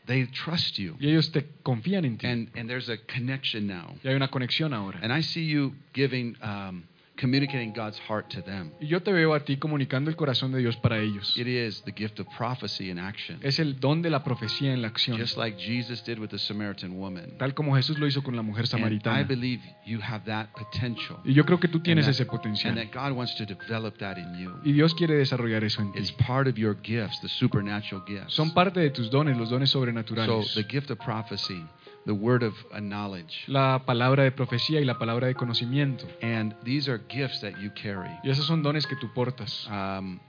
they 0.06 0.26
trust 0.28 0.78
you. 0.78 0.96
y 1.00 1.10
ellos 1.10 1.32
te 1.32 1.46
confían 1.64 2.06
en 2.06 2.18
ti. 2.18 2.28
And 2.28 2.50
and 2.56 2.70
there's 2.70 2.90
a 2.90 2.98
connection 2.98 3.68
now. 3.68 3.96
Y 4.04 4.10
hay 4.10 4.16
una 4.16 4.30
conexión 4.30 4.74
ahora. 4.74 5.00
And 5.02 5.12
I 5.12 5.22
see 5.22 5.46
you 5.46 5.74
giving, 5.94 6.36
um, 6.42 6.84
communicating 7.20 7.74
God's 7.74 8.00
heart 8.08 8.28
to 8.30 8.42
them. 8.42 8.72
Y 8.80 8.88
yo 8.88 9.02
te 9.02 9.12
veo 9.12 9.34
a 9.34 9.40
ti 9.42 9.58
comunicando 9.58 10.10
el 10.10 10.16
corazón 10.16 10.52
de 10.52 10.60
Dios 10.60 10.78
para 10.78 11.00
ellos. 11.00 11.36
It 11.38 11.48
is 11.48 11.82
the 11.84 11.92
gift 11.92 12.20
of 12.20 12.28
prophecy 12.38 12.90
in 12.90 13.00
action, 13.00 13.40
Es 13.42 13.60
el 13.60 13.80
don 13.80 14.02
de 14.02 14.10
la 14.10 14.24
profecía 14.24 14.72
en 14.74 14.82
la 14.82 14.88
acción, 14.90 15.18
just 15.18 15.38
like 15.38 15.58
Jesus 15.60 16.04
did 16.04 16.20
with 16.20 16.30
the 16.30 16.38
Samaritan 16.40 16.98
woman. 16.98 17.38
tal 17.38 17.54
como 17.54 17.76
Jesús 17.76 17.98
lo 18.00 18.08
hizo 18.08 18.24
con 18.24 18.36
la 18.36 18.42
mujer 18.42 18.66
And 18.66 18.68
I 18.68 18.72
samaritana. 18.78 19.24
believe 19.28 19.62
you 19.86 20.00
have 20.02 20.24
that 20.26 20.50
potential. 20.54 21.18
Y 21.26 21.34
yo 21.34 21.46
creo 21.46 21.60
que 21.60 21.68
tú 21.68 21.80
tienes 21.82 22.06
and 22.06 22.14
ese 22.14 22.26
that, 22.26 22.32
potencial. 22.32 22.70
and 22.78 22.78
that 22.92 22.94
God 22.94 23.16
wants 23.18 23.36
to 23.36 23.46
develop 23.46 23.98
that 23.98 24.18
in 24.18 24.36
you. 24.40 24.54
Y 24.64 24.72
Dios 24.74 24.94
quiere 24.94 25.16
desarrollar 25.16 25.64
eso 25.64 25.82
en 25.82 25.92
ti. 25.94 26.00
It's 26.00 26.12
part 26.12 26.48
of 26.48 26.58
your 26.58 26.76
gifts, 26.84 27.20
the 27.22 27.30
supernatural 27.30 28.04
gifts. 28.08 28.34
Son 28.36 28.52
parte 28.54 28.80
de 28.80 28.90
tus 28.92 29.10
dones, 29.10 29.38
los 29.38 29.50
dones 29.50 29.70
So 29.70 29.80
sobrenaturales. 29.80 30.54
the 30.56 30.64
gift 30.64 30.90
of 30.92 31.00
prophecy, 31.00 31.64
the 32.08 32.14
word 32.14 32.42
of 32.44 32.54
uh, 32.74 32.80
knowledge, 32.80 33.44
La 33.48 33.84
palabra 33.86 34.24
de 34.24 34.32
profecía 34.32 34.80
y 34.82 34.86
la 34.86 34.98
palabra 34.98 35.28
de 35.28 35.36
conocimiento. 35.36 36.06
and 36.24 36.56
these 36.64 36.90
are 36.90 37.00
gifts 37.10 37.42
that 37.42 37.54
you 37.62 37.70
carry. 37.76 38.10
Y 38.24 38.30
esos 38.32 38.48
son 38.48 38.64
dones 38.64 38.88
que 38.88 38.96
tú 38.96 39.14
portas. 39.14 39.68
Um, 39.70 40.20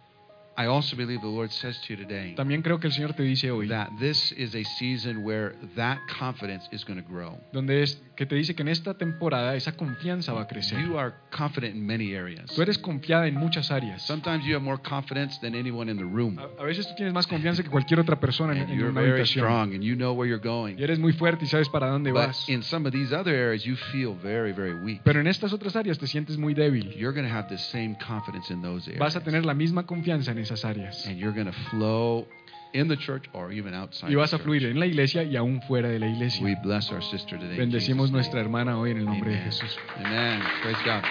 I 0.58 0.66
also 0.66 0.96
believe 0.96 1.20
the 1.20 1.28
Lord 1.28 1.50
says 1.52 1.80
to 1.86 1.94
you 1.94 1.96
today 1.96 2.34
También 2.34 2.62
creo 2.62 2.80
que 2.80 2.88
el 2.88 2.92
Señor 2.92 3.14
te 3.14 3.22
dice 3.22 3.50
hoy, 3.50 3.68
that 3.68 3.90
this 4.00 4.32
is 4.36 4.54
a 4.56 4.64
season 4.64 5.22
where 5.24 5.54
that 5.76 5.98
confidence 6.18 6.68
is 6.72 6.84
going 6.84 7.00
to 7.00 7.08
grow. 7.08 7.38
donde 7.52 7.82
es 7.82 8.02
que 8.16 8.26
te 8.26 8.34
dice 8.34 8.56
que 8.56 8.62
en 8.62 8.68
esta 8.68 8.94
temporada 8.94 9.54
esa 9.54 9.76
confianza 9.76 10.32
va 10.32 10.42
a 10.42 10.46
crecer. 10.48 10.80
You 10.84 10.98
are 10.98 11.14
confident 11.30 11.76
in 11.76 11.86
many 11.86 12.14
areas. 12.16 12.50
Tú 12.52 12.60
eres 12.62 12.76
confiada 12.76 13.28
en 13.28 13.36
muchas 13.36 13.70
áreas. 13.70 14.02
Sometimes 14.04 14.44
you 14.44 14.54
have 14.56 14.64
more 14.64 14.80
confidence 14.82 15.38
than 15.40 15.54
anyone 15.54 15.88
in 15.88 15.96
the 15.96 16.02
room. 16.04 16.36
A, 16.40 16.48
a 16.60 16.64
veces 16.64 16.88
tú 16.88 16.94
tienes 16.96 17.14
más 17.14 17.28
confianza 17.28 17.62
que 17.62 17.70
cualquier 17.70 18.00
otra 18.00 18.18
persona 18.18 18.52
en, 18.54 18.62
And 18.62 18.70
en 18.72 18.76
you're 18.78 18.90
una 18.90 19.00
very 19.00 19.12
habitación. 19.20 19.44
strong 19.44 19.72
and 19.74 19.84
you 19.84 19.94
know 19.94 20.12
where 20.12 20.28
you're 20.28 20.42
going. 20.42 20.76
Y 20.76 20.82
eres 20.82 20.98
muy 20.98 21.12
fuerte 21.12 21.44
y 21.44 21.48
sabes 21.48 21.68
para 21.68 21.86
dónde 21.86 22.10
But 22.10 22.26
vas. 22.26 22.48
in 22.48 22.64
some 22.64 22.84
of 22.88 22.92
these 22.92 23.14
other 23.14 23.32
areas, 23.32 23.62
you 23.64 23.76
feel 23.92 24.16
very, 24.20 24.52
very 24.52 24.74
weak. 24.74 25.02
Pero 25.04 25.20
en 25.20 25.28
estas 25.28 25.52
otras 25.52 25.76
áreas 25.76 25.96
te 26.00 26.08
sientes 26.08 26.36
muy 26.36 26.54
débil. 26.54 26.90
You're 26.96 27.12
going 27.14 27.28
to 27.28 27.32
have 27.32 27.46
the 27.48 27.58
same 27.58 27.96
confidence 28.04 28.52
in 28.52 28.60
those 28.62 28.90
Vas 28.98 29.14
a 29.14 29.18
areas. 29.20 29.24
tener 29.24 29.46
la 29.46 29.54
misma 29.54 29.86
confianza 29.86 30.32
en 30.32 30.38
esas 30.50 30.64
áreas. 30.64 31.06
And 31.06 31.18
you're 31.18 31.34
going 31.34 31.46
to 31.46 31.58
flow 31.70 32.26
in 32.72 32.88
the 32.88 32.96
church 32.96 33.24
or 33.32 33.52
even 33.52 33.74
outside. 33.74 34.10
Y 34.10 34.14
vas 34.14 34.32
a 34.34 34.38
fluir 34.38 34.64
en 34.66 34.78
la 34.78 34.86
iglesia 34.86 35.22
y 35.22 35.36
aún 35.36 35.60
fuera 35.62 35.88
de 35.88 35.98
la 35.98 36.06
We 36.06 36.12
iglesia. 36.12 36.60
bless 36.62 36.90
our 36.90 37.02
sister 37.02 37.38
today. 37.38 37.56
Bendecimos 37.56 38.10
nuestra 38.10 38.40
hermana 38.40 38.78
hoy 38.78 38.90
en 38.92 38.98
el 38.98 39.04
nombre 39.04 39.30
de 39.30 39.36
Amen. 39.36 39.50
Jesús. 39.50 39.78
Amen. 40.04 40.40
Praise 40.62 40.80
God. 40.84 41.02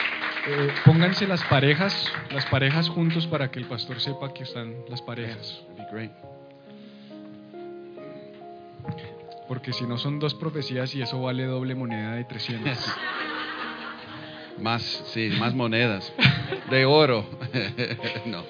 Eh, 0.49 0.73
pónganse 0.85 1.27
las 1.27 1.43
parejas, 1.45 2.11
las 2.31 2.45
parejas 2.45 2.87
juntos 2.89 3.27
para 3.27 3.49
que 3.51 3.59
el 3.59 3.65
pastor 3.65 3.99
sepa 3.99 4.33
que 4.33 4.43
están 4.43 4.73
las 4.87 5.01
parejas. 5.01 5.61
That'd 5.75 5.85
be 5.85 5.91
great. 5.91 6.11
Porque 9.47 9.71
si 9.73 9.85
no 9.85 9.97
son 9.97 10.19
dos 10.19 10.35
profecías 10.35 10.93
y 10.95 11.01
eso 11.01 11.21
vale 11.21 11.45
doble 11.45 11.73
moneda 11.75 12.15
de 12.15 12.25
300. 12.25 12.77
Más, 14.59 14.81
sí, 15.13 15.29
más 15.37 15.53
monedas. 15.53 16.11
De 16.71 16.83
oro. 16.85 17.23
no. 18.25 18.43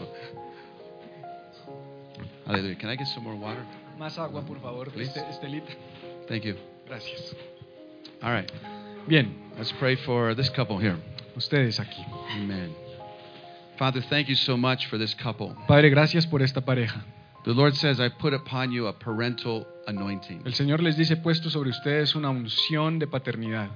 Hallelujah. 2.48 2.76
Can 2.78 2.90
I 2.90 2.96
get 2.96 3.08
some 3.08 3.24
more 3.24 3.36
water? 3.36 3.62
Más 4.00 4.18
agua, 4.18 4.42
por 4.42 4.60
favor, 4.60 4.90
Please. 4.92 5.10
Este- 5.10 5.30
Estelita. 5.30 5.72
Thank 6.28 6.44
you. 6.46 6.56
Gracias. 6.88 7.36
All 8.24 8.32
right. 8.32 8.50
Bien, 9.08 9.36
Let's 9.58 9.72
pray 9.80 9.96
for 9.98 10.34
this 10.36 10.50
couple 10.50 10.78
here. 10.80 10.98
ustedes 11.36 11.80
aquí. 11.80 12.04
Amen. 12.36 12.74
Father, 13.78 14.02
thank 14.10 14.28
you 14.28 14.36
so 14.36 14.58
much 14.58 14.88
for 14.88 14.98
this 14.98 15.14
couple. 15.16 15.56
Padre, 15.68 15.90
gracias 15.90 16.26
por 16.26 16.42
esta 16.42 16.62
pareja. 16.62 17.04
The 17.44 17.54
Lord 17.54 17.76
says, 17.76 18.00
I 18.00 18.10
put 18.10 18.34
upon 18.34 18.72
you 18.72 18.88
a 18.88 18.94
parental 18.94 19.66
anointing. 19.88 20.42
El 20.46 20.54
Señor 20.54 20.82
les 20.82 20.98
dice, 20.98 21.16
puesto 21.18 21.50
sobre 21.50 21.70
ustedes 21.70 22.16
una 22.16 22.30
unción 22.30 23.00
de 23.00 23.08
paternidad. 23.08 23.70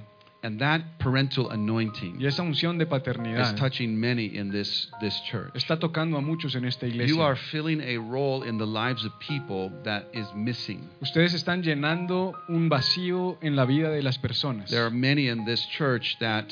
And 0.44 0.58
that 0.58 0.98
parental 0.98 1.50
anointing 1.50 2.16
Y 2.20 2.26
esa 2.26 2.42
unción 2.42 2.76
de 2.76 2.84
is 2.84 3.54
touching 3.54 3.96
many 3.98 4.26
in 4.36 4.50
this, 4.50 4.90
this 5.00 5.14
church. 5.30 5.52
está 5.54 5.78
tocando 5.78 6.16
a 6.16 6.20
muchos 6.20 6.56
en 6.56 6.64
esta 6.64 6.86
You 6.86 6.94
iglesia. 6.94 7.22
are 7.22 7.36
filling 7.36 7.80
a 7.80 7.96
role 7.98 8.42
in 8.42 8.58
the 8.58 8.66
lives 8.66 9.04
of 9.04 9.12
people 9.20 9.70
that 9.84 10.06
is 10.12 10.26
missing. 10.34 10.88
Ustedes 11.00 11.34
están 11.34 11.62
llenando 11.62 12.34
un 12.48 12.68
vacío 12.68 13.38
en 13.40 13.54
la 13.54 13.64
vida 13.66 13.90
de 13.90 14.02
las 14.02 14.18
personas. 14.18 14.68
There 14.68 14.82
are 14.84 14.90
many 14.90 15.28
in 15.28 15.44
this 15.44 15.64
church 15.78 16.16
that 16.18 16.46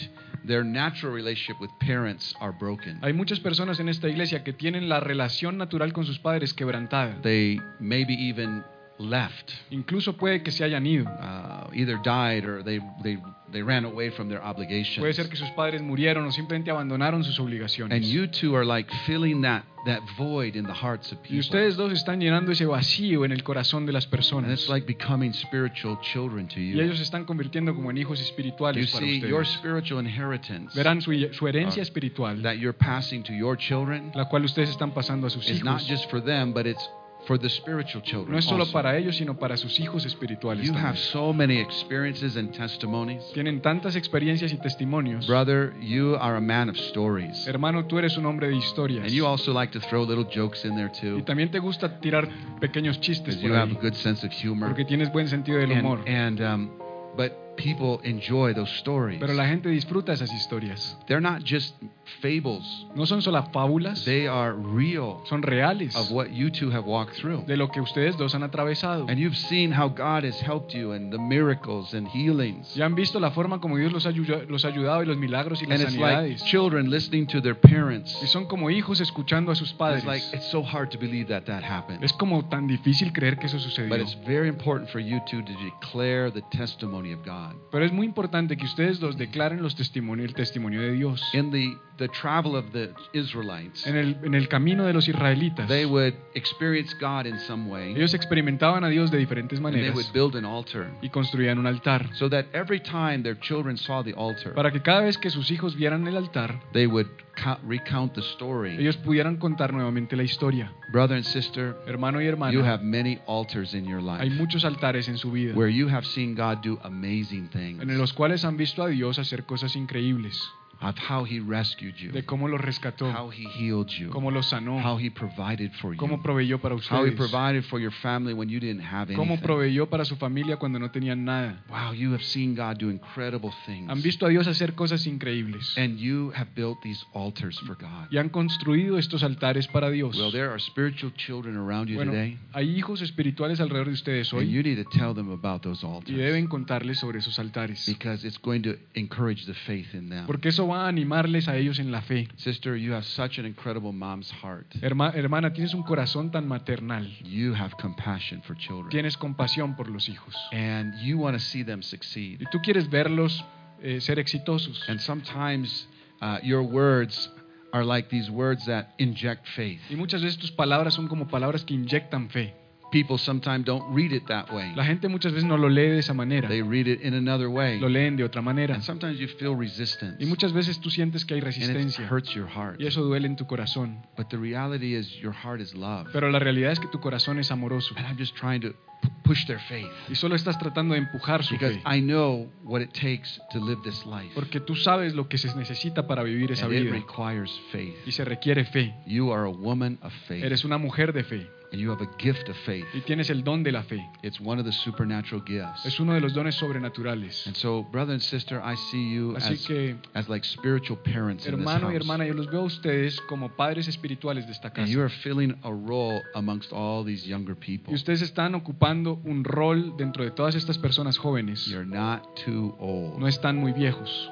their 0.46 0.62
natural 0.64 1.12
relationship 1.12 1.60
with 1.60 1.70
parents 1.80 2.32
are 2.40 2.52
broken. 2.52 3.00
Hay 3.02 3.12
muchas 3.12 3.40
personas 3.40 3.80
en 3.80 3.88
esta 3.88 4.08
iglesia 4.08 4.44
que 4.44 4.52
tienen 4.52 4.88
la 4.88 5.00
relación 5.00 5.56
natural 5.58 5.92
con 5.92 6.06
sus 6.06 6.20
padres 6.20 6.54
quebrantada. 6.54 7.20
They 7.22 7.60
maybe 7.80 8.14
even 8.14 8.62
left, 9.00 9.50
Incluso 9.70 10.16
puede 10.16 10.42
que 10.42 10.52
se 10.52 10.62
hayan 10.62 10.86
ido. 10.86 11.06
uh, 11.06 11.70
either 11.72 11.98
died 12.04 12.44
or 12.44 12.62
they, 12.62 12.80
they, 13.02 13.18
they 13.52 13.62
ran 13.62 13.84
away 13.84 14.10
from 14.10 14.28
their 14.28 14.40
Puede 14.40 14.50
obligations. 14.50 15.16
ser 15.16 15.28
que 15.28 15.36
sus 15.36 15.50
padres 15.50 15.82
murieron 15.82 16.26
o 16.26 16.32
simplemente 16.32 16.70
abandonaron 16.70 17.24
sus 17.24 17.38
And 17.38 17.46
obligaciones. 17.48 18.08
you 18.08 18.26
two 18.28 18.54
are 18.56 18.64
like 18.64 18.90
filling 19.06 19.42
that, 19.42 19.64
that 19.86 20.00
void 20.18 20.56
in 20.56 20.64
the 20.64 20.72
hearts 20.72 21.10
of 21.12 21.18
Y 21.18 21.22
people. 21.22 21.38
ustedes 21.40 21.76
dos 21.76 21.92
están 21.92 22.20
llenando 22.20 22.52
ese 22.52 22.66
vacío 22.66 23.24
en 23.24 23.32
el 23.32 23.42
corazón 23.42 23.86
de 23.86 23.92
las 23.92 24.04
And 24.04 24.10
personas. 24.10 24.50
it's 24.52 24.68
like 24.68 24.86
becoming 24.86 25.32
spiritual 25.32 25.98
children 26.02 26.46
to 26.48 26.60
Y 26.60 26.72
you. 26.72 26.80
ellos 26.80 26.98
se 26.98 27.02
están 27.04 27.24
convirtiendo 27.24 27.74
como 27.74 27.90
en 27.90 27.98
hijos 27.98 28.18
You 28.18 28.24
espirituales 28.26 28.90
para 28.92 29.04
see, 29.06 29.20
your 29.20 29.42
ustedes. 29.42 29.58
spiritual 29.58 30.00
inheritance 30.06 30.74
Verán 30.76 31.00
su, 31.02 31.12
su 31.32 31.48
herencia 31.48 31.80
Ah. 31.80 31.84
espiritual, 31.84 32.42
that 32.42 32.54
you're 32.58 32.76
passing 32.76 33.22
to 33.24 33.32
your 33.32 33.56
children 33.56 34.12
la 34.14 34.28
cual 34.28 34.44
ustedes 34.44 34.70
están 34.70 34.92
pasando 34.92 35.26
a 35.26 35.30
sus 35.30 35.48
is 35.48 35.62
not 35.64 35.80
hijos. 35.80 35.88
just 35.88 36.10
for 36.10 36.22
them, 36.22 36.52
but 36.52 36.66
it's 36.66 36.88
for 37.26 37.38
the 37.38 37.48
spiritual 37.48 38.02
children. 38.02 38.32
No 38.32 38.38
es 38.38 38.44
solo 38.44 38.60
also. 38.64 38.72
para 38.72 38.96
ellos, 38.96 39.16
sino 39.16 39.36
para 39.38 39.56
sus 39.56 39.78
hijos 39.78 40.06
espirituales. 40.06 40.66
You 40.66 40.74
have 40.74 40.96
so 40.96 41.32
many 41.32 41.58
experiences 41.58 42.36
and 42.36 42.52
testimonies. 42.52 43.22
Tienen 43.32 43.60
tantas 43.60 43.96
experiencias 43.96 44.52
y 44.52 44.56
testimonios. 44.56 45.26
Brother, 45.26 45.72
you 45.80 46.16
are 46.20 46.36
a 46.36 46.40
man 46.40 46.68
of 46.68 46.76
stories. 46.76 47.46
Hermano, 47.46 47.86
tú 47.86 47.98
eres 47.98 48.16
un 48.16 48.26
hombre 48.26 48.48
de 48.48 48.56
historias. 48.56 49.04
And 49.04 49.12
you 49.12 49.26
also 49.26 49.52
like 49.52 49.72
to 49.72 49.80
throw 49.88 50.04
little 50.04 50.24
jokes 50.24 50.64
in 50.64 50.76
there 50.76 50.90
too. 50.90 51.18
Y 51.18 51.22
también 51.22 51.50
te 51.50 51.58
gusta 51.58 52.00
tirar 52.00 52.28
pequeños 52.60 53.00
chistes 53.00 53.36
por 53.36 53.48
you 53.50 53.54
have 53.54 53.70
a 53.70 53.80
good 53.80 53.94
sense 53.94 54.26
of 54.26 54.32
humor. 54.32 54.68
porque 54.68 54.84
tienes 54.84 55.12
buen 55.12 55.28
sentido 55.28 55.58
del 55.58 55.72
humor. 55.72 56.00
And, 56.06 56.40
and 56.40 56.40
um, 56.40 56.70
but 57.16 57.56
people 57.56 58.00
enjoy 58.04 58.54
those 58.54 58.70
stories. 58.78 59.20
Pero 59.20 59.34
la 59.34 59.46
gente 59.46 59.68
disfruta 59.68 60.12
esas 60.12 60.32
historias. 60.32 60.96
They're 61.06 61.20
not 61.20 61.42
just 61.44 61.74
fables. 62.20 62.86
No 62.94 63.06
son 63.06 63.22
solo 63.22 63.42
fábulas, 63.52 64.04
They 64.04 64.26
are 64.26 64.52
real 64.54 65.20
son 65.28 65.42
reales 65.42 65.94
of 65.96 66.10
what 66.10 66.28
you 66.30 66.50
two 66.50 66.70
have 66.70 66.84
walked 66.86 67.14
through. 67.16 67.44
de 67.46 67.56
lo 67.56 67.70
que 67.70 67.80
ustedes 67.80 68.16
dos 68.16 68.34
han 68.34 68.42
atravesado. 68.42 69.06
And 69.08 69.18
you've 69.18 69.36
seen 69.36 69.72
how 69.72 69.88
God 69.88 70.24
has 70.24 70.40
helped 70.42 70.74
you 70.74 70.92
and 70.92 71.10
the 71.12 71.18
miracles 71.18 71.94
and 71.94 72.06
healings. 72.08 72.74
Ya 72.74 72.84
han 72.86 72.94
visto 72.94 73.18
la 73.20 73.30
forma 73.30 73.60
como 73.60 73.76
Dios 73.76 73.92
los 73.92 74.06
ha, 74.06 74.10
los 74.10 74.64
ayudado 74.64 75.02
y 75.02 75.06
los 75.06 75.16
milagros 75.16 75.62
y 75.62 75.66
las 75.66 75.80
And 75.80 75.88
it's 75.88 75.98
like 75.98 76.14
sanidades. 76.14 76.44
children 76.44 76.90
listening 76.90 77.26
to 77.28 77.40
their 77.40 77.58
parents. 77.58 78.16
Y 78.22 78.26
son 78.26 78.46
como 78.46 78.70
hijos 78.70 79.00
escuchando 79.00 79.52
a 79.52 79.54
sus 79.54 79.72
padres. 79.72 80.04
It's 80.04 80.06
like 80.06 80.24
it's 80.36 80.50
so 80.50 80.62
hard 80.62 80.90
to 80.90 80.98
believe 80.98 81.28
that 81.28 81.44
that 81.46 81.62
happened. 81.62 82.02
Es 82.04 82.12
como 82.12 82.44
tan 82.48 82.66
difícil 82.66 83.12
creer 83.12 83.38
que 83.38 83.46
eso 83.46 83.58
sucedió. 83.58 83.88
But 83.88 84.00
it's 84.00 84.16
very 84.26 84.48
important 84.48 84.90
for 84.90 85.00
you 85.00 85.20
two 85.30 85.42
to 85.42 85.52
declare 85.64 86.30
the 86.30 86.42
testimony 86.50 87.12
of 87.12 87.24
God. 87.24 87.54
Pero 87.70 87.84
es 87.84 87.92
muy 87.92 88.06
importante 88.06 88.56
que 88.56 88.64
ustedes 88.66 89.00
dos 89.00 89.16
declaren 89.16 89.62
los 89.62 89.74
testimonios, 89.76 90.28
el 90.28 90.34
testimonio 90.34 90.80
de 90.80 90.92
Dios. 90.92 91.22
In 91.34 91.50
the 91.50 91.76
the 92.00 92.08
travel 92.08 92.56
of 92.56 92.72
the 92.72 92.90
Israelites, 93.12 93.86
En 93.86 93.96
el, 93.96 94.16
en 94.24 94.34
el 94.34 94.48
camino 94.48 94.84
de 94.86 94.92
los 94.92 95.06
israelitas, 95.06 95.68
they 95.68 95.84
would 95.84 96.14
experience 96.34 96.92
God 96.98 97.26
in 97.26 97.38
some 97.40 97.68
way. 97.70 97.92
ellos 97.94 98.14
experimentaban 98.14 98.82
a 98.82 98.88
Dios 98.88 99.10
de 99.12 99.18
diferentes 99.18 99.58
And 99.60 99.66
they 99.68 99.72
maneras 99.82 99.94
would 99.94 100.12
build 100.12 100.34
an 100.34 100.44
altar 100.44 100.88
y 101.02 101.10
construían 101.10 101.58
un 101.58 101.66
altar. 101.68 102.08
so 102.14 102.28
that 102.28 102.46
every 102.52 102.80
time 102.80 103.22
their 103.22 103.38
children 103.38 103.76
saw 103.76 104.02
the 104.02 104.14
altar, 104.14 104.54
Para 104.54 104.72
que 104.72 104.80
cada 104.80 105.02
vez 105.02 105.16
que 105.18 105.30
sus 105.30 105.50
hijos 105.52 105.76
vieran 105.76 106.08
el 106.08 106.16
altar, 106.16 106.58
they 106.72 106.86
would 106.86 107.06
count, 107.36 107.60
recount 107.66 108.14
the 108.14 108.22
story. 108.22 108.76
ellos 108.78 108.96
pudieran 108.96 109.36
contar 109.36 109.72
nuevamente 109.72 110.16
la 110.16 110.22
historia. 110.24 110.72
Brother 110.92 111.16
and 111.16 111.24
sister, 111.24 111.76
Hermano 111.86 112.18
y 112.20 112.24
you 112.24 112.30
hermana, 112.30 112.64
have 112.66 112.82
many 112.82 113.18
altars 113.26 113.74
in 113.74 113.84
your 113.84 114.00
hay 114.00 114.28
life 114.30 114.36
muchos 114.40 114.64
altares 114.64 115.08
en 115.08 115.18
su 115.18 115.30
vida, 115.30 115.54
where 115.54 115.70
you 115.72 115.88
have 115.88 116.04
seen 116.04 116.34
God 116.34 116.62
do 116.64 116.78
amazing 116.82 117.48
things. 117.50 117.80
en 117.82 117.96
los 117.98 118.12
cuales 118.12 118.44
han 118.44 118.56
visto 118.56 118.82
a 118.82 118.88
Dios 118.88 119.18
hacer 119.18 119.44
cosas 119.44 119.76
increíbles, 119.76 120.40
of 120.80 120.96
how 120.96 121.24
he 121.24 121.40
rescued 121.40 121.94
you, 121.96 122.10
de 122.10 122.24
cómo 122.24 122.48
los 122.48 122.60
rescató, 122.60 123.10
how 123.12 123.30
he 123.30 123.46
healed 123.58 123.88
you, 123.90 124.10
cómo 124.10 124.30
los 124.30 124.48
sanó, 124.50 124.80
how 124.82 124.96
he 124.98 125.10
provided 125.10 125.70
for 125.80 125.94
cómo 125.96 126.16
you, 126.16 126.22
proveyó 126.22 126.60
para 126.60 126.76
how 126.88 127.04
he 127.04 127.12
provided 127.12 127.64
for 127.64 127.78
your 127.80 127.92
family 128.02 128.32
when 128.32 128.48
you 128.48 128.58
didn't 128.58 128.82
have 128.82 129.08
cómo 129.14 129.32
anything. 129.34 129.44
proveyó 129.46 129.88
para 129.90 130.04
su 130.04 130.16
familia 130.16 130.56
cuando 130.56 130.78
no 130.78 130.90
tenían 130.90 131.24
nada. 131.24 131.62
Wow, 131.68 131.92
you 131.92 132.12
have 132.12 132.22
seen 132.24 132.54
God 132.54 132.78
do 132.78 132.90
incredible 132.90 133.52
things. 133.66 133.90
Han 133.90 134.02
visto 134.02 134.26
a 134.26 134.30
Dios 134.30 134.46
hacer 134.46 134.74
cosas 134.74 135.06
increíbles 135.06 135.76
And 135.76 135.98
you 135.98 136.32
have 136.34 136.50
built 136.54 136.80
these 136.82 137.04
altars 137.14 137.58
for 137.60 137.76
God. 137.76 138.08
y 138.10 138.18
han 138.18 138.30
construido 138.30 138.98
estos 138.98 139.22
altares 139.22 139.68
para 139.68 139.90
Dios. 139.90 140.16
Well, 140.16 140.32
there 140.32 140.48
are 140.50 140.58
spiritual 140.58 141.12
children 141.14 141.56
around 141.56 141.88
you 141.88 141.96
Bueno, 141.96 142.12
today, 142.12 142.38
hay 142.52 142.76
hijos 142.76 143.02
espirituales 143.02 143.60
alrededor 143.60 143.88
de 143.88 143.92
ustedes 143.94 144.32
and 144.32 144.48
you 144.48 144.62
need 144.62 144.82
to 144.82 144.88
tell 144.90 145.14
them 145.14 145.30
about 145.30 145.62
those 145.62 145.84
y 145.84 145.88
altars 145.88 146.16
deben 146.16 146.46
contarles 146.46 146.98
sobre 146.98 147.18
esos 147.18 147.38
altares, 147.38 147.84
because 147.86 148.26
it's 148.26 148.38
going 148.40 148.62
to 148.62 148.76
encourage 148.94 149.44
the 149.46 149.54
faith 149.66 149.94
in 149.94 150.08
them. 150.08 150.26
porque 150.26 150.48
eso 150.48 150.66
va 150.70 150.84
a 150.86 150.88
animarles 150.88 151.48
a 151.48 151.56
ellos 151.56 151.78
en 151.78 151.90
la 151.92 152.00
fe. 152.02 152.28
Sister, 152.36 152.76
you 152.76 152.92
have 152.92 153.04
such 153.04 153.38
an 153.38 153.46
incredible 153.46 153.92
mom's 153.92 154.30
heart. 154.42 154.66
Herma- 154.80 155.12
hermana, 155.14 155.52
tienes 155.52 155.74
un 155.74 155.82
corazón 155.82 156.30
tan 156.30 156.46
maternal, 156.48 157.06
You 157.24 157.54
have 157.54 157.74
compassion 157.80 158.42
for 158.42 158.56
children, 158.56 158.90
tienes 158.90 159.16
compasión 159.16 159.76
por 159.76 159.88
los 159.88 160.08
hijos 160.08 160.34
and 160.52 160.94
you 161.02 161.18
want 161.18 161.36
to 161.36 161.40
see 161.42 161.62
them 161.64 161.82
succeed. 161.82 162.40
y 162.40 162.46
tú 162.50 162.60
quieres 162.62 162.88
verlos 162.88 163.44
eh, 163.82 164.00
ser 164.00 164.18
exitosos. 164.18 164.82
And 164.88 165.00
sometimes 165.00 165.86
uh, 166.22 166.38
your 166.42 166.62
words 166.62 167.30
are 167.72 167.84
like 167.84 168.08
these 168.10 168.30
words 168.30 168.64
that 168.66 168.94
inject 168.98 169.46
faith. 169.54 169.80
Y 169.90 169.96
muchas 169.96 170.22
veces 170.22 170.38
tus 170.38 170.50
palabras 170.52 170.94
son 170.94 171.08
como 171.08 171.26
palabras 171.28 171.64
que 171.64 171.74
inyectan 171.74 172.28
fe. 172.30 172.54
People 172.90 173.18
sometimes 173.18 173.64
don't 173.64 173.84
read 173.94 174.12
it 174.12 174.26
that 174.26 174.50
way. 174.52 174.72
La 174.74 174.84
gente 174.84 175.08
muchas 175.08 175.32
veces 175.32 175.46
no 175.48 175.56
lo 175.56 175.68
lee 175.68 175.88
de 175.90 175.98
esa 176.00 176.12
manera, 176.12 176.48
They 176.48 176.62
read 176.62 176.88
it 176.88 177.02
in 177.02 177.14
another 177.14 177.46
way. 177.48 177.78
lo 177.78 177.88
leen 177.88 178.16
de 178.16 178.24
otra 178.24 178.42
manera. 178.42 178.74
And 178.74 178.82
sometimes 178.82 179.18
you 179.18 179.28
feel 179.28 179.54
resistance. 179.56 180.16
Y 180.18 180.26
muchas 180.26 180.52
veces 180.52 180.80
tú 180.80 180.90
sientes 180.90 181.24
que 181.24 181.34
hay 181.34 181.40
And 181.40 181.48
it 181.48 181.56
resistencia 181.56 182.08
hurts 182.10 182.34
your 182.34 182.48
heart. 182.48 182.80
y 182.80 182.86
eso 182.86 183.02
duele 183.02 183.26
en 183.28 183.36
tu 183.36 183.46
corazón. 183.46 184.02
But 184.16 184.28
the 184.28 184.36
reality 184.38 184.94
is 184.96 185.08
your 185.20 185.32
heart 185.32 185.60
is 185.60 185.74
love. 185.74 186.08
Pero 186.12 186.30
la 186.30 186.38
realidad 186.40 186.72
es 186.72 186.80
que 186.80 186.88
tu 186.88 186.98
corazón 187.00 187.38
es 187.38 187.50
amoroso 187.50 187.94
And 187.96 188.06
I'm 188.06 188.16
just 188.18 188.34
trying 188.36 188.60
to 188.62 188.74
push 189.22 189.46
their 189.46 189.60
faith. 189.68 189.86
y 190.08 190.16
solo 190.16 190.34
estás 190.34 190.58
tratando 190.58 190.94
de 190.94 190.98
empujar 191.00 191.44
su 191.44 191.54
Because 191.54 191.76
fe. 191.78 191.82
I 191.86 192.00
know 192.00 192.50
what 192.64 192.80
it 192.82 192.90
takes 192.92 193.40
to 193.52 193.60
live 193.64 193.80
this 193.84 194.04
life. 194.04 194.32
Porque 194.34 194.58
tú 194.58 194.74
sabes 194.74 195.14
lo 195.14 195.28
que 195.28 195.38
se 195.38 195.54
necesita 195.54 196.08
para 196.08 196.24
vivir 196.24 196.50
esa 196.50 196.66
And 196.66 196.74
it 196.74 196.82
vida 196.82 196.92
requires 196.96 197.50
faith. 197.70 197.94
y 198.04 198.10
se 198.10 198.24
requiere 198.24 198.64
fe. 198.64 198.92
You 199.06 199.32
are 199.32 199.44
a 199.46 199.50
woman 199.52 199.98
of 200.02 200.12
faith. 200.26 200.42
Eres 200.44 200.64
una 200.64 200.76
mujer 200.76 201.12
de 201.12 201.22
fe 201.22 201.48
And 201.72 201.80
you 201.80 201.90
have 201.90 202.00
a 202.02 202.08
gift 202.18 202.48
of 202.48 202.56
faith. 202.66 202.84
y 202.94 203.00
tienes 203.02 203.30
el 203.30 203.42
don 203.44 203.62
de 203.62 203.70
la 203.70 203.82
fe. 203.82 204.04
It's 204.22 204.40
one 204.40 204.58
of 204.58 204.64
the 204.66 204.72
supernatural 204.72 205.42
gifts. 205.46 205.86
Es 205.86 206.00
uno 206.00 206.14
de 206.14 206.20
los 206.20 206.34
dones 206.34 206.56
sobrenaturales. 206.56 207.46
And 207.46 207.54
so, 207.56 207.84
brother 207.92 208.12
and 208.12 208.20
sister, 208.22 208.60
I 208.60 208.74
see 208.74 209.12
you 209.14 209.34
Así 209.36 209.52
as, 209.52 209.66
que, 209.66 209.96
as 210.14 210.28
like 210.28 210.44
spiritual 210.44 210.98
parents 210.98 211.46
in 211.46 211.52
this 211.52 211.60
hermano 211.60 211.90
y 211.90 211.94
hermana, 211.96 212.26
yo 212.26 212.34
los 212.34 212.46
veo 212.48 212.62
a 212.62 212.64
ustedes 212.64 213.20
como 213.28 213.50
padres 213.50 213.86
espirituales 213.86 214.46
de 214.46 214.52
esta 214.52 214.72
And 214.74 214.88
you 214.88 214.98
casa. 214.98 215.04
are 215.04 215.08
filling 215.22 215.54
a 215.62 215.72
role 215.72 216.20
amongst 216.34 216.72
all 216.72 217.04
these 217.04 217.24
younger 217.24 217.54
people. 217.54 217.92
Y 217.92 217.94
ustedes 217.94 218.22
están 218.22 218.54
ocupando 218.56 219.20
un 219.24 219.44
rol 219.44 219.96
dentro 219.96 220.24
de 220.24 220.32
todas 220.32 220.56
estas 220.56 220.76
personas 220.78 221.18
jóvenes. 221.18 221.66
You're 221.66 221.84
not 221.86 222.36
too 222.44 222.74
old. 222.80 223.18
No 223.20 223.28
están 223.28 223.56
muy 223.58 223.72
viejos, 223.72 224.30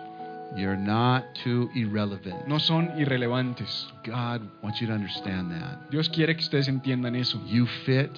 You're 0.57 0.79
not 0.79 1.25
too 1.45 1.69
irrelevant. 1.75 2.49
no 2.49 2.59
son 2.59 2.91
irrelevantes. 2.97 3.87
God 4.03 4.41
wants 4.63 4.81
you 4.81 4.87
to 4.87 4.95
understand 4.95 5.51
that. 5.53 5.91
Dios 5.91 6.09
quiere 6.09 6.35
que 6.35 6.43
ustedes 6.43 6.69
entiendan 6.69 7.15
eso. 7.17 7.39
You 7.47 7.67
fit 7.85 8.11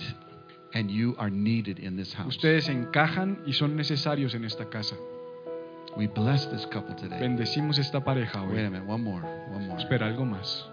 and 0.72 0.88
you 0.90 1.16
are 1.18 1.30
needed 1.30 1.80
in 1.80 1.96
this 1.96 2.12
house. 2.14 2.28
Ustedes 2.36 2.68
encajan 2.68 3.38
y 3.46 3.52
son 3.52 3.76
necesarios 3.76 4.34
en 4.34 4.44
esta 4.44 4.66
casa. 4.70 4.94
We 5.96 6.06
bless 6.06 6.46
this 6.46 6.64
couple 6.66 6.94
today. 6.94 7.18
Bendecimos 7.18 7.78
esta 7.78 7.98
pareja 8.04 8.40
Wait 8.42 8.60
a 8.60 8.68
hoy. 8.68 8.70
minute, 8.70 8.86
one 8.86 9.02
more, 9.02 9.22
one 9.50 9.66
more. 9.66 9.80
Espera 9.80 10.06
algo 10.06 10.24
más. 10.24 10.69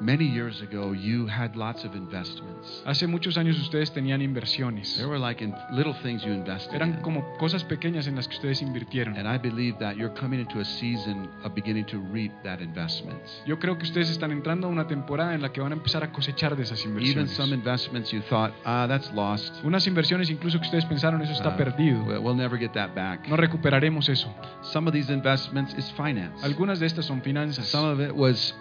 Many 0.00 0.26
years 0.26 0.62
ago, 0.62 0.92
you 0.92 1.26
had 1.26 1.56
lots 1.56 1.84
of 1.84 1.96
investments. 1.96 2.82
Hace 2.86 3.08
muchos 3.08 3.36
años 3.36 3.58
ustedes 3.60 3.90
tenían 3.92 4.22
inversiones. 4.22 4.96
There 4.96 5.08
were 5.08 5.18
like 5.18 5.42
in 5.42 5.52
little 5.72 5.92
things 6.02 6.22
you 6.24 6.32
invested 6.32 6.74
Eran 6.76 7.00
como 7.02 7.24
cosas 7.38 7.64
pequeñas 7.64 8.06
en 8.06 8.14
las 8.14 8.28
que 8.28 8.36
ustedes 8.36 8.62
invirtieron. 8.62 9.16
And 9.16 9.26
I 9.28 9.38
believe 9.38 9.76
that 9.80 9.96
you're 9.96 10.14
coming 10.14 10.38
into 10.40 10.60
a 10.60 10.64
season 10.64 11.28
of 11.42 11.52
beginning 11.54 11.84
to 11.86 11.98
reap 12.12 12.30
that 12.44 12.60
investment. 12.60 13.18
Yo 13.44 13.58
creo 13.58 13.76
que 13.76 13.84
ustedes 13.84 14.08
están 14.08 14.30
entrando 14.30 14.68
a 14.68 14.70
una 14.70 14.86
temporada 14.86 15.34
en 15.34 15.42
la 15.42 15.52
que 15.52 15.60
van 15.60 15.72
a 15.72 15.74
empezar 15.74 16.04
a 16.04 16.12
cosechar 16.12 16.54
de 16.54 16.62
esas 16.62 16.84
inversiones. 16.84 17.16
Even 17.16 17.28
some 17.28 17.52
investments 17.52 18.12
you 18.12 18.20
thought, 18.28 18.52
ah, 18.64 18.86
that's 18.88 19.12
lost. 19.12 19.52
Unas 19.64 19.84
inversiones 19.88 20.30
incluso 20.30 20.58
que 20.60 20.66
ustedes 20.66 20.84
pensaron 20.84 21.20
eso 21.22 21.32
está 21.32 21.48
Uh, 21.54 21.56
perdido. 21.56 22.04
we'll- 22.04 22.36
never 22.36 22.56
get 22.56 22.70
that 22.72 22.94
back. 22.94 23.26
No 23.28 23.36
recuperaremos 23.36 24.08
eso. 24.08 24.32
Some 24.62 24.86
of 24.88 24.94
these 24.94 25.12
investments 25.12 25.74
is 25.76 25.90
finance. 25.96 26.40
Algunas 26.44 26.78
de 26.78 26.86
estas 26.86 27.04
son 27.06 27.20
finanzas. 27.20 27.66
Some 27.66 27.88
of 27.90 28.00
it 28.00 28.12
was 28.14 28.54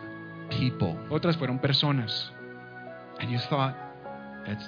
people. 0.50 0.98
Otras 1.10 1.38
fueron 1.38 1.60
personas. 1.60 2.32
And 3.20 3.32
you 3.32 3.40
thought, 3.50 3.76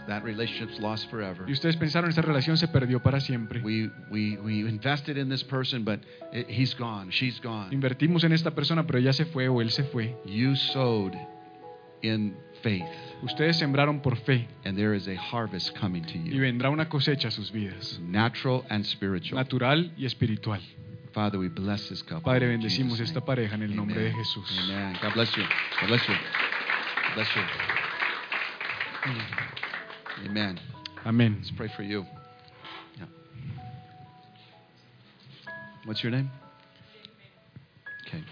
that 0.08 0.24
relationship's 0.24 0.80
lost 0.80 1.10
forever. 1.10 1.46
Y 1.48 1.54
ustedes 1.54 1.78
pensaron 1.78 2.10
esa 2.10 2.22
relación 2.22 2.58
se 2.58 2.68
perdió 2.68 3.02
para 3.02 3.20
siempre. 3.20 3.62
We, 3.62 3.90
we, 4.10 4.38
we 4.38 4.60
invested 4.68 5.18
in 5.18 5.30
this 5.30 5.44
person, 5.44 5.84
but 5.84 6.00
it, 6.34 6.48
he's 6.50 6.74
gone, 6.74 7.12
she's 7.12 7.40
gone. 7.40 7.72
Invertimos 7.72 8.24
en 8.24 8.34
esta 8.34 8.52
persona, 8.52 8.86
pero 8.86 9.00
ella 9.00 9.14
se 9.14 9.26
fue 9.26 9.48
o 9.48 9.62
él 9.62 9.72
se 9.72 9.84
fue. 9.84 10.16
You 10.26 10.56
sowed 10.56 11.16
in 12.02 12.36
faith, 12.62 12.84
Ustedes 13.24 13.58
sembraron 13.58 14.02
por 14.02 14.16
fe 14.18 14.48
and 14.66 14.78
there 14.78 14.94
is 14.94 15.08
a 15.08 15.16
harvest 15.16 15.78
coming 15.78 16.04
to 16.04 16.18
y 16.18 16.32
you, 16.32 16.42
vendrá 16.42 16.70
una 16.70 16.88
cosecha 16.88 17.28
a 17.28 17.32
sus 17.32 17.52
vidas, 17.52 18.00
natural 18.02 18.64
and 18.70 18.86
spiritual. 18.86 19.38
natural 19.38 19.92
y 19.98 20.06
espiritual. 20.06 20.62
Father, 21.20 21.38
we 21.38 21.50
bless 21.50 21.90
this 21.90 22.02
couple. 22.02 22.22
Padre, 22.22 22.54
in 22.54 22.62
bendecimos 22.62 22.98
Jesus' 22.98 23.10
esta 23.10 23.20
pareja 23.20 23.56
en 23.56 23.64
el 23.64 23.76
nombre 23.76 24.02
de 24.02 24.14
Jesús. 24.14 24.58
Amen. 24.58 24.98
God 25.02 25.14
bless 25.14 25.36
you. 25.36 25.44
God 25.82 25.88
bless 25.88 26.08
you. 26.08 26.16
God 26.16 27.14
bless 27.14 27.36
you. 27.36 27.44
Amen. 30.30 30.58
Amén. 31.04 31.36
Let's 31.40 31.52
pray 31.52 31.68
for 31.76 31.84
you. 31.84 32.06
Yeah. 32.98 33.08
What's 35.84 36.02
your 36.02 36.14
name? 36.14 36.32
Okay. 38.08 38.24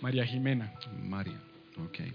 María 0.00 0.24
Jimena. 0.24 0.70
Maria. 1.02 1.40
Okay. 1.86 2.12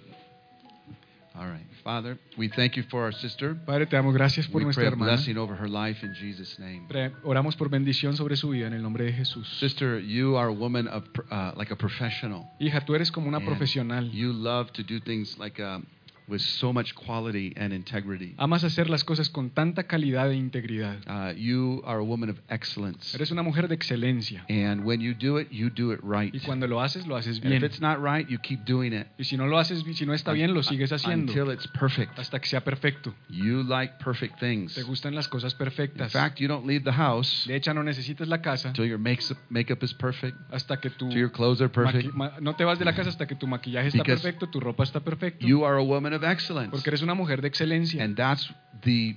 All 1.40 1.48
right. 1.48 1.66
Father, 1.86 2.18
we 2.38 2.50
thank 2.50 2.76
you 2.76 2.84
for 2.92 3.04
our 3.04 3.14
sister. 3.14 3.56
Padre, 3.66 3.86
te 3.86 3.96
damos 3.96 4.14
gracias 4.14 4.46
por 4.48 4.58
We 4.60 4.66
nuestra 4.66 4.82
pray 4.82 4.88
a 4.88 4.92
hermana. 4.92 5.12
blessing 5.14 5.38
over 5.38 5.56
her 5.56 5.70
life 5.70 6.06
in 6.06 6.14
Jesus' 6.14 6.60
name. 6.60 6.86
Pre- 6.90 7.14
Oramos 7.24 7.56
por 7.56 7.70
bendición 7.70 8.18
sobre 8.18 8.36
su 8.36 8.50
vida 8.50 8.68
en 8.68 8.74
el 8.74 8.82
nombre 8.82 9.06
de 9.06 9.14
Jesús. 9.14 9.48
Sister, 9.60 10.00
you 10.02 10.36
are 10.36 10.50
a 10.50 10.54
woman 10.54 10.90
of 10.90 11.06
uh, 11.32 11.54
like 11.56 11.72
a 11.72 11.78
professional. 11.78 12.46
Hija, 12.60 12.82
tú 12.86 12.94
eres 12.94 13.10
como 13.10 13.30
una 13.30 13.38
And 13.38 13.46
profesional. 13.48 14.10
You 14.12 14.34
love 14.34 14.74
to 14.74 14.84
do 14.84 15.00
things 15.00 15.38
like 15.40 15.62
um, 15.64 15.86
with 16.30 16.42
so 16.42 16.72
much 16.72 16.94
quality 16.96 17.54
and 17.58 17.74
integrity. 17.74 18.36
Amas 18.38 18.64
hacer 18.64 18.90
las 18.90 19.04
cosas 19.04 19.30
con 19.30 19.50
tanta 19.50 19.84
calidad 19.84 20.32
e 20.32 20.36
integridad. 20.36 20.98
Uh, 21.08 21.34
you 21.36 21.82
are 21.86 22.00
a 22.00 22.04
woman 22.04 22.30
of 22.30 22.38
excellence. 22.50 23.16
Eres 23.16 23.32
una 23.32 23.44
mujer 23.44 23.68
de 23.68 23.76
excelencia. 23.76 24.46
And 24.50 24.86
when 24.86 25.02
you 25.02 25.14
do 25.14 25.38
it, 25.38 25.52
you 25.52 25.70
do 25.70 25.92
it 25.92 26.00
right. 26.04 26.34
Y 26.34 26.40
cuando 26.40 26.68
lo 26.68 26.82
haces, 26.82 27.08
lo 27.08 27.16
haces 27.18 27.42
And 27.44 27.54
if 27.54 27.64
it's 27.64 27.82
not 27.82 28.02
right, 28.02 28.28
you 28.30 28.38
keep 28.40 28.66
doing 28.66 28.94
it 28.94 29.08
Y 29.18 29.24
si 29.24 29.38
no 29.38 29.48
lo 29.48 29.58
haces, 29.58 29.84
si 29.94 30.06
no 30.06 30.14
está 30.14 30.32
bien, 30.34 30.54
lo 30.54 30.64
sigues 30.64 30.92
haciendo 30.92 31.32
until 31.32 31.52
it's 31.52 31.68
perfect. 31.68 32.18
hasta 32.18 32.40
que 32.40 32.48
sea 32.48 32.64
perfecto. 32.64 33.14
You 33.30 33.64
like 33.64 33.96
perfect 34.04 34.40
things. 34.40 34.76
Te 34.76 34.84
gustan 34.84 35.16
las 35.16 35.28
cosas 35.28 35.56
perfectas. 35.56 36.14
In 36.14 36.22
fact, 36.22 36.40
you 36.40 36.48
don't 36.48 36.66
leave 36.66 36.84
the 36.84 36.94
house 36.94 37.46
De 37.48 37.56
hecho, 37.56 37.74
no 37.74 37.84
necesitas 37.84 38.28
la 38.28 38.42
casa 38.42 38.70
until 38.70 38.86
your 38.86 39.00
makeup, 39.00 39.38
makeup 39.50 39.84
is 39.84 39.94
perfect, 39.94 40.38
hasta 40.52 40.80
que 40.80 40.90
tu 40.90 41.06
until 41.06 41.20
your 41.20 41.32
clothes 41.32 41.62
are 41.62 41.70
perfect. 41.70 42.14
no 42.42 42.56
te 42.56 42.64
vas 42.64 42.80
de 42.80 42.86
la 42.86 42.94
casa 42.94 43.10
hasta 43.10 43.26
que 43.26 43.36
tu 43.36 43.48
maquillaje 43.48 43.88
está 43.90 44.04
perfecto, 44.04 44.48
tu 44.48 44.60
ropa 44.60 44.84
está 44.84 45.00
perfecta, 45.00 45.46
You 45.46 45.66
are 45.66 45.78
a 45.78 45.84
woman 45.84 46.14
of 46.14 46.19
excellence. 46.24 46.72
porque 46.72 46.90
eres 46.90 47.02
una 47.02 47.14
mujer 47.14 47.42
de 47.42 47.48
excelencia. 47.48 48.04
And 48.04 48.16
that's 48.16 48.50
the 48.84 49.16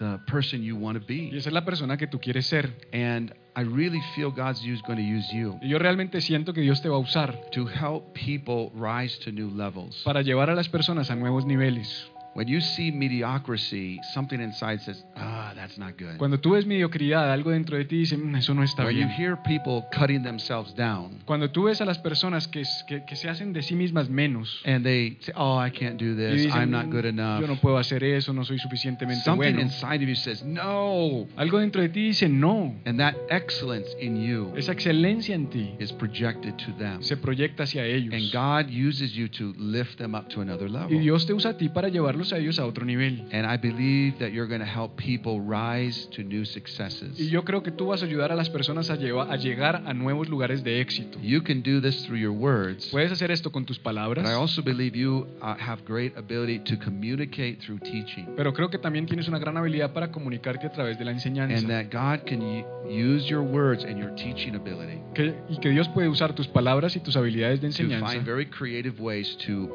the 0.00 0.18
person 0.26 0.62
you 0.62 0.76
want 0.76 0.98
to 0.98 1.04
Y 1.12 1.30
be. 1.30 1.36
esa 1.38 1.48
es 1.48 1.52
la 1.52 1.64
persona 1.64 1.96
que 1.96 2.06
tú 2.08 2.18
quieres 2.20 2.46
ser. 2.46 2.72
And 2.92 3.32
I 3.56 3.62
really 3.62 4.00
feel 4.16 4.30
God's 4.30 4.60
use, 4.62 4.82
going 4.86 4.96
to 4.98 5.02
use 5.02 5.26
you 5.32 5.58
Y 5.62 5.68
yo 5.68 5.78
realmente 5.78 6.20
siento 6.20 6.52
que 6.52 6.60
Dios 6.60 6.82
te 6.82 6.88
va 6.88 6.96
a 6.96 6.98
usar 6.98 7.40
to 7.52 7.66
help 7.68 8.12
people 8.12 8.70
rise 8.74 9.18
to 9.24 9.30
new 9.32 9.50
levels. 9.56 10.02
para 10.04 10.22
llevar 10.22 10.50
a 10.50 10.54
las 10.54 10.68
personas 10.68 11.10
a 11.10 11.14
nuevos 11.16 11.46
niveles. 11.46 12.10
When 12.36 12.48
you 12.48 12.60
see 12.60 12.92
mediocrity, 12.92 13.98
something 14.12 14.40
inside 14.40 14.80
says, 14.82 15.02
"Ah, 15.16 15.52
that's 15.54 15.78
not 15.78 15.94
good." 15.98 16.18
Cuando 16.18 16.38
tú 16.38 16.50
ves 16.52 16.66
mediocridad, 16.66 17.32
algo 17.32 17.50
dentro 17.50 17.76
de 17.78 17.84
ti 17.86 17.96
dice, 18.00 18.16
"Mm, 18.16 18.36
eso 18.36 18.52
no 18.54 18.62
está 18.62 18.84
When 18.84 18.96
you 18.96 19.08
hear 19.08 19.36
people 19.42 19.82
cutting 19.90 20.22
themselves 20.22 20.74
down 20.74 21.18
Cuando 21.24 21.50
tú 21.50 21.64
ves 21.64 21.80
a 21.80 21.84
las 21.86 21.98
personas 21.98 22.46
que, 22.46 22.62
que, 22.86 23.04
que 23.06 23.16
se 23.16 23.28
hacen 23.30 23.52
de 23.52 23.62
sí 23.62 23.74
mismas 23.74 24.08
menos 24.10 24.60
and 24.66 24.84
they 24.84 25.16
say, 25.20 25.32
"Oh, 25.36 25.58
I 25.64 25.70
can't 25.70 25.98
do 26.00 26.12
y 26.12 26.14
this. 26.14 26.42
dicen, 26.44 26.60
I'm 26.62 26.70
not 26.70 26.86
"Mm, 26.86 26.90
good 26.90 27.04
enough." 27.06 27.40
yo 27.40 27.46
no 27.46 27.56
puedo 27.56 27.78
hacer 27.78 28.04
eso, 28.04 28.32
no 28.32 28.44
soy 28.44 28.58
suficientemente 28.58 29.22
Something 29.24 29.54
bueno. 29.54 29.60
inside 29.62 30.02
of 30.02 30.08
you 30.08 30.14
says, 30.16 30.44
"No." 30.44 31.26
Algo 31.36 31.58
dentro 31.58 31.80
de 31.80 31.88
ti 31.88 32.00
dice, 32.08 32.28
no. 32.28 32.74
And 32.84 32.98
that 32.98 33.14
excellence 33.30 33.88
in 34.00 34.22
you 34.22 34.52
Esa 34.56 34.72
excelencia 34.72 35.34
en 35.34 35.48
ti 35.48 35.74
is 35.78 35.92
projected 35.92 36.54
to 36.56 36.72
them. 36.74 37.00
se 37.02 37.16
proyecta 37.16 37.62
hacia 37.64 37.84
ellos. 37.86 38.12
And 38.12 38.30
God 38.30 38.70
uses 38.70 39.14
you 39.14 39.28
to 39.30 39.54
lift 39.58 39.96
them 39.96 40.14
up 40.14 40.28
to 40.28 40.42
another 40.42 40.70
level. 40.70 40.92
Y. 40.94 40.98
Dios 40.98 41.26
te 41.26 41.32
usa 41.32 41.50
a 41.50 41.56
ti 41.56 41.68
para 41.70 41.88
llevarlos 42.26 42.32
a 42.32 42.38
ellos 42.38 42.58
a 42.58 42.66
otro 42.66 42.84
nivel. 42.84 43.24
And 43.32 43.46
I 43.46 43.56
believe 43.56 44.18
that 44.18 44.30
you're 44.32 44.48
going 44.48 44.60
to 44.60 44.66
help 44.66 44.96
people 44.96 45.40
rise 45.40 46.08
to 46.16 46.22
new 46.22 46.44
successes. 46.44 47.18
Y 47.18 47.28
yo 47.28 47.44
creo 47.44 47.62
que 47.62 47.70
tú 47.70 47.86
vas 47.88 48.02
a 48.02 48.06
ayudar 48.06 48.32
a 48.32 48.34
las 48.34 48.50
personas 48.50 48.90
a, 48.90 48.96
lleva- 48.96 49.30
a 49.30 49.36
llegar 49.36 49.82
a 49.86 49.94
nuevos 49.94 50.28
lugares 50.28 50.62
de 50.64 50.80
éxito. 50.80 51.18
You 51.22 51.42
can 51.42 51.62
do 51.62 51.80
this 51.80 52.04
through 52.04 52.18
your 52.18 52.32
words. 52.32 52.86
Puedes 52.90 53.12
hacer 53.12 53.30
esto 53.30 53.50
con 53.52 53.64
tus 53.64 53.78
palabras, 53.78 54.24
But 54.24 54.30
I 54.32 54.34
also 54.34 54.62
believe 54.62 54.96
you 54.96 55.26
uh, 55.40 55.54
have 55.58 55.82
great 55.86 56.16
ability 56.16 56.60
to 56.60 56.76
communicate 56.78 57.58
through 57.60 57.80
teaching. 57.80 58.26
pero 58.36 58.52
creo 58.52 58.70
que 58.70 58.78
también 58.78 59.06
tienes 59.06 59.28
una 59.28 59.38
gran 59.38 59.56
habilidad 59.56 59.92
para 59.92 60.10
comunicarte 60.10 60.66
a 60.66 60.72
través 60.72 60.98
de 60.98 61.04
la 61.04 61.10
And 61.12 61.18
enseñanza. 61.20 61.66
that 61.68 61.84
God 61.90 62.24
can 62.26 62.40
use 62.88 63.28
your 63.28 63.42
words 63.42 63.84
and 63.84 63.98
your 63.98 64.14
teaching 64.14 64.54
ability 64.54 64.98
Que- 65.14 65.34
y 65.48 65.58
que 65.60 65.70
Dios 65.70 65.88
puede 65.88 66.08
usar 66.08 66.34
tus 66.34 66.46
palabras 66.48 66.96
y 66.96 67.00
tus 67.00 67.16
habilidades 67.16 67.60
de 67.60 67.68
to 67.70 67.82
enseñanza 67.82 68.06
find 68.12 68.24
very 68.24 68.46
creative 68.46 69.00
ways 69.00 69.36
to 69.46 69.68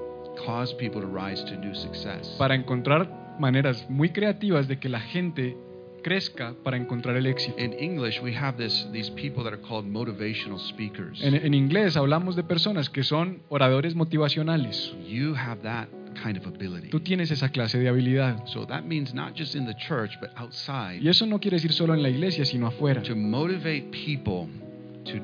cause 0.46 0.74
people 0.76 1.02
to 1.02 1.08
rise 1.08 1.44
to 1.46 1.56
new 1.58 1.74
success. 1.76 2.36
para 2.38 2.56
encontrar 2.56 3.36
maneras 3.40 3.86
muy 3.90 4.10
creativas 4.10 4.68
de 4.68 4.78
que 4.80 4.90
la 4.90 5.00
gente 5.00 5.58
crezca 6.04 6.54
para 6.64 6.78
encontrar 6.78 7.16
el 7.16 7.28
éxito. 7.28 7.58
In 7.60 7.74
English, 7.74 8.22
we 8.22 8.36
have 8.36 8.58
this, 8.58 8.88
these 8.92 9.12
people 9.12 9.44
that 9.44 9.54
are 9.54 9.62
called 9.62 9.86
motivational 9.86 10.60
speakers. 10.60 11.22
En, 11.24 11.36
en 11.36 11.54
inglés 11.54 11.96
hablamos 11.96 12.36
de 12.36 12.44
personas 12.44 12.90
que 12.90 13.04
son 13.04 13.42
oradores 13.50 13.96
motivacionales. 13.96 14.94
You 15.08 15.36
have 15.36 15.62
that 15.62 15.88
kind 16.24 16.38
of 16.38 16.46
ability. 16.46 16.90
Tú 16.90 17.00
tienes 17.00 17.32
esa 17.32 17.50
clase 17.50 17.80
de 17.80 17.88
habilidad. 17.88 18.46
So 18.48 18.66
that 18.66 18.84
means 18.84 19.14
not 19.14 19.36
just 19.36 19.56
in 19.56 19.66
the 19.66 19.76
church, 19.76 20.20
but 20.20 20.32
outside. 20.36 21.00
Y 21.02 21.08
eso 21.10 21.26
no 21.26 21.40
quiere 21.40 21.58
decir 21.58 21.74
solo 21.74 21.94
en 21.94 22.02
la 22.02 22.10
iglesia, 22.10 22.46
sino 22.46 22.68
afuera. 22.68 23.02
To 23.04 23.16
motivate 23.16 23.92
people 23.92 24.50
to 25.06 25.22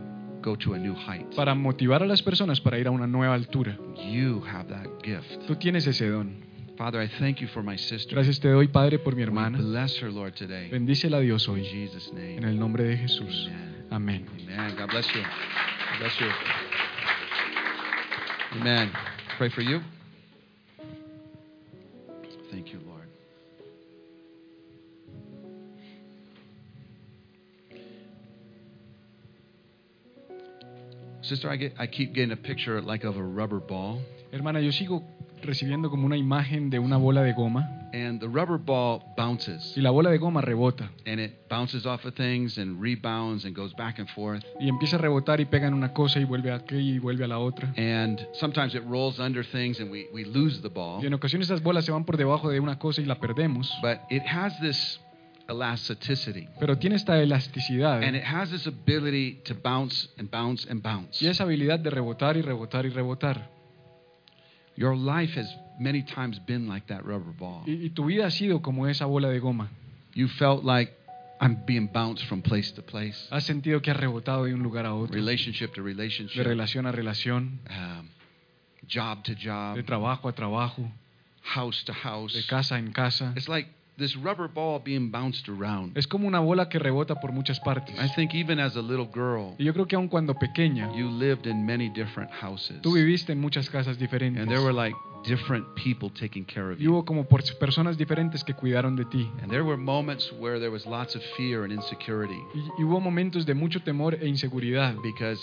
go 0.48 0.56
to 0.56 0.74
a 0.74 0.78
new 0.78 0.96
height. 0.96 1.36
Para 1.36 1.54
motivar 1.56 2.02
a 2.02 2.06
las 2.06 2.22
personas 2.22 2.62
para 2.62 2.80
ir 2.80 2.88
a 2.88 2.92
una 2.92 3.06
nueva 3.06 3.34
altura. 3.34 3.78
You 3.98 4.42
have 4.46 4.70
that 4.70 4.88
gift. 5.04 5.46
Tú 5.46 5.56
tienes 5.56 5.86
ese 5.88 6.10
don. 6.10 6.46
Father, 6.78 7.02
I 7.02 7.08
thank 7.20 7.40
you 7.42 7.48
for 7.48 7.64
my 7.64 7.78
sister. 7.78 8.16
Gracias 8.16 8.40
te 8.40 8.50
doy, 8.50 8.68
Padre, 8.68 9.00
por 9.00 9.16
mi 9.16 9.24
hermana. 9.24 9.58
bless 9.58 10.02
her, 10.02 10.12
Lord, 10.12 10.36
today. 10.36 10.66
In 10.66 10.72
Bendícela 10.72 11.20
Dios 11.20 11.48
hoy. 11.50 11.64
Jesus' 11.64 12.14
name. 12.14 12.38
En 12.38 12.44
el 12.44 12.58
nombre 12.58 12.84
de 12.84 12.98
Jesús. 12.98 13.50
Amen. 13.90 14.26
Amén. 14.26 14.26
Amen. 14.44 14.76
God 14.78 14.90
bless 14.90 15.08
you. 15.08 15.22
God 15.22 16.00
bless 16.00 16.20
you. 16.20 16.28
Amen. 18.60 18.92
Pray 19.38 19.50
for 19.50 19.62
you. 19.62 19.82
Thank 22.52 22.72
you, 22.72 22.80
Lord. 22.88 22.97
Sister, 31.28 31.50
I 31.52 31.58
get 31.58 31.74
I 31.80 31.88
keep 31.88 32.14
getting 32.14 32.32
a 32.32 32.38
picture 32.38 32.82
like 32.82 33.04
of 33.06 33.18
a 33.18 33.24
rubber 33.24 33.60
ball. 33.60 34.00
Hermana, 34.32 34.60
yo 34.62 34.72
sigo 34.72 35.04
recibiendo 35.42 35.90
como 35.90 36.06
una 36.06 36.18
imagen 36.18 36.70
de 36.70 36.80
una 36.80 36.98
bola 36.98 37.22
de 37.22 37.34
goma 37.34 37.70
And 37.94 38.20
the 38.20 38.28
rubber 38.28 38.58
ball 38.58 39.02
bounces. 39.16 39.74
y 39.78 39.82
la 39.82 39.92
bola 39.92 40.10
de 40.10 40.18
goma 40.18 40.42
rebota 40.42 40.90
And 41.06 41.20
it 41.22 41.48
bounces 41.50 41.86
off 41.86 42.04
of 42.06 42.16
things 42.16 42.58
and 42.58 42.82
rebounds 42.82 43.46
and 43.46 43.56
goes 43.56 43.74
back 43.76 44.00
and 44.00 44.10
forth. 44.10 44.44
y 44.60 44.68
empieza 44.68 44.96
a 44.98 45.00
rebotar 45.00 45.40
y 45.40 45.46
pega 45.46 45.68
en 45.68 45.74
una 45.74 45.94
cosa 45.94 46.20
y 46.20 46.26
vuelve 46.26 46.52
a 46.52 46.56
aquí 46.56 46.76
y 46.78 47.00
vuelve 47.00 47.24
a 47.24 47.28
la 47.28 47.40
otra. 47.40 47.72
And 47.78 48.20
sometimes 48.34 48.74
it 48.76 48.84
rolls 48.88 49.20
under 49.20 49.46
things 49.46 49.80
and 49.80 49.90
we, 49.92 50.08
we 50.14 50.26
lose 50.26 50.62
the 50.62 50.70
ball. 50.70 51.02
Y 51.04 51.08
en 51.08 51.14
ocasiones 51.14 51.48
esas 51.50 51.62
bolas 51.64 51.86
se 51.86 51.92
van 51.92 52.04
por 52.04 52.18
debajo 52.18 52.50
de 52.50 52.60
una 52.60 52.78
cosa 52.80 53.02
y 53.02 53.06
la 53.06 53.16
perdemos, 53.20 53.72
But 53.82 54.00
it 54.10 54.24
has 54.26 54.60
this 54.60 55.00
elasticity. 55.50 56.48
pero 56.60 56.78
tiene 56.78 56.96
esta 56.96 57.22
elasticidad 57.22 58.04
And 58.04 58.16
it 58.16 58.24
has 58.24 58.50
this 58.52 58.68
ability 58.68 59.42
to 59.46 59.54
bounce 59.56 60.10
and 60.18 60.30
bounce 60.30 60.68
and 60.70 60.82
bounce. 60.82 61.22
y 61.24 61.28
esa 61.28 61.44
habilidad 61.44 61.80
de 61.80 61.90
rebotar 61.90 62.38
y 62.38 62.42
rebotar 62.42 62.86
y 62.86 62.90
rebotar. 62.90 63.50
Your 64.76 64.96
life 64.96 65.40
has 65.40 65.48
many 65.80 66.04
times 66.04 66.40
been 66.46 66.68
like 66.68 66.88
that 66.88 67.04
rubber 67.04 67.34
ball. 67.38 67.64
Y, 67.66 67.86
y 67.86 67.90
tu 67.90 68.06
vida 68.06 68.26
ha 68.28 68.32
sido 68.32 68.62
como 68.62 68.88
esa 68.88 69.06
bola 69.06 69.30
de 69.30 69.40
goma. 69.40 69.70
You 70.14 70.28
felt 70.28 70.64
like 70.64 70.94
I'm 71.40 71.64
being 71.66 71.88
bounced 71.92 72.26
from 72.28 72.42
place 72.42 72.72
to 72.74 72.82
place, 72.82 73.28
Has 73.32 73.44
sentido 73.46 73.82
que 73.82 73.92
has 73.92 73.98
rebotado 73.98 74.46
de 74.46 74.54
un 74.54 74.62
lugar 74.64 74.86
a 74.86 74.94
otro, 74.94 75.14
relationship 75.14 75.74
to 75.74 75.82
de 75.82 75.88
relationship, 75.88 76.44
relación 76.44 76.86
a 76.88 76.92
relación, 76.92 77.60
um, 77.70 78.08
job 78.88 79.24
to 79.24 79.34
job, 79.36 79.76
de 79.76 79.84
trabajo 79.84 80.30
a 80.30 80.34
trabajo, 80.34 80.92
house 81.44 81.84
to 81.86 81.94
house. 81.94 82.34
de 82.34 82.44
casa 82.46 82.78
en 82.80 82.92
casa. 82.92 83.34
It's 83.36 83.48
like 83.48 83.70
this 83.98 84.16
rubber 84.16 84.48
ball 84.48 84.80
being 84.84 85.10
bounced 85.10 85.50
around. 85.50 85.98
Es 85.98 86.08
como 86.08 86.28
una 86.28 86.40
bola 86.40 86.70
que 86.70 86.78
rebota 86.80 87.16
por 87.20 87.32
muchas 87.32 87.60
partes. 87.60 87.96
I 88.00 88.08
think 88.16 88.34
even 88.36 88.60
as 88.60 88.76
a 88.76 88.82
little 88.82 89.08
girl, 89.12 89.56
Y 89.58 89.64
yo 89.66 89.74
creo 89.74 89.88
que 89.88 89.96
aun 89.96 90.08
cuando 90.08 90.34
pequeña, 90.36 90.92
you 90.96 91.10
lived 91.10 91.48
in 91.48 91.66
many 91.66 91.90
different 91.90 92.32
houses. 92.32 92.82
tú 92.82 92.94
viviste 92.94 93.32
en 93.32 93.40
muchas 93.42 93.70
casas 93.70 93.98
diferentes. 93.98 94.42
And 94.42 94.50
there 94.50 94.62
were 94.64 94.74
like 94.74 94.96
different 95.26 95.66
people 95.76 96.10
taking 96.12 96.46
care 96.46 96.72
of 96.72 96.78
you. 96.80 96.86
Y 96.86 96.88
hubo 96.94 97.06
como 97.06 97.24
por- 97.26 97.42
personas 97.60 97.98
diferentes 97.98 98.44
que 98.44 98.54
cuidaron 98.54 98.96
de 98.96 99.06
ti. 99.06 99.30
And 99.42 99.50
there 99.50 99.64
were 99.64 99.78
moments 99.78 100.32
where 100.40 100.60
there 100.60 100.70
was 100.72 100.86
lots 100.86 101.16
of 101.16 101.24
fear 101.36 101.64
and 101.64 101.72
insecurity 101.74 102.40
Y, 102.54 102.60
y 102.80 102.84
hubo 102.84 103.00
momentos 103.00 103.46
de 103.46 103.54
mucho 103.56 103.82
temor 103.82 104.14
e 104.22 104.28
inseguridad. 104.28 104.96
because 105.02 105.42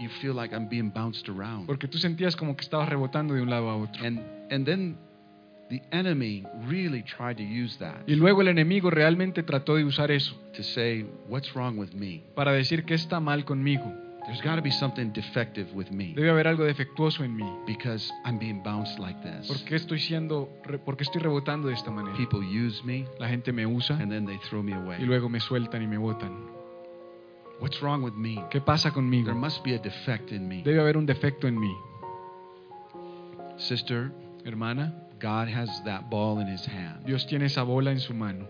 you 0.00 0.08
feel 0.22 0.32
like 0.34 0.54
I'm 0.54 0.68
being 0.68 0.90
bounced 0.90 1.28
around. 1.28 1.66
Porque 1.66 1.86
tú 1.86 1.98
sentías 1.98 2.34
como 2.34 2.56
que 2.56 2.62
estabas 2.62 2.88
rebotando 2.88 3.34
de 3.34 3.42
un 3.42 3.50
lado 3.50 3.68
a 3.68 3.76
otro. 3.76 4.02
And 4.06 4.20
and 4.50 4.64
then 4.64 4.96
the 5.70 5.82
enemy 5.92 6.44
really 6.68 7.02
tried 7.02 7.36
to 7.36 7.42
use 7.42 7.76
that 7.78 7.96
Y 8.06 8.14
luego 8.14 8.40
el 8.42 8.48
enemigo 8.48 8.90
realmente 8.90 9.42
trató 9.42 9.76
de 9.76 9.84
usar 9.84 10.10
eso 10.10 10.34
to 10.56 10.62
say, 10.62 11.04
What's 11.28 11.52
wrong 11.54 11.78
with 11.78 11.92
me? 11.94 12.22
para 12.34 12.52
decir 12.52 12.84
que 12.84 12.94
está 12.94 13.20
mal 13.20 13.44
conmigo. 13.44 13.92
There's 14.26 14.42
got 14.42 14.56
to 14.56 14.62
be 14.62 14.70
something 14.70 15.10
defective 15.14 15.72
with 15.74 15.90
me 15.90 16.12
Debe 16.14 16.28
haber 16.28 16.48
algo 16.48 16.64
defectuoso 16.64 17.24
en 17.24 17.34
mí. 17.34 17.46
because 17.66 18.10
I'm 18.26 18.38
being 18.38 18.62
bounced 18.62 18.98
like 18.98 19.18
this. 19.22 19.46
¿Por 19.48 19.56
qué 19.64 19.76
estoy 19.76 19.98
siendo, 20.00 20.50
re- 20.64 20.78
por 20.78 20.98
qué 20.98 21.04
estoy 21.04 21.22
rebotando 21.22 21.68
de 21.68 21.74
esta 21.74 21.90
manera? 21.90 22.14
People 22.14 22.40
use 22.40 22.82
me 22.84 23.06
La 23.18 23.28
gente 23.28 23.52
me 23.52 23.64
usa 23.66 23.94
and 23.98 24.10
then 24.10 24.26
they 24.26 24.38
throw 24.50 24.62
me 24.62 24.72
y 24.72 24.74
away. 24.74 24.98
luego 25.00 25.30
me 25.30 25.40
sueltan 25.40 25.82
y 25.82 25.86
me 25.86 25.96
botan. 25.96 26.36
What's 27.60 27.80
wrong 27.80 28.02
with 28.04 28.12
me? 28.14 28.42
¿Qué 28.50 28.60
pasa 28.60 28.90
There 28.90 28.94
conmigo? 28.96 29.34
must 29.34 29.64
be 29.64 29.74
a 29.74 29.78
defect 29.78 30.30
in 30.30 30.46
me. 30.46 30.62
Debe 30.62 30.78
haber 30.80 30.96
un 30.98 31.06
defecto 31.06 31.48
en 31.48 31.58
mí. 31.58 31.74
Sister, 33.56 34.12
Hermana, 34.44 34.94
God 35.18 35.48
has 35.48 35.68
that 35.84 36.08
ball 36.10 36.38
in 36.40 36.46
his 36.46 36.64
hand. 36.64 37.04
Dios 37.04 37.26
tiene 37.26 37.46
esa 37.46 37.62
bola 37.62 37.90
en 37.90 38.00
su 38.00 38.14
mano. 38.14 38.46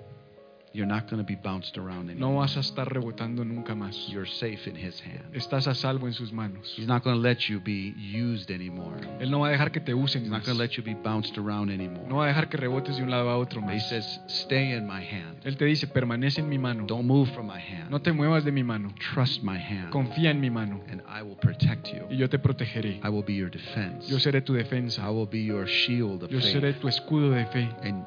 You're 0.72 0.86
not 0.86 1.08
going 1.08 1.18
to 1.18 1.26
be 1.26 1.34
bounced 1.34 1.78
around 1.78 2.10
anymore. 2.10 2.32
No 2.32 2.38
vas 2.38 2.56
a 2.56 2.60
estar 2.60 2.92
rebotando 2.92 3.44
nunca 3.44 3.74
más. 3.74 4.08
You're 4.08 4.28
safe 4.28 4.68
in 4.68 4.76
his 4.76 5.00
hand. 5.00 5.34
Estás 5.34 5.66
a 5.66 5.74
salvo 5.74 6.06
en 6.06 6.12
sus 6.12 6.32
manos. 6.32 6.74
He's 6.76 6.86
not 6.86 7.02
going 7.02 7.16
to 7.16 7.22
let 7.22 7.48
you 7.48 7.60
be 7.60 7.94
used 7.96 8.50
anymore. 8.50 9.00
Él 9.20 9.30
no 9.30 9.40
va 9.40 9.48
a 9.48 9.50
dejar 9.52 9.72
que 9.72 9.80
te 9.80 9.94
usen 9.94 10.22
He's 10.22 10.30
más. 10.30 10.40
not 10.40 10.46
going 10.46 10.56
to 10.58 10.62
let 10.62 10.76
you 10.76 10.82
be 10.82 10.94
bounced 10.94 11.38
around 11.38 11.70
anymore. 11.70 12.06
No 12.08 12.16
va 12.16 12.24
a 12.24 12.28
dejar 12.28 12.48
que 12.48 12.58
rebotes 12.58 12.96
de 12.96 13.02
un 13.02 13.10
lado 13.10 13.30
a 13.30 13.38
otro 13.38 13.60
But 13.60 13.70
he 13.70 13.80
says, 13.80 14.20
Stay 14.28 14.72
in 14.72 14.86
my 14.86 15.00
hand. 15.00 15.38
Él 15.44 15.56
te 15.56 15.64
dice, 15.64 15.86
permanece 15.86 16.40
en 16.40 16.48
mi 16.48 16.58
mano. 16.58 16.84
Don't 16.86 17.06
move 17.06 17.30
from 17.34 17.46
my 17.46 17.58
hand. 17.58 17.90
No 17.90 18.00
te 18.00 18.12
muevas 18.12 18.44
de 18.44 18.52
mi 18.52 18.62
mano. 18.62 18.92
Trust 19.14 19.42
my 19.42 19.58
hand. 19.58 19.90
Confía 19.90 20.30
en 20.30 20.40
mi 20.40 20.50
mano. 20.50 20.82
And 20.90 21.02
I 21.08 21.22
will 21.22 21.36
protect 21.36 21.88
you. 21.88 22.06
Y 22.10 22.16
yo 22.16 22.28
te 22.28 22.38
protegeré. 22.38 23.00
I 23.02 23.08
will 23.08 23.24
be 23.24 23.34
your 23.34 23.50
defense. 23.50 24.08
Yo 24.08 24.18
seré 24.18 24.42
tu 24.42 24.52
defensa. 24.52 25.02
I 25.02 25.10
will 25.10 25.26
be 25.26 25.40
your 25.42 25.66
shield 25.66 26.24
of 26.24 26.30
Yo 26.30 26.40
seré 26.40 26.74
tu 26.74 26.88
escudo 26.88 27.30
de 27.30 27.46
fe. 27.46 27.68
And 27.82 28.04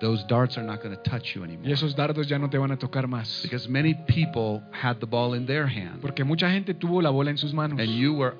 those 0.00 0.24
darts 0.26 0.56
are 0.56 0.64
not 0.64 0.82
going 0.82 0.96
to 0.96 1.02
touch 1.02 1.34
you 1.34 1.44
anymore. 1.44 1.68
Y 1.68 1.72
esos 1.72 1.94
dardos 1.94 2.28
ya 2.28 2.38
no 2.38 2.48
te 2.48 2.58
van 2.58 2.72
a 2.72 2.78
tocar 2.78 3.06
más. 3.06 3.42
Because 3.42 3.68
many 3.68 3.94
people 3.94 4.62
had 4.72 4.98
the 4.98 5.06
ball 5.06 5.34
in 5.34 5.46
their 5.46 5.66
hand. 5.66 6.00
Porque 6.00 6.24
mucha 6.24 6.50
gente 6.50 6.74
tuvo 6.74 7.02
la 7.02 7.10
bola 7.10 7.30
en 7.30 7.38
sus 7.38 7.52
manos. 7.52 7.78
And 7.78 7.90
you 7.90 8.14
were 8.14 8.34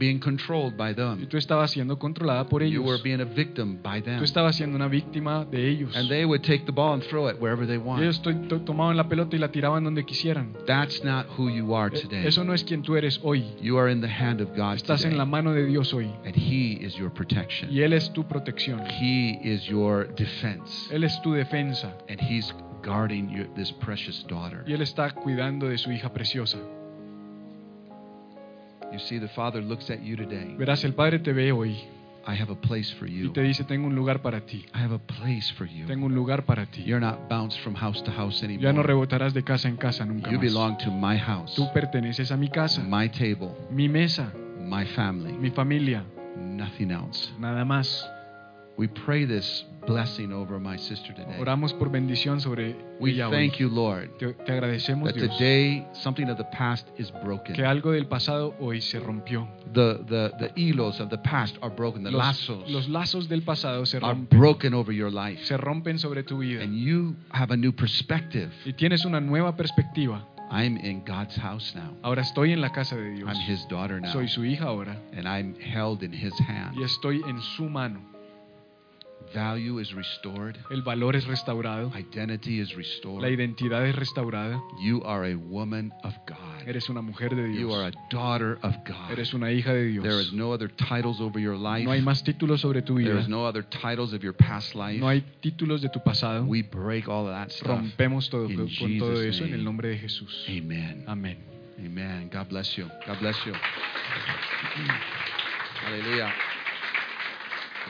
being 0.00 0.18
controlled 0.18 0.76
by 0.76 0.90
Y 0.90 0.94
them. 0.94 1.26
tú 1.28 1.36
estabas 1.36 1.70
siendo 1.70 1.98
controlada 1.98 2.48
por 2.48 2.64
You 2.64 2.82
were 2.82 3.00
being 3.02 3.20
a 3.20 3.24
victim 3.24 3.78
by 3.82 4.00
them. 4.02 4.18
Tú 4.18 4.24
estabas 4.24 4.56
siendo 4.56 4.74
una 4.74 4.88
víctima 4.88 5.44
de 5.44 5.68
ellos. 5.68 5.94
And 5.96 6.08
they 6.08 6.24
would 6.24 6.42
take 6.42 6.64
the 6.64 6.72
ball 6.72 6.94
and 6.94 7.02
throw 7.04 7.28
it 7.28 7.36
wherever 7.40 7.66
they 7.66 7.76
Y 7.76 7.78
want. 7.78 8.02
ellos 8.02 8.20
to- 8.22 8.32
to- 8.48 8.60
tomaban 8.62 8.96
la 8.96 9.08
pelota 9.08 9.36
y 9.36 9.38
la 9.38 9.52
tiraban 9.52 9.84
donde 9.84 10.04
quisieran. 10.04 10.54
That's 10.66 11.04
not 11.04 11.26
who 11.38 11.50
you 11.50 11.74
are 11.76 11.90
today. 11.90 12.26
Eso 12.26 12.42
no 12.42 12.54
es 12.54 12.64
quien 12.64 12.82
tú 12.82 12.96
eres 12.96 13.20
hoy. 13.22 13.44
You 13.60 13.78
are 13.78 13.92
in 13.92 14.00
the 14.00 14.08
hand 14.08 14.40
of 14.40 14.48
God 14.56 14.76
Estás 14.76 15.04
en 15.04 15.18
la 15.18 15.24
today. 15.24 15.30
mano 15.30 15.52
de 15.52 15.66
Dios 15.66 15.92
hoy. 15.92 16.10
And 16.24 16.34
He 16.34 16.78
is 16.84 16.96
your 16.96 17.12
protection. 17.12 17.70
Y 17.70 17.82
Él 17.82 17.92
es 17.92 18.10
tu 18.12 18.26
protección. 18.26 18.80
He 19.00 19.38
is 19.44 19.64
your 19.66 20.08
defense. 20.16 20.88
Él 20.90 21.04
es 21.04 21.20
tu 21.22 21.32
defensa. 21.34 21.94
And 22.08 22.18
He's 22.20 22.54
guarding 22.82 23.28
your, 23.28 23.46
this 23.54 23.70
precious 23.72 24.24
daughter. 24.26 24.64
Y 24.66 24.72
Él 24.72 24.80
está 24.80 25.10
cuidando 25.10 25.68
de 25.68 25.76
su 25.76 25.90
hija 25.92 26.12
preciosa. 26.14 26.56
You 28.92 28.98
see, 28.98 29.18
the 29.18 29.28
Father 29.28 29.62
looks 29.62 29.88
at 29.90 30.00
you 30.02 30.16
today. 30.16 30.54
Verás, 30.58 30.84
el 30.84 30.94
Padre 30.94 31.18
te 31.20 31.32
ve 31.32 31.52
hoy 31.52 31.76
I 32.26 32.34
have 32.34 32.50
a 32.52 32.54
place 32.60 32.92
for 32.98 33.06
you. 33.08 33.28
y 33.28 33.32
te 33.32 33.40
dice, 33.42 33.64
tengo 33.64 33.86
un 33.86 33.94
lugar 33.94 34.20
para 34.20 34.40
ti. 34.44 34.66
I 34.74 34.78
have 34.82 34.94
a 34.94 34.98
place 34.98 35.52
for 35.56 35.66
you. 35.66 35.86
Tengo 35.86 36.06
un 36.06 36.14
lugar 36.14 36.44
para 36.44 36.66
ti. 36.66 36.82
You're 36.84 37.00
not 37.04 37.28
bounced 37.28 37.58
from 37.62 37.74
house 37.74 38.02
to 38.04 38.10
house 38.10 38.42
anymore. 38.42 38.62
Ya 38.64 38.72
no 38.72 38.82
rebotarás 38.82 39.32
de 39.32 39.42
casa 39.42 39.68
en 39.68 39.76
casa 39.76 40.04
nunca 40.04 40.30
You 40.30 40.36
más. 40.38 40.42
belong 40.42 40.76
to 40.78 40.90
my 40.90 41.16
house, 41.18 41.54
Tú 41.54 41.72
perteneces 41.72 42.30
a 42.30 42.36
mi 42.36 42.48
casa, 42.50 42.82
my 42.82 43.08
table, 43.08 43.52
mi 43.70 43.88
mesa, 43.88 44.32
my 44.60 44.84
family, 44.84 45.32
mi 45.32 45.50
familia, 45.50 46.04
nothing 46.36 46.90
else. 46.90 47.30
nada 47.38 47.64
más. 47.64 48.06
We 48.80 48.88
pray 48.88 49.26
this 49.26 49.66
blessing 49.86 50.32
over 50.32 50.58
my 50.58 50.78
sister 50.78 51.12
today. 51.14 51.38
Oramos 51.38 51.74
por 51.74 51.90
bendición 51.90 52.40
sobre 52.40 52.74
We 52.98 53.10
ella 53.10 53.28
hoy. 53.28 53.32
thank 53.36 53.58
you, 53.60 53.68
Lord, 53.68 54.08
Te, 54.18 54.32
te 54.32 54.52
agradecemos, 54.52 55.04
that 55.04 55.16
Dios, 55.16 55.36
today 55.36 55.86
something 55.92 56.30
of 56.30 56.38
the 56.38 56.44
past 56.44 56.86
is 56.96 57.10
broken. 57.22 57.54
que 57.54 57.62
algo 57.62 57.92
del 57.92 58.06
pasado 58.06 58.54
hoy 58.58 58.80
se 58.80 58.98
rompió. 58.98 59.46
The, 59.74 59.98
the, 60.08 60.32
the 60.38 60.52
hilos 60.56 60.98
of 60.98 61.10
the 61.10 61.18
past 61.18 61.58
are 61.60 61.68
broken. 61.74 62.04
The 62.04 62.10
Los, 62.10 62.22
lazos 62.48 62.70
los 62.70 62.88
lazos 62.88 63.28
del 63.28 63.42
pasado 63.42 63.84
se 63.84 63.98
are 63.98 64.14
rompen, 64.14 64.38
broken 64.38 64.72
over 64.72 64.94
your 64.94 65.10
life. 65.10 65.44
se 65.44 65.58
rompen 65.58 65.98
sobre 65.98 66.22
tu 66.22 66.38
vida. 66.38 66.62
And 66.62 66.74
you 66.74 67.14
have 67.32 67.52
a 67.52 67.56
new 67.58 67.72
perspective. 67.72 68.50
Y 68.64 68.72
tienes 68.72 69.04
una 69.04 69.20
nueva 69.20 69.56
perspectiva. 69.56 70.26
I'm 70.50 70.78
in 70.78 71.04
God's 71.04 71.36
house 71.36 71.74
now. 71.74 71.94
Ahora 72.02 72.22
estoy 72.22 72.52
en 72.52 72.62
la 72.62 72.70
casa 72.70 72.96
de 72.96 73.10
Dios. 73.10 73.28
I'm 73.28 73.36
His 73.46 73.66
daughter 73.68 74.00
now. 74.00 74.10
Soy 74.10 74.26
su 74.26 74.42
hija 74.42 74.64
ahora 74.64 74.96
And 75.14 75.28
I'm 75.28 75.54
held 75.60 76.02
in 76.02 76.14
His 76.14 76.32
hand. 76.40 76.74
y 76.78 76.82
estoy 76.82 77.20
en 77.28 77.42
su 77.56 77.68
mano. 77.68 78.00
Value 79.32 79.78
is 79.80 79.92
restored. 79.94 80.56
El 80.70 80.82
valor 80.82 81.14
es 81.14 81.24
restaurado, 81.26 81.92
Identity 81.96 82.60
is 82.60 82.70
la 82.72 82.76
restored. 82.78 83.24
identidad 83.30 83.86
es 83.86 83.94
restaurada. 83.94 84.60
You 84.82 85.02
are 85.04 85.24
a 85.30 85.36
woman 85.36 85.92
of 86.02 86.14
God. 86.26 86.66
Eres 86.66 86.88
una 86.88 87.00
mujer 87.00 87.34
de 87.36 87.52
You 87.54 87.72
are 87.72 87.90
Dios. 87.90 87.94
a 88.10 88.14
daughter 88.14 88.58
of 88.62 88.74
God. 88.86 89.10
Eres 89.12 89.32
una 89.32 89.52
hija 89.52 89.72
de 89.72 90.00
There 90.00 90.20
is 90.20 90.30
Dios. 90.30 90.32
no 90.32 90.52
other 90.52 90.68
titles 90.68 91.20
over 91.20 91.38
your 91.40 91.56
life. 91.56 91.84
No 91.84 91.92
hay 91.92 92.02
más 92.02 92.24
títulos 92.24 92.60
sobre 92.60 92.82
tu 92.82 92.96
There 92.96 93.10
vida. 93.10 93.20
is 93.20 93.28
no 93.28 93.46
other 93.46 93.62
titles 93.62 94.12
of 94.12 94.22
your 94.22 94.34
past 94.34 94.74
life. 94.74 94.98
No 94.98 95.06
hay 95.08 95.22
títulos 95.40 95.80
de 95.80 95.88
tu 95.90 96.00
pasado. 96.02 96.44
We 96.44 96.62
break 96.62 97.08
all 97.08 97.26
of 97.28 97.32
that 97.32 97.50
stuff. 97.52 97.68
Rompemos 97.68 98.28
todo 98.30 98.48
con 98.48 98.98
todo 98.98 99.22
eso 99.22 99.44
en 99.44 99.54
el 99.54 99.62
nombre 99.62 99.90
de 99.90 99.98
Jesús. 99.98 100.44
Amen. 100.48 101.04
Amén. 101.06 101.38
Amen. 101.78 102.28
God 102.32 102.48
bless 102.48 102.76
you. 102.76 102.86
God 103.06 103.18
bless 103.20 103.36
you. 103.46 103.52
Hallelujah. 105.84 106.32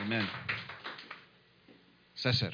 Amen. 0.05 0.27
Cesar. 2.21 2.51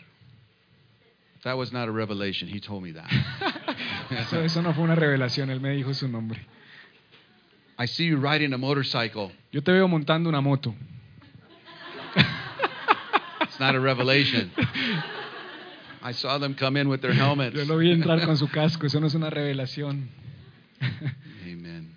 That 1.44 1.57
was 1.57 1.72
not 1.72 1.88
a 1.88 1.91
revelation. 1.91 2.48
He 2.48 2.60
told 2.60 2.84
me 2.84 2.94
that. 2.94 3.10
Eso, 4.10 4.41
eso 4.41 4.61
no 4.61 4.73
fue 4.73 4.85
una 4.85 4.95
revelación, 4.95 5.49
él 5.49 5.60
me 5.60 5.76
dijo 5.76 5.94
su 5.94 6.07
nombre. 6.07 6.39
I 7.77 7.85
see 7.88 8.06
you 8.06 8.18
riding 8.18 8.53
a 8.53 8.57
motorcycle. 8.57 9.31
Yo 9.52 9.61
te 9.61 9.73
veo 9.73 9.88
montando 9.88 10.30
una 10.30 10.41
moto. 10.41 10.73
It's 13.41 13.60
not 13.60 13.76
a 13.76 13.80
revelation. 13.80 14.52
I 16.02 16.14
saw 16.14 16.38
them 16.38 16.56
come 16.56 16.77
in 16.77 16.88
with 16.88 17.02
their 17.02 17.14
helmets. 17.14 17.56
Yo 17.56 17.65
lo 17.65 17.77
vi 17.77 17.91
entrar 17.91 18.23
con 18.26 18.38
su 18.38 18.48
casco, 18.48 18.88
eso 18.88 18.99
no 18.99 19.07
es 19.07 19.14
una 19.14 19.30
revelación. 19.30 20.07
Amen. 21.44 21.94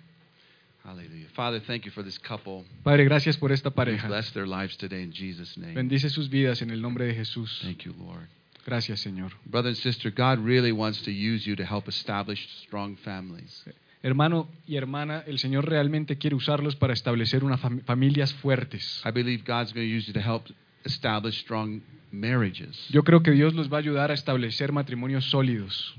Hallelujah. 0.83 1.20
Father, 1.33 1.61
thank 1.61 1.85
you 1.85 1.91
for 1.91 2.03
this 2.03 2.19
couple. 2.19 2.65
Padre, 2.83 3.05
gracias 3.05 3.37
por 3.37 3.51
esta 3.51 3.71
pareja. 3.71 4.07
Bless 4.07 4.31
their 4.33 4.47
lives 4.47 4.77
today 4.77 5.03
in 5.03 5.11
Jesus' 5.11 5.57
name. 5.57 5.73
Bendice 5.73 6.09
sus 6.09 6.29
vidas 6.29 6.61
en 6.61 6.69
el 6.71 6.81
nombre 6.81 7.05
de 7.05 7.13
Jesús. 7.13 7.59
Thank 7.63 7.83
you, 7.85 7.93
Lord. 7.97 8.27
Gracias, 8.65 8.99
Señor. 9.01 9.31
Brother 9.45 9.69
and 9.69 9.77
sister, 9.77 10.11
God 10.11 10.39
really 10.45 10.71
wants 10.71 11.01
to 11.03 11.11
use 11.11 11.47
you 11.47 11.55
to 11.55 11.63
help 11.63 11.87
establish 11.87 12.47
strong 12.63 12.95
families. 12.97 13.63
Hermano 14.03 14.49
y 14.67 14.77
hermana, 14.77 15.23
el 15.27 15.37
Señor 15.37 15.69
realmente 15.69 16.17
quiere 16.17 16.35
usarlos 16.35 16.75
para 16.75 16.93
establecer 16.93 17.43
unas 17.43 17.59
familias 17.85 18.33
fuertes. 18.33 19.01
I 19.05 19.11
believe 19.11 19.43
God's 19.45 19.73
going 19.73 19.87
to 19.87 19.95
use 19.95 20.07
you 20.07 20.13
to 20.13 20.21
help 20.21 20.45
establish 20.83 21.39
strong 21.39 21.81
marriages. 22.11 22.87
Yo 22.89 23.03
creo 23.03 23.21
que 23.21 23.31
Dios 23.31 23.53
los 23.53 23.71
va 23.71 23.77
a 23.77 23.79
ayudar 23.79 24.11
a 24.11 24.13
establecer 24.13 24.71
matrimonios 24.71 25.25
sólidos. 25.29 25.95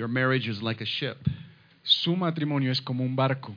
Your 0.00 0.08
marriage 0.08 0.48
is 0.48 0.62
like 0.62 0.80
a 0.82 0.86
ship. 0.86 1.18
Su 1.82 2.16
matrimonio 2.16 2.72
es 2.72 2.80
como 2.80 3.04
un 3.04 3.14
barco. 3.14 3.54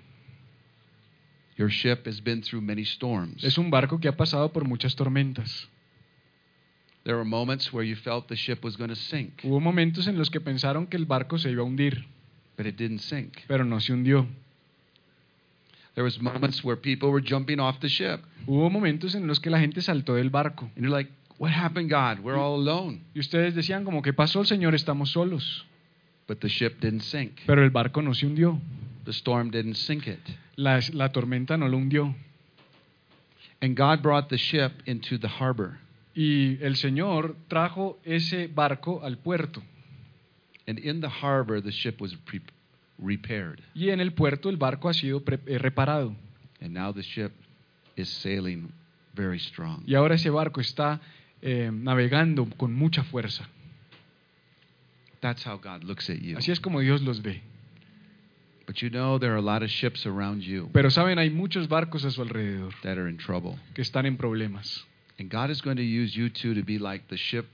Your 1.57 1.69
ship 1.69 2.05
has 2.05 2.21
been 2.21 2.41
through 2.41 2.59
many 2.61 2.81
storms. 2.83 3.41
Es 3.45 3.57
un 3.57 3.69
barco 3.71 3.97
que 4.01 4.09
ha 4.09 4.17
pasado 4.17 4.51
por 4.51 4.65
muchas 4.67 4.93
tormentas. 4.97 5.69
There 7.05 7.15
were 7.15 7.23
moments 7.23 7.71
where 7.71 7.87
you 7.87 7.95
felt 7.95 8.27
the 8.27 8.35
ship 8.35 8.61
was 8.61 8.75
going 8.75 8.89
to 8.89 8.95
sink, 8.97 9.41
Hubo 9.43 9.61
momentos 9.61 10.07
en 10.07 10.17
los 10.17 10.29
que 10.29 10.41
pensaron 10.41 10.87
que 10.87 10.97
el 10.97 11.05
barco 11.05 11.37
se 11.37 11.49
iba 11.49 11.61
a 11.61 11.65
hundir, 11.65 12.03
but 12.57 12.65
it 12.65 12.75
didn't 12.75 12.99
sink. 12.99 13.37
pero 13.47 13.63
no 13.63 13.79
se 13.79 13.93
hundió. 13.93 14.27
There 15.95 16.03
was 16.03 16.19
moments 16.19 16.61
where 16.61 16.75
people 16.75 17.09
were 17.09 17.23
jumping 17.25 17.61
off 17.61 17.79
the 17.79 17.87
ship, 17.87 18.19
Hubo 18.47 18.69
momentos 18.69 19.15
en 19.15 19.27
los 19.27 19.39
que 19.39 19.49
la 19.49 19.59
gente 19.61 19.81
saltó 19.81 20.15
del 20.15 20.29
barco. 20.29 20.65
and 20.75 20.83
you're 20.83 20.89
like, 20.89 21.09
"What 21.37 21.51
happened, 21.51 21.89
God? 21.89 22.19
We're 22.21 22.37
all 22.37 22.55
alone." 22.59 22.99
Y 23.15 23.19
ustedes 23.21 23.55
decían 23.55 23.85
como 23.85 24.01
que 24.01 24.11
pasó 24.11 24.43
Señor, 24.43 24.75
estamos 24.75 25.11
solos. 25.11 25.65
But 26.27 26.39
the 26.39 26.49
ship 26.49 26.79
didn't 26.79 27.01
sink. 27.01 27.41
Pero 27.45 27.63
el 27.63 27.69
barco 27.69 28.01
no 28.01 28.13
se 28.13 28.25
hundió. 28.25 28.59
The 29.05 29.11
storm 29.11 29.51
didn't 29.51 29.75
sink 29.75 30.07
it. 30.07 30.19
La, 30.55 30.79
la 30.93 31.11
tormenta 31.11 31.57
no 31.57 31.67
lo 31.67 31.77
hundió. 31.77 32.15
And 33.61 33.75
God 33.75 34.01
brought 34.01 34.29
the 34.29 34.37
ship 34.37 34.71
into 34.85 35.17
the 35.17 35.27
harbor. 35.27 35.79
Y 36.15 36.57
el 36.61 36.75
Señor 36.75 37.35
trajo 37.47 37.99
ese 38.03 38.47
barco 38.47 39.01
al 39.03 39.17
puerto. 39.17 39.61
And 40.67 40.79
in 40.79 41.01
the 41.01 41.09
harbor, 41.09 41.61
the 41.61 41.71
ship 41.71 41.99
was 41.99 42.15
repaired. 42.97 43.61
Y 43.73 43.89
en 43.89 43.99
el 43.99 44.13
puerto 44.13 44.49
el 44.49 44.57
barco 44.57 44.89
ha 44.89 44.93
sido 44.93 45.21
eh, 45.25 45.57
reparado. 45.57 46.15
And 46.61 46.73
now 46.73 46.93
the 46.93 47.03
ship 47.03 47.31
is 47.95 48.09
sailing 48.09 48.71
very 49.13 49.39
strong. 49.39 49.83
Y 49.85 49.95
ahora 49.95 50.15
ese 50.15 50.29
barco 50.29 50.61
está 50.61 51.01
eh, 51.41 51.69
navegando 51.73 52.45
con 52.57 52.73
mucha 52.73 53.03
fuerza. 53.03 53.49
That's 55.23 55.43
how 55.45 55.55
God 55.57 55.85
looks 55.85 56.09
at 56.09 56.21
you. 56.21 56.37
Así 56.37 56.51
es 56.51 56.59
como 56.59 56.81
Dios 56.81 57.01
los 57.01 57.21
ve. 57.21 57.41
But 58.67 58.81
you 58.81 58.89
know 58.89 59.17
there 59.17 59.31
are 59.31 59.37
a 59.37 59.41
lot 59.41 59.63
of 59.63 59.69
ships 59.69 60.05
around 60.05 60.41
you 60.43 60.69
Pero 60.73 60.89
saben, 60.89 61.17
hay 61.17 61.29
muchos 61.29 61.67
barcos 61.67 62.03
a 62.05 62.11
su 62.11 62.21
alrededor 62.21 62.73
that 62.83 62.97
are 62.97 63.07
in 63.09 63.17
trouble. 63.17 63.57
que 63.73 63.81
están 63.81 64.05
en 64.05 64.17
problemas. 64.17 64.83
And 65.17 65.29
God 65.29 65.49
is 65.49 65.61
going 65.61 65.77
to 65.77 65.83
use 65.83 66.13
you 66.15 66.29
two 66.29 66.53
to 66.53 66.63
be 66.63 66.77
like 66.77 67.07
the 67.07 67.17
ship 67.17 67.45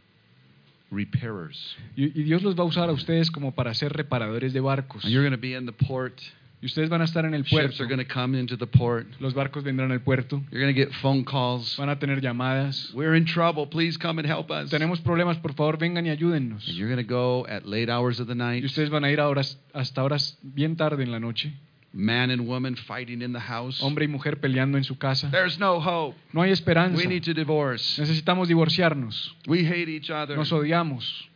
repairers. 0.91 1.75
Y, 1.95 2.11
y 2.15 2.23
Dios 2.23 2.41
los 2.41 2.55
va 2.55 2.63
a 2.63 2.67
usar 2.67 2.89
a 2.89 2.91
ustedes 2.91 3.29
como 3.29 3.51
para 3.51 3.73
ser 3.75 3.93
reparadores 3.93 4.51
de 4.51 4.61
barcos. 4.61 5.03
And 5.03 5.13
you're 5.13 5.23
going 5.23 5.35
to 5.35 5.41
be 5.41 5.53
in 5.53 5.65
the 5.67 5.71
port. 5.73 6.21
Y 6.61 6.65
ustedes 6.65 6.90
van 6.90 6.99
a 6.99 7.06
estar 7.06 7.23
en 7.26 7.34
el 7.34 7.44
Ships 7.44 7.80
are 7.80 7.88
going 7.88 8.06
to 8.06 8.14
come 8.14 8.38
into 8.38 8.57
the 8.57 8.68
port. 8.68 9.07
Los 9.22 9.34
barcos 9.34 9.64
vendrán 9.64 9.94
al 9.94 10.02
puerto. 10.02 10.44
You're 10.52 10.61
going 10.61 10.73
to 10.73 10.77
get 10.77 10.94
phone 11.02 11.23
calls. 11.23 11.77
Van 11.77 11.88
a 11.88 11.98
tener 11.98 12.19
llamadas. 12.19 12.94
We're 12.94 13.15
in 13.15 13.26
trouble. 13.26 13.68
Please 13.68 13.98
come 13.98 14.19
and 14.19 14.27
help 14.27 14.52
us. 14.52 14.69
Tenemos 14.69 14.99
problemas, 14.99 15.38
por 15.38 15.53
favor, 15.53 15.77
vengan 15.77 16.06
y 16.06 16.10
ayúdennos. 16.10 16.68
And 16.68 16.76
you're 16.76 16.94
going 16.94 17.02
to 17.02 17.10
go 17.10 17.45
at 17.48 17.65
late 17.65 17.90
hours 17.90 18.19
of 18.19 18.27
the 18.27 18.36
night. 18.36 18.64
Y 18.64 18.65
ustedes 18.65 18.90
van 18.90 19.06
a 19.06 19.11
ir 19.11 19.22
a 19.22 19.30
horas, 19.30 19.57
hasta 19.73 20.03
horas 20.03 20.38
bien 20.41 20.76
tarde 20.76 21.02
en 21.02 21.11
la 21.11 21.19
noche. 21.19 21.53
Man 21.94 22.30
and 22.30 22.45
woman 22.45 22.76
fighting 22.76 23.22
in 23.22 23.31
the 23.31 23.40
house. 23.40 23.81
Hombre 23.81 24.06
y 24.06 24.07
mujer 24.10 24.41
peleando 24.41 24.77
en 24.77 24.84
su 24.84 24.98
casa. 24.98 25.30
There's 25.31 25.57
no 25.60 25.80
hope. 25.80 26.18
No 26.34 26.41
hay 26.41 26.52
esperanza. 26.52 26.98
We 26.98 27.07
need 27.07 27.23
to 27.23 27.34
divorce. 27.34 27.99
Necesitamos 27.99 28.49
divorciarnos. 28.49 29.34
We 29.48 29.64
hate 29.64 29.88
each 29.88 30.11
other. 30.11 30.36
Nos 30.36 30.52
odiamos. 30.52 31.30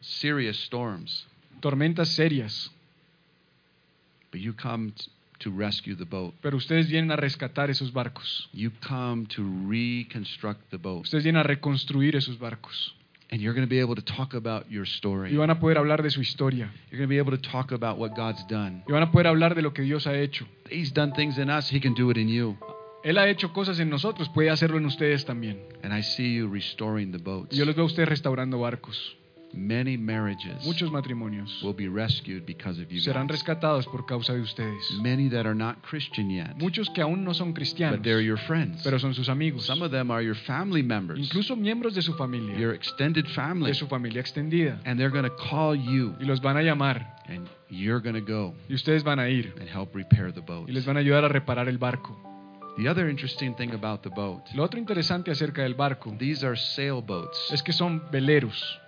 Serious 0.00 0.58
storms. 0.64 1.26
Tormentas 1.60 2.08
serias. 2.08 2.70
But 4.34 4.40
you 4.40 4.52
come 4.52 4.92
to 5.38 5.50
rescue 5.52 5.94
the 5.94 6.06
boat. 6.06 6.34
Pero 6.42 6.56
ustedes 6.56 6.88
vienen 6.88 7.12
a 7.12 7.16
rescatar 7.16 7.70
esos 7.70 7.92
barcos. 7.92 8.48
You 8.52 8.72
come 8.84 9.26
to 9.36 9.44
reconstruct 9.68 10.72
the 10.72 10.76
boat. 10.76 11.04
Ustedes 11.04 11.22
vienen 11.22 11.38
a 11.38 11.44
reconstruir 11.44 12.16
esos 12.16 12.36
barcos. 12.40 12.96
And 13.30 13.40
you're 13.40 13.54
going 13.54 13.64
to 13.64 13.70
be 13.70 13.78
able 13.78 13.94
to 13.94 14.02
talk 14.02 14.34
about 14.34 14.68
your 14.68 14.88
story. 14.88 15.30
Y 15.30 15.36
van 15.36 15.50
a 15.50 15.60
poder 15.60 15.78
hablar 15.78 16.02
de 16.02 16.10
su 16.10 16.20
historia. 16.20 16.68
You're 16.90 16.98
going 16.98 17.06
to 17.06 17.14
be 17.14 17.18
able 17.18 17.30
to 17.30 17.48
talk 17.48 17.70
about 17.70 17.96
what 17.96 18.16
God's 18.16 18.44
done. 18.48 18.82
Y 18.88 18.92
van 18.92 19.04
a 19.04 19.12
poder 19.12 19.28
hablar 19.28 19.54
de 19.54 19.62
lo 19.62 19.72
que 19.72 19.82
Dios 19.82 20.08
ha 20.08 20.18
hecho. 20.18 20.48
He's 20.68 20.92
done 20.92 21.12
things 21.12 21.38
in 21.38 21.48
us, 21.48 21.72
He 21.72 21.80
can 21.80 21.94
do 21.94 22.10
it 22.10 22.16
in 22.16 22.26
you. 22.26 22.58
Él 23.04 23.18
ha 23.18 23.28
hecho 23.28 23.52
cosas 23.52 23.78
en 23.78 23.88
nosotros, 23.88 24.28
puede 24.30 24.50
hacerlo 24.50 24.78
en 24.78 24.86
ustedes 24.86 25.24
también. 25.24 25.60
And 25.84 25.96
I 25.96 26.02
see 26.02 26.34
you 26.34 26.48
restoring 26.48 27.12
the 27.12 27.18
boats. 27.18 27.54
Y 27.54 27.58
yo 27.58 27.66
los 27.66 27.76
veo 27.76 27.84
a 27.84 27.86
ustedes 27.86 28.08
restaurando 28.08 28.58
barcos. 28.58 29.16
Many 29.56 29.96
marriages 29.96 30.64
Muchos 30.66 30.90
matrimonios 30.90 31.62
will 31.62 31.74
be 31.74 31.86
rescued 31.88 32.44
because 32.44 32.80
of 32.82 32.90
you. 32.90 33.00
serán 33.00 33.26
guys. 33.28 33.38
rescatados 33.38 33.86
por 33.86 34.04
causa 34.04 34.32
de 34.34 34.40
ustedes. 34.40 34.90
Many 35.00 35.28
that 35.30 35.46
are 35.46 35.54
not 35.54 35.76
Christian 35.82 36.28
yet, 36.30 36.56
Muchos 36.56 36.90
que 36.90 37.02
aún 37.02 37.22
no 37.24 37.32
son 37.34 37.52
cristianos, 37.52 37.98
but 37.98 38.04
they're 38.04 38.20
your 38.24 38.38
friends. 38.38 38.82
pero 38.82 38.98
son 38.98 39.14
sus 39.14 39.28
amigos. 39.28 39.64
Some 39.64 39.82
of 39.84 39.90
them 39.92 40.10
are 40.10 40.22
your 40.22 40.34
family 40.34 40.82
members, 40.82 41.18
Incluso 41.18 41.56
miembros 41.56 41.94
de 41.94 42.02
su 42.02 42.14
familia, 42.14 42.56
your 42.58 42.74
extended 42.74 43.26
family, 43.28 43.70
de 43.70 43.74
su 43.74 43.86
familia 43.86 44.20
extendida. 44.20 44.80
and 44.84 44.98
they're 44.98 45.10
going 45.12 45.24
to 45.28 45.36
call 45.36 45.74
you, 45.74 46.14
Y 46.20 46.24
los 46.26 46.40
van 46.40 46.56
a 46.56 46.62
llamar. 46.62 47.14
and 47.28 47.48
you're 47.70 48.00
going 48.00 48.14
to 48.14 48.20
go 48.20 48.54
Y 48.68 48.74
ustedes 48.74 49.02
van 49.04 49.18
a 49.20 49.28
ir. 49.28 49.54
and 49.60 49.68
help 49.68 49.94
repair 49.94 50.32
the 50.32 50.40
boat. 50.40 50.68
Y 50.68 50.72
les 50.72 50.84
van 50.84 50.96
a 50.96 51.00
ayudar 51.00 51.24
a 51.24 51.28
reparar 51.28 51.68
el 51.68 51.78
barco. 51.78 52.20
The 52.76 52.88
other 52.88 53.08
interesting 53.08 53.54
thing 53.54 53.70
about 53.72 54.02
the 54.02 54.08
boat, 54.10 54.42
Lo 54.52 54.64
otro 54.64 54.80
interesante 54.80 55.30
acerca 55.30 55.62
del 55.62 55.74
barco 55.74 56.12
these 56.18 56.44
are 56.44 56.56
sailboats. 56.56 57.38
es 57.52 57.62
que 57.62 57.72
son 57.72 58.02
veleros, 58.10 58.80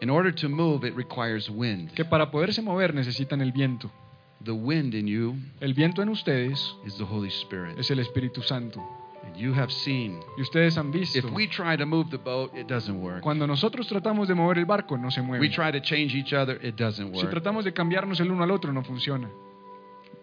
In 0.00 0.08
order 0.10 0.32
to 0.34 0.48
move, 0.48 0.86
it 0.86 0.94
requires 0.96 1.50
wind. 1.50 1.90
que 1.92 2.04
para 2.04 2.30
poderse 2.30 2.62
mover 2.62 2.94
necesitan 2.94 3.40
el 3.42 3.52
viento. 3.52 3.90
The 4.42 4.52
wind 4.52 4.94
in 4.94 5.06
you 5.06 5.36
El 5.60 5.74
viento 5.74 6.00
en 6.02 6.08
ustedes 6.08 6.74
is 6.86 6.96
the 6.96 7.04
Holy 7.04 7.28
Spirit. 7.28 7.78
es 7.78 7.90
el 7.90 7.98
Espíritu 7.98 8.40
Santo. 8.42 8.80
And 9.22 9.36
you 9.36 9.52
have 9.52 9.70
seen, 9.70 10.18
Y 10.38 10.40
ustedes 10.40 10.78
han 10.78 10.90
visto, 10.90 11.18
if 11.18 11.26
we 11.26 11.46
try 11.46 11.76
to 11.76 11.84
move 11.84 12.08
the 12.10 12.16
boat, 12.16 12.50
it 12.56 12.66
doesn't 12.66 12.98
work. 13.02 13.20
cuando 13.20 13.46
nosotros 13.46 13.86
tratamos 13.86 14.26
de 14.28 14.34
mover 14.34 14.56
el 14.56 14.64
barco, 14.64 14.96
no 14.96 15.10
se 15.10 15.20
We 15.20 15.26
mueve. 15.26 15.50
try 15.50 15.70
to 15.70 15.80
change 15.80 16.14
each 16.14 16.32
other, 16.32 16.58
it 16.64 16.74
doesn't 16.76 17.10
Si 17.14 17.18
work. 17.20 17.28
tratamos 17.30 17.64
de 17.66 17.72
cambiarnos 17.74 18.18
el 18.20 18.30
uno 18.30 18.42
al 18.44 18.50
otro, 18.50 18.72
no 18.72 18.82
funciona. 18.82 19.28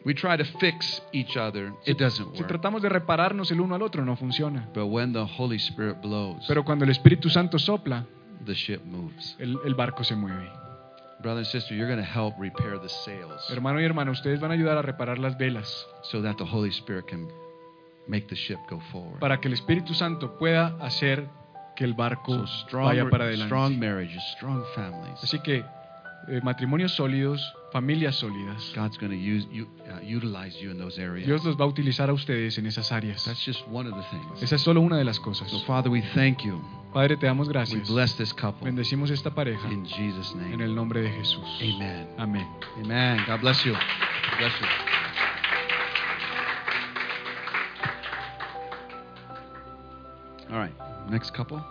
We 0.04 0.16
try 0.16 0.36
to 0.38 0.46
fix 0.60 1.04
each 1.14 1.38
other, 1.38 1.74
it 1.86 2.00
doesn't 2.00 2.32
Si 2.34 2.40
work. 2.40 2.48
tratamos 2.48 2.82
de 2.82 2.90
repararnos 2.90 3.52
el 3.52 3.62
uno 3.62 3.76
al 3.76 3.84
otro, 3.84 4.04
no 4.04 4.16
funciona. 4.16 4.68
But 4.74 4.86
when 4.86 5.14
the 5.14 5.26
Holy 5.38 5.58
Spirit 5.58 6.02
blows, 6.02 6.44
Pero 6.48 6.64
cuando 6.66 6.84
el 6.86 6.90
Espíritu 6.92 7.30
Santo 7.30 7.60
sopla, 7.60 8.04
the 8.46 8.54
ship 8.56 8.82
moves. 8.86 9.36
el, 9.40 9.58
el 9.66 9.76
barco 9.76 10.04
se 10.04 10.16
mueve. 10.16 10.50
Brother 11.22 11.40
and 11.40 11.48
sister, 11.48 11.74
you're 11.74 11.88
going 11.88 12.00
to 12.00 12.06
help 12.06 12.36
repair 12.38 12.78
the 12.80 12.90
sails 12.90 13.50
Hermano 13.50 13.80
y 13.82 13.84
hermana, 13.86 14.12
ustedes 14.12 14.40
van 14.40 14.52
a 14.52 14.54
ayudar 14.54 14.78
a 14.78 14.84
reparar 14.84 15.18
las 15.18 15.36
velas 15.38 15.88
so 16.04 16.22
that 16.22 16.36
the 16.38 16.46
Holy 16.46 16.70
Spirit 16.70 17.08
can 17.08 17.28
make 18.08 18.28
the 18.28 18.36
ship 18.36 18.60
go 18.70 18.80
forward. 18.92 19.20
para 19.20 19.40
que 19.40 19.48
el 19.48 19.54
Espíritu 19.56 19.96
Santo 19.96 20.38
pueda 20.38 20.76
hacer 20.80 21.28
que 21.76 21.84
el 21.86 21.94
barco 21.96 22.46
So 22.46 22.48
strong, 22.68 22.86
vaya 22.86 23.10
para 23.10 23.32
strong 23.34 23.74
adelante. 23.74 23.78
marriages, 23.88 24.24
strong 24.36 24.64
families. 24.76 25.20
Así 25.24 25.40
que 25.40 25.64
eh, 26.28 26.40
matrimonios 26.44 26.92
sólidos, 26.94 27.42
familias 27.78 28.16
sólidas. 28.16 28.74
God's 28.76 28.98
going 28.98 29.12
to 29.12 29.16
use 29.16 29.48
you, 29.52 29.68
uh, 29.88 30.00
utilize 30.02 30.60
you 30.60 30.72
in 30.72 30.80
those 30.80 31.00
areas. 31.00 31.28
Dios 31.28 31.46
los 31.46 31.56
va 31.56 31.66
a 31.66 31.68
utilizar 31.68 32.10
a 32.10 32.14
ustedes 32.14 32.58
en 32.58 32.66
esas 32.66 32.92
áreas. 32.92 33.24
That's 33.24 33.46
just 33.46 33.68
one 33.68 33.88
of 33.88 33.96
the 33.96 34.04
things. 34.10 34.42
Esa 34.42 34.56
es 34.56 34.62
solo 34.62 34.82
una 34.82 34.98
de 34.98 35.04
las 35.04 35.20
cosas. 35.20 35.48
So, 35.52 35.60
Father, 35.60 35.92
we 35.92 36.02
thank 36.16 36.42
you. 36.44 36.60
Padre, 36.92 37.18
te 37.18 37.28
damos 37.28 37.48
We 37.48 37.82
bless 37.88 38.16
this 38.16 38.34
couple 38.34 38.66
Bendecimos 38.66 39.12
esta 39.12 39.30
pareja 39.30 39.72
in 39.72 39.86
Jesus' 39.86 40.34
en 40.34 40.52
name. 40.52 40.64
el 40.64 40.74
nombre 40.74 41.02
de 41.02 41.12
Jesús. 41.12 41.46
Amen. 41.62 42.08
Amén. 42.18 42.48
Amen. 42.84 43.24
God 43.28 43.42
bless 43.42 43.64
you. 43.64 43.74
Bless 44.40 44.54
you. 44.60 44.68
All 50.50 50.58
right. 50.58 50.74
Next 51.12 51.32
couple. 51.36 51.58
All 51.58 51.66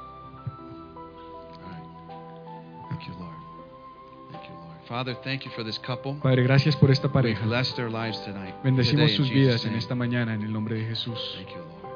right. 1.65 2.91
Thank 2.91 3.09
you, 3.09 3.15
Lord. 3.19 3.26
Thank 4.87 4.91
you, 4.91 4.95
Lord. 4.95 5.07
Father, 5.07 5.17
thank 5.23 5.45
you 5.45 5.51
for 5.53 5.65
this 5.65 5.79
couple. 5.79 6.15
Padre, 6.23 6.43
gracias 6.43 6.77
por 6.77 6.91
esta 6.91 7.09
pareja. 7.09 7.41
We 7.43 7.49
bless 7.49 7.75
their 7.75 7.91
lives 7.91 8.19
tonight. 8.25 8.55
Bendecimos 8.63 9.11
today 9.11 9.17
sus 9.17 9.31
vidas 9.31 9.65
en 9.65 9.75
esta 9.75 9.95
mañana 9.95 10.35
en 10.35 10.43
el 10.43 10.53
nombre 10.53 10.77
de 10.77 10.85
Jesús. 10.87 11.19
Thank 11.37 11.51
you, 11.51 11.63
Lord. 11.83 11.87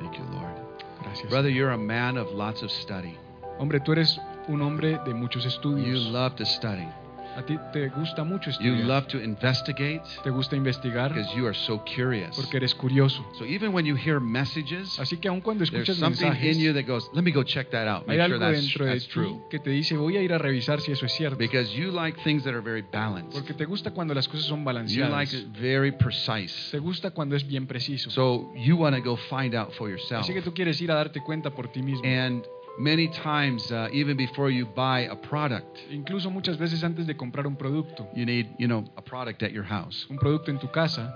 Thank 0.00 0.18
you, 0.18 0.24
Lord. 0.32 0.54
Gracias. 1.02 1.30
Brother, 1.30 1.50
you're 1.50 1.72
a 1.72 1.78
man 1.78 2.16
of 2.16 2.32
lots 2.32 2.62
of 2.62 2.70
study. 2.70 3.16
Hombre, 3.58 3.80
tú 3.80 3.92
eres 3.92 4.18
un 4.48 4.62
hombre 4.62 4.98
de 5.04 5.14
muchos 5.14 5.44
estudios. 5.44 5.86
You 5.86 6.10
love 6.10 6.36
to 6.36 6.44
study. 6.44 6.88
A 7.36 7.42
ti 7.42 7.58
te 7.72 7.88
gusta 7.88 8.24
mucho 8.24 8.50
You 8.60 8.74
love 8.74 9.06
to 9.08 9.18
investigate 9.18 10.02
Te 10.22 10.30
gusta 10.30 10.56
investigar 10.56 11.14
because 11.14 11.34
you 11.36 11.46
are 11.46 11.54
so 11.54 11.82
curious. 11.84 12.36
porque 12.36 12.56
eres 12.56 12.74
curioso. 12.74 13.24
So 13.38 13.44
even 13.44 13.72
when 13.72 13.86
you 13.86 13.96
hear 13.96 14.20
messages, 14.20 14.98
Así 14.98 15.16
que 15.18 15.28
aun 15.28 15.40
cuando 15.40 15.64
there's 15.64 15.86
something 15.98 16.28
mensajes, 16.28 16.56
in 16.56 16.62
you 16.62 16.72
that 16.72 16.86
goes, 16.86 17.08
let 17.12 17.22
me 17.22 17.30
go 17.32 17.42
check 17.42 17.70
that 17.70 17.86
out. 17.88 18.02
hay 18.08 18.16
Make 18.16 18.26
sure 18.26 18.34
algo 18.36 18.38
that's, 18.38 18.60
dentro 18.60 18.84
de 18.84 18.92
that's 18.92 19.06
true. 19.08 19.40
que 19.50 19.58
te 19.58 19.70
dice, 19.70 19.96
voy 19.96 20.16
a 20.16 20.22
ir 20.22 20.32
a 20.32 20.38
revisar 20.38 20.80
si 20.80 20.92
eso 20.92 21.06
es 21.06 21.12
cierto. 21.12 21.36
Because 21.36 21.72
you 21.74 21.90
like 21.90 22.18
things 22.22 22.42
that 22.44 22.52
are 22.52 22.62
very 22.62 22.82
balanced. 22.82 23.32
Porque 23.32 23.54
te 23.54 23.64
gusta 23.64 23.92
cuando 23.92 24.14
las 24.14 24.26
cosas 24.28 24.46
son 24.46 24.60
You 24.88 25.06
like 25.06 25.34
it 25.34 25.46
very 25.58 25.92
precise. 25.92 26.70
Te 26.70 26.78
gusta 26.78 27.10
cuando 27.10 27.36
es 27.36 27.46
bien 27.46 27.66
preciso. 27.66 28.10
So 28.10 28.52
you 28.54 28.76
want 28.76 28.94
to 28.96 29.02
go 29.02 29.16
find 29.16 29.54
out 29.54 29.72
for 29.74 29.88
yourself. 29.88 30.24
Así 30.24 30.34
que 30.34 30.42
tú 30.42 30.52
quieres 30.52 30.80
ir 30.80 30.90
a 30.90 30.94
darte 30.94 31.20
cuenta 31.22 31.50
por 31.50 31.68
ti 31.68 31.82
mismo. 31.82 32.02
And 32.04 32.44
many 32.80 33.08
times, 33.08 33.70
uh, 33.70 33.88
even 33.92 34.16
before 34.16 34.50
you 34.50 34.66
buy 34.66 35.00
a 35.10 35.14
product, 35.16 35.78
Incluso 35.90 36.30
muchas 36.30 36.56
veces 36.58 36.82
antes 36.82 37.06
de 37.06 37.14
comprar 37.14 37.46
un 37.46 37.56
producto, 37.56 38.08
you 38.14 38.24
need, 38.24 38.46
you 38.58 38.66
know, 38.66 38.84
a 38.96 39.02
product 39.02 39.42
at 39.42 39.52
your 39.52 39.64
house. 39.64 40.06
un 40.10 40.16
producto 40.18 40.50
en 40.50 40.58
tu 40.58 40.68
casa, 40.68 41.12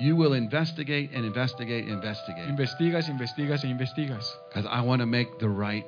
You 0.00 0.14
will 0.14 0.34
investigate 0.34 1.10
and 1.12 1.24
investigate 1.24 1.82
and 1.88 1.94
investigate. 1.94 2.46
investigas, 2.48 3.08
investigas 3.08 3.64
e 3.64 3.68
investigas. 3.68 4.24
Because 4.48 4.64
I 4.70 4.80
want 4.80 5.00
to 5.00 5.06
make 5.06 5.40
the 5.40 5.48
right 5.48 5.84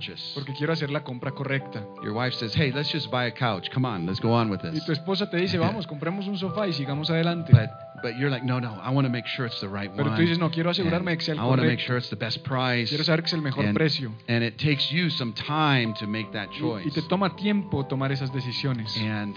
purchase. 0.00 0.32
Porque 0.34 0.52
quiero 0.54 0.72
hacer 0.72 0.90
la 0.90 1.02
compra 1.04 1.30
correcta. 1.32 1.84
Your 2.02 2.12
wife 2.14 2.34
says, 2.34 2.54
hey, 2.54 2.72
let's 2.72 2.90
just 2.90 3.10
buy 3.10 3.26
a 3.26 3.30
couch. 3.30 3.70
Come 3.70 3.84
on, 3.86 4.06
let's 4.06 4.20
go 4.20 4.32
on 4.32 4.48
with 4.50 4.60
this." 4.62 4.74
Y 4.74 4.80
tu 4.84 4.92
esposa 4.92 5.30
te 5.30 5.36
dice, 5.36 5.58
vamos, 5.58 5.86
compremos 5.86 6.26
un 6.26 6.36
sofá 6.38 6.66
y 6.66 6.72
sigamos 6.72 7.10
adelante. 7.10 7.52
But, 7.52 7.70
but 8.02 8.16
you're 8.16 8.30
like, 8.30 8.44
no, 8.44 8.58
no, 8.58 8.72
I 8.82 8.90
want 8.90 9.06
to 9.06 9.12
make 9.12 9.26
sure 9.26 9.46
it's 9.46 9.60
the 9.60 9.68
right 9.68 9.90
Pero 9.94 10.08
one. 10.10 10.16
tú 10.16 10.22
dices, 10.22 10.38
no, 10.38 10.50
quiero 10.50 10.70
asegurarme 10.70 11.10
de 11.12 11.16
que 11.18 11.24
sea 11.24 11.34
el 11.34 11.40
I 11.40 11.44
want 11.44 11.60
to 11.60 11.66
make 11.66 11.80
sure 11.80 11.96
it's 11.98 12.08
the 12.10 12.16
best 12.16 12.42
price. 12.44 12.88
Quiero 12.88 13.04
saber 13.04 13.20
que 13.22 13.26
es 13.26 13.32
el 13.34 13.42
mejor 13.42 13.64
And- 13.66 13.74
precio. 13.76 14.12
And 14.28 14.42
it 14.42 14.56
takes 14.58 14.90
you 14.90 15.10
some 15.10 15.32
time 15.34 15.94
to 16.00 16.06
make 16.06 16.32
that 16.32 16.48
Y, 16.52 16.58
choice. 16.60 16.86
y 16.86 16.90
te 16.90 17.02
toma 17.02 17.36
tiempo 17.36 17.84
tomar 17.86 18.10
esas 18.10 18.32
decisiones. 18.32 18.96
And 18.98 19.36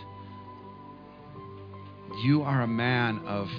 you 2.23 2.43
are 2.43 2.61
a 2.61 2.67
man 2.67 3.19
of 3.27 3.49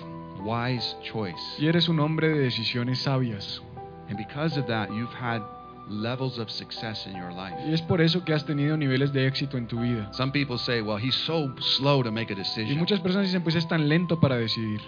wise 0.42 0.94
choice. 1.02 1.40
Y 1.58 1.66
eres 1.66 1.88
un 1.88 1.98
hombre 2.00 2.28
de 2.28 2.38
decisiones 2.38 2.98
sabias. 3.00 3.60
And 4.08 4.16
because 4.18 4.56
of 4.58 4.66
that, 4.68 4.90
you've 4.92 5.12
had 5.14 5.42
levels 5.88 6.38
of 6.38 6.48
success 6.50 7.06
in 7.06 7.14
your 7.16 7.32
life. 7.32 7.54
Y 7.66 7.72
es 7.74 7.82
por 7.82 8.00
eso 8.00 8.24
que 8.24 8.32
has 8.34 8.44
tenido 8.46 8.76
niveles 8.76 9.12
de 9.12 9.26
éxito 9.26 9.56
en 9.58 9.66
tu 9.66 9.80
vida. 9.80 10.08
Some 10.12 10.32
people 10.32 10.58
say, 10.58 10.80
well, 10.80 10.98
he's 10.98 11.14
so 11.14 11.52
slow 11.60 12.02
to 12.02 12.10
make 12.10 12.30
a 12.32 12.34
Y 12.34 12.38
decision. 12.38 12.78
muchas 12.78 13.00
personas 13.00 13.26
dicen, 13.28 13.42
pues 13.42 13.54
es 13.56 13.66
tan 13.68 13.88
lento 13.88 14.18
para 14.20 14.36
decidir. 14.36 14.80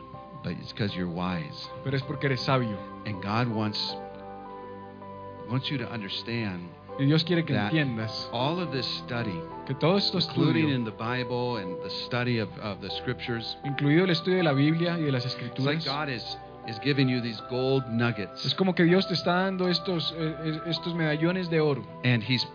But 0.42 0.52
it's 0.52 0.72
because 0.72 0.94
you're 0.96 1.10
wise. 1.10 1.68
Pero 1.84 1.96
es 1.96 2.02
porque 2.02 2.26
eres 2.26 2.40
sabio. 2.40 2.78
And 3.04 3.22
God 3.22 3.48
wants 3.48 3.96
wants 5.50 5.68
you 5.70 5.78
to 5.78 5.88
understand 5.92 6.68
Y 6.98 7.04
Dios 7.04 7.24
quiere 7.24 7.44
que 7.44 7.52
That- 7.52 7.66
entiendas 7.72 8.28
all 8.32 8.58
of 8.58 8.72
this 8.72 8.86
study, 9.04 9.38
que 9.66 9.74
todo 9.74 9.98
esto 9.98 10.18
including 10.18 10.64
estudio, 10.68 10.74
in 10.76 10.84
the 10.84 10.92
Bible 10.92 11.58
and 11.58 11.76
the 11.82 11.90
study 12.06 12.38
of, 12.38 12.48
of 12.60 12.80
the 12.80 12.88
scriptures, 12.90 13.58
incluido 13.64 14.04
el 14.04 14.10
estudio 14.10 14.38
de 14.38 14.44
la 14.44 14.52
Biblia 14.54 14.96
y 14.98 15.02
de 15.02 15.12
las 15.12 15.26
it's 15.26 15.34
like 15.34 15.76
escrituras, 15.78 15.84
God 15.84 16.08
is 16.08 16.38
is 16.68 16.78
giving 16.82 17.08
you 17.08 17.20
these 17.20 17.40
gold 17.48 17.86
nuggets. 17.88 18.44
es 18.44 18.54
como 18.54 18.74
que 18.74 18.84
Dios 18.84 19.06
te 19.08 19.14
está 19.14 19.42
dando 19.44 19.68
estos, 19.68 20.14
eh, 20.16 20.60
estos 20.66 20.94
medallones 20.94 21.48
de 21.50 21.60
oro 21.60 21.86
and 22.04 22.22
he's 22.22 22.46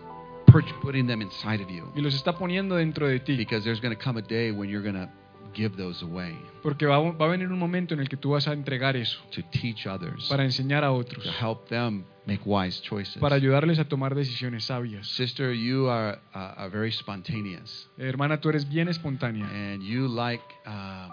putting 0.82 1.06
them 1.06 1.22
inside 1.22 1.62
of 1.62 1.70
you. 1.70 1.90
y 1.94 2.00
los 2.00 2.14
está 2.14 2.34
poniendo 2.36 2.76
dentro 2.76 3.08
de 3.08 3.20
ti. 3.20 3.36
Because 3.36 3.64
there's 3.64 3.80
going 3.80 3.94
to 3.96 4.02
come 4.02 4.18
a 4.18 4.22
day 4.22 4.50
when 4.50 4.68
you're 4.68 4.82
going 4.82 4.94
to 4.94 5.10
give 5.54 5.76
those 5.76 6.02
away 6.02 6.34
Porque 6.62 6.86
va, 6.86 6.98
va 6.98 7.26
a 7.26 7.28
venir 7.28 7.48
un 7.48 7.58
momento 7.58 7.94
en 7.94 8.00
el 8.00 8.08
que 8.08 8.16
tú 8.16 8.30
vas 8.30 8.46
a 8.48 8.52
entregar 8.52 8.96
eso 8.96 9.18
to 9.34 9.42
teach 9.50 9.86
others, 9.86 10.28
para 10.28 10.44
enseñar 10.44 10.84
a 10.84 10.92
otros, 10.92 11.24
to 11.24 11.30
help 11.30 11.68
them 11.68 12.04
make 12.26 12.42
wise 12.44 12.80
choices. 12.82 13.18
para 13.18 13.36
ayudarles 13.36 13.78
a 13.78 13.84
tomar 13.84 14.14
decisiones 14.14 14.64
sabias. 14.64 15.06
Sister, 15.08 15.52
you 15.52 15.88
are, 15.88 16.18
uh, 16.34 16.54
are 16.56 16.70
very 16.70 16.92
spontaneous 16.92 17.88
Hermana, 17.98 18.40
tú 18.40 18.48
eres 18.50 18.68
bien 18.68 18.88
espontánea 18.88 19.46
and 19.46 19.82
you 19.82 20.06
like 20.08 20.42
uh, 20.66 21.08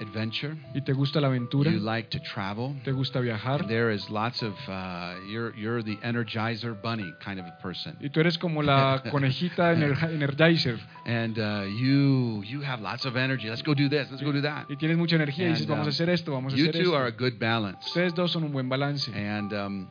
adventure. 0.00 0.56
y 0.74 0.82
te 0.82 0.92
gusta 0.92 1.20
la 1.20 1.28
aventura, 1.28 1.70
You 1.70 1.80
like 1.80 2.08
to 2.10 2.18
travel. 2.22 2.74
te 2.84 2.92
gusta 2.92 3.20
viajar 3.20 3.66
There 3.66 3.92
is 3.94 4.08
lots 4.10 4.42
of 4.42 4.54
uh, 4.68 5.14
you're 5.30 5.54
you're 5.56 5.82
the 5.82 5.96
energizer 6.02 6.74
bunny 6.82 7.12
kind 7.24 7.38
of 7.40 7.46
a 7.46 7.56
person, 7.62 7.96
y 8.00 8.10
tú 8.10 8.20
eres 8.20 8.38
como 8.38 8.62
la 8.62 9.02
conejita 9.10 9.72
energizer 9.72 10.78
and 11.06 11.38
uh, 11.38 11.64
you 11.66 12.42
you 12.44 12.62
have 12.62 12.80
lots 12.82 13.04
of 13.06 13.16
energy. 13.16 13.48
Let's 13.48 13.62
go 13.62 13.74
do 13.74 13.88
this. 13.88 14.10
Let's 14.10 14.22
go 14.22 14.32
do 14.32 14.42
that. 14.42 14.66
y 14.68 14.76
tienes 14.76 14.96
mucha 14.96 15.16
energía 15.16 15.46
y 15.46 15.50
dices 15.50 15.66
vamos 15.66 15.86
a 15.86 15.90
um, 15.90 15.94
hacer 15.94 16.10
esto, 16.10 16.32
vamos 16.32 16.52
a 16.52 16.56
You 16.56 16.64
hacer 16.68 16.74
two 16.82 16.90
esto. 16.92 16.96
are 16.96 17.06
a 17.08 17.12
good 17.12 17.38
balance. 17.38 17.78
Ustedes 17.86 18.14
dos 18.14 18.32
son 18.32 18.44
un 18.44 18.52
buen 18.52 18.68
balance. 18.68 19.10
And 19.12 19.52
um, 19.52 19.90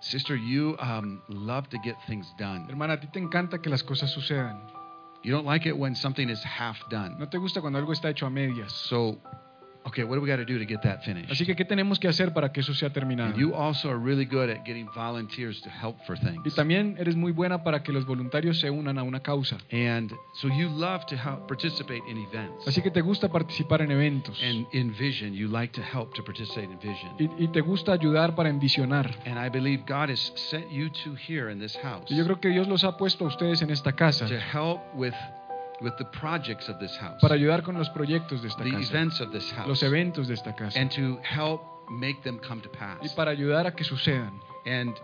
sister, 0.00 0.36
you 0.36 0.76
um, 0.80 1.22
love 1.28 1.68
to 1.70 1.78
get 1.84 1.94
things 2.06 2.26
done. 2.38 2.66
Hermana, 2.68 2.94
a 2.94 3.00
ti 3.00 3.06
te 3.12 3.18
encanta 3.20 3.60
que 3.60 3.70
las 3.70 3.82
cosas 3.82 4.10
sucedan. 4.10 4.60
You 5.22 5.30
don't 5.30 5.46
like 5.46 5.66
it 5.66 5.76
when 5.76 5.94
something 5.94 6.28
is 6.28 6.42
half 6.42 6.76
done. 6.90 7.16
No 7.18 7.26
te 7.26 7.38
gusta 7.38 7.60
cuando 7.60 7.78
algo 7.78 7.92
está 7.92 8.10
hecho 8.10 8.26
a 8.26 8.30
medias. 8.30 8.72
So, 8.72 9.18
okay, 9.86 10.04
what 10.04 10.16
do 10.16 10.20
we 10.20 10.28
got 10.28 10.36
to 10.36 10.44
do 10.44 10.58
to 10.58 10.64
get 10.64 10.82
that 10.82 11.04
finished? 11.04 11.30
Así 11.30 11.44
que, 11.44 11.54
¿qué 11.54 11.64
tenemos 11.64 11.98
que 11.98 12.08
hacer 12.08 12.32
para 12.32 12.52
que 12.52 12.60
eso 12.60 12.74
sea 12.74 12.90
terminado? 12.90 13.30
And 13.30 13.38
you 13.38 13.54
also 13.54 13.90
are 13.90 13.98
really 13.98 14.24
good 14.24 14.50
at 14.50 14.64
getting 14.64 14.88
volunteers 14.94 15.60
to 15.62 15.70
help 15.70 15.96
for 16.06 16.16
things. 16.18 16.40
Y 16.44 16.50
también 16.50 16.96
eres 16.98 17.16
muy 17.16 17.32
buena 17.32 17.62
para 17.62 17.82
que 17.82 17.92
los 17.92 18.06
voluntarios 18.06 18.60
se 18.60 18.70
unan 18.70 18.98
a 18.98 19.02
una 19.02 19.20
causa. 19.20 19.58
And 19.70 20.12
so 20.34 20.48
you 20.48 20.68
love 20.68 21.06
to 21.06 21.16
help 21.16 21.46
participate 21.48 22.02
in 22.08 22.18
events. 22.18 22.66
Así 22.66 22.82
que 22.82 22.90
te 22.90 23.00
gusta 23.00 23.28
participar 23.28 23.82
en 23.82 23.90
eventos. 23.90 24.42
And 24.42 24.66
in 24.72 24.92
vision, 24.92 25.34
you 25.34 25.48
like 25.48 25.72
to 25.74 25.82
help 25.82 26.14
to 26.14 26.24
participate 26.24 26.70
in 26.70 26.78
vision. 26.78 27.14
Y, 27.18 27.44
y 27.44 27.48
te 27.48 27.60
gusta 27.60 27.92
ayudar 27.92 28.34
para 28.34 28.48
envisionar. 28.48 29.10
And 29.26 29.38
I 29.38 29.48
believe 29.48 29.84
God 29.86 30.10
has 30.10 30.32
sent 30.36 30.70
you 30.70 30.90
two 30.90 31.14
here 31.14 31.50
in 31.50 31.58
this 31.58 31.76
house 31.76 32.10
Y 32.10 32.16
yo 32.16 32.24
creo 32.24 32.40
que 32.40 32.48
Dios 32.48 32.68
los 32.68 32.84
ha 32.84 32.96
puesto 32.96 33.24
a 33.24 33.28
ustedes 33.28 33.62
en 33.62 33.70
esta 33.70 33.92
casa 33.92 34.26
to 34.26 34.34
help 34.34 34.80
with 34.94 35.14
with 35.82 35.96
the 35.98 36.04
projects 36.18 36.68
of 36.68 36.78
this 36.78 36.96
house, 36.98 37.20
para 37.20 37.34
ayudar 37.34 37.62
con 37.62 37.76
los 37.76 37.88
proyectos 37.90 38.42
de 38.42 38.48
esta 38.48 38.64
the 38.64 38.70
casa, 38.70 38.92
events 38.92 39.20
of 39.20 39.30
this 39.32 39.50
house, 39.52 39.66
los 39.68 39.82
eventos 39.82 40.28
de 40.28 40.34
esta 40.34 40.54
casa, 40.54 40.78
and 40.78 40.90
to 40.90 41.18
help 41.22 41.60
make 41.90 42.22
them 42.22 42.38
come 42.38 42.60
to 42.62 42.70
pass. 42.70 42.98
y 43.02 43.08
para 43.14 43.30
ayudar 43.32 43.66
a 43.66 43.72
que 43.72 43.84
sucedan. 43.84 44.40
And 44.64 44.94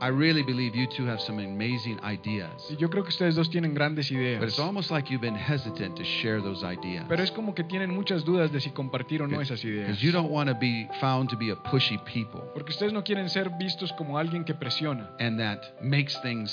I 0.00 0.08
really 0.08 0.42
believe 0.42 0.74
you 0.74 0.88
two 0.88 1.06
have 1.06 1.20
some 1.20 1.38
amazing 1.38 2.00
Y 2.02 2.14
ideas. 2.14 2.68
yo 2.76 2.90
creo 2.90 3.04
que 3.04 3.10
ustedes 3.10 3.36
dos 3.36 3.48
tienen 3.50 3.72
grandes 3.72 4.10
ideas. 4.10 4.40
But 4.40 4.48
it's 4.48 4.58
almost 4.58 4.90
like 4.90 5.08
you've 5.08 5.20
been 5.20 5.36
hesitant 5.36 5.96
to 5.96 6.02
share 6.02 6.40
those 6.40 6.64
ideas. 6.64 7.04
Pero 7.08 7.22
es 7.22 7.30
como 7.30 7.54
que 7.54 7.62
tienen 7.62 7.90
muchas 7.94 8.24
dudas 8.24 8.50
de 8.50 8.60
si 8.60 8.70
compartir 8.70 9.22
o 9.22 9.28
no 9.28 9.40
esas 9.40 9.64
ideas. 9.64 9.86
Because 9.86 10.04
you 10.04 10.10
don't 10.10 10.30
want 10.30 10.48
to 10.48 10.56
be 10.56 10.88
found 11.00 11.30
to 11.30 11.36
be 11.36 11.50
a 11.50 11.56
pushy 11.56 11.98
people 11.98 12.40
Porque 12.52 12.70
ustedes 12.70 12.92
no 12.92 13.04
quieren 13.04 13.28
ser 13.28 13.50
vistos 13.60 13.92
como 13.92 14.18
alguien 14.18 14.44
que 14.44 14.54
presiona 14.54 15.08
and 15.20 15.38
that 15.38 15.60
makes 15.80 16.20
things 16.22 16.52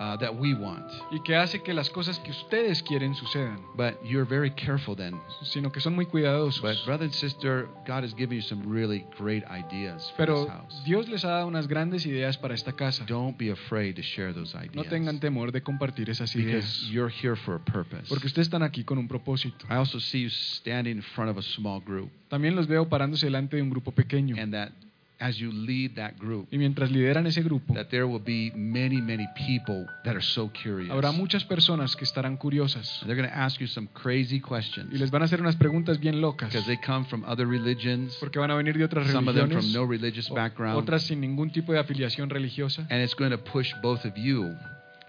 uh, 0.00 0.16
that 0.16 0.34
we 0.34 0.54
want. 0.54 0.82
y 1.12 1.20
que 1.22 1.36
hace 1.36 1.62
que 1.62 1.72
las 1.74 1.90
cosas 1.90 2.18
que 2.18 2.30
ustedes 2.32 2.82
quieren 2.82 3.14
sucedan, 3.14 3.60
But 3.76 4.02
you're 4.04 4.24
very 4.26 4.50
careful 4.50 4.96
then. 4.96 5.20
sino 5.44 5.70
que 5.70 5.80
son 5.80 5.94
muy 5.94 6.06
cuidadosos. 6.06 6.62
But 6.62 6.84
brother 6.86 7.04
and 7.04 7.12
sister, 7.14 7.68
God 7.86 8.02
has 8.02 8.14
given 8.14 8.36
you 8.36 8.42
some 8.42 8.62
really 8.66 9.04
great 9.18 9.44
ideas 9.50 10.10
for 10.16 10.16
Pero 10.26 10.44
this 10.44 10.48
house. 10.52 10.82
Dios 10.84 11.08
les 11.08 11.24
ha 11.24 11.28
dado 11.28 11.46
unas 11.46 11.68
grandes 11.68 12.06
ideas 12.06 12.36
para 12.38 12.54
esta 12.54 12.72
casa. 12.72 13.04
Don't 13.06 13.36
be 13.38 13.50
afraid 13.50 13.94
to 13.96 14.02
share 14.02 14.32
those 14.32 14.56
ideas. 14.56 14.74
No 14.74 14.84
tengan 14.84 15.20
temor 15.20 15.52
de 15.52 15.62
compartir 15.62 16.08
esas 16.10 16.34
because 16.34 16.90
you're 16.90 17.10
here 17.10 17.36
for 17.36 17.56
a 17.56 17.60
purpose. 17.64 18.08
Porque 18.08 18.26
ustedes 18.26 18.46
están 18.48 18.62
aquí 18.62 18.84
con 18.84 18.98
un 18.98 19.06
propósito. 19.06 19.66
I 19.68 19.74
also 19.74 20.00
see 20.00 20.22
you 20.22 20.30
standing 20.30 20.96
in 20.96 21.02
front 21.02 21.30
of 21.30 21.36
a 21.36 21.42
small 21.42 21.80
group 21.80 22.10
También 22.28 22.54
los 22.56 22.66
veo 22.66 22.88
parándose 22.88 23.26
delante 23.26 23.56
de 23.56 23.62
un 23.62 23.70
grupo 23.70 23.92
pequeño. 23.92 24.36
and 24.40 24.52
that 24.54 24.70
as 25.20 25.36
you 25.38 25.52
lead 25.52 25.94
that 25.96 26.14
group 26.18 26.48
Y 26.50 26.56
mientras 26.58 26.90
lideran 26.90 27.26
ese 27.26 27.42
grupo, 27.42 27.74
that 27.74 27.88
there 27.90 28.04
will 28.06 28.22
be 28.24 28.50
many 28.56 29.00
many 29.00 29.26
people 29.36 29.86
that 30.04 30.14
are 30.16 30.22
so 30.22 30.50
curious. 30.50 30.90
habrá 30.90 31.12
muchas 31.12 31.44
personas 31.44 31.94
que 31.94 32.04
estarán 32.04 32.36
curiosas 32.38 33.00
And 33.02 33.08
they're 33.10 33.16
going 33.20 33.28
to 33.30 33.36
ask 33.36 33.60
you 33.60 33.66
some 33.66 33.88
crazy 33.92 34.36
y 34.36 34.40
questions 34.40 34.92
les 34.92 35.10
van 35.10 35.22
a 35.22 35.26
hacer 35.26 35.40
unas 35.40 35.56
preguntas 35.56 35.98
bien 36.00 36.20
locas. 36.20 36.48
because 36.50 36.66
they 36.66 36.78
come 36.78 37.04
from 37.06 37.22
other 37.24 37.46
religions, 37.46 38.16
Porque 38.18 38.38
van 38.38 38.50
a 38.50 38.54
venir 38.54 38.76
de 38.78 38.84
otras 38.84 39.06
some 39.10 39.28
of 39.28 39.34
them 39.36 39.48
from 39.48 39.58
religiones, 39.60 39.74
no 39.74 39.84
religious 39.86 40.28
background, 40.30 40.78
otras 40.78 41.02
sin 41.02 41.20
ningún 41.20 41.50
tipo 41.52 41.72
de 41.72 41.78
afiliación 41.78 42.30
religiosa. 42.30 42.86
and 42.90 43.02
it's 43.02 43.14
going 43.14 43.30
to 43.30 43.38
push 43.38 43.72
both 43.82 44.04
of 44.04 44.16
you 44.16 44.54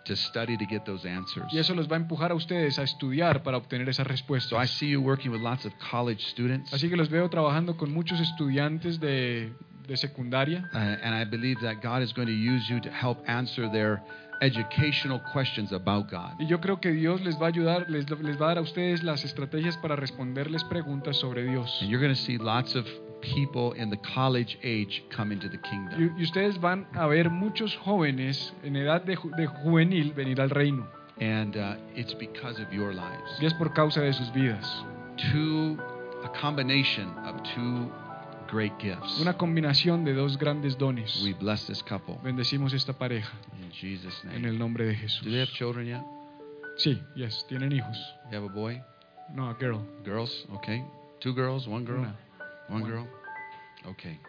to 0.04 0.16
study 0.16 0.58
to 0.58 0.66
get 0.66 0.84
those 0.84 1.08
answers. 1.08 1.46
Y 1.54 1.60
eso 1.60 1.76
los 1.76 1.88
va 1.88 1.96
a 1.96 2.00
empujar 2.00 2.32
a 2.32 2.34
ustedes 2.36 2.80
a 2.80 2.84
estudiar 2.84 3.44
para 3.44 3.56
obtener 3.58 3.88
esas 3.88 4.06
So 4.08 4.10
I 4.10 4.14
respuestas. 4.14 4.70
see 4.72 4.90
you 4.90 5.00
working 5.02 5.32
with 5.32 5.42
lots 5.42 5.64
of 5.66 5.72
college 5.92 6.22
students, 6.26 6.74
Así 6.74 6.90
que 6.90 6.98
los 6.98 7.10
veo 7.10 7.30
trabajando 7.30 7.78
con 7.78 7.94
muchos 7.94 8.20
estudiantes 8.20 9.00
de, 9.00 9.54
de 9.88 9.96
secundaria. 9.98 10.70
uh, 10.74 10.78
and 10.78 11.14
I 11.16 11.24
believe 11.26 11.60
that 11.62 11.82
God 11.82 12.02
is 12.02 12.14
going 12.14 12.28
to 12.28 12.34
use 12.34 12.70
you 12.70 12.80
to 12.82 12.90
help 12.90 13.18
answer 13.28 13.70
their 13.72 14.02
educational 14.42 15.20
questions 15.32 15.72
about 15.72 16.10
God. 16.10 16.34
Y 16.40 16.48
yo 16.48 16.60
creo 16.60 16.80
que 16.82 16.92
Dios 16.92 17.22
les 17.22 17.36
va 17.40 17.46
a 17.46 17.50
ayudar, 17.50 17.86
les, 17.90 18.10
les 18.22 18.38
va 18.40 18.46
a 18.46 18.48
dar 18.50 18.58
a 18.58 18.62
ustedes 18.62 19.04
las 19.04 19.24
estrategias 19.24 19.78
para 19.78 19.96
responderles 19.96 20.64
preguntas 20.64 21.18
sobre 21.18 21.44
Dios. 21.44 21.78
And 21.82 21.90
you're 21.90 22.02
going 22.02 22.14
to 22.14 22.20
see 22.22 22.38
lots 22.38 22.76
of 22.76 22.86
people 23.22 23.74
in 23.80 23.92
the 23.92 23.98
college 24.16 24.58
age 24.64 25.04
come 25.16 25.32
into 25.32 25.48
the 25.48 25.60
kingdom. 25.60 26.00
Y, 26.18 26.22
y 26.22 26.24
ustedes 26.24 26.60
van 26.60 26.88
a 26.94 27.06
ver 27.08 27.30
muchos 27.30 27.76
jóvenes 27.78 28.52
en 28.64 28.76
edad 28.76 29.04
de, 29.04 29.16
ju- 29.16 29.36
de 29.36 29.46
juvenil 29.46 30.12
venir 30.14 30.42
al 30.42 30.50
reino. 30.50 30.88
And 31.20 31.56
uh, 31.56 31.76
it's 31.96 32.16
because 32.16 32.60
of 32.60 32.74
your 32.74 32.94
lives. 32.96 33.40
Y 33.40 33.46
es 33.46 33.54
por 33.54 33.74
causa 33.74 34.02
de 34.02 34.12
sus 34.12 34.32
vidas. 34.34 34.66
Two, 35.32 35.78
a 36.24 36.30
combination 36.42 37.10
of 37.28 37.36
two 37.54 37.92
great 38.52 38.74
gifts. 38.80 39.20
Una 39.22 39.34
combinación 39.38 40.04
de 40.04 40.14
dos 40.14 40.38
grandes 40.38 40.78
dones. 40.78 41.22
We 41.24 41.34
bless 41.34 41.66
this 41.68 41.82
couple 41.84 42.18
Bendecimos 42.24 42.74
esta 42.74 42.94
pareja 42.94 43.32
in 43.62 43.72
Jesus' 43.72 44.22
en 44.26 44.42
name. 44.42 44.50
el 44.50 44.60
nombre 44.60 44.86
de 44.86 44.96
Jesús. 44.96 45.24
Do 45.24 45.32
they 45.32 45.40
have 45.40 45.52
children 45.54 45.88
yet? 45.88 46.02
Sí, 46.78 47.02
yes, 47.16 47.46
tienen 47.48 47.72
hijos. 47.72 47.98
You 48.32 48.38
have 48.38 48.46
a 48.46 48.54
boy? 48.54 48.82
No, 49.34 49.50
a 49.50 49.54
girl. 49.54 49.82
Girls? 50.04 50.46
Okay. 50.56 50.84
Two 51.20 51.34
girls, 51.34 51.68
one 51.68 51.86
girl? 51.86 52.00
Una. 52.00 52.16
One 52.70 52.82
One. 52.84 52.92
girl? 52.92 53.08
Okay. 53.86 54.20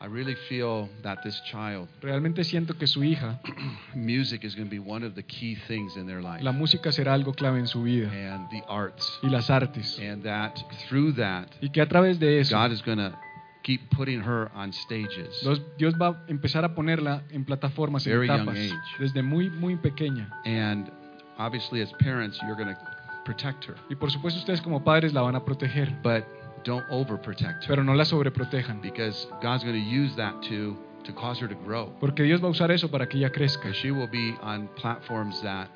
I 0.00 0.06
really 0.06 0.36
feel 0.48 0.88
that 1.02 1.24
this 1.24 1.40
child, 1.50 1.88
Realmente 2.00 2.44
siento 2.44 2.78
que 2.78 2.86
su 2.86 3.02
hija, 3.02 3.40
music 3.96 4.44
is 4.44 4.54
going 4.54 4.68
to 4.68 4.70
be 4.70 4.78
one 4.78 5.02
of 5.04 5.14
the 5.16 5.24
key 5.24 5.56
things 5.66 5.96
in 5.96 6.06
their 6.06 6.22
life. 6.22 6.40
la 6.42 6.52
música 6.52 6.92
será 6.92 7.14
algo 7.14 7.32
clave 7.34 7.58
en 7.58 7.66
su 7.66 7.82
vida 7.82 8.08
And 8.12 8.48
the 8.50 8.62
arts. 8.68 9.18
y 9.24 9.28
las 9.28 9.50
artes. 9.50 9.98
And 9.98 10.22
that 10.22 10.54
through 10.88 11.14
that, 11.16 11.48
Y 11.60 11.70
que 11.70 11.80
a 11.80 11.88
través 11.88 12.20
de 12.20 12.38
eso, 12.38 12.56
God 12.56 12.70
is 12.72 12.80
going 12.82 12.98
to 12.98 13.12
keep 13.68 13.90
putting 13.90 14.20
her 14.22 14.50
on 14.54 14.72
stages. 14.72 15.46
Dios, 15.76 15.94
va 16.00 16.08
a 16.08 16.24
empezar 16.28 16.64
a 16.64 16.74
ponerla 16.74 17.22
en 17.30 17.44
plataformas, 17.44 18.06
en 18.06 18.12
Very 18.14 18.26
young 18.26 18.48
age. 18.48 18.72
desde 18.98 19.22
muy, 19.22 19.50
muy 19.50 19.76
pequeña. 19.76 20.30
And 20.46 20.90
obviously, 21.36 21.82
as 21.82 21.92
parents, 21.98 22.38
you're 22.42 22.56
going 22.56 22.74
to 22.74 22.80
protect 23.26 23.66
her. 23.66 23.74
Y 23.90 23.94
por 23.96 24.10
supuesto 24.10 24.38
ustedes 24.40 24.62
como 24.62 24.82
padres 24.82 25.12
la 25.12 25.20
van 25.20 25.36
a 25.36 25.44
proteger, 25.44 25.94
But 26.02 26.24
don't 26.64 26.86
overprotect 26.88 27.64
her. 27.64 27.68
pero 27.68 27.84
no 27.84 27.92
la 27.94 28.04
sobreprotejan. 28.06 28.80
Because 28.80 29.26
God's 29.42 29.64
going 29.64 29.76
to 29.76 29.86
use 29.90 30.16
that 30.16 30.40
to, 30.48 30.74
to 31.04 31.12
cause 31.12 31.38
her 31.42 31.48
to 31.48 31.54
grow. 31.66 31.92
Porque 32.00 32.22
Dios 32.22 32.40
va 32.42 32.46
a 32.48 32.50
usar 32.50 32.70
eso 32.70 32.88
para 32.90 33.06
que 33.06 33.18
ella 33.18 33.30
crezca. 33.30 33.72
She 33.74 33.90
will 33.90 34.08
be 34.10 34.34
on 34.40 34.68
platforms 34.76 35.42
that 35.42 35.68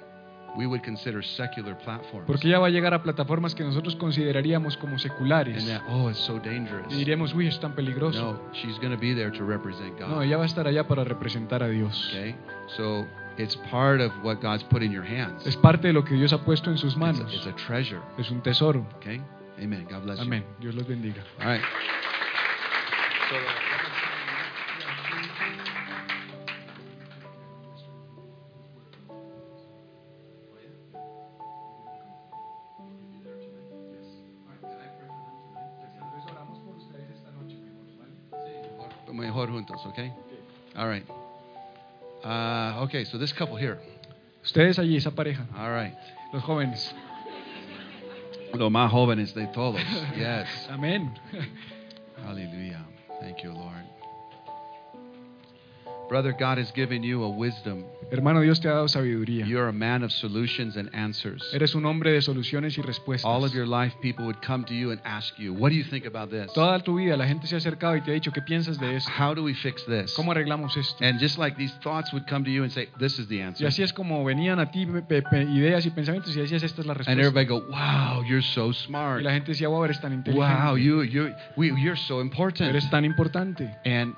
we 0.57 0.67
would 0.67 0.83
consider 0.83 1.23
secular 1.23 1.77
platforms. 1.79 2.27
Porque 2.27 2.49
ella 2.49 2.59
va 2.59 2.67
a 2.67 2.71
llegar 2.71 2.93
a 2.95 3.03
plataformas 3.03 3.55
que 3.55 3.65
nosotros 3.65 3.97
consideraríamos 3.97 4.77
como 4.77 4.99
seculares. 4.99 5.59
And 5.63 5.69
that, 5.69 5.83
oh, 5.89 6.09
it's 6.11 6.19
so 6.21 6.39
dangerous. 6.39 6.87
Y 6.93 6.97
diremos, 6.97 7.35
uy, 7.35 7.47
es 7.47 7.59
tan 7.59 7.75
peligroso. 7.75 8.33
No, 8.35 8.53
she's 8.53 8.79
going 8.79 8.93
to 8.93 9.01
be 9.01 9.15
there 9.15 9.31
to 9.31 9.45
represent 9.45 9.99
God. 9.99 10.09
No, 10.09 10.23
ella 10.23 10.37
va 10.37 10.45
a 10.45 10.47
estar 10.47 10.67
allá 10.67 10.87
para 10.87 11.05
representar 11.05 11.63
a 11.63 11.69
Dios. 11.69 12.09
Okay? 12.11 12.35
So 12.77 13.07
it's 13.39 13.57
part 13.71 14.01
of 14.01 14.13
what 14.23 14.41
God's 14.41 14.63
put 14.65 14.83
in 14.83 14.93
your 14.93 15.05
hands. 15.05 15.47
Es 15.47 15.57
parte 15.57 15.89
de 15.89 15.93
lo 15.95 16.05
que 16.05 16.15
Dios 16.15 16.33
ha 16.33 16.45
puesto 16.45 16.71
en 16.71 16.77
sus 16.79 16.93
It's 16.93 16.97
a, 16.97 16.99
manos. 17.01 17.33
it's 17.35 17.47
a 17.47 17.53
treasure. 17.57 18.01
Es 18.19 18.31
un 18.31 18.43
tesoro. 18.43 18.87
Okay? 18.97 19.21
Amen. 19.63 19.87
God 19.89 20.03
bless 20.05 20.21
Amén. 20.21 20.45
Dios 20.61 20.75
los 20.75 20.87
bendiga. 20.87 21.17
you. 21.17 21.45
All 21.45 21.47
right. 21.53 21.63
Mejor 23.33 23.72
okay? 39.93 40.13
All 40.77 40.89
right. 40.89 41.05
Uh, 42.25 42.85
okay, 42.85 43.05
so 43.05 43.19
this 43.19 43.33
couple 43.33 43.57
here. 43.57 43.79
Ustedes 44.45 44.79
allí, 44.79 44.97
esa 44.97 45.11
pareja, 45.11 45.47
All 45.57 45.71
right. 45.71 45.95
los 46.33 46.43
jóvenes. 46.43 46.93
Los 48.55 48.71
más 48.71 48.91
jóvenes 48.91 49.35
de 49.35 49.47
todos. 49.49 49.81
Yes. 50.17 50.47
Amén. 50.71 51.19
Hallelujah. 52.27 52.85
Thank 53.21 53.43
you, 53.43 53.53
Lord. 53.53 53.85
Brother, 56.13 56.35
God 56.39 56.59
has 56.59 56.71
given 56.73 57.03
you 57.03 57.25
a 57.25 57.29
wisdom. 57.31 57.87
Hermano, 58.11 58.43
Dios 58.43 58.61
te 58.61 58.69
ha 58.69 58.73
dado 58.73 58.87
sabiduría. 58.87 59.47
You're 59.47 59.69
a 59.69 59.73
man 59.73 60.03
of 60.03 60.13
solutions 60.13 60.77
and 60.77 60.91
answers. 60.95 61.43
Eres 61.55 61.75
un 61.75 61.87
hombre 61.87 62.13
de 62.13 62.21
soluciones 62.21 62.77
y 62.77 62.83
respuestas. 62.83 63.25
All 63.25 63.47
of 63.47 63.55
your 63.55 63.67
life, 63.67 63.95
people 64.03 64.27
would 64.27 64.43
come 64.47 64.63
to 64.67 64.75
you 64.75 64.91
and 64.91 65.01
ask 65.07 65.39
you, 65.39 65.55
What 65.55 65.71
do 65.71 65.77
you 65.77 65.85
think 65.85 66.05
about 66.05 66.29
this? 66.29 66.53
Toda 66.53 66.81
tu 66.81 66.99
vida 66.99 67.17
la 67.17 67.27
gente 67.27 67.47
se 67.47 67.55
ha 67.55 67.59
acercado 67.59 67.97
y 67.97 68.03
te 68.03 68.11
ha 68.11 68.13
dicho, 68.13 68.31
¿qué 68.31 68.43
piensas 68.43 68.79
de 68.79 68.97
esto? 68.97 69.11
How 69.11 69.33
do 69.33 69.43
we 69.43 69.55
fix 69.55 69.87
this? 69.87 70.13
¿Cómo 70.15 70.33
arreglamos 70.33 70.77
esto? 70.77 71.03
And 71.03 71.19
just 71.19 71.39
like 71.39 71.57
these 71.57 71.73
thoughts 71.83 72.13
would 72.13 72.27
come 72.29 72.45
to 72.45 72.51
you 72.51 72.63
and 72.63 72.71
say, 72.71 72.91
This 72.99 73.19
is 73.19 73.29
the 73.29 73.43
answer." 73.43 73.65
Y 73.65 73.67
así 73.67 73.83
es 73.83 73.95
como 73.95 74.23
venían 74.23 74.61
a 74.61 74.71
ti 74.71 74.83
ideas 74.83 75.87
y 75.87 75.91
pensamientos 75.93 76.37
y 76.37 76.41
decías, 76.41 76.63
esta 76.63 76.83
es 76.83 76.87
la 76.87 76.93
respuesta." 76.93 77.11
And 77.11 77.19
everybody 77.23 77.47
go, 77.47 77.63
Wow, 77.71 78.23
you're 78.29 78.43
so 78.43 78.75
smart." 78.75 79.23
Y 79.23 79.25
la 79.25 79.33
gente 79.33 79.53
decía, 79.53 79.69
wow, 79.69 79.87
eres 79.87 79.99
tan 79.99 80.13
inteligente. 80.13 80.63
Wow, 80.63 80.77
you, 80.77 81.05
you, 81.05 81.31
we, 81.57 81.69
you're 81.69 81.97
so 81.97 82.21
important. 82.21 82.69
Eres 82.69 82.91
tan 82.91 83.07
importante. 83.07 83.75
And 83.87 84.15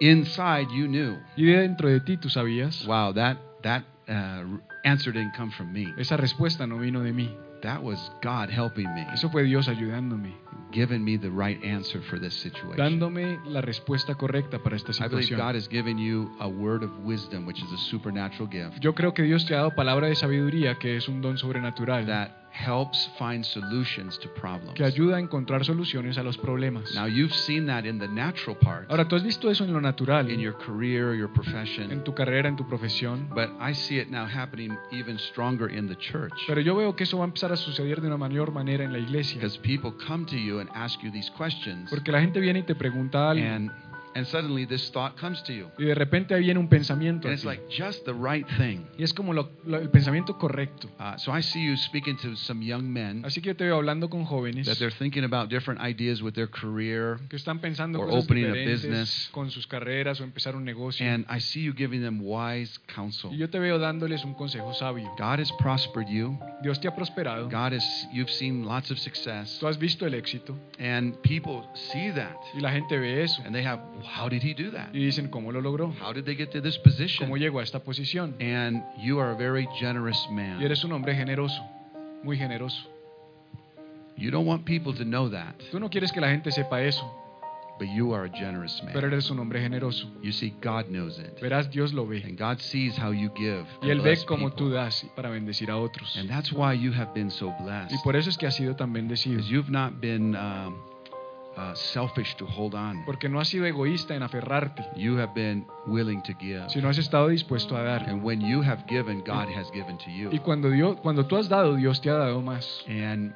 inside, 0.00 0.68
you 0.72 0.86
knew, 0.88 1.16
Y 1.36 1.44
dentro 1.46 1.88
de 1.88 2.00
ti 2.00 2.16
tú 2.16 2.28
sabías, 2.28 2.84
wow, 2.86 3.12
that, 3.14 3.38
that 3.62 3.84
uh, 4.08 4.58
answer 4.84 5.12
didn't 5.12 5.34
come 5.36 5.50
from 5.52 5.72
me. 5.72 5.86
esa 5.98 6.16
respuesta 6.16 6.66
no 6.66 6.78
vino 6.78 7.02
de 7.02 7.12
mí. 7.12 7.34
That 7.62 7.82
was 7.82 7.98
God 8.22 8.50
helping 8.50 8.92
me, 8.94 9.06
Eso 9.14 9.28
fue 9.30 9.42
Dios 9.42 9.66
ayudándome, 9.68 10.34
giving 10.72 11.02
me 11.02 11.16
the 11.16 11.30
right 11.30 11.58
answer 11.64 12.02
for 12.02 12.20
this 12.20 12.34
situation. 12.34 12.76
dándome 12.76 13.38
la 13.46 13.62
respuesta 13.62 14.14
correcta 14.14 14.62
para 14.62 14.76
esta 14.76 14.92
I 14.92 15.08
believe 15.08 15.30
God 15.30 15.54
situación. 15.54 15.56
has 15.56 15.68
given 15.68 15.98
you 15.98 16.30
a 16.38 16.46
word 16.46 16.82
of 16.84 16.90
wisdom, 17.04 17.46
which 17.46 17.58
is 17.58 17.72
a 17.72 17.78
supernatural 17.90 18.48
gift 18.48 18.78
Yo 18.80 18.94
creo 18.94 19.14
que 19.14 19.22
Dios 19.24 19.46
te 19.46 19.54
ha 19.54 19.58
dado 19.58 19.74
palabra 19.74 20.06
de 20.08 20.14
sabiduría, 20.14 20.78
que 20.78 20.96
es 20.96 21.08
un 21.08 21.22
don 21.22 21.38
sobrenatural, 21.38 22.04
that 22.06 22.30
helps 22.56 23.10
find 23.18 23.44
solutions 23.44 24.18
to 24.18 24.28
problems. 24.34 24.74
que 24.74 24.84
ayuda 24.84 25.16
a 25.16 25.20
encontrar 25.20 25.64
soluciones 25.64 26.16
a 26.18 26.22
los 26.22 26.38
problemas. 26.38 26.94
Now, 26.94 27.06
you've 27.06 27.34
seen 27.34 27.66
that 27.66 27.84
in 27.84 27.98
the 27.98 28.08
natural 28.08 28.56
part, 28.56 28.90
Ahora, 28.90 29.06
tú 29.06 29.16
has 29.16 29.22
visto 29.22 29.50
eso 29.50 29.64
en 29.64 29.72
lo 29.72 29.80
natural, 29.80 30.30
in 30.30 30.40
your 30.40 30.56
career, 30.58 31.14
your 31.14 31.30
profession, 31.32 31.90
en 31.92 32.02
tu 32.04 32.14
carrera, 32.14 32.48
en 32.48 32.56
tu 32.56 32.66
profesión, 32.66 33.28
but 33.34 33.50
I 33.60 33.74
see 33.74 33.98
it 33.98 34.08
now 34.10 34.26
happening 34.26 34.76
even 34.92 35.18
stronger 35.18 35.68
in 35.70 35.86
the 35.88 35.96
church. 35.96 36.32
pero 36.46 36.60
yo 36.60 36.74
veo 36.76 36.96
que 36.96 37.04
eso 37.04 37.18
va 37.18 37.24
a 37.24 37.28
empezar 37.28 37.52
a 37.52 37.56
suceder 37.56 38.00
de 38.00 38.06
una 38.06 38.16
mayor 38.16 38.52
manera 38.52 38.84
en 38.84 38.92
la 38.92 38.98
iglesia. 38.98 39.36
Because 39.40 39.58
people 39.58 39.92
come 40.06 40.24
to 40.26 40.36
you 40.36 40.60
and 40.60 40.70
ask 40.74 41.02
you 41.02 41.10
these 41.12 41.30
questions, 41.36 41.90
Porque 41.90 42.10
la 42.10 42.20
gente 42.20 42.40
viene 42.40 42.60
y 42.60 42.62
te 42.62 42.74
pregunta 42.74 43.30
algo, 43.30 43.44
and 43.46 43.70
and 44.16 44.26
suddenly 44.26 44.66
this 44.66 44.90
thought 44.90 45.16
comes 45.18 45.42
to 45.44 45.52
you, 45.52 45.68
y 45.78 45.84
de 45.84 45.94
repente 45.94 46.34
ahí 46.34 46.42
viene 46.42 46.58
un 46.58 46.68
pensamiento. 46.68 47.28
and 47.28 47.34
it's 47.34 47.44
like 47.44 47.62
just 47.68 48.04
the 48.04 48.12
right 48.14 48.46
thing. 48.56 48.86
Y 48.98 49.02
es 49.04 49.12
como 49.12 49.32
lo- 49.32 49.50
lo- 49.64 49.78
el 49.78 49.90
pensamiento 49.90 50.38
correcto. 50.38 50.88
Uh, 50.98 51.16
so 51.18 51.32
I 51.36 51.42
see 51.42 51.62
you 51.64 51.76
speaking 51.76 52.16
to 52.18 52.34
some 52.36 52.64
young 52.64 52.84
men 52.92 53.24
Así 53.24 53.40
que 53.40 53.48
yo 53.48 53.56
te 53.56 53.64
veo 53.64 53.76
hablando 53.76 54.08
con 54.08 54.24
jóvenes 54.24 54.66
that 54.66 54.78
they're 54.78 54.94
thinking 54.96 55.24
about 55.24 55.48
different 55.50 55.80
ideas 55.80 56.22
with 56.22 56.32
their 56.34 56.48
career, 56.48 57.18
que 57.28 57.36
están 57.36 57.60
pensando 57.60 58.00
or 58.00 58.06
cosas 58.08 58.24
opening 58.24 58.46
a 58.46 58.52
business. 58.52 59.28
con 59.32 59.50
sus 59.50 59.66
carreras 59.66 60.20
o 60.20 60.24
empezar 60.24 60.56
un 60.56 60.64
negocio. 60.64 61.06
and 61.06 61.26
I 61.28 61.40
see 61.40 61.62
you 61.62 61.72
giving 61.74 62.00
them 62.02 62.20
wise 62.22 62.78
counsel. 62.94 63.32
y 63.32 63.38
yo 63.38 63.50
te 63.50 63.58
veo 63.58 63.78
dándoles 63.78 64.24
un 64.24 64.34
consejo 64.34 64.72
sabio. 64.74 65.10
God 65.18 65.40
has 65.40 65.52
prospered 65.58 66.08
you. 66.08 66.38
Dios 66.62 66.80
te 66.80 66.88
ha 66.88 66.94
prosperado. 66.94 67.48
God 67.48 67.72
has 67.74 68.06
you've 68.12 68.30
seen 68.30 68.64
lots 68.64 68.90
of 68.90 68.98
success, 68.98 69.58
Tú 69.60 69.66
has 69.66 69.78
visto 69.78 70.06
el 70.06 70.14
éxito 70.14 70.56
and 70.78 71.14
people 71.22 71.62
see 71.74 72.10
that, 72.12 72.36
y 72.54 72.60
la 72.60 72.70
gente 72.70 72.98
ve 72.98 73.22
eso 73.22 73.42
and 73.44 73.54
they 73.54 73.64
have, 73.64 73.80
how 74.06 74.28
did 74.28 74.42
he 74.42 74.54
do 74.54 74.70
that? 74.72 74.88
y 74.94 74.98
dicen 75.04 75.28
cómo 75.28 75.52
lo 75.52 75.60
logró, 75.60 75.94
How 76.00 76.12
did 76.12 76.24
they 76.24 76.36
get 76.36 76.50
to 76.50 76.60
this 76.62 76.78
position? 76.78 77.26
cómo 77.26 77.36
llegó 77.36 77.60
a 77.60 77.62
esta 77.62 77.80
posición. 77.80 78.34
And 78.40 78.82
you 78.98 79.18
are 79.20 79.30
a 79.32 79.36
very 79.36 79.66
generous 79.78 80.18
man. 80.30 80.60
Y 80.60 80.64
eres 80.64 80.84
un 80.84 80.92
hombre 80.92 81.14
generoso, 81.14 81.62
muy 82.22 82.36
generoso. 82.36 82.88
You 84.16 84.30
don't 84.30 84.46
want 84.46 84.64
people 84.64 84.94
to 84.94 85.04
know 85.04 85.28
that, 85.30 85.54
Tú 85.70 85.78
no 85.78 85.90
quieres 85.90 86.10
que 86.10 86.20
la 86.20 86.28
gente 86.30 86.50
sepa 86.50 86.80
eso, 86.82 87.04
but 87.78 87.86
you 87.88 88.14
are 88.14 88.24
a 88.24 88.30
generous 88.30 88.82
man. 88.82 88.94
pero 88.94 89.08
eres 89.08 89.28
un 89.30 89.38
hombre 89.38 89.60
generoso. 89.60 90.08
You 90.22 90.32
see, 90.32 90.54
God 90.62 90.86
knows 90.86 91.18
it. 91.18 91.38
Verás, 91.42 91.70
Dios 91.70 91.92
lo 91.92 92.06
ve. 92.06 92.22
And 92.24 92.38
God 92.38 92.58
sees 92.60 92.96
how 92.98 93.12
you 93.12 93.30
give. 93.36 93.66
Y 93.82 93.90
Él 93.90 94.00
ve 94.00 94.16
cómo 94.24 94.52
tú 94.52 94.70
das 94.70 95.04
para 95.14 95.28
bendecir 95.28 95.70
a 95.70 95.76
otros. 95.76 96.16
And 96.16 96.30
that's 96.30 96.50
why 96.50 96.72
you 96.72 96.92
have 96.94 97.12
been 97.12 97.30
so 97.30 97.54
blessed. 97.60 97.92
Y 97.92 97.98
por 98.02 98.16
eso 98.16 98.30
es 98.30 98.38
que 98.38 98.46
has 98.46 98.56
sido 98.56 98.74
tan 98.74 98.90
bendecido. 98.94 99.36
Because 99.36 99.50
you've 99.52 99.70
not 99.70 100.00
been 100.00 100.34
um, 100.34 100.76
uh, 101.56 101.74
selfish 101.74 102.34
to 102.36 102.46
hold 102.46 102.74
on. 102.74 103.04
Porque 103.04 103.28
no 103.28 103.40
has 103.40 103.48
sido 103.48 103.64
egoísta 103.66 104.14
en 104.14 104.22
aferrarte, 104.22 104.84
You 104.96 105.18
have 105.18 105.32
been 105.34 105.66
willing 105.86 106.22
to 106.22 106.32
give. 106.38 106.68
sino 106.68 106.88
has 106.88 106.98
estado 106.98 107.28
dispuesto 107.28 107.76
a 107.76 107.82
dar. 107.82 108.08
And 108.08 108.22
when 108.22 108.40
you 108.40 108.62
have 108.62 108.84
given, 108.88 109.22
God 109.24 109.48
has 109.54 109.70
given 109.72 109.96
to 109.98 110.10
you. 110.10 110.30
Y 110.32 110.38
cuando, 110.38 110.70
Dios, 110.70 110.96
cuando 111.02 111.26
tú 111.26 111.36
has 111.36 111.48
dado, 111.48 111.76
Dios 111.76 112.00
te 112.00 112.10
ha 112.10 112.14
dado 112.14 112.40
más. 112.42 112.84
And 112.88 113.32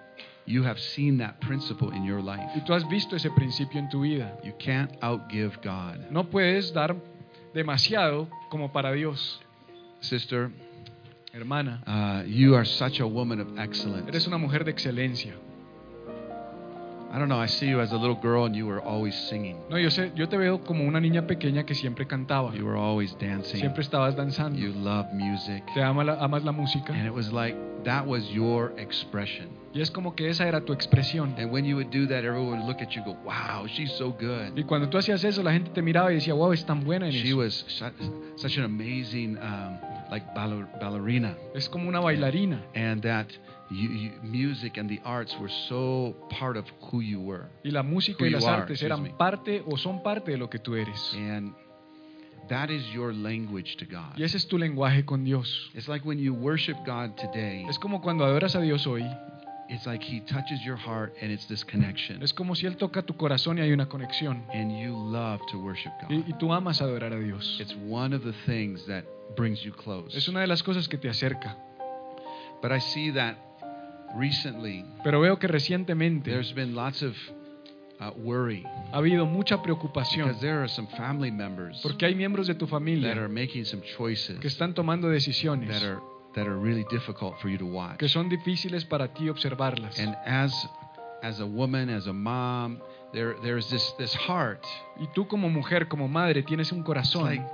you 0.47 0.65
have 0.65 0.79
seen 0.81 1.19
that 1.19 1.39
principle 1.41 1.93
in 1.95 2.05
your 2.05 2.21
life. 2.23 2.51
Y 2.57 2.61
tú 2.65 2.75
has 2.75 2.89
visto 2.89 3.17
ese 3.17 3.31
principio 3.31 3.79
en 3.79 3.89
tu 3.89 4.01
vida. 4.03 4.37
You 4.45 4.53
can't 4.59 4.91
outgive 5.03 5.59
God. 5.63 6.11
No 6.11 6.25
puedes 6.25 6.73
dar 6.73 6.97
demasiado 7.55 8.29
como 8.49 8.71
para 8.73 8.93
Dios. 8.93 9.41
Sister, 10.01 10.51
Hermana, 11.33 11.83
uh, 11.87 12.27
you 12.27 12.55
are 12.57 12.65
such 12.65 13.01
a 13.01 13.07
woman 13.07 13.41
of 13.41 13.59
excellence. 13.59 14.09
eres 14.09 14.27
una 14.27 14.39
mujer 14.39 14.65
de 14.65 14.71
excelencia. 14.73 15.35
I 17.13 17.19
don't 17.19 17.29
know, 17.29 17.41
I 17.43 17.47
see 17.47 17.67
you 17.67 17.81
as 17.81 17.91
a 17.93 17.97
little 17.97 18.15
girl 18.15 18.45
and 18.45 18.55
you 18.55 18.67
were 18.67 18.81
always 18.81 19.15
singing. 19.29 19.57
No, 19.69 19.77
yo 19.79 19.89
sé, 19.91 20.13
yo 20.15 20.29
te 20.29 20.37
veo 20.37 20.59
como 20.61 20.85
una 20.85 21.01
niña 21.01 21.27
pequeña 21.27 21.65
que 21.67 21.75
siempre 21.75 22.07
cantaba. 22.07 22.55
You 22.55 22.65
were 22.67 22.79
always 22.79 23.17
dancing. 23.19 23.59
Siempre 23.59 23.83
estabas 23.83 24.15
danzando. 24.15 24.57
You 24.59 24.73
love 24.75 25.07
music. 25.13 25.65
Te 25.75 25.83
ama 25.83 26.05
la- 26.05 26.23
amas 26.23 26.45
la 26.45 26.53
música. 26.53 26.93
And 26.93 27.07
it 27.07 27.13
was 27.13 27.33
like 27.33 27.57
that 27.85 28.07
was 28.07 28.31
your 28.31 28.73
expression. 28.79 29.49
Y 29.75 29.81
es 29.81 29.91
como 29.91 30.15
que 30.15 30.29
esa 30.29 30.47
era 30.47 30.61
tu 30.61 30.73
expresión. 30.73 31.35
And 31.39 31.51
when 31.53 31.65
you 31.65 31.77
would 31.77 31.91
do 31.91 32.07
that, 32.09 32.25
everyone 32.25 32.59
would 32.59 32.67
look 32.69 32.81
at 32.81 32.91
you 32.95 33.03
and 33.03 33.15
go, 33.15 33.19
wow, 33.25 33.67
she's 33.67 33.93
so 33.99 34.11
good. 34.13 34.57
Y 34.57 34.63
cuando 34.65 34.89
tú 34.89 34.99
hacías 34.99 35.25
eso, 35.25 35.43
la 35.43 35.53
gente 35.53 35.71
te 35.73 35.83
miraba 35.83 36.13
y 36.13 36.17
decía, 36.17 36.35
wow, 36.35 36.53
es 36.53 36.65
tan 36.65 36.85
buena 36.85 37.07
en 37.07 37.13
She 37.13 37.29
eso. 37.31 37.39
was 37.39 37.65
such 38.37 38.57
an 38.57 38.65
amazing, 38.65 39.37
um, 39.39 39.79
like 40.11 40.27
baller- 40.35 40.69
ballerina. 40.81 41.35
Es 41.55 41.69
como 41.69 41.89
una 41.89 42.01
bailarina. 42.01 42.61
And 42.75 43.01
that 43.03 43.27
you, 43.71 43.89
you, 43.89 44.11
music 44.23 44.77
and 44.79 44.89
the 44.89 45.01
arts 45.05 45.35
were 45.39 45.51
so 45.69 46.15
part 46.31 46.57
of 46.57 46.65
who 46.91 47.01
you 47.01 47.21
were. 47.21 47.47
Y 47.65 47.71
la 47.71 47.83
música 47.83 48.25
y 48.25 48.31
las 48.31 48.45
are, 48.45 48.63
artes 48.63 48.83
eran 48.83 49.17
parte 49.17 49.63
o 49.67 49.77
son 49.77 50.03
parte 50.03 50.33
de 50.33 50.37
lo 50.39 50.49
que 50.49 50.59
tú 50.59 50.75
eres. 50.75 51.13
And 51.15 51.53
that 52.49 52.71
is 52.71 52.83
your 52.93 53.13
language 53.15 53.77
to 53.79 53.85
God. 53.87 54.19
Y 54.19 54.25
ese 54.25 54.37
es 54.37 54.47
tu 54.49 54.59
lenguaje 54.59 55.05
con 55.05 55.25
Dios. 55.25 55.71
It's 55.75 55.89
like 55.89 56.05
when 56.05 56.19
you 56.19 56.35
worship 56.35 56.77
God 56.85 57.17
today, 57.17 57.65
Es 57.69 57.79
como 57.79 58.01
cuando 58.01 58.25
adoras 58.25 58.57
a 58.57 58.61
Dios 58.61 58.87
hoy. 58.87 59.05
it's 59.69 59.87
like 59.87 60.03
He 60.03 60.19
touches 60.21 60.61
your 60.65 60.75
heart 60.77 61.15
and 61.23 61.31
it's 61.31 61.47
this 61.47 61.63
connection. 61.65 62.21
Es 62.25 62.33
como 62.33 62.57
si 62.57 62.67
Él 62.67 62.77
toca 62.77 63.03
tu 63.03 63.15
corazón 63.15 63.59
y 63.59 63.61
hay 63.61 63.71
una 63.73 63.87
conexión. 63.87 64.43
And 64.53 64.73
you 64.77 64.97
love 64.97 65.41
to 65.53 65.59
worship 65.59 65.93
Y, 66.09 66.17
God. 66.17 66.29
y 66.29 66.33
tú 66.39 66.53
amas 66.53 66.83
adorar 66.83 67.13
a 67.13 67.21
Dios. 67.21 67.57
It's 67.61 67.77
one 67.89 68.13
of 68.17 68.25
the 68.25 68.35
things 68.47 68.85
that 68.87 69.05
brings 69.37 69.63
you 69.63 69.71
close. 69.73 70.17
Es 70.17 70.27
una 70.29 70.41
de 70.41 70.49
las 70.49 70.65
cosas 70.65 70.89
que 70.89 70.99
te 70.99 71.09
acerca. 71.09 71.57
But 72.61 72.73
I 72.73 72.81
see 72.81 73.13
that 73.13 73.37
recently 74.17 74.85
Pero 75.05 75.21
veo 75.21 75.39
que 75.39 75.47
recientemente 75.49 76.31
there's 76.31 76.53
been 76.55 76.75
lots 76.75 77.03
of 77.03 77.15
uh, 78.01 78.11
worry 78.17 78.63
ha 78.93 78.99
habido 78.99 79.27
mucha 79.27 79.63
preocupación. 79.63 80.27
because 80.29 80.41
there 80.41 80.59
are 80.61 80.69
some 80.69 80.89
family 80.97 81.31
members 81.31 81.81
Porque 81.83 82.07
hay 82.07 82.15
miembros 82.15 82.47
de 82.47 82.55
tu 82.55 82.67
that 82.67 83.19
are 83.19 83.29
making 83.29 83.65
some 83.65 83.83
choices 83.97 84.39
que 84.41 84.49
están 84.49 84.75
tomando 84.75 85.09
decisiones 85.09 85.69
that 85.69 85.83
are 85.83 86.01
that 86.35 86.47
are 86.47 86.57
really 86.59 86.85
difficult 86.91 87.35
for 87.41 87.49
you 87.51 87.59
to 87.59 87.67
watch. 87.67 87.99
que 87.99 88.09
son 88.09 88.29
difíciles 88.29 88.85
para 88.85 89.09
ti 89.13 89.29
observarlas. 89.29 89.99
And 89.99 90.17
as 90.25 90.53
as 91.23 91.41
a 91.41 91.45
woman, 91.47 91.91
as 91.91 92.07
a 92.07 92.13
mom, 92.13 92.81
there 93.13 93.35
there's 93.43 93.69
this 93.69 93.93
this 93.99 94.15
heart 94.15 94.65
Y 94.99 95.07
tú 95.15 95.27
como 95.29 95.49
mujer, 95.51 95.89
como 95.89 96.09
madre, 96.09 96.43
tienes 96.43 96.73
un 96.73 96.79
It's 96.79 96.87
corazón 96.87 97.25
like 97.25 97.45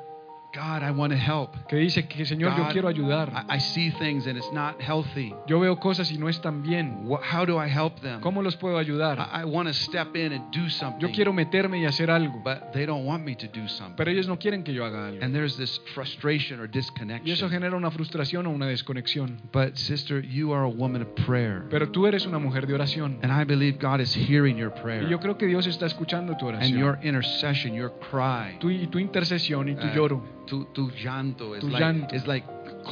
God, 0.56 0.82
I 0.82 0.90
want 0.90 1.12
to 1.12 1.18
help. 1.18 1.54
que 1.68 1.76
dice 1.76 2.08
que 2.08 2.24
Señor, 2.24 2.56
yo 2.56 2.64
God, 2.64 2.72
quiero 2.72 2.88
ayudar. 2.88 3.30
I, 3.48 3.56
I 3.56 3.60
see 3.60 3.90
things 3.98 4.26
and 4.26 4.38
it's 4.38 4.50
not 4.52 4.80
healthy. 4.80 5.34
Yo 5.46 5.60
veo 5.60 5.76
cosas 5.78 6.10
y 6.10 6.16
no 6.16 6.28
están 6.28 6.62
bien. 6.62 7.06
Wha 7.06 7.20
how 7.22 7.44
do 7.44 7.58
I 7.62 7.68
help 7.68 8.00
them? 8.00 8.20
¿Cómo 8.20 8.42
los 8.42 8.56
puedo 8.56 8.78
ayudar? 8.78 9.18
I, 9.18 9.42
I 9.42 9.44
want 9.44 9.68
to 9.68 9.74
step 9.74 10.16
in 10.16 10.32
and 10.32 10.50
do 10.52 10.68
something. 10.70 11.00
Yo 11.00 11.12
quiero 11.12 11.32
meterme 11.32 11.78
y 11.78 11.84
hacer 11.84 12.10
algo, 12.10 12.40
but 12.42 12.72
they 12.72 12.86
don't 12.86 13.04
want 13.04 13.22
me 13.24 13.34
to 13.36 13.46
do 13.48 13.68
something. 13.68 13.96
pero 13.96 14.10
ellos 14.10 14.26
no 14.26 14.38
quieren 14.38 14.64
que 14.64 14.72
yo 14.72 14.84
haga 14.84 15.08
algo. 15.08 15.22
and 15.22 15.34
there's 15.34 15.56
this 15.56 15.78
frustration 15.94 16.58
or 16.60 16.66
disconnection. 16.70 17.26
Y 17.28 17.32
eso 17.32 17.48
genera 17.50 17.76
una 17.76 17.90
frustración 17.90 18.46
o 18.46 18.50
una 18.50 18.66
desconexión. 18.66 19.40
But 19.52 19.76
sister, 19.76 20.20
you 20.24 20.52
are 20.54 20.64
a 20.64 20.68
woman 20.70 21.02
of 21.02 21.08
prayer. 21.26 21.64
Pero 21.68 21.90
tú 21.90 22.06
eres 22.06 22.24
una 22.26 22.38
mujer 22.38 22.66
de 22.66 22.74
oración. 22.74 23.18
And 23.22 23.30
I 23.32 23.44
believe 23.44 23.78
God 23.78 24.00
is 24.00 24.14
hearing 24.14 24.56
your 24.56 24.72
Y 24.74 24.80
prayer. 24.80 25.08
yo 25.08 25.20
creo 25.20 25.36
que 25.36 25.46
Dios 25.46 25.66
está 25.66 25.84
escuchando 25.86 26.36
tu 26.38 26.46
oración. 26.46 26.72
And 26.72 26.80
your 26.80 26.98
intercession, 27.02 27.74
your 27.74 27.92
cry. 28.10 28.58
Tu, 28.58 28.70
y 28.70 28.86
tu 28.86 28.98
intercesión 28.98 29.68
y 29.68 29.74
tu 29.74 29.86
Uh, 29.86 29.94
lloro. 29.94 30.36
Tu, 30.46 30.64
tu 30.72 30.90
llanto 30.90 31.58
Tu 31.58 31.68
like, 31.68 31.78
llanto. 31.84 32.14
is 32.14 32.26
like 32.26 32.44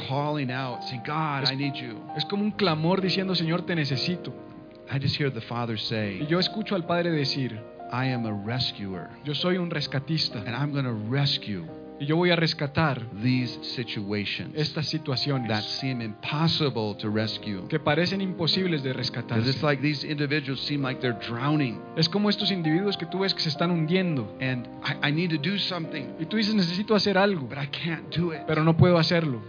calling 0.07 0.51
out, 0.51 0.83
saying, 0.83 1.03
God, 1.05 1.43
Es- 1.43 1.51
I 1.51 1.55
need 1.55 1.73
you. 1.75 1.99
Es 2.17 2.25
como 2.25 2.43
un 2.43 2.51
clamor 2.51 3.01
diciendo, 3.01 3.33
Señor, 3.35 3.61
te 3.65 3.75
necesito. 3.75 4.33
I 4.91 4.99
just 4.99 5.15
hear 5.19 5.31
the 5.31 5.41
Father 5.41 5.75
Y 5.75 5.79
say, 5.79 6.27
yo 6.29 6.37
escucho 6.39 6.75
al 6.75 6.85
Padre 6.85 7.09
decir, 7.11 7.59
I 7.91 8.07
am 8.11 8.25
a 8.25 8.31
rescuer. 8.45 9.09
yo 9.23 9.33
soy 9.33 9.57
un 9.57 9.69
rescatista 9.71 10.39
And 10.39 10.49
I'm 10.55 10.71
going 10.71 10.85
to 10.85 10.93
rescue 11.09 11.65
Y 11.99 12.05
yo 12.07 12.17
voy 12.17 12.29
a 12.31 12.35
rescatar 12.35 13.01
these 13.23 13.57
situations 13.73 14.49
estas 14.55 14.73
that 14.85 14.91
situaciones 14.91 15.63
seem 15.79 16.01
impossible 16.01 16.93
to 16.99 17.09
rescue. 17.09 17.67
que 17.69 17.79
parecen 17.79 18.19
imposibles 18.21 18.83
de 18.83 18.91
rescatarse. 18.93 19.49
it's 19.49 19.63
like 19.63 19.81
these 19.81 20.03
individuals 20.05 20.59
seem 20.61 20.81
like 20.83 20.99
they're 20.99 21.17
drowning. 21.27 21.79
Es 21.95 22.09
como 22.09 22.29
estos 22.29 22.51
individuos 22.51 22.97
que 22.97 23.05
tú 23.05 23.19
ves 23.19 23.33
que 23.33 23.41
se 23.41 23.49
están 23.49 23.71
hundiendo. 23.71 24.27
And 24.41 24.67
I, 24.83 25.07
I 25.09 25.11
need 25.11 25.29
to 25.29 25.37
do 25.37 25.57
something, 25.57 26.15
Y 26.19 26.25
tú 26.25 26.35
dices, 26.37 26.53
necesito 26.53 26.95
hacer 26.95 27.17
algo, 27.17 27.47
but 27.47 27.57
I 27.57 27.67
can't 27.67 28.13
do 28.15 28.33
it. 28.33 28.41
pero 28.45 28.63
no 28.63 28.75
puedo 28.75 28.97
hacerlo. 28.97 29.41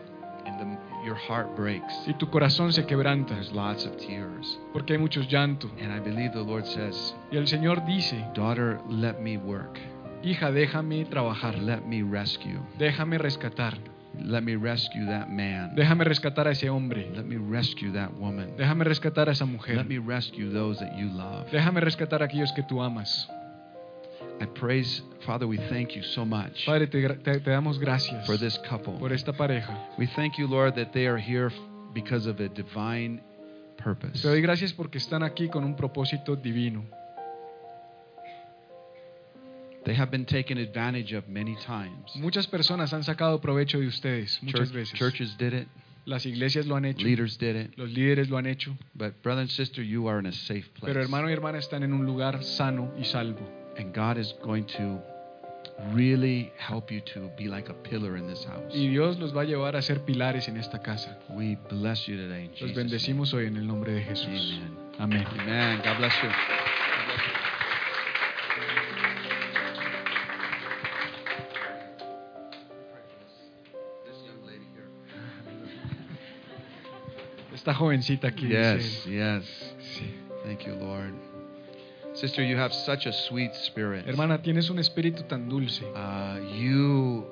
And 0.46 0.60
the, 0.60 1.04
your 1.04 1.16
heart 1.16 1.56
breaks. 1.56 1.92
Y 2.06 2.12
tu 2.14 2.30
corazón 2.30 2.72
se 2.72 2.84
quebranta 2.86 3.34
There's 3.34 3.50
lots 3.52 3.84
of 3.86 3.96
tears. 3.96 4.58
porque 4.72 4.92
hay 4.92 4.98
muchos 5.00 5.26
llantos. 5.28 5.70
And 5.82 5.90
I 5.92 5.98
believe 5.98 6.30
the 6.32 6.44
Lord 6.44 6.64
says, 6.66 7.14
Y 7.32 7.36
el 7.38 7.48
Señor 7.48 7.84
dice, 7.86 8.24
Daughter, 8.34 8.78
let 8.88 9.18
me 9.20 9.36
work. 9.36 9.78
Hija, 10.30 10.50
déjame 10.50 11.04
trabajar, 11.04 11.58
Let 11.58 11.80
me 11.82 12.02
rescue. 12.02 12.58
déjame 12.78 13.18
rescatar, 13.18 13.78
Let 14.18 14.40
me 14.42 14.56
rescue 14.56 15.04
that 15.06 15.28
man. 15.28 15.74
déjame 15.76 16.04
rescatar 16.04 16.46
a 16.48 16.52
ese 16.52 16.68
hombre, 16.70 17.10
Let 17.14 17.24
me 17.24 17.36
rescue 17.36 17.92
that 17.92 18.10
woman. 18.18 18.56
déjame 18.56 18.84
rescatar 18.84 19.28
a 19.28 19.32
esa 19.32 19.44
mujer, 19.44 19.76
Let 19.76 19.84
me 19.84 19.98
rescue 19.98 20.50
those 20.50 20.78
that 20.80 20.96
you 20.96 21.08
love. 21.08 21.50
déjame 21.50 21.80
rescatar 21.80 22.22
a 22.22 22.26
aquellos 22.26 22.52
que 22.52 22.62
tú 22.62 22.82
amas. 22.82 23.28
I 24.40 24.44
praise, 24.46 25.02
Father, 25.24 25.46
we 25.46 25.56
thank 25.70 25.94
you 25.96 26.02
so 26.02 26.24
much 26.26 26.66
Padre, 26.66 26.86
te, 26.88 27.00
te- 27.08 27.40
te 27.40 27.50
damos 27.50 27.78
gracias 27.78 28.26
for 28.26 28.36
this 28.38 28.58
couple. 28.68 28.94
por 28.98 29.12
esta 29.12 29.32
pareja. 29.32 29.74
We 29.98 30.06
thank 30.08 30.36
you, 30.38 30.46
Lord, 30.46 30.74
that 30.76 30.92
they 30.92 31.06
are 31.06 31.18
here 31.18 31.50
because 31.94 32.26
of 32.28 32.38
a 32.40 32.48
divine 32.48 33.20
purpose. 33.82 34.20
Te 34.22 34.28
doy 34.28 34.40
gracias 34.42 34.72
porque 34.74 34.98
están 34.98 35.22
aquí 35.22 35.48
con 35.48 35.64
un 35.64 35.74
propósito 35.74 36.36
divino. 36.36 36.84
They 39.86 39.94
have 39.94 40.10
been 40.10 40.26
taken 40.26 40.58
advantage 40.58 41.14
of 41.16 41.28
many 41.28 41.56
times. 41.64 42.14
Muchas 42.16 42.46
personas 42.46 42.92
han 42.92 43.02
sacado 43.04 43.40
provecho 43.40 43.78
de 43.80 43.86
ustedes, 43.86 44.38
muchas 44.42 44.68
Church- 44.68 44.72
veces. 44.74 44.98
churches 44.98 45.36
did 45.38 45.54
it, 45.54 45.68
Las 46.04 46.26
iglesias 46.26 46.66
lo 46.66 46.76
han 46.76 46.84
hecho, 46.84 47.04
leaders 47.06 47.38
did 47.38 47.56
it, 47.56 47.76
los 47.78 47.90
líderes 47.90 48.28
lo 48.28 48.36
han 48.36 48.46
hecho, 48.46 48.76
but 48.94 49.22
brother 49.22 49.40
and 49.42 49.50
sister, 49.50 49.82
you 49.82 50.08
are 50.08 50.18
in 50.20 50.26
a 50.26 50.32
safe 50.32 50.68
place. 50.74 50.86
pero 50.92 51.00
hermano 51.00 51.28
y 51.28 51.32
hermana 51.32 51.58
están 51.58 51.82
en 51.82 51.92
un 51.92 52.04
lugar 52.04 52.42
sano 52.44 52.92
y 52.98 53.04
salvo. 53.04 53.40
And 53.78 53.94
God 53.94 54.18
is 54.18 54.34
going 54.42 54.64
to 54.78 55.00
really 55.94 56.50
help 56.58 56.90
you 56.90 57.00
to 57.14 57.30
be 57.36 57.46
like 57.48 57.68
a 57.68 57.74
pillar 57.74 58.16
in 58.16 58.26
this 58.26 58.44
house. 58.44 58.72
Y 58.74 58.88
Dios 58.88 59.18
los 59.18 59.32
va 59.36 59.42
a 59.42 59.44
llevar 59.44 59.76
a 59.76 59.82
ser 59.82 60.04
pilares 60.04 60.48
en 60.48 60.56
esta 60.56 60.80
casa. 60.80 61.18
We 61.30 61.56
bless 61.70 62.06
you 62.08 62.16
today 62.16 62.44
in 62.44 62.50
Los 62.50 62.58
Jesus' 62.60 62.76
name. 62.76 62.82
bendecimos 62.84 63.34
hoy 63.34 63.46
en 63.46 63.56
el 63.56 63.66
nombre 63.66 63.92
de 63.92 64.02
Jesús. 64.02 64.26
Amen. 64.98 65.24
Amén. 65.24 65.26
Amen. 65.40 65.78
God 65.84 65.98
bless 65.98 66.14
you. 66.22 66.85
Esta 77.66 77.74
jovencita 77.74 78.28
aquí 78.28 78.46
Yes, 78.46 79.04
yes. 79.06 79.74
sí. 79.80 80.14
Thank 80.44 80.66
you, 80.66 80.76
Lord. 80.76 81.12
Sister, 82.14 82.44
you 82.44 82.56
have 82.56 82.72
such 82.72 83.06
a 83.06 83.12
sweet 83.12 83.52
spirit. 83.56 84.06
hermana, 84.06 84.40
tienes 84.40 84.70
un 84.70 84.78
espíritu 84.78 85.24
tan 85.24 85.48
dulce. 85.48 85.82
Uh, 85.82 86.38
you, 86.54 87.26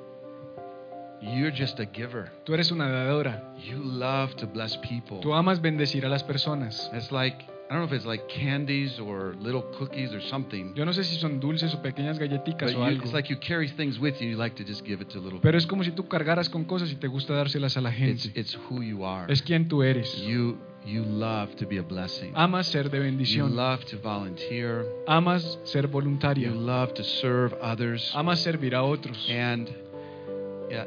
you're 1.23 1.53
just 1.53 1.79
a 1.79 1.87
giver. 1.87 2.33
Tú 2.45 2.53
eres 2.53 2.73
una 2.73 2.89
dadora. 2.89 3.45
You 3.65 3.79
love 3.79 4.35
to 4.39 4.49
bless 4.49 4.77
people. 4.79 5.21
Tú 5.21 5.33
amas 5.35 5.61
bendecir 5.61 6.05
a 6.05 6.09
las 6.09 6.25
personas. 6.25 6.91
It's 6.93 7.13
like 7.13 7.47
I 7.71 7.73
don't 7.73 7.79
know 7.81 7.87
if 7.87 7.93
it's 7.93 8.05
like 8.07 8.29
candies 8.29 8.99
or 9.01 9.35
little 9.41 9.63
cookies 9.79 10.13
or 10.13 10.21
something. 10.21 10.75
Yo 10.77 10.85
no 10.85 10.93
sé 10.93 11.03
si 11.03 11.17
son 11.19 11.41
dulces 11.41 11.75
o 11.75 11.81
pequeñas 11.83 12.19
But 12.19 12.31
o 12.31 12.69
you, 12.69 12.79
algo. 12.85 13.03
it's 13.05 13.13
like 13.15 13.31
you 13.31 13.39
carry 13.39 13.69
things 13.71 13.99
with 13.99 14.21
you. 14.21 14.29
You 14.31 14.37
like 14.37 14.55
to 14.57 14.65
just 14.65 14.85
give 14.85 15.01
it 15.01 15.09
to 15.11 15.19
little 15.19 15.41
Pero 15.41 15.57
es 15.57 15.67
como 15.67 15.83
si 15.83 15.91
tú 15.93 16.07
cargaras 16.07 16.49
con 16.51 16.65
cosas 16.65 16.91
y 16.93 16.97
te 16.97 17.07
gusta 17.09 17.33
dárselas 17.35 17.77
a 17.77 17.81
la 17.81 17.91
It's, 17.91 18.25
gente. 18.25 18.39
it's 18.39 18.55
who 18.69 18.83
you 18.83 19.05
are. 19.05 19.33
Es 19.33 19.41
quien 19.43 19.67
tú 19.69 19.83
eres. 19.83 20.15
You 20.23 20.59
you 20.85 21.03
love 21.03 21.57
to 21.57 21.67
be 21.67 21.79
a 21.79 21.83
blessing. 21.83 22.33
Amas 22.35 22.67
ser 22.67 22.91
de 22.91 22.99
You 22.99 23.05
bendición. 23.05 23.57
love 23.57 23.87
to 23.87 23.97
volunteer. 24.03 24.85
Amas 25.09 25.59
ser 25.65 25.85
You 25.87 25.91
voluntario. 25.91 26.53
love 26.55 26.93
to 26.95 27.03
serve 27.03 27.55
others. 27.63 28.13
Amas 28.15 28.41
servir 28.41 28.75
a 28.75 28.83
otros. 28.85 29.27
And 29.31 29.69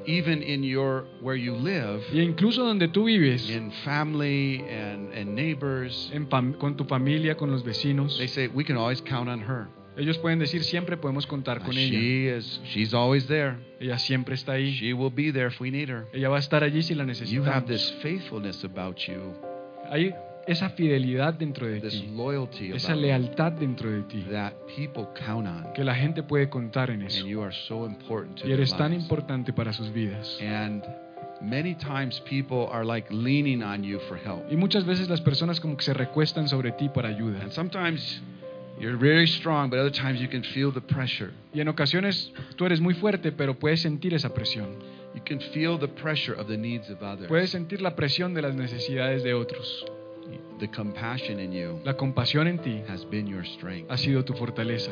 even 0.06 0.42
in 0.42 0.64
your 0.64 1.06
where 1.22 1.36
you 1.36 1.56
live, 1.56 2.04
Y 2.14 2.20
incluso 2.22 2.64
donde 2.64 2.88
tú 2.90 3.06
vives, 3.06 3.50
in 3.50 3.72
family 3.84 4.64
and, 4.70 5.14
and 5.14 5.36
neighbors, 5.36 6.10
en 6.14 6.26
con 6.26 6.76
tu 6.76 6.86
familia, 6.86 7.36
con 7.36 7.52
los 7.52 7.64
vecinos, 7.64 8.18
they 8.18 8.28
say 8.28 8.48
we 8.48 8.64
can 8.64 8.78
always 8.78 9.02
count 9.02 9.30
on 9.30 9.42
her. 9.42 9.68
ellos 9.98 10.18
pueden 10.20 10.40
decir 10.40 10.64
siempre 10.64 10.98
podemos 10.98 11.26
contar 11.26 11.60
con 11.60 11.78
ella. 11.78 12.00
She 12.00 12.28
is 12.28 12.62
she's 12.66 12.94
always 12.94 13.28
there. 13.28 13.58
Ella 13.80 13.98
siempre 13.98 14.36
está 14.36 14.54
ahí. 14.54 14.74
She 14.74 14.94
will 14.94 15.12
be 15.12 15.32
there 15.32 15.48
if 15.48 15.60
we 15.60 15.72
need 15.72 15.90
her. 15.90 16.08
Ella 16.14 16.30
va 16.30 16.38
a 16.38 16.40
estar 16.40 16.64
allí 16.64 16.84
si 16.84 16.94
la 16.94 17.04
necesitamos. 17.04 17.34
You 17.34 17.52
have 17.52 17.68
this 17.68 17.92
faithfulness 18.02 18.64
about 18.64 18.98
you, 19.08 19.34
Hay 19.90 20.14
esa 20.48 20.70
fidelidad 20.70 21.34
dentro 21.34 21.68
de 21.68 21.82
this 21.82 21.92
ti, 21.92 22.08
loyalty 22.16 22.72
esa 22.72 22.96
lealtad 22.96 23.52
dentro 23.52 23.92
de 23.92 24.02
ti, 24.04 24.26
that 24.32 24.54
people 24.76 25.06
count 25.26 25.46
on. 25.46 25.74
que 25.74 25.84
la 25.84 25.94
gente 25.94 26.24
puede 26.24 26.50
contar 26.50 26.90
en 26.90 27.04
eso. 27.04 27.26
you 27.26 27.42
are 27.42 27.54
so 27.68 27.86
important 27.86 28.40
to 28.40 28.48
Y 28.48 28.54
eres 28.54 28.76
tan 28.76 28.94
importante 28.94 29.52
para 29.52 29.74
sus 29.74 29.92
vidas. 29.92 30.40
And 30.42 30.84
many 31.42 31.76
times 31.76 32.22
people 32.22 32.68
are 32.72 32.86
like 32.86 33.14
leaning 33.14 33.62
on 33.62 33.84
you 33.84 34.00
for 34.08 34.18
help. 34.18 34.50
Y 34.50 34.56
muchas 34.56 34.86
veces 34.86 35.10
las 35.10 35.22
personas 35.22 35.60
como 35.60 35.76
que 35.76 35.84
se 35.84 35.94
recuestan 35.94 36.48
sobre 36.48 36.72
ti 36.72 36.90
para 36.90 37.10
ayuda. 37.10 37.42
And 37.42 37.52
sometimes 37.52 38.22
you're 38.80 38.98
very 38.98 39.28
strong, 39.28 39.70
but 39.70 39.80
other 39.80 39.92
times 39.92 40.22
you 40.22 40.30
can 40.30 40.44
feel 40.44 40.72
the 40.72 40.82
pressure. 40.82 41.32
Y 41.54 41.60
en 41.60 41.68
ocasiones 41.68 42.32
tú 42.56 42.66
eres 42.66 42.80
muy 42.80 42.94
fuerte, 42.94 43.34
pero 43.34 43.60
puedes 43.60 43.82
sentir 43.82 44.14
esa 44.14 44.34
presión. 44.34 44.80
You 45.14 45.24
can 45.26 45.42
feel 45.52 45.78
the 45.80 45.88
pressure 45.88 46.40
of 46.40 46.48
the 46.48 46.58
needs 46.58 46.90
of 46.90 47.02
others. 47.02 47.28
Puedes 47.28 47.50
sentir 47.50 47.82
la 47.82 47.96
presión 47.96 48.34
de 48.34 48.44
las 48.44 48.56
necesidades 48.56 49.24
de 49.24 49.34
otros. 49.34 49.86
The 50.60 50.68
compassion 50.70 51.40
in 51.40 51.52
you 51.52 51.80
La 51.86 51.96
compasión 51.96 52.48
en 52.48 52.60
ti 52.60 52.84
has 52.88 53.06
been 53.06 53.28
your 53.28 53.46
strength. 53.46 53.90
ha 53.90 53.98
sido 53.98 54.24
tu 54.26 54.34
fortaleza. 54.34 54.92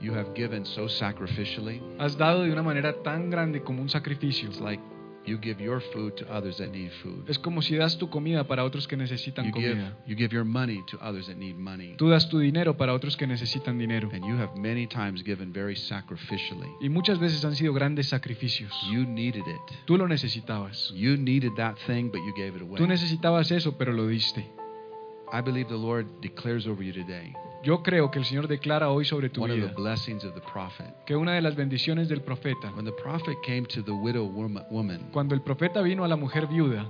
You 0.00 0.14
have 0.14 0.32
given 0.34 0.64
so 0.64 0.88
sacrificially. 0.88 1.82
Has 1.98 2.16
dado 2.16 2.42
de 2.44 2.50
una 2.50 2.62
manera 2.62 3.02
tan 3.02 3.28
grande 3.28 3.62
como 3.62 3.82
un 3.82 3.90
sacrificio. 3.90 4.48
It's 4.48 4.58
like 4.60 4.80
you 5.26 5.38
give 5.38 5.60
your 5.62 5.80
food 5.92 6.16
to 6.16 6.24
others 6.32 6.56
that 6.58 6.70
need 6.70 6.90
food. 7.02 7.28
Es 7.28 7.38
como 7.38 7.62
si 7.62 7.76
das 7.76 7.98
tu 7.98 8.08
comida 8.08 8.44
para 8.44 8.64
otros 8.64 8.88
que 8.88 8.96
necesitan 8.96 9.46
You 9.46 9.52
give, 9.52 9.70
comida. 9.72 9.98
you 10.06 10.16
give 10.16 10.34
your 10.34 10.44
money 10.44 10.82
to 10.90 10.98
others 10.98 11.26
that 11.26 11.36
need 11.36 11.56
money. 11.56 11.94
Tú 11.96 12.08
das 12.08 12.28
tu 12.28 12.38
dinero 12.38 12.76
para 12.76 12.92
otros 12.94 13.16
que 13.16 13.26
necesitan 13.26 13.78
dinero. 13.78 14.08
And 14.12 14.24
you 14.24 14.36
have 14.36 14.56
many 14.56 14.86
times 14.86 15.22
given 15.22 15.52
very 15.52 15.76
sacrificially. 15.76 16.68
Y 16.80 16.88
muchas 16.88 17.18
veces 17.18 17.44
han 17.44 17.54
sido 17.54 17.72
grandes 17.72 18.08
sacrificios. 18.08 18.72
You 18.90 19.04
needed 19.06 19.46
it. 19.46 19.76
Tú 19.86 19.96
lo 19.96 20.08
necesitabas. 20.08 20.90
You 20.94 21.16
needed 21.16 21.52
that 21.56 21.76
thing, 21.86 22.10
but 22.10 22.20
you 22.20 22.32
gave 22.36 22.56
it 22.56 22.62
away. 22.62 22.76
Tú 22.76 22.86
necesitabas 22.86 23.50
eso, 23.50 23.76
pero 23.76 23.92
lo 23.92 24.06
diste. 24.06 24.44
I 25.32 25.40
believe 25.40 25.68
the 25.68 25.76
Lord 25.76 26.06
declares 26.20 26.66
over 26.66 26.82
you 26.82 26.92
today 26.92 27.32
Yo 27.62 27.82
creo 27.82 28.10
que 28.10 28.18
el 28.18 28.24
Señor 28.24 28.48
declara 28.48 28.88
hoy 28.90 29.04
sobre 29.04 29.28
tu 29.28 29.42
one 29.42 29.50
of 29.52 29.58
the 29.60 29.66
vida 29.66 29.74
blessings 29.76 30.24
of 30.24 30.34
the 30.34 30.40
prophet. 30.40 30.86
que 31.06 31.14
una 31.14 31.32
de 31.34 31.42
las 31.42 31.54
bendiciones 31.56 32.08
del 32.08 32.22
profeta, 32.22 32.72
When 32.74 32.84
the 32.86 32.92
prophet 32.92 33.36
came 33.44 33.66
to 33.66 33.82
the 33.82 33.92
widow 33.92 34.24
woman, 34.24 35.10
cuando 35.12 35.34
el 35.34 35.42
profeta 35.42 35.82
vino 35.82 36.04
a 36.04 36.08
la 36.08 36.16
mujer 36.16 36.46
viuda, 36.46 36.86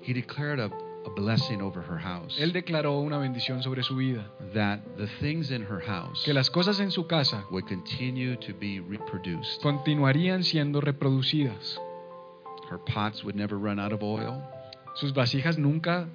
he 0.00 0.14
declared 0.14 0.58
a, 0.60 0.70
a 1.04 1.10
blessing 1.14 1.60
over 1.60 1.82
her 1.82 1.98
house. 1.98 2.38
él 2.40 2.52
declaró 2.54 3.00
una 3.00 3.18
bendición 3.18 3.62
sobre 3.62 3.82
su 3.82 3.94
vida, 3.96 4.24
That 4.54 4.80
the 4.96 5.08
things 5.20 5.50
in 5.50 5.62
her 5.62 5.80
house 5.86 6.22
que 6.24 6.32
las 6.32 6.48
cosas 6.48 6.80
en 6.80 6.90
su 6.90 7.06
casa 7.06 7.44
would 7.50 7.66
continue 7.68 8.36
to 8.38 8.54
be 8.58 8.80
reproduced. 8.80 9.60
continuarían 9.62 10.42
siendo 10.42 10.80
reproducidas. 10.80 11.78
Her 12.70 12.78
pots 12.78 13.22
would 13.24 13.36
never 13.36 13.58
run 13.58 13.78
out 13.78 13.92
of 13.92 14.02
oil, 14.02 14.42
Sus 14.94 15.12
vasijas 15.12 15.58
nunca 15.58 16.08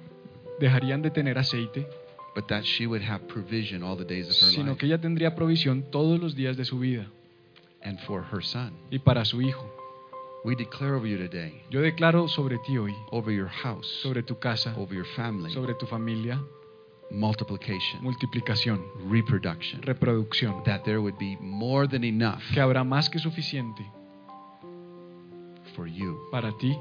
dejarían 0.60 1.02
de 1.02 1.10
tener 1.10 1.38
aceite, 1.38 1.86
but 2.34 2.46
that 2.48 2.62
she 2.64 2.86
would 2.86 3.02
have 3.02 3.26
provision 3.28 3.82
all 3.82 3.96
the 3.96 4.04
days 4.04 4.26
of 4.28 4.34
her 4.40 4.50
sino 4.52 4.70
life. 4.72 4.78
que 4.78 4.86
ella 4.86 4.98
tendría 5.00 5.34
provisión 5.34 5.82
todos 5.90 6.20
los 6.20 6.34
días 6.34 6.56
de 6.56 6.64
su 6.64 6.78
vida. 6.78 7.06
And 7.82 7.98
for 8.00 8.24
her 8.32 8.42
son. 8.44 8.72
y 8.90 8.98
para 8.98 9.24
su 9.24 9.40
hijo. 9.40 9.74
We 10.44 10.54
declare 10.54 10.94
over 10.94 11.06
you 11.08 11.18
today, 11.18 11.62
Yo 11.70 11.80
declaro 11.80 12.28
sobre 12.28 12.58
ti 12.66 12.78
hoy, 12.78 12.94
over 13.10 13.32
your 13.34 13.48
house, 13.48 13.86
sobre 14.02 14.22
tu 14.22 14.38
casa, 14.38 14.72
over 14.76 14.94
your 14.94 15.06
family, 15.16 15.52
sobre 15.52 15.74
tu 15.74 15.84
familia, 15.86 16.40
multiplication, 17.10 18.02
multiplicación, 18.02 18.80
reproduction. 19.10 19.82
reproducción, 19.82 20.62
That 20.64 20.84
there 20.84 20.98
would 21.00 21.18
be 21.18 21.36
more 21.40 21.88
than 21.88 22.04
enough 22.04 22.40
que 22.54 22.60
habrá 22.60 22.84
más 22.84 23.10
que 23.10 23.18
suficiente 23.18 23.84
for 25.74 25.86
you, 25.86 26.18
para 26.30 26.52
ti, 26.58 26.76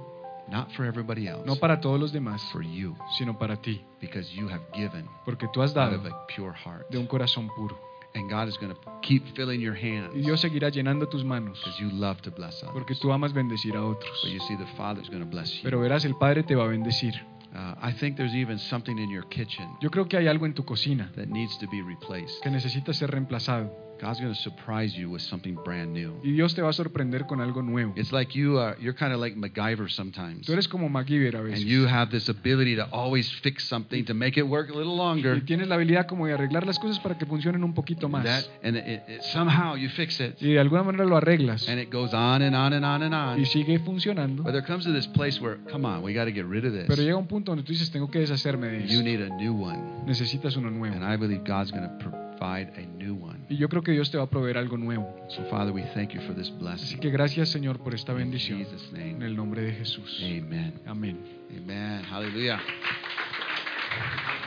not 0.49 0.71
for 0.73 0.85
everybody 0.85 1.27
else, 1.27 1.45
no 1.45 1.55
para 1.55 1.79
todos 1.81 1.99
los 1.99 2.11
demás, 2.11 2.41
for 2.51 2.61
you, 2.63 2.95
sino 3.17 3.37
para 3.37 3.57
ti, 3.61 3.83
because 4.01 4.31
you 4.33 4.47
have 4.49 4.61
given 4.73 5.05
porque 5.25 5.47
tú 5.53 5.61
has 5.61 5.71
out 5.71 5.91
dado 5.91 5.95
of 5.97 6.05
a 6.05 6.27
pure 6.27 6.53
heart. 6.53 6.89
de 6.89 6.97
un 6.97 7.07
corazón 7.07 7.49
puro. 7.55 7.77
And 8.15 8.29
God 8.31 8.47
is 8.47 8.57
going 8.57 8.73
to 8.73 8.79
keep 9.03 9.35
filling 9.35 9.61
your 9.61 9.75
hands 9.75 10.11
Y 10.15 10.21
Dios 10.21 10.41
seguirá 10.41 10.69
llenando 10.69 11.07
tus 11.07 11.23
manos, 11.23 11.59
because 11.59 11.79
you 11.79 11.89
love 11.91 12.19
to 12.23 12.31
bless 12.31 12.61
porque 12.73 12.93
others. 12.93 12.99
tú 12.99 13.11
amas 13.11 13.31
bendecir 13.33 13.75
a 13.75 13.83
otros. 13.83 14.19
But 14.23 14.31
you 14.31 14.39
see, 14.47 14.55
the 14.55 14.65
Father's 14.75 15.07
going 15.09 15.21
to 15.23 15.29
bless 15.29 15.53
you. 15.55 15.61
Pero 15.63 15.79
verás, 15.81 16.03
el 16.05 16.15
Padre 16.15 16.41
te 16.43 16.55
va 16.55 16.63
a 16.63 16.67
bendecir. 16.67 17.13
Uh, 17.53 17.75
I 17.81 17.91
think 17.93 18.17
there's 18.17 18.33
even 18.35 18.57
something 18.59 18.97
in 18.99 19.09
your 19.09 19.23
kitchen 19.29 19.67
Yo 19.81 19.89
creo 19.89 20.07
que 20.07 20.17
hay 20.17 20.27
algo 20.27 20.45
en 20.45 20.53
tu 20.53 20.63
cocina 20.65 21.11
that 21.15 21.27
needs 21.27 21.57
to 21.59 21.67
be 21.67 21.81
replaced. 21.81 22.41
que 22.41 22.49
necesita 22.49 22.93
ser 22.93 23.09
reemplazado. 23.11 23.71
God's 23.99 24.19
going 24.19 24.33
to 24.33 24.39
surprise 24.39 24.95
you 24.95 25.09
with 25.09 25.21
something 25.21 25.55
brand 25.63 25.93
new. 25.93 26.19
Y 26.23 26.31
Dios 26.31 26.53
te 26.53 26.61
va 26.61 26.69
a 26.69 26.73
sorprender 26.73 27.25
con 27.25 27.41
algo 27.41 27.61
nuevo. 27.61 27.93
It's 27.95 28.11
like 28.11 28.37
you 28.37 28.59
are, 28.59 28.77
you're 28.79 28.95
kind 28.95 29.13
of 29.13 29.19
like 29.19 29.35
MacGyver 29.35 29.89
sometimes. 29.89 30.45
Tú 30.45 30.53
eres 30.53 30.67
como 30.67 30.87
MacGyver 30.89 31.35
a 31.35 31.41
veces. 31.41 31.61
And 31.61 31.69
you 31.69 31.87
have 31.87 32.11
this 32.11 32.29
ability 32.29 32.75
to 32.75 32.87
always 32.91 33.31
fix 33.41 33.67
something 33.67 34.05
to 34.05 34.13
make 34.13 34.37
it 34.37 34.43
work 34.43 34.69
a 34.69 34.73
little 34.73 34.95
longer. 34.95 35.35
Y 35.35 35.41
tienes 35.41 35.67
la 35.67 35.75
habilidad 35.75 36.07
como 36.07 36.27
de 36.27 36.33
arreglar 36.33 36.65
las 36.65 36.79
cosas 36.79 36.99
para 36.99 37.17
que 37.17 37.25
funcionen 37.25 37.63
un 37.63 37.73
poquito 37.73 38.07
más. 38.07 38.23
That, 38.23 38.45
and 38.63 38.77
it, 38.77 39.03
it, 39.07 39.21
somehow 39.23 39.75
you 39.75 39.89
fix 39.89 40.19
it. 40.19 40.41
Y 40.41 40.53
de 40.53 40.59
alguna 40.59 40.83
manera 40.83 41.05
lo 41.05 41.17
arreglas. 41.17 41.67
And 41.67 41.79
it 41.79 41.91
goes 41.91 42.13
on 42.13 42.41
and 42.41 42.55
on 42.55 42.73
and 42.73 42.85
on 42.85 43.01
and 43.01 43.13
on. 43.13 43.39
Y 43.39 43.45
sigue 43.45 43.79
funcionando. 43.79 44.43
But 44.43 44.53
there 44.53 44.65
comes 44.65 44.85
to 44.85 44.93
this 44.93 45.07
place 45.07 45.41
where, 45.41 45.57
come 45.71 45.85
on, 45.85 46.03
we 46.03 46.13
got 46.13 46.25
to 46.25 46.31
get 46.31 46.45
rid 46.45 46.65
of 46.65 46.73
this. 46.73 46.85
Pero 46.87 47.01
llega 47.01 47.17
un 47.17 47.27
punto 47.27 47.51
donde 47.51 47.63
tú 47.63 47.71
dices, 47.71 47.89
tengo 47.91 48.09
que 48.09 48.19
deshacerme 48.19 48.67
de 48.67 48.83
esto. 48.83 48.93
You 48.93 49.01
need 49.01 49.21
a 49.21 49.29
new 49.35 49.53
one. 49.53 50.05
Necesitas 50.05 50.55
uno 50.55 50.69
nuevo. 50.69 50.95
And. 50.95 51.03
I 51.03 51.17
believe 51.17 51.43
God's 51.43 51.71
going 51.71 51.87
to 51.87 52.26
provide 52.37 52.71
a 52.77 52.81
new 52.85 53.15
one. 53.15 53.45
Y 53.49 53.57
yo 53.57 53.67
creo 53.69 53.81
que 53.81 53.91
Dios 53.91 54.09
te 54.11 54.17
va 54.17 54.23
a 54.25 54.29
proveer 54.29 54.57
algo 54.57 54.77
nuevo. 54.77 55.13
So, 55.29 55.43
Father, 55.49 55.71
we 55.73 55.83
thank 55.93 56.11
you 56.13 56.21
for 56.21 56.33
this 56.35 56.49
blessing. 56.49 56.85
Así 56.85 56.99
que 56.99 57.09
gracias, 57.09 57.49
Señor, 57.49 57.79
por 57.79 57.93
esta 57.95 58.11
In 58.13 58.19
bendición. 58.19 58.59
Jesus' 58.59 58.91
En 58.93 59.13
name. 59.13 59.25
el 59.25 59.35
nombre 59.35 59.61
de 59.61 59.73
Jesús. 59.73 60.21
Amen. 60.23 60.79
Amén. 60.85 61.17
Amen. 61.55 62.03
Hallelujah. 62.03 62.59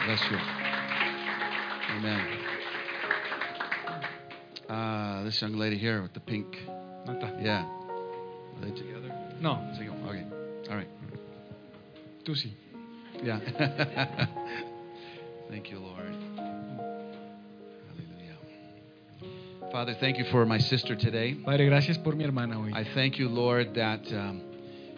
Bless 0.06 0.20
you. 0.30 0.38
Amen. 1.98 2.26
Uh, 4.68 5.24
this 5.24 5.40
young 5.42 5.56
lady 5.56 5.76
here 5.76 6.00
with 6.02 6.12
the 6.12 6.20
pink. 6.20 6.46
Nata. 7.06 7.36
Yeah. 7.42 7.64
Are 7.64 8.60
they 8.62 8.70
together? 8.70 9.12
No. 9.40 9.58
Okay. 10.08 10.24
All 10.70 10.76
right. 10.76 10.88
tú 12.24 12.34
sí. 12.36 12.52
Yeah. 13.24 13.40
thank 15.50 15.70
you, 15.70 15.78
Lord. 15.80 16.14
Father, 19.70 19.94
thank 20.00 20.18
you 20.18 20.24
for 20.24 20.44
my 20.44 20.58
sister 20.58 20.96
today. 20.96 21.34
Padre, 21.44 21.66
gracias 21.66 21.96
por 21.96 22.16
mi 22.16 22.24
hermana 22.24 22.58
hoy. 22.58 22.72
I 22.74 22.84
thank 22.94 23.18
you, 23.18 23.28
Lord, 23.28 23.74
that 23.74 24.00
um, 24.12 24.42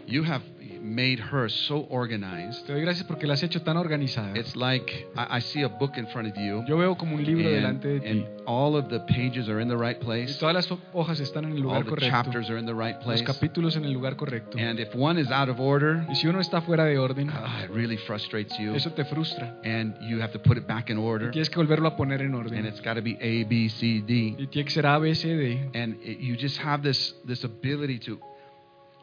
you 0.06 0.22
have 0.24 0.42
made 0.82 1.20
her 1.20 1.48
so 1.48 1.86
organized. 1.88 2.66
Te 2.66 2.72
doy 2.72 2.82
gracias 2.82 3.06
porque 3.06 3.26
la 3.26 3.34
has 3.34 3.42
hecho 3.42 3.62
tan 3.62 3.76
organizada. 3.76 4.36
It's 4.36 4.56
like 4.56 5.06
I, 5.16 5.38
I 5.38 5.40
see 5.40 5.62
a 5.62 5.68
book 5.68 5.96
in 5.96 6.06
front 6.08 6.28
of 6.28 6.36
you. 6.36 6.64
Yo 6.66 6.76
veo 6.76 6.96
como 6.96 7.16
un 7.16 7.24
libro 7.24 7.46
and, 7.46 7.54
delante 7.54 7.88
de 7.88 8.00
ti. 8.00 8.08
and 8.08 8.26
all 8.46 8.76
of 8.76 8.88
the 8.88 9.00
pages 9.00 9.48
are 9.48 9.60
in 9.60 9.68
the 9.68 9.76
right 9.76 10.00
place. 10.00 10.34
Y 10.34 10.38
todas 10.38 10.54
las 10.54 10.78
hojas 10.92 11.20
están 11.20 11.44
en 11.44 11.52
el 11.52 11.62
lugar 11.62 11.78
All 11.78 11.84
lugar 11.84 12.00
the 12.00 12.08
chapters 12.08 12.50
are 12.50 12.58
in 12.58 12.66
the 12.66 12.74
right 12.74 12.98
place. 13.00 13.22
Los 13.22 13.36
capítulos 13.36 13.76
en 13.76 13.84
el 13.84 13.92
lugar 13.92 14.16
correcto. 14.16 14.58
And 14.58 14.80
if 14.80 14.94
one 14.94 15.18
is 15.18 15.30
out 15.30 15.48
of 15.48 15.60
order, 15.60 16.04
Y 16.08 16.14
si 16.16 16.26
uno 16.26 16.40
está 16.40 16.60
fuera 16.60 16.84
de 16.84 16.98
orden, 16.98 17.30
ah, 17.32 17.62
it 17.64 17.70
really 17.70 17.96
frustrates 17.96 18.58
you. 18.58 18.74
eso 18.74 18.90
te 18.90 19.04
frustra. 19.04 19.60
And 19.64 19.96
you 20.02 20.20
have 20.20 20.32
to 20.32 20.38
put 20.40 20.56
it 20.56 20.66
back 20.66 20.90
in 20.90 20.98
order. 20.98 21.30
Tienes 21.30 21.48
que 21.48 21.56
volverlo 21.56 21.88
a 21.88 21.96
poner 21.96 22.20
en 22.22 22.34
orden. 22.34 22.58
And 22.58 22.66
it's 22.66 22.80
got 22.80 22.94
to 22.94 23.02
be 23.02 23.16
A, 23.20 23.44
B, 23.44 23.68
C, 23.68 24.00
D. 24.00 24.36
Y 24.38 24.46
tiene 24.46 24.64
que 24.64 24.70
ser 24.70 24.86
A, 24.86 24.98
B, 24.98 25.14
C, 25.14 25.34
D. 25.36 25.70
And 25.74 25.96
it, 26.02 26.18
you 26.18 26.36
just 26.36 26.58
have 26.58 26.82
this 26.82 27.14
this 27.24 27.44
ability 27.44 28.00
to 28.00 28.18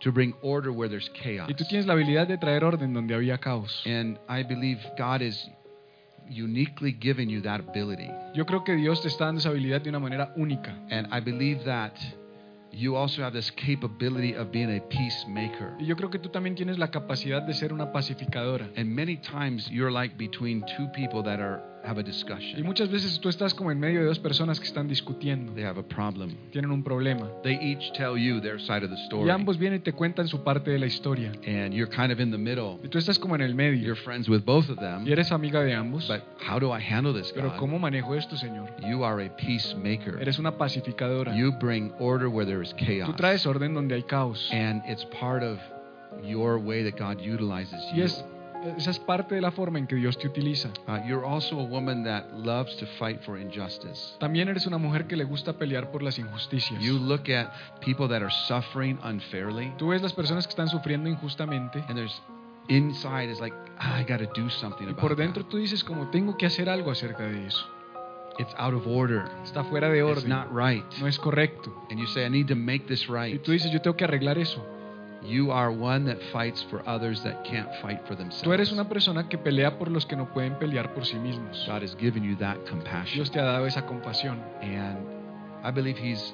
to 0.02 0.12
bring 0.12 0.34
order 0.42 0.72
where 0.72 0.90
there's 0.90 1.10
chaos. 1.10 1.50
Y 1.50 1.54
tú 1.54 1.66
tienes 1.66 1.86
la 1.86 1.94
habilidad 1.94 2.28
de 2.28 2.38
traer 2.38 2.64
orden 2.64 2.94
donde 2.94 3.14
había 3.14 3.38
caos. 3.40 3.84
And 3.86 4.18
I 4.28 4.44
believe 4.44 4.80
God 4.98 5.22
is 5.22 5.50
uniquely 6.30 6.92
given 6.92 7.30
you 7.30 7.42
that 7.42 7.60
ability. 7.60 8.10
Yo 8.34 8.46
creo 8.46 8.64
que 8.64 8.76
Dios 8.76 9.02
te 9.02 9.08
está 9.08 9.26
dando 9.26 9.40
esa 9.40 9.50
habilidad 9.50 9.82
de 9.82 9.90
una 9.90 10.00
manera 10.00 10.34
única. 10.38 10.76
And 10.90 11.08
I 11.12 11.20
believe 11.20 11.64
that 11.66 11.94
you 12.72 12.96
also 12.96 13.24
have 13.24 13.34
this 13.34 13.52
capability 13.52 14.36
of 14.36 14.52
being 14.52 14.70
a 14.70 14.80
peacemaker. 14.90 15.76
Y 15.80 15.86
yo 15.86 15.96
creo 15.96 16.10
que 16.10 16.20
tú 16.20 16.30
también 16.30 16.56
tienes 16.56 16.78
la 16.78 16.90
capacidad 16.92 17.42
de 17.42 17.54
ser 17.54 17.74
una 17.74 17.92
pacificadora. 17.92 18.70
And 18.78 18.94
many 18.96 19.18
times 19.18 19.70
you're 19.70 19.92
like 19.92 20.18
between 20.18 20.64
two 20.78 20.88
people 20.94 21.24
that 21.24 21.40
are 21.40 21.62
have 21.90 21.98
a 22.00 22.02
Y 22.02 22.06
discussion. 22.06 22.64
muchas 22.64 22.90
veces 22.90 23.20
tú 23.20 23.30
estás 23.30 23.54
como 23.54 23.72
en 23.72 23.80
medio 23.80 24.00
de 24.02 24.06
dos 24.06 24.20
personas 24.20 24.60
que 24.60 24.66
están 24.68 24.88
discutiendo. 24.88 25.54
They 25.54 25.64
have 25.64 25.80
a 25.80 25.84
problem. 25.84 26.36
Tienen 26.52 26.72
un 26.72 26.84
problema. 26.84 27.28
They 27.44 27.56
each 27.62 27.92
tell 27.94 28.18
you 28.18 28.40
their 28.42 28.60
side 28.60 28.84
of 28.84 28.90
the 28.92 28.96
Y 28.98 29.04
story. 29.06 29.30
ambos 29.32 29.58
vienen 29.58 29.80
y 29.80 29.84
te 29.84 29.94
cuentan 29.94 30.28
su 30.28 30.44
parte 30.44 30.72
de 30.72 30.80
la 30.80 30.86
historia. 30.86 31.32
And 31.48 31.74
you're 31.74 31.90
kind 31.90 32.12
of 32.12 32.20
in 32.20 32.32
the 32.32 32.38
middle. 32.38 32.80
Y 32.84 32.88
tú 32.90 32.98
estás 32.98 33.18
como 33.18 33.36
en 33.36 33.42
el 33.42 33.56
medio. 33.56 33.80
You're 33.80 33.96
friends 34.00 34.30
with 34.30 34.42
both 34.46 34.70
of 34.70 34.78
them. 34.80 35.08
Y 35.08 35.12
eres 35.12 35.32
amiga 35.32 35.62
de 35.64 35.74
ambos. 35.74 36.08
But 36.08 36.22
how 36.48 36.60
do 36.60 36.72
I 36.76 36.80
handle 36.82 37.14
this, 37.14 37.32
Pero 37.34 37.50
God? 37.50 37.58
¿cómo 37.58 37.80
manejo 37.80 38.14
esto, 38.16 38.36
Señor? 38.38 38.70
You 38.88 39.04
are 39.04 39.26
a 39.26 39.36
peacemaker. 39.36 40.18
Eres 40.22 40.38
una 40.40 40.52
pacificadora. 40.58 41.36
You 41.36 41.52
bring 41.60 41.92
order 42.00 42.28
where 42.28 42.46
there 42.46 42.62
is 42.64 42.70
Tú 42.76 42.86
chaos. 42.86 43.16
traes 43.16 43.46
orden 43.46 43.74
donde 43.74 43.96
hay 43.96 44.04
caos. 44.04 44.50
And 44.52 44.82
it's 44.88 45.06
part 45.20 45.44
of 45.44 45.58
your 46.24 46.58
way 46.60 46.84
that 46.84 46.98
God 47.00 47.20
utilizes 47.22 47.80
Y 47.94 47.98
you. 47.98 48.04
es, 48.06 48.24
esa 48.78 48.92
es 48.92 49.00
parte 49.00 49.36
de 49.36 49.42
la 49.42 49.52
forma 49.52 49.80
en 49.80 49.88
que 49.88 49.96
Dios 49.96 50.18
te 50.18 50.28
utiliza. 50.28 50.70
Uh, 50.88 50.98
you're 51.08 51.26
also 51.26 51.60
a 51.60 51.64
woman 51.64 52.04
that 52.04 52.26
loves 52.34 52.76
to 52.78 52.86
fight 52.98 53.22
for 53.24 53.38
injustice. 53.40 54.16
También 54.20 54.50
eres 54.50 54.66
una 54.68 54.78
mujer 54.78 55.08
que 55.08 55.16
le 55.16 55.24
gusta 55.24 55.54
pelear 55.54 55.92
por 55.92 56.04
las 56.04 56.20
injusticias. 56.20 56.82
You 56.82 56.98
look 57.00 57.30
at 57.32 57.52
people 57.80 58.08
that 58.10 58.22
are 58.22 58.32
suffering 58.48 59.00
unfairly, 59.04 59.72
Tú 59.78 59.90
ves 59.90 60.02
las 60.02 60.14
personas 60.14 60.46
que 60.46 60.52
están 60.52 60.68
sufriendo 60.68 61.10
injustamente 61.10 61.80
and 61.88 61.96
there's 61.96 62.22
inside 62.68 63.30
is 63.32 63.40
like, 63.40 63.56
"Ah, 63.80 64.00
I 64.00 64.04
got 64.04 64.20
to 64.20 64.30
do 64.40 64.50
something 64.50 64.86
y 64.86 64.90
about 64.90 65.00
por 65.02 65.16
dentro 65.16 65.44
that. 65.44 65.50
tú 65.50 65.58
dices 65.58 65.84
como 65.84 66.10
tengo 66.10 66.38
que 66.38 66.46
hacer 66.46 66.70
algo 66.70 66.92
acerca 66.92 67.24
de 67.24 67.48
eso. 67.48 67.66
It's 68.38 68.54
out 68.58 68.74
of 68.74 68.88
order. 68.88 69.24
Está 69.44 69.64
fuera 69.66 69.90
de 69.90 70.00
It's 70.00 70.18
orden. 70.20 70.30
not 70.30 70.48
right. 70.54 70.86
No 71.02 71.08
es 71.08 71.20
correcto. 71.20 71.74
And 71.90 72.00
you 72.00 72.08
say, 72.08 72.26
I 72.26 72.30
need 72.30 72.48
to 72.48 72.56
make 72.56 72.86
this 72.88 73.06
Y 73.10 73.14
right. 73.14 73.42
tú 73.42 73.52
dices 73.52 73.70
yo 73.72 73.82
tengo 73.82 73.98
que 73.98 74.06
arreglar 74.06 74.38
eso. 74.38 74.66
You 75.22 75.52
are 75.52 75.72
one 75.72 76.06
that 76.06 76.18
fights 76.32 76.64
for 76.70 76.82
others 76.88 77.22
that 77.24 77.44
can't 77.44 77.70
fight 77.82 78.02
for 78.08 78.16
themselves. 78.16 78.44
Tú 78.44 78.54
eres 78.54 78.72
una 78.72 78.88
persona 78.88 79.28
que 79.28 79.38
pelea 79.38 79.78
por 79.78 79.90
los 79.90 80.06
que 80.06 80.16
no 80.16 80.26
pueden 80.34 80.58
pelear 80.58 80.94
por 80.94 81.06
sí 81.06 81.18
mismos. 81.18 81.66
God 81.68 81.84
has 81.84 81.96
given 81.96 82.24
you 82.24 82.36
that 82.38 82.58
compassion. 82.66 83.16
Dios 83.16 83.30
te 83.30 83.40
ha 83.40 83.44
dado 83.44 83.66
esa 83.66 83.86
compasión. 83.86 84.40
And 84.62 84.98
I 85.64 85.72
believe 85.72 85.98
He's 85.98 86.34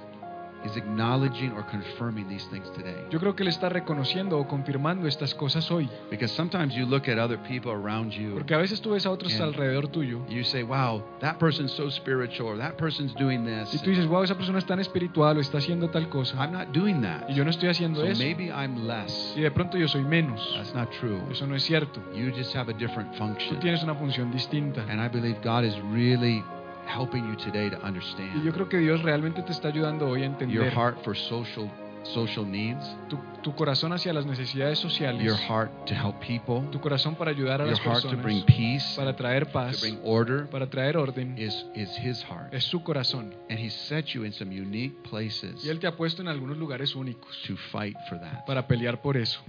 He's 0.66 0.76
acknowledging 0.78 1.52
or 1.52 1.64
confirming 1.70 2.28
these 2.28 2.46
things 2.50 2.68
today. 2.72 2.96
Yo 3.12 3.20
creo 3.20 3.36
que 3.36 3.44
Él 3.44 3.50
está 3.50 3.70
reconociendo 3.70 4.40
o 4.40 4.48
confirmando 4.48 5.08
estas 5.08 5.36
cosas 5.36 5.70
hoy. 5.70 5.88
Because 6.10 6.34
sometimes 6.34 6.74
you 6.76 6.86
look 6.88 7.08
at 7.08 7.20
other 7.20 7.38
people 7.48 7.72
around 7.72 8.12
you, 8.12 8.34
Porque 8.34 8.56
a 8.56 8.58
veces 8.58 8.82
tú 8.82 8.92
ves 8.92 9.06
a 9.06 9.12
otros 9.12 9.40
alrededor 9.40 9.88
tuyo 9.90 10.26
you 10.28 10.44
say, 10.44 10.64
wow, 10.64 11.04
that 11.20 11.38
person's 11.38 11.72
so 11.72 11.90
spiritual, 11.92 12.48
or 12.50 12.58
that 12.58 12.78
person's 12.78 13.14
doing 13.14 13.46
y 13.46 13.64
this. 13.66 13.82
tú 13.84 13.92
dices, 13.92 14.08
wow, 14.08 14.24
esa 14.24 14.36
persona 14.36 14.58
es 14.58 14.66
tan 14.66 14.80
espiritual 14.80 15.38
o 15.38 15.40
está 15.42 15.60
haciendo 15.60 15.90
tal 15.92 16.10
cosa. 16.10 16.36
I'm 16.44 16.52
not 16.52 16.72
doing 16.74 17.02
that. 17.04 17.30
Y 17.30 17.36
yo 17.36 17.44
no 17.44 17.52
estoy 17.52 17.70
haciendo 17.70 18.00
So 18.02 18.08
eso. 18.08 18.24
maybe 18.24 18.46
I'm 18.52 18.88
less. 18.88 19.34
Y 19.38 19.42
de 19.42 19.52
pronto 19.52 19.78
yo 19.78 19.88
soy 19.88 20.04
menos. 20.04 20.42
That's 20.56 20.74
not 20.74 20.90
true. 21.00 21.22
Eso 21.30 21.46
no 21.46 21.56
es 21.56 21.64
cierto. 21.64 22.02
You 22.16 22.32
just 22.36 22.56
have 22.56 22.70
a 22.72 22.74
different 22.74 23.12
Tú 23.12 23.20
function. 23.20 23.60
tienes 23.60 23.84
una 23.84 23.94
función 23.94 24.32
distinta. 24.32 24.82
And 24.90 25.00
I 25.00 25.10
believe 25.10 25.38
God 25.44 25.64
is 25.64 25.76
really 25.92 26.44
helping 26.88 27.26
you 27.28 27.36
today 27.38 27.70
to 27.70 27.78
Y 27.78 27.80
yo 27.80 27.88
understand 27.88 28.54
creo 28.54 28.70
que 28.70 28.78
Dios 28.78 29.02
realmente 29.02 29.42
te 29.44 29.52
está 29.52 29.70
ayudando 29.70 30.08
hoy 30.08 30.22
a 30.22 30.26
your 30.26 30.34
entender 30.34 30.72
heart 30.72 30.98
for 31.04 31.16
social 31.16 31.70
social 32.06 32.46
needs, 32.46 32.96
tu, 33.10 33.18
tu 33.42 33.56
corazón 33.56 33.92
hacia 33.94 34.14
las 34.14 34.26
necesidades 34.26 34.80
sociales, 34.80 35.24
your 35.24 35.38
heart 35.38 35.72
to 35.86 35.94
help 35.94 36.20
people, 36.20 36.62
tu 36.72 36.80
corazón 36.80 37.16
para 37.16 37.32
ayudar 37.32 37.62
a 37.62 37.66
your 37.66 37.72
las 37.74 37.80
heart 37.80 38.02
to 38.02 38.10
personas, 38.10 38.24
bring 38.24 38.46
peace, 38.46 38.96
para 38.96 39.16
traer 39.16 39.46
to 39.46 39.52
paz, 39.52 39.82
bring 39.82 40.00
order 40.04 40.48
para 40.48 40.70
traer 40.70 40.98
orden, 40.98 41.38
is 41.38 41.66
is 41.76 41.98
his 41.98 42.24
heart. 42.24 42.54
es 42.54 42.64
su 42.64 42.84
corazón. 42.84 43.34
And 43.50 43.60
he 43.60 43.70
set 43.70 44.06
you 44.14 44.24
in 44.24 44.34
some 44.34 44.52
unique 44.52 44.96
places 45.10 45.64
Y 45.66 45.70
Él 45.70 45.80
te 45.80 45.88
ha 45.88 45.96
puesto 45.96 46.22
en 46.22 46.28
algunos 46.28 46.58
lugares 46.58 46.96
únicos 46.96 47.42
to 47.48 47.56
fight 47.72 47.98
for 48.08 48.20
that. 48.20 48.46
para 48.46 48.68
pelear 48.68 49.02
por 49.02 49.18
eso. 49.18 49.42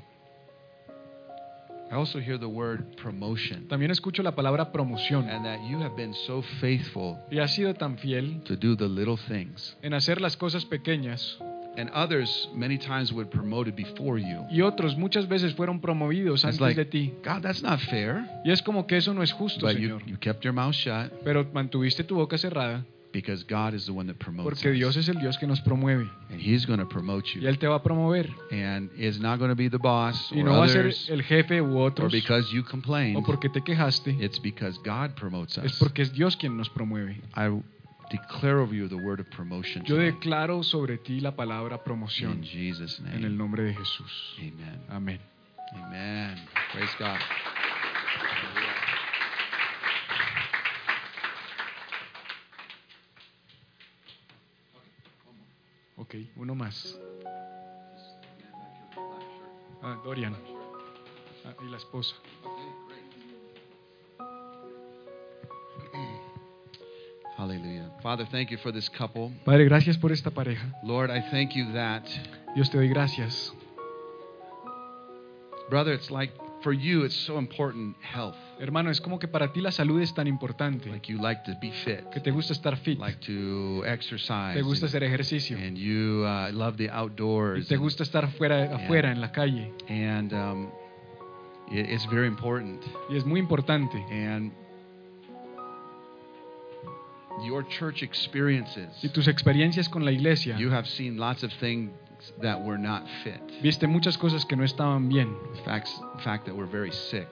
I 1.91 1.95
also 1.95 2.19
hear 2.19 2.39
the 2.39 2.47
word 2.47 2.97
promotion 2.97 3.69
También 3.69 3.91
escucho 3.91 4.23
la 4.23 4.35
palabra 4.35 4.73
promoción. 4.73 5.29
and 5.29 5.45
that 5.45 5.61
you 5.69 5.79
have 5.81 5.95
been 5.97 6.15
so 6.27 6.43
faithful 6.61 7.17
Y 7.31 7.39
has 7.39 7.55
sido 7.55 7.75
tan 7.75 7.97
fiel 7.99 8.41
to 8.45 8.57
do 8.57 8.77
the 8.77 8.89
little 8.89 9.17
things. 9.29 9.77
en 9.83 9.95
hacer 9.95 10.21
las 10.21 10.37
cosas 10.37 10.65
pequeñas 10.65 11.39
And 11.79 11.91
others 11.95 12.49
many 12.55 12.79
times 12.79 13.13
would 13.13 13.29
promote 13.29 13.69
it 13.69 13.77
before 13.77 14.19
you. 14.19 14.47
y 14.51 14.63
otros 14.63 14.97
muchas 14.97 15.29
veces 15.29 15.55
fueron 15.55 15.81
promovidos 15.81 16.45
antes 16.45 16.59
like, 16.61 16.75
de 16.75 16.87
ti. 16.87 17.13
God, 17.23 17.43
that's 17.43 17.63
not 17.63 17.79
fair. 17.81 18.25
Y 18.45 18.51
es 18.51 18.63
como 18.63 18.87
que 18.87 18.97
eso 18.97 19.13
no 19.13 19.23
es 19.23 19.31
justo, 19.33 19.67
But 19.67 19.77
you, 19.77 19.99
you 20.07 20.17
kept 20.19 20.43
your 20.43 20.55
mouth 20.55 20.75
shut 20.75 21.13
Pero 21.23 21.45
mantuviste 21.53 22.03
tu 22.03 22.15
boca 22.17 22.39
cerrada 22.39 22.85
because 23.17 23.45
God 23.45 23.73
is 23.73 23.87
the 23.87 23.93
one 23.93 24.07
that 24.09 24.19
promotes 24.19 24.45
porque 24.61 24.73
Dios 24.73 24.95
es 24.95 25.09
el 25.09 25.19
Dios 25.19 25.39
que 25.39 25.47
nos 25.47 25.63
promueve. 25.63 26.07
And 26.29 26.39
He's 26.39 26.67
going 26.67 26.81
to 26.81 26.87
promote 26.87 27.27
Y 27.35 27.41
you. 27.41 27.49
Él 27.49 27.59
te 27.59 27.67
va 27.67 27.77
a 27.77 27.83
promover. 27.83 28.29
And 28.51 28.91
it's 28.95 29.19
not 29.19 29.39
going 29.39 29.49
to 29.49 29.57
be 29.57 29.71
the 29.71 29.79
boss 29.79 30.31
Y 30.31 30.41
or 30.41 30.45
no 30.45 30.59
va 30.59 30.65
a 30.65 30.69
ser 30.69 30.81
others 30.81 31.09
el 31.09 31.23
jefe 31.23 31.63
u 31.63 31.79
or 31.79 32.11
because 32.11 32.53
you 32.53 32.63
o 33.17 33.23
porque 33.23 33.49
te 33.49 33.63
quejaste. 33.63 34.11
It's 34.21 34.39
because 34.39 34.79
God 34.85 35.15
promotes 35.15 35.57
Es 35.57 35.73
us. 35.73 35.79
porque 35.79 36.03
es 36.03 36.13
Dios 36.13 36.37
quien 36.37 36.59
nos 36.59 36.69
promueve. 36.69 37.23
I 37.35 37.49
declare 38.11 38.59
over 38.59 38.75
you 38.75 38.87
the 38.87 38.97
word 38.97 39.21
of 39.21 39.31
promotion 39.31 39.83
Yo 39.87 39.97
declaro 39.97 40.63
sobre 40.63 40.99
ti 40.99 41.21
la 41.21 41.35
palabra 41.35 41.77
in 41.77 41.83
promoción 41.85 42.43
Jesus' 42.43 43.01
en 43.01 43.07
el 43.07 43.23
name. 43.23 43.31
nombre 43.31 43.63
de 43.63 43.75
Jesús. 43.75 44.37
Amen. 44.39 44.81
Amén. 44.91 45.21
Amen. 45.73 46.37
Praise 46.71 46.95
God. 46.99 47.19
Uno 56.37 56.55
más. 56.55 56.99
Ah, 59.83 60.01
Dorian. 60.05 60.35
Ah, 61.45 61.55
y 61.65 61.71
la 61.71 61.77
esposa. 61.77 62.15
Hallelujah. 67.37 67.91
Father, 68.03 68.27
thank 68.31 68.51
you 68.51 68.57
for 68.59 68.73
this 68.73 68.89
couple. 68.89 69.31
Padre, 69.45 69.65
gracias 69.65 69.99
por 69.99 70.11
esta 70.11 70.31
pareja. 70.31 70.73
Lord, 70.83 71.11
I 71.11 71.21
thank 71.31 71.55
you 71.55 71.73
that. 71.75 72.05
Dios 72.55 72.71
te 72.71 72.79
doy 72.79 72.89
gracias. 72.89 73.53
Brother, 75.69 75.93
it's 75.93 76.11
like 76.11 76.33
for 76.63 76.73
you 76.73 77.05
it's 77.05 77.15
so 77.27 77.39
important 77.39 77.97
health. 78.01 78.37
Hermano, 78.59 78.91
es 78.91 79.01
como 79.03 79.19
que 79.19 79.29
para 79.29 79.53
ti 79.53 79.61
la 79.61 79.71
salud 79.71 80.01
es 80.01 80.15
tan 80.15 80.27
importante, 80.27 80.89
Like 80.89 81.13
you 81.13 81.21
like 81.21 81.43
to 81.45 81.53
be 81.61 81.71
fit, 81.73 82.09
que 82.11 82.21
te 82.21 82.31
gusta 82.31 82.55
estar 82.55 82.77
fit, 82.79 82.99
like 82.99 83.19
to 83.27 83.85
exercise, 83.85 84.55
te 84.55 84.63
gusta 84.63 84.87
and, 84.87 84.91
hacer 84.95 85.05
ejercicio, 85.05 85.59
and 85.59 85.77
you 85.77 86.25
uh, 86.25 86.51
love 86.53 86.77
the 86.79 86.85
y 86.87 86.91
outdoors. 86.91 87.69
te 87.69 87.75
and- 87.75 87.83
gusta 87.83 88.03
estar 88.03 88.31
fuera, 88.33 88.75
afuera, 88.75 89.13
en 89.13 89.21
la 89.21 89.31
calle. 89.31 89.73
and 89.91 90.33
um, 90.33 90.69
it- 91.71 91.87
it's 91.91 92.07
very 92.11 92.27
important. 92.27 92.83
Y 93.11 93.17
es 93.17 93.27
muy 93.27 93.41
importante. 93.41 93.99
And 94.11 94.53
your 97.45 97.63
church 97.69 98.03
experiences, 98.03 98.89
Y 99.03 99.09
tus 99.11 99.29
experiencias 99.29 99.89
con 99.91 100.05
la 100.05 100.13
iglesia, 100.13 100.57
you 100.57 100.71
have 100.73 100.87
seen 100.87 101.19
lots 101.19 101.45
of 101.45 101.53
things 101.61 101.91
that 102.41 102.59
were 102.65 102.79
not 102.79 103.07
fit. 103.23 103.41
viste 103.63 103.87
muchas 103.87 104.17
cosas 104.17 104.47
que 104.47 104.57
no 104.57 104.65
estaban 104.65 105.09
bien, 105.11 105.29
In 105.59 105.65
fact, 105.65 105.89
in 106.15 106.21
fact, 106.21 106.47
that 106.47 106.55
were 106.55 106.67
very 106.67 106.91
sick. 106.93 107.29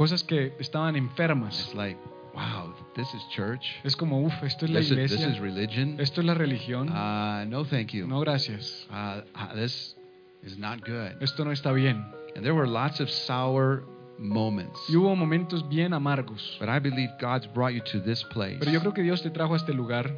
Cosas 0.00 0.24
que 0.24 0.54
estaban 0.58 0.96
enfermas. 0.96 1.60
It's 1.60 1.74
like, 1.74 1.98
wow, 2.34 2.72
this 2.94 3.12
is 3.12 3.22
church. 3.28 3.60
Es 3.84 3.94
como, 3.94 4.24
uff, 4.24 4.32
esto 4.42 4.64
es 4.64 4.70
la 4.70 4.80
This 4.80 4.90
is, 4.92 4.96
this 4.96 5.12
is 5.12 5.20
iglesia, 5.20 5.42
religion. 5.42 6.00
esto 6.00 6.22
es 6.22 6.26
la 6.26 6.32
religión. 6.32 6.88
Uh, 6.88 7.44
no, 7.44 7.64
thank 7.66 7.92
you. 7.92 8.06
No, 8.06 8.20
gracias. 8.20 8.86
Uh, 8.90 9.20
uh, 9.34 9.54
this 9.54 9.94
is 10.42 10.56
not 10.56 10.80
good. 10.86 11.20
Esto 11.20 11.44
no 11.44 11.50
está 11.50 11.74
bien. 11.74 12.02
And 12.34 12.42
there 12.42 12.54
were 12.54 12.66
lots 12.66 13.00
of 13.00 13.10
sour 13.10 13.82
moments. 14.18 14.80
Y 14.88 14.94
hubo 14.96 15.14
momentos 15.14 15.68
bien 15.68 15.92
amargos. 15.92 16.56
But 16.58 16.70
I 16.70 16.78
believe 16.78 17.10
God's 17.20 17.46
brought 17.48 17.74
you 17.74 17.82
to 17.92 18.00
this 18.00 18.24
place 18.24 18.56
Pero 18.58 18.70
yo 18.70 18.80
creo 18.80 18.94
que 18.94 19.02
Dios 19.02 19.22
te 19.22 19.28
trajo 19.28 19.52
a 19.52 19.58
este 19.58 19.74
lugar 19.74 20.10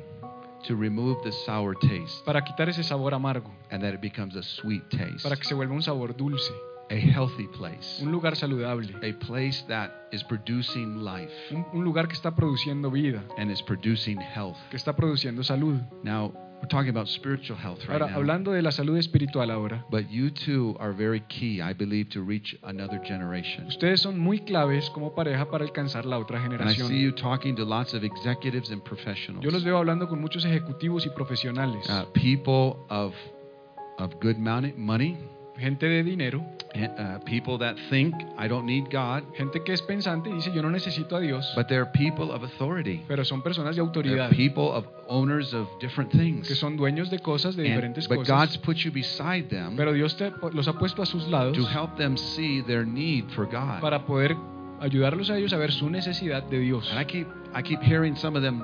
to 0.69 0.77
remove 0.77 1.17
the 1.25 1.33
sour 1.45 1.75
taste 1.75 2.25
para 2.25 2.45
quitar 2.45 2.69
ese 2.69 2.85
sabor 2.85 3.15
amargo, 3.15 3.51
and 3.73 3.83
that 3.83 3.95
it 3.95 4.01
becomes 4.01 4.37
a 4.37 4.45
sweet 4.45 4.89
taste. 4.91 5.25
para 5.25 5.35
que 5.35 5.43
se 5.43 5.55
vuelva 5.55 5.75
un 5.75 5.83
sabor 5.83 6.17
dulce, 6.17 6.53
A 6.93 6.97
healthy 7.01 7.49
place. 7.49 8.03
un 8.03 8.13
lugar 8.13 8.37
saludable, 8.37 8.95
A 9.03 9.13
place 9.27 9.65
that 9.69 9.91
is 10.13 10.23
producing 10.25 11.03
life 11.03 11.33
un, 11.51 11.65
un 11.73 11.85
lugar 11.85 12.07
que 12.07 12.13
está 12.15 12.35
produciendo 12.35 12.91
vida, 12.91 13.25
and 13.39 13.51
is 13.51 13.63
producing 13.63 14.21
health. 14.21 14.59
que 14.71 14.77
está 14.77 14.95
produciendo 14.95 15.43
salud. 15.43 15.81
Now, 16.03 16.33
we're 16.61 16.69
talking 16.69 16.91
about 16.91 17.09
spiritual 17.09 17.59
health 17.59 17.79
right 17.89 17.93
Ahora, 18.01 18.09
now. 18.09 18.17
hablando 18.19 18.53
de 18.53 18.61
la 18.61 18.71
salud 18.73 18.99
espiritual 18.99 19.51
ahora, 19.51 19.85
But 19.91 20.11
you 20.11 20.31
two 20.31 20.77
are 20.79 20.93
very 20.93 21.21
key, 21.29 21.63
I 21.63 21.73
believe, 21.73 22.11
to 22.11 22.23
reach 22.23 22.57
another 22.63 23.01
generation. 23.03 23.67
ustedes 23.69 24.01
son 24.03 24.19
muy 24.19 24.41
claves 24.41 24.91
como 24.91 25.15
pareja 25.15 25.51
para 25.51 25.65
alcanzar 25.65 26.05
la 26.05 26.19
otra 26.19 26.45
And 26.45 26.61
I 26.61 26.75
see 26.75 27.01
you 27.01 27.13
talking 27.13 27.57
to 27.57 27.65
lots 27.65 27.95
of 27.95 28.05
executives 28.05 28.71
and 28.71 28.83
professionals. 28.85 29.43
Yo 29.43 29.51
los 29.51 29.65
veo 29.65 29.79
hablando 29.79 30.09
con 30.09 30.21
muchos 30.21 30.45
ejecutivos 30.45 31.07
y 31.07 31.09
profesionales, 31.11 31.89
uh, 31.89 32.05
people 32.13 32.77
of 32.91 33.15
of 33.99 34.15
good 34.21 34.37
money 34.37 35.17
gente 35.57 35.87
de 35.87 36.03
dinero, 36.03 36.41
uh, 36.75 37.19
people 37.25 37.59
that 37.59 37.77
think 37.91 38.15
I 38.39 38.49
don't 38.49 38.65
need 38.65 38.85
God, 38.91 39.23
gente 39.37 39.63
que 39.63 39.73
es 39.75 39.83
pensante 39.83 40.31
y 40.31 40.35
dice 40.35 40.51
yo 40.55 40.63
no 40.63 40.71
necesito 40.71 41.17
a 41.17 41.21
Dios, 41.21 41.53
but 41.55 41.67
they're 41.69 41.91
people 41.93 42.33
of 42.33 42.43
authority. 42.43 43.03
pero 43.07 43.25
son 43.25 43.43
personas 43.43 43.77
de 43.77 43.83
They're 43.83 43.87
autoridad, 43.89 44.31
people 44.31 44.73
of 44.73 44.87
owners 45.09 45.53
of 45.55 45.69
different 45.81 46.11
things. 46.13 46.49
que 46.49 46.55
son 46.55 46.77
dueños 46.77 47.11
de 47.11 47.19
cosas, 47.19 47.55
de 47.57 47.63
And- 47.65 47.71
diferentes 47.75 48.09
but 48.09 48.19
God's 48.27 48.57
cosas, 48.57 48.59
put 48.59 48.77
you 48.79 48.91
beside 48.93 49.49
them 49.49 49.77
pero 49.77 49.93
Dios 49.93 50.17
te- 50.17 50.33
los 50.53 50.67
ha 50.69 50.73
puesto 50.79 51.03
a 51.03 51.07
sus 51.07 51.29
lados 51.29 51.57
to 51.57 51.67
help 51.67 51.97
them 51.97 52.17
see 52.17 52.63
their 52.63 52.87
need 52.87 53.25
for 53.35 53.45
God. 53.47 53.81
para 53.81 54.05
poder 54.07 54.35
ayudarlos 54.81 55.31
a 55.31 55.37
ellos 55.39 55.53
a 55.53 55.59
ver 55.59 55.71
su 55.73 55.89
necesidad 55.91 56.43
de 56.45 56.59
Dios. 56.59 56.91
And 56.91 57.01
I 57.01 57.05
keep 57.05 57.27
I 57.55 57.63
keep 57.63 57.81
hearing 57.83 58.17
some 58.17 58.37
of 58.37 58.43
them 58.43 58.63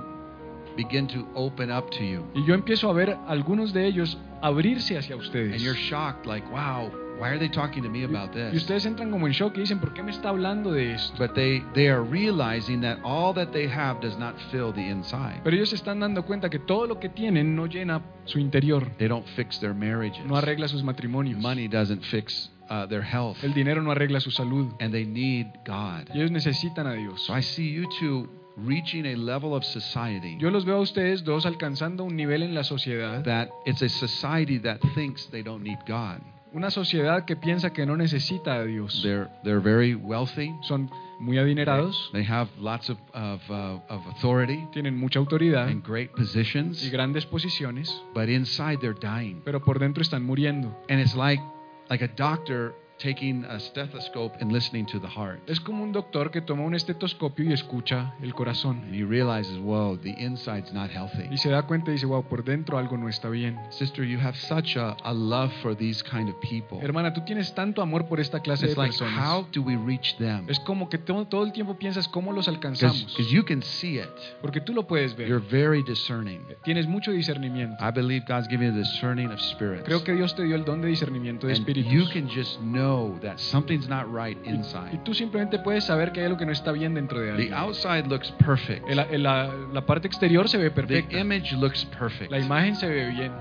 begin 0.79 1.07
to 1.09 1.27
open 1.35 1.71
up 1.71 1.91
to 1.91 2.03
you. 2.05 2.25
Y 2.35 2.47
yo 2.47 2.55
empiezo 2.55 2.89
a 2.89 2.93
ver 2.95 3.19
algunos 3.27 3.73
de 3.75 3.85
ellos 3.87 4.17
abrirse 4.41 4.97
hacia 4.97 5.17
ustedes. 5.17 5.53
And 5.55 5.61
you're 5.61 5.79
shocked 5.79 6.25
like, 6.27 6.47
"Wow, 6.51 6.91
why 7.21 7.27
are 7.31 7.39
they 7.39 7.49
talking 7.49 7.83
to 7.83 7.91
me 7.91 8.05
about 8.05 8.31
Y 8.35 8.51
this?" 8.53 8.63
ustedes 8.63 8.87
entran 8.87 9.11
como 9.11 9.27
en 9.27 9.33
shock 9.33 9.57
y 9.57 9.61
dicen, 9.61 9.81
¿por 9.81 9.93
qué 9.93 10.03
me 10.05 10.13
está 10.13 10.29
hablando 10.29 10.71
de 10.73 10.93
esto? 10.95 11.13
But 11.19 11.35
they 11.35 11.61
they 11.75 11.89
are 11.89 12.03
realizing 12.03 12.81
that 12.83 12.99
all 13.05 13.35
that 13.35 13.49
they 13.51 13.67
have 13.69 14.01
does 14.01 14.17
not 14.19 14.37
fill 14.53 14.73
the 14.73 14.89
inside. 14.89 15.41
Pero 15.43 15.57
ellos 15.57 15.71
se 15.71 15.75
están 15.77 15.99
dando 16.01 16.25
cuenta 16.25 16.49
que 16.49 16.61
todo 16.61 16.87
lo 16.87 17.01
que 17.01 17.09
tienen 17.09 17.57
no 17.57 17.67
llena 17.67 18.01
su 18.25 18.39
interior, 18.39 18.87
They 18.99 19.09
don't 19.09 19.27
fix 19.37 19.59
their 19.59 19.75
marriages. 19.75 20.25
no 20.27 20.37
arregla 20.37 20.69
sus 20.69 20.83
matrimonios. 20.85 21.41
Money 21.41 21.67
doesn't 21.67 22.03
fix 22.05 22.51
uh, 22.71 22.87
their 22.87 23.03
health, 23.03 23.39
El 23.43 23.53
dinero 23.55 23.83
no 23.83 23.91
arregla 23.91 24.21
su 24.21 24.31
salud. 24.31 24.69
and 24.79 24.93
they 24.93 25.05
need 25.05 25.47
God. 25.67 26.09
Y 26.15 26.19
ellos 26.21 26.31
necesitan 26.31 26.87
a 26.87 26.93
Dios. 26.93 27.21
So 27.27 27.35
I 27.37 27.43
see 27.43 27.73
you 27.73 27.89
two 27.99 28.29
reaching 28.67 29.07
a 29.07 29.17
level 29.17 29.55
of 29.55 29.65
society 29.65 30.37
Yo 30.39 30.51
los 30.51 30.65
veo 30.65 30.77
a 30.77 30.81
ustedes 30.81 31.25
dos 31.25 31.47
alcanzando 31.47 32.05
un 32.05 32.17
nivel 32.17 32.43
en 32.43 32.55
la 32.55 32.65
sociedad, 32.65 33.23
that 33.25 33.49
it's 33.67 33.83
a 33.83 33.89
society 33.89 34.59
that 34.59 34.79
thinks 34.95 35.29
they 35.31 35.43
don't 35.43 35.63
need 35.63 35.79
God. 35.87 36.21
una 36.53 36.71
sociedad 36.71 37.25
que 37.27 37.37
piensa 37.37 37.73
que 37.73 37.85
no 37.85 37.97
necesita 37.97 38.55
a 38.55 38.65
Dios. 38.65 39.03
They're 39.03 39.29
they're 39.45 39.61
very 39.61 39.95
wealthy. 39.95 40.51
Son 40.63 40.91
muy 41.21 41.37
adinerados, 41.37 42.11
They 42.13 42.25
have 42.25 42.49
lots 42.59 42.89
of 42.89 42.97
of, 43.13 43.41
uh, 43.51 43.81
of 43.89 44.07
authority 44.09 44.67
tienen 44.73 44.97
mucha 44.97 45.19
autoridad 45.19 45.69
and 45.69 45.85
great 45.85 46.11
positions, 46.13 46.83
y 46.83 46.91
grandes 46.91 47.27
posiciones, 47.27 47.91
but 48.15 48.29
inside 48.29 48.79
they're 48.81 48.99
dying. 48.99 49.43
pero 49.45 49.61
por 49.61 49.79
dentro 49.79 50.03
están 50.03 50.25
muriendo. 50.25 50.75
And 50.89 51.01
it's 51.01 51.15
like 51.15 51.43
like 51.91 52.03
a 52.05 52.09
doctor 52.09 52.75
taking 52.99 53.45
a 53.45 53.59
stethoscope 53.61 54.37
and 54.41 54.51
listening 54.53 54.85
to 54.87 54.99
the 55.01 55.07
heart. 55.09 55.39
Es 55.47 55.61
como 55.61 55.83
un 55.85 55.93
doctor 55.93 56.31
que 56.31 56.41
toma 56.41 56.65
un 56.65 56.75
estetoscopio 56.75 57.45
y 57.45 57.53
escucha 57.53 58.15
el 58.23 58.35
corazón. 58.35 58.83
And 58.85 58.95
he 58.95 59.05
realizes, 59.05 59.59
whoa, 59.59 59.97
the 59.99 60.15
inside's 60.19 60.73
not 60.73 60.91
healthy. 60.91 61.29
Y 61.31 61.37
se 61.39 61.51
da 61.51 61.63
cuenta 61.63 61.91
y 61.91 61.95
dice, 61.95 62.07
wow, 62.07 62.25
por 62.25 62.45
dentro 62.45 62.77
algo 62.79 62.97
no 62.97 63.09
está 63.09 63.29
bien. 63.29 63.57
Sister, 63.71 64.05
you 64.05 64.19
have 64.19 64.37
such 64.37 64.77
a, 64.77 64.97
a 65.05 65.13
love 65.15 65.53
for 65.63 65.77
these 65.77 66.03
kind 66.03 66.29
of 66.29 66.35
people. 66.41 66.79
Hermana, 66.83 67.13
tú 67.13 67.25
tienes 67.25 67.55
tanto 67.55 67.83
amor 67.83 68.07
por 68.09 68.21
esta 68.21 68.41
clase 68.41 68.67
de 68.67 68.73
It's 68.73 68.79
like, 68.79 68.91
personas. 68.99 69.19
how 69.29 69.47
do 69.53 69.63
we 69.63 69.77
reach 69.77 70.17
them? 70.19 70.47
Es 70.49 70.59
como 70.61 70.89
que 70.89 70.99
todo, 70.99 71.27
todo 71.27 71.45
el 71.45 71.53
tiempo 71.53 71.77
piensas 71.79 72.09
cómo 72.09 72.33
los 72.33 72.47
Because 72.47 72.57
alcanzamos. 72.85 73.31
you 73.31 73.45
can 73.45 73.63
see 73.63 73.99
it. 73.99 74.09
Porque 74.43 74.61
tú 74.61 74.73
lo 74.75 74.87
puedes 74.87 75.17
You're 75.17 75.39
ver. 75.39 75.51
very 75.69 75.83
discerning. 75.85 76.41
Tienes 76.65 76.87
mucho 76.89 77.13
discernimiento. 77.13 77.77
I 77.81 77.91
believe 77.93 78.25
God's 78.27 78.49
giving 78.49 78.69
you 78.69 78.73
the 78.73 78.81
discerning 78.81 79.31
of 79.31 79.41
spirits. 79.41 79.85
Creo 79.85 80.03
que 80.03 80.15
Dios 80.15 80.35
te 80.35 80.43
dio 80.45 80.57
el 80.57 80.65
don 80.65 80.81
de 80.81 80.89
discernimiento 80.89 81.47
de 81.47 81.53
espíritus. 81.53 81.93
you 81.93 82.05
can 82.13 82.29
just 82.29 82.59
know 82.61 82.88
that 83.21 83.39
something's 83.39 83.89
not 83.89 84.07
right 84.13 84.37
Y 84.45 84.51
inside. 84.51 84.99
tú 85.05 85.15
simplemente 85.15 85.59
puedes 85.59 85.85
saber 85.85 86.13
que 86.13 86.21
hay 86.21 86.27
algo 86.27 86.39
que 86.39 86.47
no 86.47 86.53
está 86.53 86.73
bien 86.73 86.95
dentro 86.95 87.19
de 87.21 87.27
The 87.27 87.33
alguien. 87.33 87.55
outside 87.55 88.07
looks 88.09 88.31
perfect. 88.33 88.89
El- 88.89 88.99
el- 88.99 89.23
la, 89.23 89.51
la 89.73 89.87
parte 89.87 90.07
exterior 90.09 90.49
se 90.49 90.59
ve 90.59 90.71
The 90.71 90.75
perfecta. 90.83 91.19
image 91.19 91.53
looks 91.57 91.85
perfect. 91.85 92.31
La 92.31 92.39
imagen 92.39 92.75
se 92.77 92.89
ve 92.89 93.09
bien. 93.11 93.33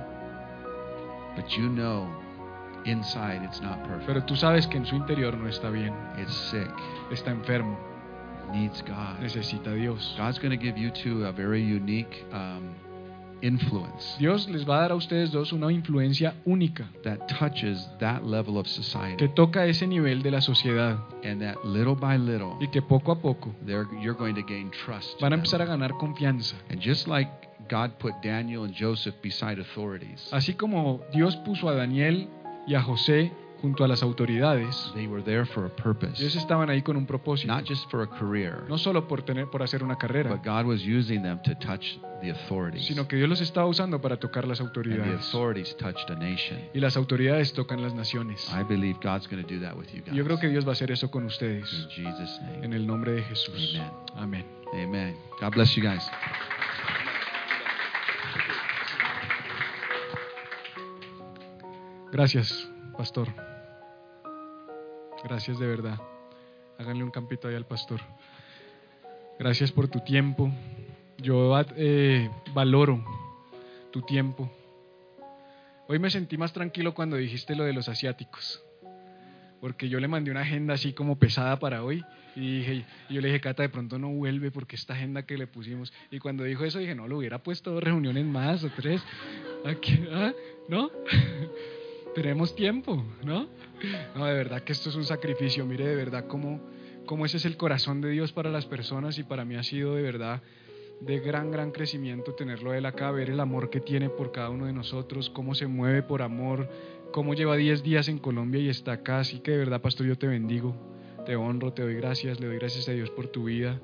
But 1.36 1.48
you 1.50 1.68
know 1.70 2.08
inside 2.86 3.44
it's 3.44 3.62
not 3.62 3.80
perfect. 3.84 4.08
Pero 4.08 4.24
tú 4.24 4.36
sabes 4.36 4.66
que 4.68 4.78
en 4.78 4.86
su 4.86 4.96
interior 4.96 5.36
no 5.38 5.48
está 5.48 5.70
bien. 5.70 5.94
It's 6.18 6.34
sick. 6.34 6.70
Está 7.12 7.32
enfermo. 7.32 7.78
Needs 8.52 8.82
God. 8.84 9.20
Necesita 9.22 9.72
a 9.72 9.74
Dios. 9.76 10.16
God's 10.18 10.40
going 10.40 10.58
to 10.58 10.64
give 10.64 10.78
you 10.80 10.90
two 10.90 11.26
a 11.26 11.32
very 11.32 11.62
unique 11.62 12.26
um, 12.32 12.74
influence 13.42 14.18
Dios 14.20 14.48
les 14.50 14.68
va 14.68 14.78
a 14.78 14.82
dar 14.82 14.92
a 14.92 14.96
ustedes 14.96 15.32
dos 15.32 15.52
una 15.52 15.72
influencia 15.72 16.36
única 16.46 16.90
that 17.04 17.20
touches 17.40 17.88
that 18.00 18.24
level 18.24 18.58
of 18.58 18.66
que 18.66 18.84
society. 18.84 19.28
toca 19.36 19.66
ese 19.66 19.88
nivel 19.88 20.22
de 20.22 20.32
la 20.32 20.42
sociedad 20.42 20.98
And 21.24 21.42
that 21.42 21.58
little 21.66 21.96
by 21.96 22.18
little, 22.18 22.56
y 22.60 22.70
que 22.70 22.82
poco 22.82 23.12
a 23.12 23.20
poco 23.22 23.54
they're, 23.66 23.86
you're 24.02 24.18
going 24.18 24.36
to 24.36 24.44
gain 24.44 24.72
trust. 24.72 25.20
van 25.20 25.34
a 25.34 25.36
empezar 25.36 25.62
a 25.62 25.66
ganar 25.66 25.92
confianza. 25.98 26.56
And 26.70 26.80
just 26.80 27.08
like 27.08 27.30
God 27.70 27.92
put 28.00 28.14
Daniel 28.24 28.64
and 28.64 28.74
Joseph 28.74 29.16
beside 29.22 29.60
authorities, 29.60 30.30
Así 30.32 30.54
como 30.54 31.02
Dios 31.12 31.36
puso 31.38 31.68
a 31.70 31.74
Daniel 31.76 32.30
y 32.66 32.76
a 32.76 32.82
José 32.82 33.32
junto 33.62 33.84
a 33.84 33.88
las 33.88 34.04
autoridades, 34.04 34.92
they 34.94 35.08
were 35.08 35.24
there 35.24 35.46
for 35.46 35.66
a 35.66 35.70
purpose, 35.70 36.22
ellos 36.22 36.36
estaban 36.36 36.70
ahí 36.70 36.82
con 36.82 36.96
un 36.98 37.06
propósito, 37.06 37.54
not 37.54 37.66
just 37.68 37.90
for 37.90 38.02
a 38.04 38.08
career, 38.08 38.64
no 38.70 38.78
solo 38.78 39.08
por 39.08 39.24
tener 39.24 39.48
por 39.48 39.64
hacer 39.64 39.84
una 39.84 39.98
carrera, 39.98 40.30
but 40.30 40.44
God 40.44 40.66
was 40.66 40.82
using 40.86 41.22
them 41.24 41.40
to 41.44 41.56
touch 41.56 41.98
the 42.22 42.32
authorities. 42.32 42.86
sino 42.86 43.08
que 43.08 43.16
Dios 43.16 43.30
los 43.30 43.42
estaba 43.42 43.68
usando 43.68 44.00
para 44.02 44.18
tocar 44.18 44.48
las 44.48 44.60
And 44.60 44.72
the 44.72 44.80
autoridades. 44.80 45.26
authorities 45.28 45.76
touched 45.78 46.10
a 46.10 46.16
nation. 46.16 46.60
Y 46.74 46.80
las 46.80 46.98
autoridades 46.98 47.54
tocan 47.54 47.82
las 47.82 47.94
naciones. 47.94 48.48
I 48.52 48.64
believe 48.64 49.00
God's 49.02 49.28
going 49.28 49.44
to 49.44 49.48
do 49.48 49.60
that 49.62 49.76
with 49.78 49.88
you 49.94 50.02
Y 50.12 50.16
yo 50.16 50.24
creo 50.24 50.38
guys. 50.38 50.42
que 50.42 50.50
Dios 50.50 50.66
va 50.66 50.70
a 50.70 50.74
hacer 50.74 50.92
eso 50.92 51.10
con 51.12 51.26
ustedes. 51.26 51.72
In 51.74 51.90
Jesus' 52.06 52.40
name. 52.42 52.66
En 52.66 52.74
el 52.74 52.86
nombre 52.88 53.12
de 53.14 53.24
Jesús. 53.24 53.76
Amen. 53.80 53.92
Amén. 54.16 54.46
Amen. 54.74 55.16
God 55.42 55.54
bless 55.54 55.76
you 55.76 55.84
guys. 55.84 56.04
Gracias, 62.12 62.68
pastor. 62.98 63.28
Gracias 65.24 65.60
de 65.60 65.68
verdad. 65.68 66.00
Háganle 66.78 67.04
un 67.04 67.12
campito 67.12 67.48
ahí 67.48 67.56
al 67.56 67.66
pastor. 67.66 68.00
Gracias 69.40 69.72
por 69.72 69.88
tu 69.88 70.00
tiempo. 70.00 70.52
Yo 71.18 71.60
eh, 71.76 72.30
valoro 72.54 73.04
tu 73.92 74.02
tiempo. 74.02 74.50
Hoy 75.88 76.00
me 76.00 76.10
sentí 76.10 76.38
más 76.38 76.54
tranquilo 76.54 76.94
cuando 76.94 77.16
dijiste 77.16 77.56
lo 77.56 77.64
de 77.64 77.74
los 77.74 77.90
asiáticos. 77.90 78.64
porque 79.60 79.90
yo 79.90 80.00
le 80.00 80.08
mandé 80.08 80.30
una 80.30 80.42
agenda 80.42 80.76
así 80.76 80.94
como 80.94 81.18
pesada 81.18 81.58
para 81.58 81.84
hoy 81.84 82.04
y, 82.36 82.60
dije, 82.60 82.86
y 83.10 83.16
yo 83.16 83.22
le 83.22 83.30
dije, 83.30 83.42
Cata, 83.42 83.64
de 83.64 83.70
pronto 83.70 83.98
no 83.98 84.10
vuelve 84.10 84.52
porque 84.52 84.76
esta 84.76 84.94
agenda 84.94 85.26
que 85.26 85.38
le 85.38 85.48
pusimos. 85.48 85.92
Y 86.12 86.20
cuando 86.20 86.44
dijo 86.44 86.64
eso 86.64 86.78
dije, 86.78 86.94
no, 86.94 87.08
lo 87.08 87.18
hubiera 87.18 87.42
puesto 87.42 87.72
dos 87.72 87.84
reuniones 87.84 88.24
más 88.26 88.64
o 88.64 88.70
tres. 88.70 89.02
Aquí, 89.66 90.06
¿ah? 90.12 90.32
¿No? 90.70 90.92
Tenemos 92.18 92.56
tiempo, 92.56 93.06
¿no? 93.24 93.48
No, 94.16 94.26
de 94.26 94.34
verdad 94.34 94.64
que 94.64 94.72
esto 94.72 94.90
es 94.90 94.96
un 94.96 95.04
sacrificio. 95.04 95.64
Mire, 95.68 95.86
de 95.86 95.96
verdad, 95.96 96.26
cómo, 96.26 96.60
cómo 97.06 97.28
ese 97.28 97.38
es 97.38 97.46
el 97.46 97.58
corazón 97.58 98.02
de 98.02 98.10
Dios 98.10 98.32
para 98.32 98.50
las 98.50 98.66
personas 98.66 99.20
y 99.20 99.24
para 99.24 99.46
mí 99.46 99.54
ha 99.54 99.62
sido 99.62 99.94
de 99.94 100.02
verdad 100.02 100.42
de 101.00 101.20
gran, 101.20 101.52
gran 101.52 101.70
crecimiento 101.70 102.34
tenerlo 102.34 102.74
él 102.74 102.88
acá, 102.88 103.12
ver 103.12 103.30
el 103.30 103.40
amor 103.40 103.70
que 103.70 103.82
tiene 103.82 104.10
por 104.10 104.32
cada 104.32 104.50
uno 104.50 104.66
de 104.66 104.74
nosotros, 104.74 105.30
cómo 105.30 105.54
se 105.54 105.68
mueve 105.68 106.02
por 106.02 106.24
amor, 106.24 106.68
cómo 107.12 107.36
lleva 107.36 107.56
10 107.56 107.84
días 107.84 108.08
en 108.08 108.18
Colombia 108.18 108.62
y 108.62 108.70
está 108.70 108.94
acá. 108.94 109.20
Así 109.20 109.42
que 109.42 109.52
de 109.52 109.58
verdad, 109.58 109.80
pastor, 109.80 110.08
yo 110.08 110.18
te 110.18 110.26
bendigo, 110.26 110.76
te 111.24 111.36
honro, 111.36 111.72
te 111.72 111.84
doy 111.84 111.94
gracias, 111.94 112.40
le 112.40 112.48
doy 112.48 112.58
gracias 112.58 112.90
a 112.90 112.94
Dios 112.94 113.12
por 113.12 113.28
tu 113.28 113.44
vida 113.44 113.80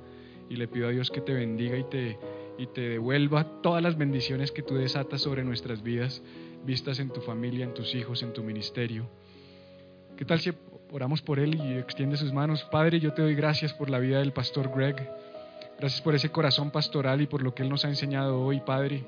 y 0.49 0.55
le 0.55 0.67
pido 0.67 0.87
a 0.87 0.89
Dios 0.89 1.11
que 1.11 1.21
te 1.21 1.33
bendiga 1.33 1.77
y 1.77 1.83
te, 1.83 2.17
y 2.57 2.65
te 2.65 2.81
devuelva 2.81 3.61
todas 3.61 3.83
las 3.83 3.95
bendiciones 3.95 4.51
que 4.51 4.63
tú 4.63 4.73
desatas 4.73 5.21
sobre 5.21 5.43
nuestras 5.43 5.83
vidas, 5.83 6.23
vistas 6.63 6.99
en 6.99 7.09
tu 7.09 7.21
familia, 7.21 7.65
en 7.65 7.73
tus 7.73 7.93
hijos, 7.95 8.23
en 8.23 8.33
tu 8.33 8.43
ministerio. 8.43 9.07
¿Qué 10.17 10.25
tal 10.25 10.39
si 10.39 10.51
oramos 10.91 11.21
por 11.21 11.39
él 11.39 11.55
y 11.55 11.77
extiende 11.77 12.17
sus 12.17 12.31
manos? 12.33 12.63
Padre, 12.65 12.99
yo 12.99 13.13
te 13.13 13.21
doy 13.21 13.35
gracias 13.35 13.73
por 13.73 13.89
la 13.89 13.99
vida 13.99 14.19
del 14.19 14.33
pastor 14.33 14.71
Greg. 14.75 14.95
Gracias 15.79 16.01
por 16.01 16.15
ese 16.15 16.29
corazón 16.29 16.71
pastoral 16.71 17.21
y 17.21 17.27
por 17.27 17.41
lo 17.41 17.53
que 17.53 17.63
Él 17.63 17.69
nos 17.69 17.83
ha 17.83 17.89
enseñado 17.89 18.39
hoy, 18.41 18.61
Padre. 18.61 19.03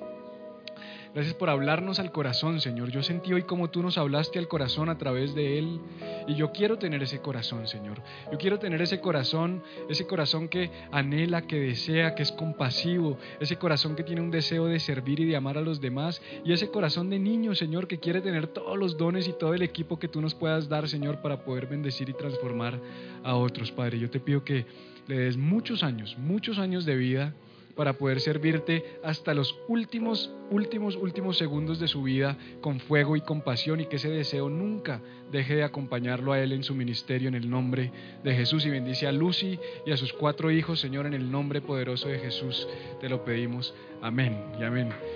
Gracias 1.15 1.35
por 1.35 1.49
hablarnos 1.49 1.99
al 1.99 2.11
corazón, 2.11 2.59
Señor. 2.59 2.91
Yo 2.91 3.01
sentí 3.01 3.31
hoy 3.31 3.43
como 3.43 3.69
tú 3.69 3.81
nos 3.81 3.97
hablaste 3.97 4.37
al 4.37 4.49
corazón 4.49 4.89
a 4.89 4.97
través 4.97 5.33
de 5.33 5.57
Él. 5.57 5.79
Y 6.27 6.35
yo 6.35 6.51
quiero 6.51 6.77
tener 6.77 7.01
ese 7.03 7.21
corazón, 7.21 7.69
Señor. 7.69 8.01
Yo 8.33 8.37
quiero 8.37 8.59
tener 8.59 8.81
ese 8.81 8.99
corazón, 8.99 9.63
ese 9.89 10.05
corazón 10.05 10.49
que 10.49 10.69
anhela, 10.91 11.47
que 11.47 11.57
desea, 11.57 12.15
que 12.15 12.23
es 12.23 12.33
compasivo. 12.33 13.17
Ese 13.39 13.55
corazón 13.55 13.95
que 13.95 14.03
tiene 14.03 14.19
un 14.19 14.29
deseo 14.29 14.65
de 14.65 14.77
servir 14.77 15.21
y 15.21 15.25
de 15.25 15.37
amar 15.37 15.57
a 15.57 15.61
los 15.61 15.79
demás. 15.79 16.21
Y 16.43 16.51
ese 16.51 16.69
corazón 16.69 17.09
de 17.09 17.17
niño, 17.17 17.55
Señor, 17.55 17.87
que 17.87 17.97
quiere 17.97 18.19
tener 18.19 18.47
todos 18.47 18.77
los 18.77 18.97
dones 18.97 19.25
y 19.29 19.31
todo 19.31 19.53
el 19.53 19.61
equipo 19.61 19.97
que 19.97 20.09
tú 20.09 20.19
nos 20.19 20.35
puedas 20.35 20.67
dar, 20.67 20.89
Señor, 20.89 21.21
para 21.21 21.45
poder 21.45 21.67
bendecir 21.67 22.09
y 22.09 22.13
transformar 22.13 22.77
a 23.23 23.35
otros, 23.37 23.71
Padre. 23.71 23.99
Yo 23.99 24.09
te 24.09 24.19
pido 24.19 24.43
que 24.43 24.65
le 25.07 25.17
des 25.17 25.37
muchos 25.37 25.81
años, 25.81 26.17
muchos 26.17 26.59
años 26.59 26.83
de 26.83 26.97
vida 26.97 27.33
para 27.75 27.93
poder 27.93 28.21
servirte 28.21 28.99
hasta 29.03 29.33
los 29.33 29.57
últimos, 29.67 30.33
últimos, 30.49 30.95
últimos 30.95 31.37
segundos 31.37 31.79
de 31.79 31.87
su 31.87 32.03
vida 32.03 32.37
con 32.61 32.79
fuego 32.79 33.15
y 33.15 33.21
compasión 33.21 33.81
y 33.81 33.85
que 33.85 33.97
ese 33.97 34.09
deseo 34.09 34.49
nunca 34.49 35.01
deje 35.31 35.55
de 35.55 35.63
acompañarlo 35.63 36.31
a 36.31 36.39
él 36.39 36.53
en 36.53 36.63
su 36.63 36.73
ministerio 36.73 37.27
en 37.27 37.35
el 37.35 37.49
nombre 37.49 37.91
de 38.23 38.33
Jesús 38.33 38.65
y 38.65 38.69
bendice 38.69 39.07
a 39.07 39.11
Lucy 39.11 39.59
y 39.85 39.91
a 39.91 39.97
sus 39.97 40.13
cuatro 40.13 40.51
hijos, 40.51 40.79
Señor, 40.79 41.05
en 41.05 41.13
el 41.13 41.29
nombre 41.29 41.61
poderoso 41.61 42.07
de 42.07 42.19
Jesús 42.19 42.67
te 43.01 43.09
lo 43.09 43.25
pedimos. 43.25 43.73
Amén 44.01 44.41
y 44.59 44.63
amén. 44.63 44.95